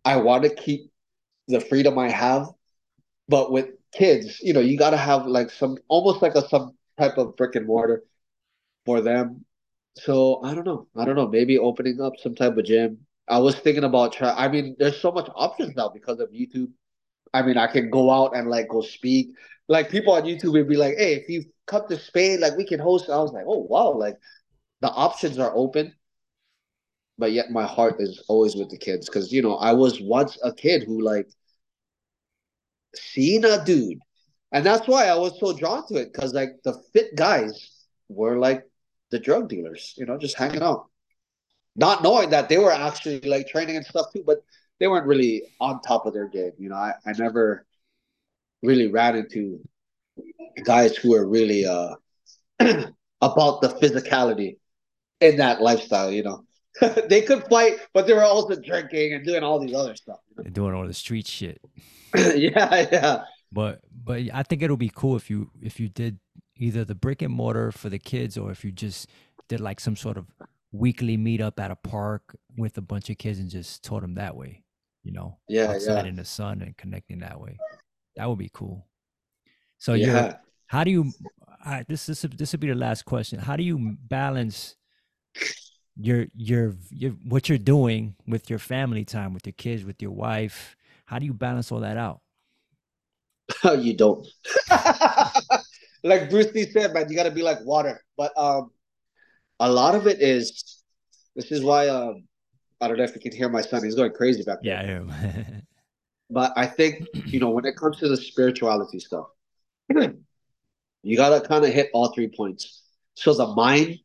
I 0.04 0.16
want 0.16 0.44
to 0.44 0.50
keep 0.54 0.90
the 1.48 1.60
freedom 1.60 1.98
I 1.98 2.10
have, 2.10 2.48
but 3.28 3.52
with 3.52 3.70
kids, 3.92 4.40
you 4.42 4.54
know, 4.54 4.60
you 4.60 4.78
gotta 4.78 4.96
have 4.96 5.26
like 5.26 5.50
some 5.50 5.78
almost 5.88 6.22
like 6.22 6.34
a 6.36 6.46
some 6.48 6.76
type 6.98 7.18
of 7.18 7.36
brick 7.36 7.56
and 7.56 7.66
mortar 7.66 8.04
for 8.86 9.00
them. 9.00 9.44
So 9.96 10.42
I 10.44 10.54
don't 10.54 10.66
know. 10.66 10.88
I 10.96 11.04
don't 11.04 11.16
know. 11.16 11.28
Maybe 11.28 11.58
opening 11.58 12.00
up 12.00 12.14
some 12.22 12.34
type 12.34 12.56
of 12.58 12.64
gym 12.64 13.00
I 13.28 13.38
was 13.40 13.56
thinking 13.56 13.84
about 13.84 14.12
try. 14.14 14.32
I 14.32 14.48
mean, 14.48 14.76
there's 14.78 15.00
so 15.00 15.12
much 15.12 15.28
options 15.34 15.76
now 15.76 15.88
because 15.90 16.20
of 16.20 16.30
YouTube. 16.30 16.72
I 17.34 17.42
mean, 17.42 17.58
I 17.58 17.66
can 17.66 17.90
go 17.90 18.10
out 18.10 18.36
and 18.36 18.48
like 18.48 18.68
go 18.68 18.82
speak. 18.82 19.30
Like 19.68 19.90
people 19.90 20.12
on 20.14 20.22
YouTube 20.24 20.52
would 20.52 20.68
be 20.68 20.76
like, 20.76 20.96
"Hey, 20.96 21.14
if 21.14 21.28
you 21.28 21.44
cut 21.66 21.88
the 21.88 21.98
spade, 21.98 22.40
like 22.40 22.56
we 22.56 22.64
can 22.66 22.80
host." 22.80 23.10
I 23.10 23.18
was 23.18 23.32
like, 23.32 23.44
"Oh 23.46 23.66
wow!" 23.68 23.90
Like 23.92 24.16
the 24.80 24.90
options 24.90 25.38
are 25.38 25.52
open, 25.54 25.94
but 27.18 27.32
yet 27.32 27.50
my 27.50 27.64
heart 27.66 27.96
is 28.00 28.22
always 28.28 28.54
with 28.56 28.70
the 28.70 28.78
kids 28.78 29.06
because 29.06 29.32
you 29.32 29.42
know 29.42 29.56
I 29.56 29.72
was 29.72 30.00
once 30.00 30.38
a 30.42 30.52
kid 30.52 30.84
who 30.84 31.00
like 31.02 31.28
seen 32.94 33.44
a 33.44 33.64
dude, 33.64 33.98
and 34.52 34.64
that's 34.64 34.86
why 34.88 35.06
I 35.06 35.16
was 35.16 35.38
so 35.40 35.56
drawn 35.56 35.86
to 35.88 35.96
it 35.96 36.12
because 36.12 36.34
like 36.34 36.50
the 36.64 36.74
fit 36.92 37.14
guys 37.16 37.70
were 38.08 38.38
like 38.38 38.64
the 39.10 39.18
drug 39.18 39.48
dealers, 39.48 39.94
you 39.96 40.06
know, 40.06 40.18
just 40.18 40.36
hanging 40.36 40.62
out 40.62 40.88
not 41.76 42.02
knowing 42.02 42.30
that 42.30 42.48
they 42.48 42.58
were 42.58 42.72
actually 42.72 43.20
like 43.20 43.48
training 43.48 43.76
and 43.76 43.86
stuff 43.86 44.06
too, 44.12 44.24
but 44.26 44.38
they 44.80 44.88
weren't 44.88 45.06
really 45.06 45.42
on 45.60 45.80
top 45.82 46.06
of 46.06 46.14
their 46.14 46.28
game. 46.28 46.52
You 46.58 46.70
know, 46.70 46.76
I, 46.76 46.94
I 47.06 47.12
never 47.18 47.65
really 48.62 48.88
ran 48.88 49.16
into 49.16 49.60
guys 50.64 50.96
who 50.96 51.10
were 51.10 51.26
really 51.26 51.66
uh 51.66 51.94
about 53.20 53.60
the 53.60 53.68
physicality 53.80 54.56
in 55.20 55.36
that 55.36 55.60
lifestyle, 55.60 56.10
you 56.10 56.22
know. 56.22 56.44
they 57.08 57.22
could 57.22 57.44
fight, 57.44 57.78
but 57.94 58.06
they 58.06 58.12
were 58.12 58.22
also 58.22 58.54
drinking 58.60 59.14
and 59.14 59.24
doing 59.24 59.42
all 59.42 59.58
these 59.58 59.74
other 59.74 59.96
stuff. 59.96 60.18
You 60.36 60.44
know? 60.44 60.50
Doing 60.50 60.74
all 60.74 60.86
the 60.86 60.94
street 60.94 61.26
shit. 61.26 61.60
yeah, 62.14 62.86
yeah. 62.92 63.22
But 63.52 63.80
but 64.04 64.22
I 64.32 64.42
think 64.42 64.62
it'll 64.62 64.76
be 64.76 64.92
cool 64.94 65.16
if 65.16 65.30
you 65.30 65.50
if 65.62 65.80
you 65.80 65.88
did 65.88 66.18
either 66.56 66.84
the 66.84 66.94
brick 66.94 67.22
and 67.22 67.32
mortar 67.32 67.72
for 67.72 67.88
the 67.88 67.98
kids 67.98 68.36
or 68.36 68.50
if 68.50 68.64
you 68.64 68.72
just 68.72 69.08
did 69.48 69.60
like 69.60 69.80
some 69.80 69.96
sort 69.96 70.16
of 70.16 70.26
weekly 70.72 71.16
meetup 71.16 71.58
at 71.58 71.70
a 71.70 71.76
park 71.76 72.36
with 72.56 72.76
a 72.78 72.80
bunch 72.80 73.10
of 73.10 73.18
kids 73.18 73.38
and 73.38 73.50
just 73.50 73.82
taught 73.82 74.02
them 74.02 74.14
that 74.14 74.36
way, 74.36 74.62
you 75.02 75.12
know, 75.12 75.38
yeah, 75.48 75.72
outside 75.72 76.04
yeah. 76.04 76.08
in 76.08 76.16
the 76.16 76.24
sun 76.24 76.62
and 76.62 76.76
connecting 76.76 77.20
that 77.20 77.40
way. 77.40 77.56
That 78.16 78.28
would 78.28 78.38
be 78.38 78.50
cool. 78.52 78.86
So 79.78 79.94
yeah, 79.94 80.36
how 80.66 80.84
do 80.84 80.90
you? 80.90 81.12
I, 81.64 81.84
this 81.88 82.06
this 82.06 82.22
this 82.22 82.52
would 82.52 82.60
be 82.60 82.68
the 82.68 82.74
last 82.74 83.04
question. 83.04 83.38
How 83.38 83.56
do 83.56 83.62
you 83.62 83.96
balance 84.08 84.76
your 85.96 86.26
your 86.34 86.74
your 86.90 87.12
what 87.24 87.48
you're 87.48 87.58
doing 87.58 88.14
with 88.26 88.48
your 88.48 88.58
family 88.58 89.04
time, 89.04 89.34
with 89.34 89.46
your 89.46 89.52
kids, 89.54 89.84
with 89.84 90.00
your 90.00 90.12
wife? 90.12 90.76
How 91.04 91.18
do 91.18 91.26
you 91.26 91.34
balance 91.34 91.70
all 91.70 91.80
that 91.80 91.96
out? 91.96 92.20
you 93.78 93.96
don't. 93.96 94.26
like 96.02 96.30
Bruce 96.30 96.52
Lee 96.52 96.70
said, 96.70 96.92
man, 96.92 97.08
you 97.08 97.16
got 97.16 97.24
to 97.24 97.30
be 97.30 97.42
like 97.42 97.58
water. 97.64 98.02
But 98.16 98.32
um, 98.36 98.70
a 99.60 99.70
lot 99.70 99.94
of 99.94 100.06
it 100.06 100.20
is 100.20 100.82
this 101.34 101.52
is 101.52 101.62
why 101.62 101.88
um 101.88 102.24
I 102.80 102.88
don't 102.88 102.98
know 102.98 103.04
if 103.04 103.14
you 103.14 103.20
can 103.20 103.32
hear 103.32 103.48
my 103.48 103.62
son. 103.62 103.84
He's 103.84 103.94
going 103.94 104.12
crazy 104.12 104.42
back 104.42 104.58
there. 104.62 104.72
Yeah, 104.72 104.80
I 104.80 104.84
am. 104.94 105.62
but 106.30 106.52
I 106.56 106.66
think 106.66 107.06
you 107.26 107.40
know 107.40 107.50
when 107.50 107.64
it 107.64 107.76
comes 107.76 107.98
to 107.98 108.08
the 108.08 108.16
spirituality 108.16 108.98
stuff, 109.00 109.26
you 111.02 111.16
gotta 111.16 111.46
kind 111.46 111.64
of 111.64 111.72
hit 111.72 111.90
all 111.92 112.12
three 112.12 112.28
points. 112.28 112.82
So 113.14 113.32
the 113.34 113.46
mind, 113.46 113.98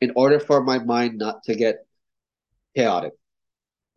in 0.00 0.12
order 0.16 0.38
for 0.38 0.62
my 0.62 0.78
mind 0.78 1.18
not 1.18 1.42
to 1.44 1.54
get 1.54 1.86
chaotic, 2.76 3.12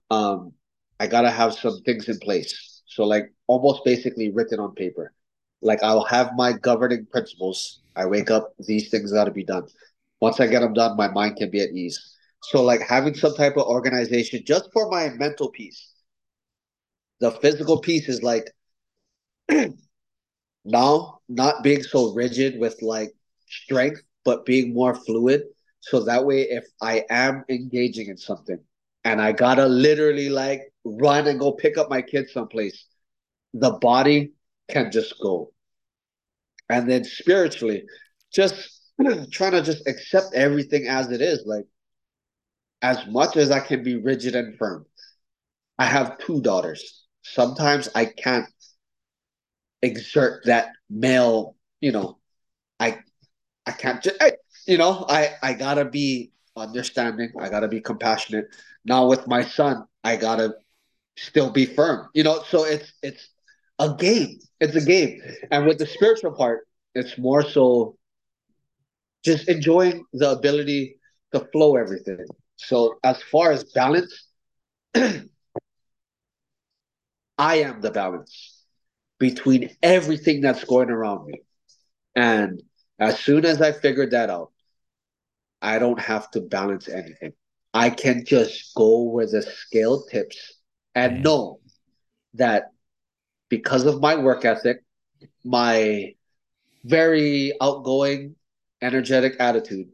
um, 0.10 0.54
I 1.00 1.08
gotta 1.08 1.30
have 1.30 1.54
some 1.54 1.82
things 1.82 2.08
in 2.08 2.20
place. 2.20 2.82
So 2.88 3.04
like 3.06 3.34
almost 3.48 3.84
basically 3.84 4.32
written 4.32 4.60
on 4.60 4.74
paper. 4.76 5.14
Like 5.62 5.84
I'll 5.84 6.06
have 6.06 6.32
my 6.36 6.54
governing 6.54 7.06
principles. 7.06 7.82
I 7.96 8.06
wake 8.06 8.30
up, 8.32 8.54
these 8.60 8.90
things 8.90 9.12
gotta 9.12 9.32
be 9.32 9.44
done. 9.44 9.68
Once 10.22 10.40
I 10.40 10.48
get 10.48 10.62
them 10.62 10.74
done, 10.74 10.96
my 10.96 11.08
mind 11.10 11.38
can 11.38 11.50
be 11.52 11.62
at 11.62 11.72
ease. 11.72 12.16
So, 12.44 12.64
like 12.64 12.82
having 12.82 13.16
some 13.16 13.36
type 13.36 13.58
of 13.58 13.64
organization 13.64 14.44
just 14.46 14.72
for 14.72 14.90
my 14.90 15.10
mental 15.10 15.50
peace. 15.50 15.95
The 17.20 17.32
physical 17.32 17.80
piece 17.80 18.10
is 18.10 18.24
like 18.24 18.52
now 20.66 21.20
not 21.30 21.64
being 21.64 21.84
so 21.84 22.14
rigid 22.14 22.60
with 22.60 22.82
like 22.82 23.14
strength, 23.48 24.02
but 24.24 24.46
being 24.46 24.74
more 24.74 24.96
fluid. 24.96 25.44
So 25.82 26.04
that 26.04 26.26
way, 26.26 26.42
if 26.44 26.66
I 26.82 27.06
am 27.10 27.44
engaging 27.50 28.08
in 28.08 28.18
something 28.18 28.60
and 29.04 29.22
I 29.22 29.32
gotta 29.32 29.68
literally 29.68 30.30
like 30.30 30.74
run 30.84 31.28
and 31.28 31.40
go 31.40 31.52
pick 31.52 31.78
up 31.78 31.90
my 31.90 32.02
kids 32.02 32.34
someplace, 32.34 32.86
the 33.54 33.72
body 33.72 34.34
can 34.70 34.92
just 34.92 35.20
go. 35.22 35.52
And 36.70 36.90
then 36.90 37.04
spiritually, 37.04 37.84
just 38.34 38.82
trying 39.32 39.52
to 39.52 39.62
just 39.62 39.88
accept 39.88 40.34
everything 40.34 40.88
as 40.88 41.12
it 41.12 41.22
is, 41.22 41.44
like 41.46 41.66
as 42.82 43.06
much 43.08 43.38
as 43.38 43.52
I 43.52 43.60
can 43.60 43.84
be 43.84 43.96
rigid 43.98 44.36
and 44.36 44.58
firm. 44.58 44.86
I 45.78 45.86
have 45.86 46.18
two 46.20 46.42
daughters. 46.42 47.05
Sometimes 47.26 47.90
I 47.96 48.06
can't 48.06 48.48
exert 49.82 50.46
that 50.46 50.70
male, 50.90 51.56
you 51.82 51.92
know, 51.92 52.18
I 52.80 53.00
I 53.66 53.72
can't 53.72 54.02
just 54.04 54.18
you 54.68 54.78
know, 54.78 55.06
I 55.10 55.32
I 55.44 55.54
gotta 55.54 55.86
be 55.86 56.32
understanding. 56.58 57.32
I 57.40 57.50
gotta 57.50 57.68
be 57.68 57.82
compassionate. 57.82 58.48
Now 58.86 59.08
with 59.08 59.28
my 59.28 59.44
son, 59.44 59.86
I 60.04 60.18
gotta 60.18 60.56
still 61.18 61.52
be 61.52 61.66
firm. 61.66 62.10
You 62.14 62.24
know, 62.24 62.44
so 62.48 62.66
it's 62.66 62.94
it's 63.04 63.30
a 63.80 63.94
game. 63.96 64.40
It's 64.60 64.76
a 64.76 64.86
game. 64.86 65.22
And 65.52 65.66
with 65.66 65.80
the 65.80 65.88
spiritual 65.88 66.34
part, 66.34 66.68
it's 66.96 67.18
more 67.18 67.44
so 67.44 67.98
just 69.24 69.48
enjoying 69.50 70.06
the 70.14 70.32
ability 70.32 70.98
to 71.34 71.40
flow 71.52 71.76
everything. 71.76 72.26
So 72.58 72.98
as 73.04 73.22
far 73.24 73.52
as 73.52 73.64
balance, 73.66 74.28
I 77.38 77.58
am 77.58 77.82
the 77.82 77.92
balance 77.92 78.64
between 79.20 79.70
everything 79.82 80.42
that's 80.42 80.64
going 80.64 80.90
around 80.90 81.26
me. 81.28 81.42
And 82.16 82.62
as 83.00 83.20
soon 83.20 83.46
as 83.46 83.62
I 83.62 83.72
figured 83.72 84.12
that 84.12 84.30
out, 84.30 84.52
I 85.62 85.80
don't 85.80 86.00
have 86.00 86.30
to 86.32 86.42
balance 86.42 86.88
anything. 86.88 87.34
I 87.74 87.90
can 87.90 88.26
just 88.26 88.74
go 88.76 89.04
where 89.04 89.28
the 89.28 89.42
scale 89.42 90.04
tips 90.04 90.54
and 90.94 91.24
know 91.24 91.60
that 92.36 92.72
because 93.50 93.86
of 93.86 94.02
my 94.02 94.16
work 94.16 94.46
ethic, 94.46 94.84
my 95.44 96.14
very 96.84 97.54
outgoing, 97.62 98.36
energetic 98.82 99.36
attitude, 99.40 99.88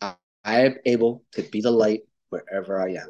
I, 0.00 0.14
I 0.44 0.60
am 0.66 0.76
able 0.84 1.24
to 1.32 1.42
be 1.42 1.60
the 1.60 1.70
light 1.70 2.02
wherever 2.30 2.80
I 2.80 2.94
am. 2.94 3.08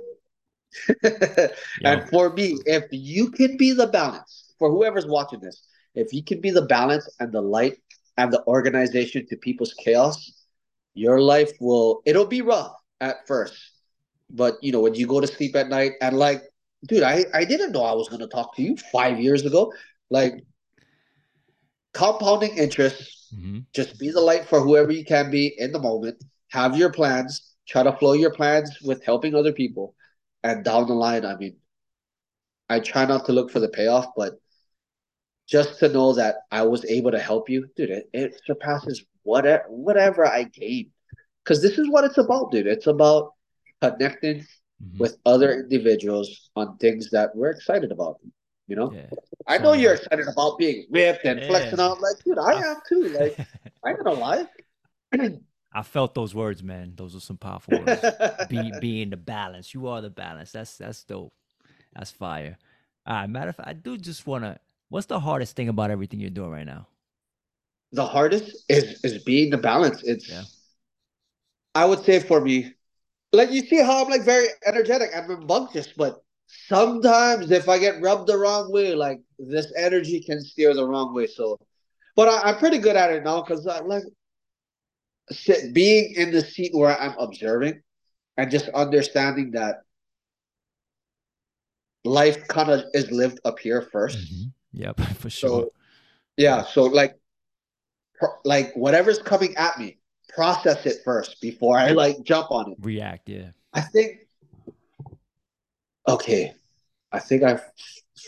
yeah. 1.05 1.49
And 1.85 2.09
for 2.09 2.33
me, 2.33 2.59
if 2.67 2.85
you 2.91 3.31
can 3.31 3.57
be 3.57 3.73
the 3.73 3.87
balance 3.87 4.55
for 4.59 4.71
whoever's 4.71 5.07
watching 5.07 5.41
this, 5.41 5.67
if 5.95 6.13
you 6.13 6.23
can 6.23 6.41
be 6.41 6.51
the 6.51 6.63
balance 6.63 7.09
and 7.21 7.33
the 7.33 7.41
light 7.41 7.79
and 8.17 8.33
the 8.33 8.43
organization 8.47 9.27
to 9.29 9.37
people's 9.37 9.75
chaos, 9.75 10.33
your 10.95 11.21
life 11.21 11.53
will 11.61 12.03
it'll 12.05 12.27
be 12.27 12.43
rough 12.43 12.73
at 13.01 13.27
first. 13.27 13.57
But 14.31 14.55
you 14.63 14.73
know, 14.73 14.81
when 14.81 14.95
you 14.95 15.07
go 15.07 15.21
to 15.21 15.27
sleep 15.27 15.57
at 15.57 15.69
night 15.69 15.93
and 16.01 16.17
like, 16.17 16.43
dude, 16.87 17.03
I, 17.03 17.25
I 17.35 17.45
didn't 17.45 17.73
know 17.73 17.85
I 17.85 17.93
was 17.93 18.09
gonna 18.09 18.27
talk 18.27 18.57
to 18.57 18.63
you 18.63 18.77
five 18.91 19.21
years 19.21 19.45
ago. 19.45 19.73
Like 20.11 20.45
compounding 21.93 22.57
interest, 22.57 23.35
mm-hmm. 23.35 23.61
just 23.73 23.99
be 23.99 24.11
the 24.11 24.21
light 24.21 24.47
for 24.47 24.61
whoever 24.61 24.93
you 24.93 25.05
can 25.05 25.31
be 25.31 25.55
in 25.59 25.73
the 25.73 25.79
moment, 25.79 26.23
have 26.49 26.77
your 26.77 26.91
plans, 26.91 27.55
try 27.69 27.83
to 27.83 27.93
flow 27.93 28.13
your 28.13 28.33
plans 28.33 28.79
with 28.83 29.05
helping 29.05 29.35
other 29.35 29.53
people. 29.53 29.95
And 30.45 30.65
down 30.65 30.87
the 30.87 30.95
line, 30.95 31.25
I 31.25 31.37
mean, 31.37 31.57
I 32.69 32.81
try 32.81 33.05
not 33.05 33.27
to 33.27 33.33
look 33.33 33.51
for 33.51 33.61
the 33.61 33.69
payoff, 33.69 34.07
but 34.17 34.41
just 35.49 35.79
to 35.81 35.89
know 35.89 36.15
that 36.15 36.37
I 36.51 36.63
was 36.63 36.85
able 36.85 37.11
to 37.11 37.19
help 37.19 37.49
you, 37.49 37.69
dude, 37.77 37.91
it, 37.91 38.11
it 38.13 38.41
surpasses 38.47 39.05
whatever 39.23 39.65
whatever 39.69 40.27
I 40.27 40.45
gained. 40.45 40.91
Because 41.45 41.61
this 41.61 41.79
is 41.79 41.89
what 41.91 42.05
it's 42.05 42.19
about, 42.19 42.53
dude. 42.53 42.67
It's 42.67 42.87
about 42.87 43.33
connecting 43.81 44.39
mm-hmm. 44.39 44.99
with 44.99 45.19
other 45.27 45.53
individuals 45.53 46.51
on 46.57 46.77
things 46.79 47.11
that 47.11 47.35
we're 47.35 47.51
excited 47.51 47.93
about. 47.93 48.21
You 48.69 48.77
know, 48.77 48.93
yeah. 48.93 49.07
I 49.47 49.59
know 49.59 49.73
you're 49.73 49.95
excited 49.95 50.27
about 50.29 50.57
being 50.57 50.87
ripped 50.91 51.25
and 51.25 51.41
yeah. 51.41 51.49
flexing 51.49 51.81
out. 51.81 52.01
Like, 52.01 52.23
dude, 52.25 52.39
I, 52.39 52.53
am 52.71 52.77
too. 52.89 53.09
Like, 53.09 53.39
I 53.85 53.91
ain't 53.91 54.03
gonna 54.03 54.19
lie. 54.19 54.47
I 55.75 55.83
felt 55.83 56.15
those 56.15 56.35
words, 56.35 56.63
man. 56.63 56.93
Those 56.97 57.17
are 57.17 57.21
some 57.21 57.39
powerful 57.39 57.79
words. 57.79 58.05
Be 58.49 58.73
being 58.81 59.11
the 59.11 59.17
balance. 59.17 59.73
You 59.73 59.87
are 59.89 60.01
the 60.01 60.11
balance. 60.11 60.53
That's 60.53 60.77
that's 60.77 61.03
dope. 61.05 61.33
That's 61.95 62.11
fire. 62.11 62.59
All 63.07 63.15
right. 63.15 63.29
Matter 63.29 63.51
of 63.51 63.57
fact, 63.57 63.69
I 63.69 63.73
do 63.73 63.97
just 63.97 64.27
wanna 64.27 64.59
What's 64.93 65.07
the 65.07 65.21
hardest 65.21 65.57
thing 65.57 65.71
about 65.71 65.91
everything 65.91 66.21
you're 66.21 66.29
doing 66.29 66.51
right 66.51 66.67
now? 66.67 66.87
The 67.93 68.05
hardest 68.05 68.67
is 68.69 69.03
is 69.03 69.25
being 69.25 69.49
the 69.49 69.57
balance. 69.57 70.03
It's 70.03 70.29
yeah. 70.29 70.43
I 71.75 71.87
would 71.87 72.05
say 72.05 72.21
for 72.21 72.43
me, 72.43 72.75
like 73.33 73.51
you 73.51 73.63
see 73.63 73.81
how 73.81 74.05
I'm 74.05 74.11
like 74.11 74.21
very 74.21 74.49
energetic, 74.67 75.09
I'm 75.17 75.31
rambunctious, 75.31 75.89
but 75.97 76.23
sometimes 76.69 77.51
if 77.51 77.71
I 77.71 77.79
get 77.79 78.03
rubbed 78.03 78.27
the 78.27 78.37
wrong 78.37 78.71
way, 78.71 78.95
like 78.95 79.23
this 79.39 79.73
energy 79.79 80.21
can 80.21 80.43
steer 80.43 80.75
the 80.75 80.87
wrong 80.87 81.15
way. 81.15 81.27
So, 81.27 81.59
but 82.15 82.29
I, 82.29 82.51
am 82.51 82.59
pretty 82.59 82.77
good 82.77 82.95
at 82.95 83.11
it 83.11 83.25
now 83.25 83.41
because 83.41 83.67
I 83.67 83.81
like 83.81 84.05
sit, 85.33 85.73
being 85.73 86.15
in 86.15 86.31
the 86.31 86.41
seat 86.41 86.75
where 86.75 86.99
I'm 86.99 87.17
observing 87.19 87.83
and 88.37 88.51
just 88.51 88.69
understanding 88.71 89.53
that 89.53 89.83
life 92.05 92.47
kind 92.49 92.71
of 92.71 92.85
is 92.95 93.11
lived 93.11 93.41
up 93.45 93.59
here 93.59 93.89
1st 93.93 94.17
mm-hmm. 94.17 94.49
Yep, 94.75 95.01
for 95.19 95.31
sure. 95.31 95.49
So, 95.49 95.73
yeah, 96.37 96.65
so 96.65 96.85
like, 96.85 97.19
like 98.45 98.73
whatever's 98.75 99.19
coming 99.19 99.55
at 99.57 99.79
me, 99.79 99.99
process 100.29 100.87
it 100.87 100.99
first 101.05 101.41
before 101.41 101.77
I 101.77 101.91
like 101.91 102.23
jump 102.23 102.51
on 102.51 102.73
it. 102.73 102.79
React, 102.81 103.29
yeah. 103.29 103.51
I 103.73 103.81
think. 103.81 104.21
Okay, 106.09 106.53
I 107.13 107.19
think 107.21 107.43
I 107.43 107.61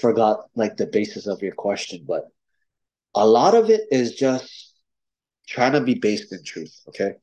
forgot 0.00 0.46
like 0.54 0.76
the 0.76 0.86
basis 0.86 1.26
of 1.26 1.42
your 1.42 1.54
question, 1.54 2.04
but 2.06 2.28
a 3.14 3.26
lot 3.26 3.54
of 3.54 3.70
it 3.70 3.82
is 3.90 4.14
just 4.14 4.73
trying 5.46 5.72
to 5.72 5.80
be 5.80 5.94
based 5.94 6.32
in 6.32 6.42
truth. 6.44 6.74
Okay, 6.88 7.14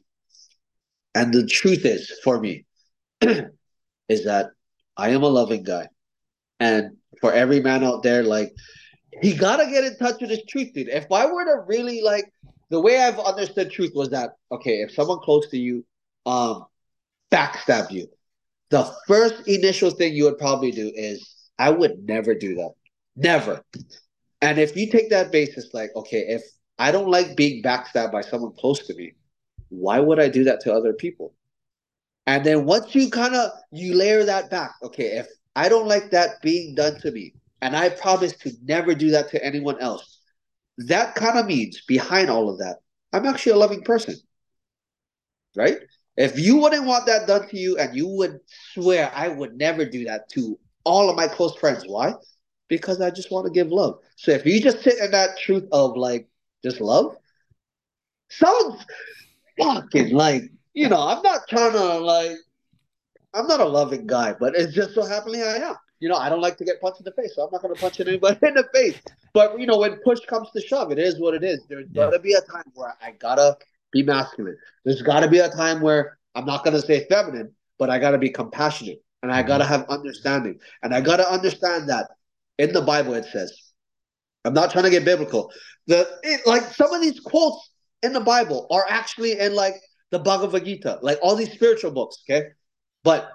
and 1.15 1.33
the 1.33 1.45
truth 1.45 1.85
is 1.85 2.11
for 2.23 2.39
me 2.39 2.65
is 3.21 4.25
that 4.25 4.51
I 4.97 5.09
am 5.09 5.23
a 5.23 5.27
loving 5.27 5.63
guy, 5.63 5.87
and 6.59 6.97
for 7.19 7.33
every 7.33 7.59
man 7.59 7.83
out 7.83 8.03
there, 8.03 8.23
like 8.23 8.53
he 9.21 9.33
gotta 9.33 9.65
get 9.69 9.83
in 9.83 9.97
touch 9.97 10.21
with 10.21 10.29
his 10.29 10.43
truth, 10.47 10.73
dude. 10.73 10.87
If 10.89 11.11
I 11.11 11.25
were 11.25 11.45
to 11.45 11.63
really 11.67 12.01
like 12.01 12.31
the 12.69 12.79
way 12.79 13.01
I've 13.01 13.19
understood 13.19 13.71
truth 13.71 13.91
was 13.93 14.09
that 14.09 14.31
okay, 14.51 14.81
if 14.81 14.91
someone 14.91 15.19
close 15.19 15.49
to 15.49 15.57
you 15.57 15.85
um 16.25 16.65
backstab 17.31 17.91
you, 17.91 18.07
the 18.69 18.91
first 19.07 19.47
initial 19.47 19.91
thing 19.91 20.13
you 20.13 20.23
would 20.25 20.37
probably 20.37 20.71
do 20.71 20.91
is 20.95 21.35
I 21.59 21.69
would 21.69 22.07
never 22.07 22.33
do 22.33 22.55
that. 22.55 22.71
Never. 23.15 23.61
And 24.41 24.57
if 24.57 24.75
you 24.75 24.89
take 24.89 25.11
that 25.11 25.31
basis, 25.31 25.73
like, 25.73 25.91
okay, 25.95 26.25
if 26.27 26.41
I 26.81 26.91
don't 26.91 27.11
like 27.11 27.35
being 27.35 27.61
backstabbed 27.61 28.11
by 28.11 28.21
someone 28.21 28.53
close 28.57 28.87
to 28.87 28.95
me, 28.95 29.13
why 29.69 29.99
would 29.99 30.19
I 30.19 30.29
do 30.29 30.43
that 30.45 30.61
to 30.61 30.73
other 30.73 30.93
people? 30.93 31.35
And 32.25 32.43
then 32.43 32.65
once 32.65 32.95
you 32.95 33.11
kind 33.11 33.35
of 33.35 33.51
you 33.71 33.93
layer 33.93 34.23
that 34.23 34.49
back, 34.49 34.71
okay, 34.81 35.17
if 35.17 35.27
I 35.55 35.69
don't 35.69 35.87
like 35.87 36.09
that 36.09 36.41
being 36.41 36.73
done 36.73 36.99
to 37.01 37.11
me, 37.11 37.35
and 37.61 37.75
I 37.75 37.89
promise 37.89 38.35
to 38.37 38.51
never 38.63 38.95
do 38.95 39.11
that 39.11 39.29
to 39.29 39.45
anyone 39.45 39.79
else. 39.79 40.21
That 40.79 41.13
kind 41.13 41.37
of 41.37 41.45
means 41.45 41.83
behind 41.87 42.31
all 42.31 42.49
of 42.49 42.57
that, 42.57 42.77
I'm 43.13 43.27
actually 43.27 43.51
a 43.51 43.57
loving 43.57 43.83
person. 43.83 44.15
Right? 45.55 45.77
If 46.17 46.39
you 46.39 46.57
wouldn't 46.57 46.87
want 46.87 47.05
that 47.05 47.27
done 47.27 47.47
to 47.49 47.57
you 47.59 47.77
and 47.77 47.95
you 47.95 48.07
would 48.07 48.39
swear 48.73 49.11
I 49.13 49.27
would 49.27 49.55
never 49.55 49.85
do 49.85 50.05
that 50.05 50.29
to 50.29 50.57
all 50.83 51.11
of 51.11 51.15
my 51.15 51.27
close 51.27 51.55
friends, 51.57 51.83
why? 51.85 52.13
Because 52.69 53.01
I 53.01 53.11
just 53.11 53.31
want 53.31 53.45
to 53.45 53.51
give 53.51 53.71
love. 53.71 53.99
So 54.15 54.31
if 54.31 54.47
you 54.47 54.59
just 54.59 54.81
sit 54.81 54.97
in 54.97 55.11
that 55.11 55.37
truth 55.37 55.67
of 55.71 55.95
like 55.95 56.27
just 56.63 56.81
love, 56.81 57.15
sounds 58.29 58.85
fucking 59.59 60.13
like, 60.13 60.43
you 60.73 60.89
know, 60.89 61.01
I'm 61.01 61.21
not 61.21 61.41
trying 61.49 61.73
to 61.73 61.97
like 61.99 62.37
I'm 63.33 63.47
not 63.47 63.59
a 63.59 63.65
loving 63.65 64.07
guy, 64.07 64.33
but 64.39 64.55
it's 64.55 64.73
just 64.73 64.93
so 64.93 65.03
happening 65.03 65.41
I 65.41 65.57
am 65.57 65.75
you 66.01 66.09
know, 66.09 66.17
I 66.17 66.29
don't 66.29 66.41
like 66.41 66.57
to 66.57 66.65
get 66.65 66.81
punched 66.81 66.99
in 66.99 67.05
the 67.05 67.11
face, 67.11 67.35
so 67.35 67.43
I'm 67.43 67.51
not 67.51 67.61
going 67.61 67.73
to 67.73 67.79
punch 67.79 67.99
anybody 67.99 68.37
in 68.47 68.55
the 68.55 68.67
face. 68.73 68.99
But 69.33 69.57
you 69.57 69.67
know, 69.67 69.77
when 69.77 69.95
push 69.97 70.19
comes 70.21 70.49
to 70.51 70.59
shove, 70.59 70.91
it 70.91 70.99
is 70.99 71.19
what 71.19 71.35
it 71.35 71.43
is. 71.43 71.61
There's 71.69 71.87
yeah. 71.91 72.05
got 72.05 72.09
to 72.11 72.19
be 72.19 72.33
a 72.33 72.41
time 72.41 72.65
where 72.73 72.93
I 73.01 73.11
gotta 73.11 73.55
be 73.93 74.03
masculine. 74.03 74.57
There's 74.83 75.01
got 75.01 75.21
to 75.21 75.29
be 75.29 75.39
a 75.39 75.49
time 75.49 75.79
where 75.79 76.17
I'm 76.35 76.45
not 76.45 76.65
going 76.65 76.75
to 76.75 76.81
say 76.81 77.05
feminine, 77.07 77.53
but 77.77 77.89
I 77.89 77.99
got 77.99 78.11
to 78.11 78.17
be 78.17 78.29
compassionate 78.29 79.03
and 79.21 79.31
I 79.31 79.43
got 79.43 79.59
to 79.59 79.63
mm-hmm. 79.63 79.73
have 79.73 79.89
understanding. 79.89 80.59
And 80.81 80.93
I 80.93 81.01
got 81.01 81.17
to 81.17 81.29
understand 81.29 81.89
that 81.89 82.09
in 82.57 82.73
the 82.73 82.81
Bible 82.81 83.13
it 83.13 83.25
says, 83.25 83.55
I'm 84.45 84.53
not 84.53 84.71
trying 84.71 84.85
to 84.85 84.89
get 84.89 85.05
biblical. 85.05 85.51
The 85.87 86.07
it, 86.23 86.45
like 86.45 86.63
some 86.63 86.93
of 86.93 87.01
these 87.01 87.19
quotes 87.19 87.69
in 88.03 88.13
the 88.13 88.19
Bible 88.19 88.67
are 88.71 88.85
actually 88.87 89.39
in 89.39 89.55
like 89.55 89.75
the 90.09 90.19
Bhagavad 90.19 90.65
Gita, 90.65 90.99
like 91.01 91.19
all 91.21 91.35
these 91.35 91.51
spiritual 91.51 91.91
books. 91.91 92.17
Okay, 92.29 92.47
but 93.03 93.31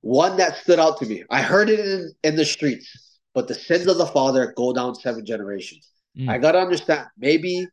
one 0.00 0.36
that 0.36 0.56
stood 0.56 0.78
out 0.78 0.98
to 0.98 1.06
me. 1.06 1.24
I 1.30 1.42
heard 1.42 1.68
it 1.68 1.80
in, 1.80 2.12
in 2.22 2.36
the 2.36 2.44
streets, 2.44 3.18
but 3.34 3.48
the 3.48 3.54
sins 3.54 3.86
of 3.86 3.98
the 3.98 4.06
father 4.06 4.52
go 4.56 4.72
down 4.72 4.94
seven 4.94 5.24
generations. 5.24 5.88
Mm. 6.16 6.28
I 6.28 6.38
gotta 6.38 6.58
understand. 6.58 7.06
Maybe 7.16 7.66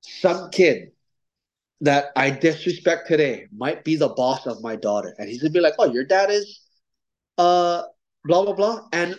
some 0.00 0.50
kid 0.50 0.92
that 1.80 2.06
I 2.16 2.30
disrespect 2.30 3.08
today 3.08 3.46
might 3.56 3.84
be 3.84 3.96
the 3.96 4.08
boss 4.08 4.46
of 4.46 4.62
my 4.62 4.76
daughter, 4.76 5.14
and 5.18 5.28
he's 5.28 5.42
gonna 5.42 5.52
be 5.52 5.60
like, 5.60 5.74
"Oh, 5.78 5.92
your 5.92 6.04
dad 6.04 6.30
is, 6.30 6.60
uh, 7.38 7.82
blah 8.24 8.44
blah 8.44 8.54
blah," 8.54 8.88
and 8.92 9.16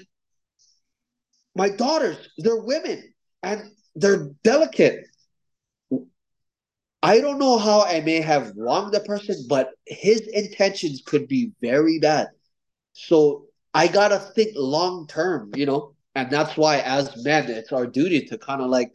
my 1.55 1.69
daughters, 1.69 2.29
they're 2.37 2.61
women 2.61 3.13
and 3.43 3.71
they're 3.95 4.31
delicate. 4.43 5.05
I 7.01 7.21
don't 7.21 7.39
know 7.39 7.57
how 7.57 7.83
I 7.83 8.01
may 8.01 8.19
have 8.19 8.53
wronged 8.57 8.93
the 8.93 8.99
person, 8.99 9.45
but 9.47 9.69
his 9.85 10.21
intentions 10.27 11.01
could 11.05 11.27
be 11.27 11.51
very 11.61 11.99
bad. 11.99 12.27
So 12.93 13.45
I 13.73 13.87
gotta 13.87 14.19
think 14.19 14.51
long 14.55 15.07
term, 15.07 15.51
you 15.55 15.65
know, 15.65 15.95
and 16.15 16.29
that's 16.29 16.57
why 16.57 16.79
as 16.79 17.23
men, 17.23 17.49
it's 17.49 17.71
our 17.71 17.87
duty 17.87 18.25
to 18.25 18.37
kind 18.37 18.61
of 18.61 18.69
like 18.69 18.91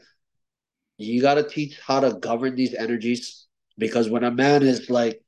you 0.99 1.23
gotta 1.23 1.49
teach 1.49 1.79
how 1.81 2.01
to 2.01 2.15
govern 2.15 2.57
these 2.57 2.75
energies 2.75 3.47
because 3.79 4.11
when 4.11 4.25
a 4.25 4.31
man 4.31 4.63
is 4.63 4.91
like 4.91 5.23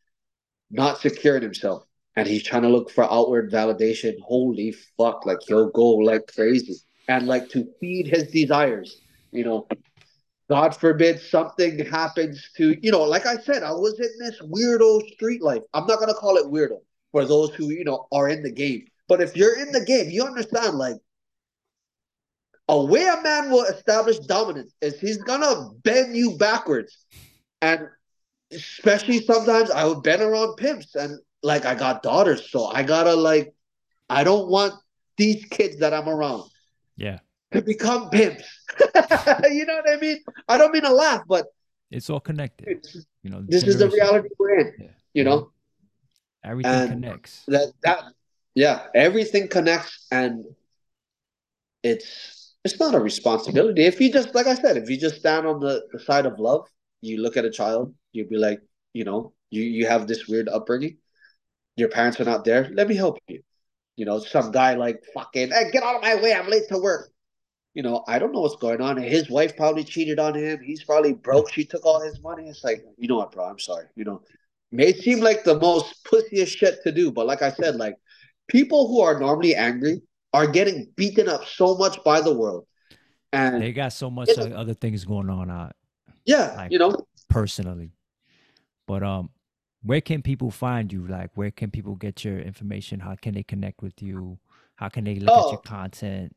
not 0.71 1.01
secure 1.01 1.37
in 1.37 1.43
himself 1.43 1.85
and 2.15 2.29
he's 2.29 2.43
trying 2.43 2.63
to 2.63 2.69
look 2.69 2.91
for 2.91 3.11
outward 3.11 3.51
validation, 3.51 4.15
holy 4.21 4.73
fuck, 4.99 5.25
like 5.25 5.39
he'll 5.47 5.71
go 5.71 5.97
like 5.97 6.31
crazy 6.35 6.77
and 7.09 7.27
like 7.27 7.49
to 7.51 7.69
feed 7.81 8.07
his 8.07 8.25
desires, 8.31 9.01
you 9.33 9.45
know. 9.45 9.67
God 10.49 10.77
forbid 10.77 11.21
something 11.21 11.85
happens 11.87 12.51
to, 12.57 12.77
you 12.81 12.93
know, 12.93 13.03
like 13.03 13.27
I 13.27 13.37
said, 13.37 13.65
I 13.65 13.73
was 13.73 13.99
in 13.99 14.11
this 14.21 14.41
weirdo 14.41 15.13
street 15.13 15.43
life. 15.43 15.63
I'm 15.75 15.87
not 15.87 15.99
gonna 15.99 16.15
call 16.15 16.37
it 16.37 16.47
weirdo 16.47 16.79
for 17.11 17.25
those 17.25 17.53
who, 17.55 17.71
you 17.71 17.85
know, 17.85 18.07
are 18.13 18.29
in 18.29 18.43
the 18.43 18.53
game. 18.53 18.87
But 19.09 19.21
if 19.21 19.37
you're 19.37 19.59
in 19.59 19.73
the 19.73 19.85
game, 19.85 20.09
you 20.09 20.25
understand 20.25 20.79
like 20.79 20.97
a 22.69 22.85
way 22.85 23.07
a 23.07 23.21
man 23.23 23.51
will 23.51 23.65
establish 23.65 24.19
dominance 24.21 24.73
is 24.81 25.01
he's 25.01 25.19
gonna 25.19 25.71
bend 25.83 26.17
you 26.17 26.37
backwards. 26.37 26.97
And 27.61 27.89
especially 28.53 29.23
sometimes 29.23 29.71
I 29.71 29.85
would 29.85 30.05
bend 30.05 30.23
around 30.23 30.57
pimps 30.57 30.95
and 30.95 31.19
like 31.43 31.65
I 31.65 31.75
got 31.75 32.05
daughters, 32.05 32.51
so 32.51 32.67
I 32.67 32.85
gotta 32.85 33.15
like 33.15 33.53
I 34.09 34.23
don't 34.23 34.49
want 34.49 34.75
these 35.17 35.45
kids 35.47 35.79
that 35.79 35.93
I'm 35.93 36.09
around 36.09 36.49
Yeah. 36.97 37.19
to 37.53 37.63
become 37.63 38.11
pimps. 38.11 38.45
you 39.51 39.65
know 39.67 39.77
what 39.77 39.89
I 39.91 39.97
mean? 40.01 40.19
I 40.49 40.59
don't 40.59 40.73
mean 40.73 40.83
to 40.83 40.93
laugh, 40.93 41.23
but 41.29 41.47
It's 41.91 42.11
all 42.11 42.21
connected. 42.21 42.87
You 43.23 43.31
know, 43.31 43.45
this 43.47 43.65
is 43.65 43.79
the 43.79 43.89
reality 43.89 44.29
we're 44.39 44.59
in. 44.59 44.73
Yeah. 44.79 44.89
You 45.15 45.25
know 45.25 45.51
Everything 46.45 46.73
and 46.73 46.89
connects. 46.91 47.43
that 47.49 47.73
that 47.83 48.05
yeah, 48.55 48.87
everything 48.95 49.49
connects, 49.49 50.07
and 50.11 50.45
it's 51.83 52.55
it's 52.65 52.79
not 52.81 52.95
a 52.95 53.01
responsibility. 53.01 53.85
If 53.85 54.01
you 54.01 54.13
just 54.13 54.35
like 54.35 54.47
I 54.47 54.55
said, 54.55 54.77
if 54.77 54.89
you 54.91 54.97
just 54.99 55.17
stand 55.17 55.47
on 55.47 55.61
the, 55.61 55.83
the 55.93 55.99
side 55.99 56.27
of 56.27 56.39
love, 56.39 56.67
you 57.01 57.21
look 57.21 57.37
at 57.37 57.45
a 57.45 57.51
child, 57.51 57.95
you'd 58.13 58.29
be 58.29 58.37
like, 58.37 58.61
you 58.93 59.05
know, 59.05 59.33
you 59.51 59.63
you 59.63 59.87
have 59.87 60.07
this 60.07 60.27
weird 60.29 60.49
upbringing, 60.49 60.99
your 61.77 61.89
parents 61.89 62.21
are 62.21 62.25
not 62.25 62.45
there. 62.45 62.71
Let 62.73 62.89
me 62.89 62.95
help 62.95 63.19
you. 63.29 63.43
You 63.97 64.05
know, 64.05 64.19
some 64.21 64.51
guy 64.53 64.75
like 64.75 65.03
fucking, 65.15 65.51
hey, 65.51 65.71
get 65.73 65.83
out 65.83 65.97
of 65.97 66.03
my 66.03 66.15
way, 66.17 66.35
I'm 66.35 66.49
late 66.49 66.69
to 66.69 66.79
work. 66.79 67.11
You 67.75 67.83
know, 67.83 68.05
I 68.09 68.19
don't 68.19 68.33
know 68.33 68.41
what's 68.41 68.57
going 68.57 68.81
on. 68.81 68.97
His 68.97 69.29
wife 69.29 69.57
probably 69.57 69.85
cheated 69.85 70.19
on 70.19 70.35
him. 70.35 70.61
He's 70.63 70.85
probably 70.85 71.13
broke. 71.13 71.53
She 71.53 71.65
took 71.65 71.85
all 71.85 72.01
his 72.01 72.21
money. 72.23 72.49
It's 72.49 72.65
like, 72.65 72.85
you 72.97 73.09
know 73.09 73.17
what, 73.17 73.33
bro? 73.33 73.45
I'm 73.45 73.59
sorry. 73.59 73.87
You 73.97 74.05
know, 74.05 74.23
may 74.73 74.93
seem 74.95 75.21
like 75.21 75.45
the 75.45 75.59
most 75.59 76.05
pussiest 76.05 76.57
shit 76.57 76.83
to 76.85 76.93
do, 76.93 77.11
but 77.13 77.27
like 77.27 77.43
I 77.43 77.51
said, 77.51 77.77
like 77.77 77.97
people 78.49 78.89
who 78.89 79.01
are 79.01 79.19
normally 79.19 79.55
angry 79.55 80.01
are 80.33 80.47
getting 80.47 80.89
beaten 80.97 81.29
up 81.29 81.45
so 81.47 81.77
much 81.77 82.03
by 82.05 82.21
the 82.21 82.33
world. 82.33 82.67
And 83.33 83.63
They 83.63 83.73
got 83.73 83.93
so 83.93 84.11
much 84.11 84.31
other 84.39 84.75
things 84.75 85.05
going 85.05 85.29
on 85.29 85.51
uh, 85.51 85.71
yeah, 86.25 86.55
like- 86.57 86.73
you 86.73 86.79
know, 86.79 87.07
personally. 87.29 87.93
But 88.87 89.03
um, 89.03 89.31
where 89.87 90.01
can 90.01 90.21
people 90.21 90.51
find 90.51 90.93
you? 90.93 91.07
Like, 91.07 91.31
where 91.35 91.51
can 91.51 91.71
people 91.71 91.95
get 91.95 92.25
your 92.25 92.39
information? 92.41 93.01
How 93.01 93.15
can 93.15 93.35
they 93.35 93.43
connect 93.45 93.83
with 93.83 94.03
you? 94.03 94.39
How 94.75 94.89
can 94.89 95.05
they 95.05 95.15
look 95.15 95.31
at 95.31 95.53
your 95.53 95.55
Oh. 95.55 95.63
content? 95.65 96.35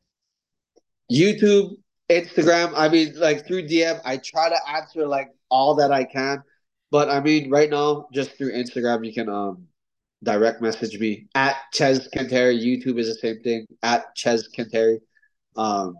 YouTube, 1.10 1.76
Instagram. 2.08 2.72
I 2.76 2.88
mean, 2.88 3.14
like 3.16 3.46
through 3.46 3.66
DM, 3.66 4.00
I 4.04 4.16
try 4.18 4.48
to 4.48 4.56
answer 4.68 5.06
like 5.06 5.28
all 5.50 5.74
that 5.76 5.90
I 5.92 6.04
can. 6.04 6.42
But 6.90 7.10
I 7.10 7.20
mean, 7.20 7.50
right 7.50 7.68
now, 7.68 8.08
just 8.12 8.32
through 8.36 8.52
Instagram, 8.52 9.04
you 9.04 9.12
can 9.12 9.28
um 9.28 9.66
direct 10.22 10.60
message 10.62 10.98
me 10.98 11.26
at 11.34 11.56
Chez 11.72 12.08
Cantere. 12.14 12.52
YouTube 12.54 12.98
is 12.98 13.08
the 13.08 13.14
same 13.14 13.40
thing 13.42 13.66
at 13.82 14.04
Chez 14.16 14.48
Cantere. 14.56 15.00
Um, 15.56 15.96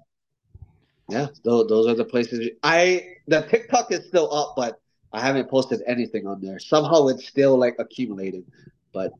yeah, 1.08 1.26
those, 1.42 1.68
those 1.68 1.86
are 1.88 1.94
the 1.94 2.04
places. 2.04 2.50
I 2.62 3.16
the 3.26 3.42
TikTok 3.42 3.90
is 3.92 4.06
still 4.06 4.32
up, 4.32 4.54
but 4.56 4.79
I 5.12 5.20
haven't 5.20 5.48
posted 5.48 5.82
anything 5.86 6.26
on 6.26 6.40
there. 6.40 6.58
Somehow 6.58 7.08
it's 7.08 7.26
still 7.26 7.56
like 7.58 7.76
accumulated, 7.78 8.44
but 8.92 9.12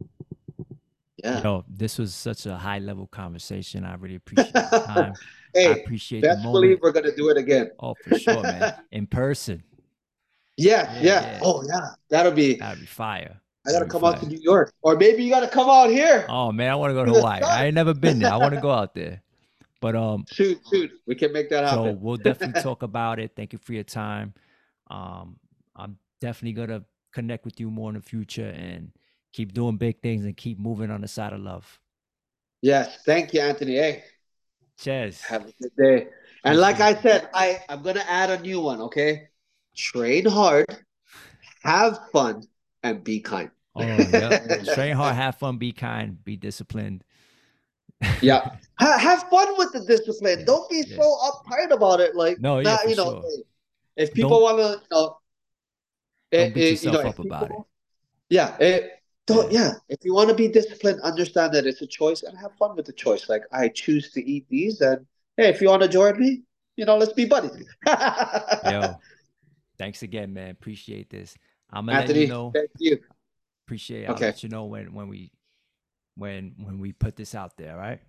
yeah. 1.23 1.43
Yo, 1.43 1.65
this 1.69 1.99
was 1.99 2.15
such 2.15 2.47
a 2.47 2.57
high 2.57 2.79
level 2.79 3.07
conversation. 3.07 3.85
I 3.85 3.95
really 3.97 4.15
appreciate 4.17 4.53
the 4.55 4.61
time. 4.87 5.12
I 5.55 5.59
hey, 5.59 5.83
appreciate 5.83 6.21
the 6.23 6.29
best 6.29 6.39
moment. 6.45 6.55
believe 6.55 6.79
we're 6.81 6.93
gonna 6.93 7.15
do 7.15 7.29
it 7.29 7.37
again. 7.37 7.71
Oh, 7.81 7.95
for 8.03 8.19
sure, 8.19 8.43
man. 8.43 8.75
In 8.93 9.07
person, 9.07 9.62
Yes, 10.57 10.89
Yeah, 10.97 11.03
yeah. 11.03 11.33
yeah. 11.33 11.41
Oh, 11.43 11.62
yeah. 11.67 11.89
That'll 12.09 12.33
be. 12.33 12.55
that'll 12.55 12.81
be 12.81 12.87
fire. 12.87 13.41
I 13.67 13.73
gotta 13.73 13.87
come 13.87 14.05
out 14.05 14.21
to. 14.21 14.27
New 14.27 14.39
York, 14.41 14.73
or 14.81 14.97
maybe 14.97 15.23
you 15.23 15.31
gotta 15.31 15.49
come 15.49 15.69
out 15.69 15.91
here. 15.91 16.25
Oh 16.31 16.51
man, 16.53 16.71
I 16.71 16.75
want 16.77 16.91
to 16.91 16.95
go 16.95 17.05
to 17.05 17.12
Hawaii. 17.12 17.43
I 17.43 17.67
ain't 17.67 17.75
never 17.75 17.93
been 17.93 18.19
there. 18.19 18.33
I 18.33 18.37
want 18.37 18.55
to 18.55 18.61
go 18.61 18.71
out 18.71 18.95
there. 18.95 19.21
But 19.81 19.97
um, 19.97 20.25
Shoot, 20.31 20.59
shoot. 20.71 20.91
We 21.07 21.15
can 21.15 21.33
make 21.33 21.51
that 21.51 21.65
happen. 21.65 21.85
so 21.85 21.93
we'll 22.01 22.17
definitely 22.17 22.62
talk 22.62 22.83
about 22.83 23.19
it. 23.19 23.33
Thank 23.37 23.53
you 23.53 23.59
for 23.62 23.73
your 23.75 23.85
time. 23.85 24.33
Um, 24.91 25.37
I'm 25.81 25.98
definitely 26.20 26.52
gonna 26.52 26.85
connect 27.12 27.44
with 27.44 27.59
you 27.59 27.70
more 27.70 27.90
in 27.90 27.97
the 27.97 28.02
future 28.02 28.48
and 28.48 28.93
keep 29.32 29.52
doing 29.52 29.77
big 29.77 30.01
things 30.02 30.24
and 30.24 30.36
keep 30.36 30.59
moving 30.59 30.90
on 30.90 31.01
the 31.01 31.09
side 31.09 31.32
of 31.32 31.40
love. 31.40 31.81
Yes, 32.62 32.98
thank 33.05 33.32
you, 33.32 33.40
Anthony. 33.40 33.77
Hey, 33.77 34.05
Cheers. 34.78 35.20
have 35.23 35.47
a 35.47 35.52
good 35.61 35.73
day. 35.77 36.07
And 36.44 36.59
like 36.59 36.81
I 36.81 37.01
said, 37.01 37.28
I 37.35 37.61
I'm 37.69 37.82
gonna 37.82 38.05
add 38.07 38.31
a 38.31 38.40
new 38.40 38.61
one. 38.61 38.81
Okay, 38.82 39.28
train 39.77 40.27
hard, 40.27 40.66
have 41.62 41.98
fun, 42.12 42.43
and 42.82 43.05
be 43.05 43.20
kind. 43.20 43.51
Oh 43.77 43.82
yeah. 43.82 44.65
Train 44.74 44.97
hard, 44.97 45.15
have 45.15 45.36
fun, 45.36 45.59
be 45.59 45.73
kind, 45.73 46.23
be 46.24 46.36
disciplined. 46.36 47.05
Yeah, 48.20 48.51
ha- 48.78 48.98
have 48.98 49.24
fun 49.31 49.55
with 49.59 49.73
the 49.73 49.81
discipline. 49.85 50.40
Yeah, 50.40 50.44
Don't 50.44 50.69
be 50.70 50.82
yeah. 50.82 50.97
so 50.97 51.16
uptight 51.23 51.70
about 51.70 52.01
it. 52.01 52.15
Like, 52.16 52.40
No, 52.40 52.61
not, 52.61 52.89
you 52.89 52.97
know, 52.97 53.20
sure. 53.20 53.24
if 53.97 54.12
people 54.15 54.43
want 54.43 54.59
to, 54.59 54.81
you 54.81 54.86
know, 54.90 55.16
Don't 56.32 56.40
eh, 56.40 56.51
beat 56.51 56.62
it- 56.65 56.82
you 56.82 56.90
know, 56.90 56.98
yourself 56.98 57.19
up 57.20 57.27
about 57.27 57.51
it. 57.51 57.57
Yeah, 58.28 58.57
eh, 58.61 58.77
it, 58.77 58.90
don't, 59.27 59.51
Yeah. 59.52 59.61
yeah. 59.62 59.73
If 59.89 60.05
you 60.05 60.15
want 60.15 60.28
to 60.28 60.35
be 60.35 60.48
disciplined, 60.48 61.01
understand 61.02 61.52
that 61.55 61.66
it's 61.66 61.82
a 61.82 61.86
choice 61.86 62.23
and 62.23 62.36
have 62.39 62.52
fun 62.57 62.77
with 62.77 62.86
the 62.86 62.93
choice. 62.93 63.28
Like 63.28 63.43
I 63.52 63.69
choose 63.69 64.12
to 64.12 64.24
eat 64.24 64.47
these, 64.48 64.81
and 64.81 65.07
hey, 65.36 65.48
if 65.48 65.61
you 65.61 65.69
want 65.69 65.82
to 65.82 65.89
join 65.89 66.19
me, 66.19 66.43
you 66.77 66.85
know, 66.85 66.97
let's 66.97 67.12
be 67.12 67.24
buddies. 67.24 67.66
Yo, 67.86 68.97
thanks 69.78 70.02
again, 70.02 70.32
man. 70.32 70.51
Appreciate 70.51 71.11
this. 71.11 71.36
I'm 71.73 71.86
gonna 71.86 71.98
let 71.98 72.02
Anthony, 72.02 72.20
you 72.23 72.28
know. 72.28 72.52
thank 72.55 72.70
you. 72.78 72.98
Appreciate. 73.66 74.05
It. 74.05 74.09
I'll 74.09 74.15
Okay. 74.15 74.27
let 74.27 74.43
you 74.43 74.48
know 74.48 74.65
when 74.66 74.93
when 74.94 75.09
we 75.09 75.32
when 76.16 76.55
when 76.59 76.78
we 76.78 76.93
put 76.93 77.16
this 77.16 77.35
out 77.35 77.57
there. 77.57 77.77
Right. 77.77 78.01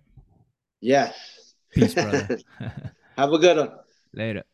Yes. 0.80 1.14
Peace, 1.70 1.94
brother. 1.94 2.38
Have 3.16 3.32
a 3.32 3.38
good 3.38 3.56
one. 3.56 3.70
Later. 4.12 4.44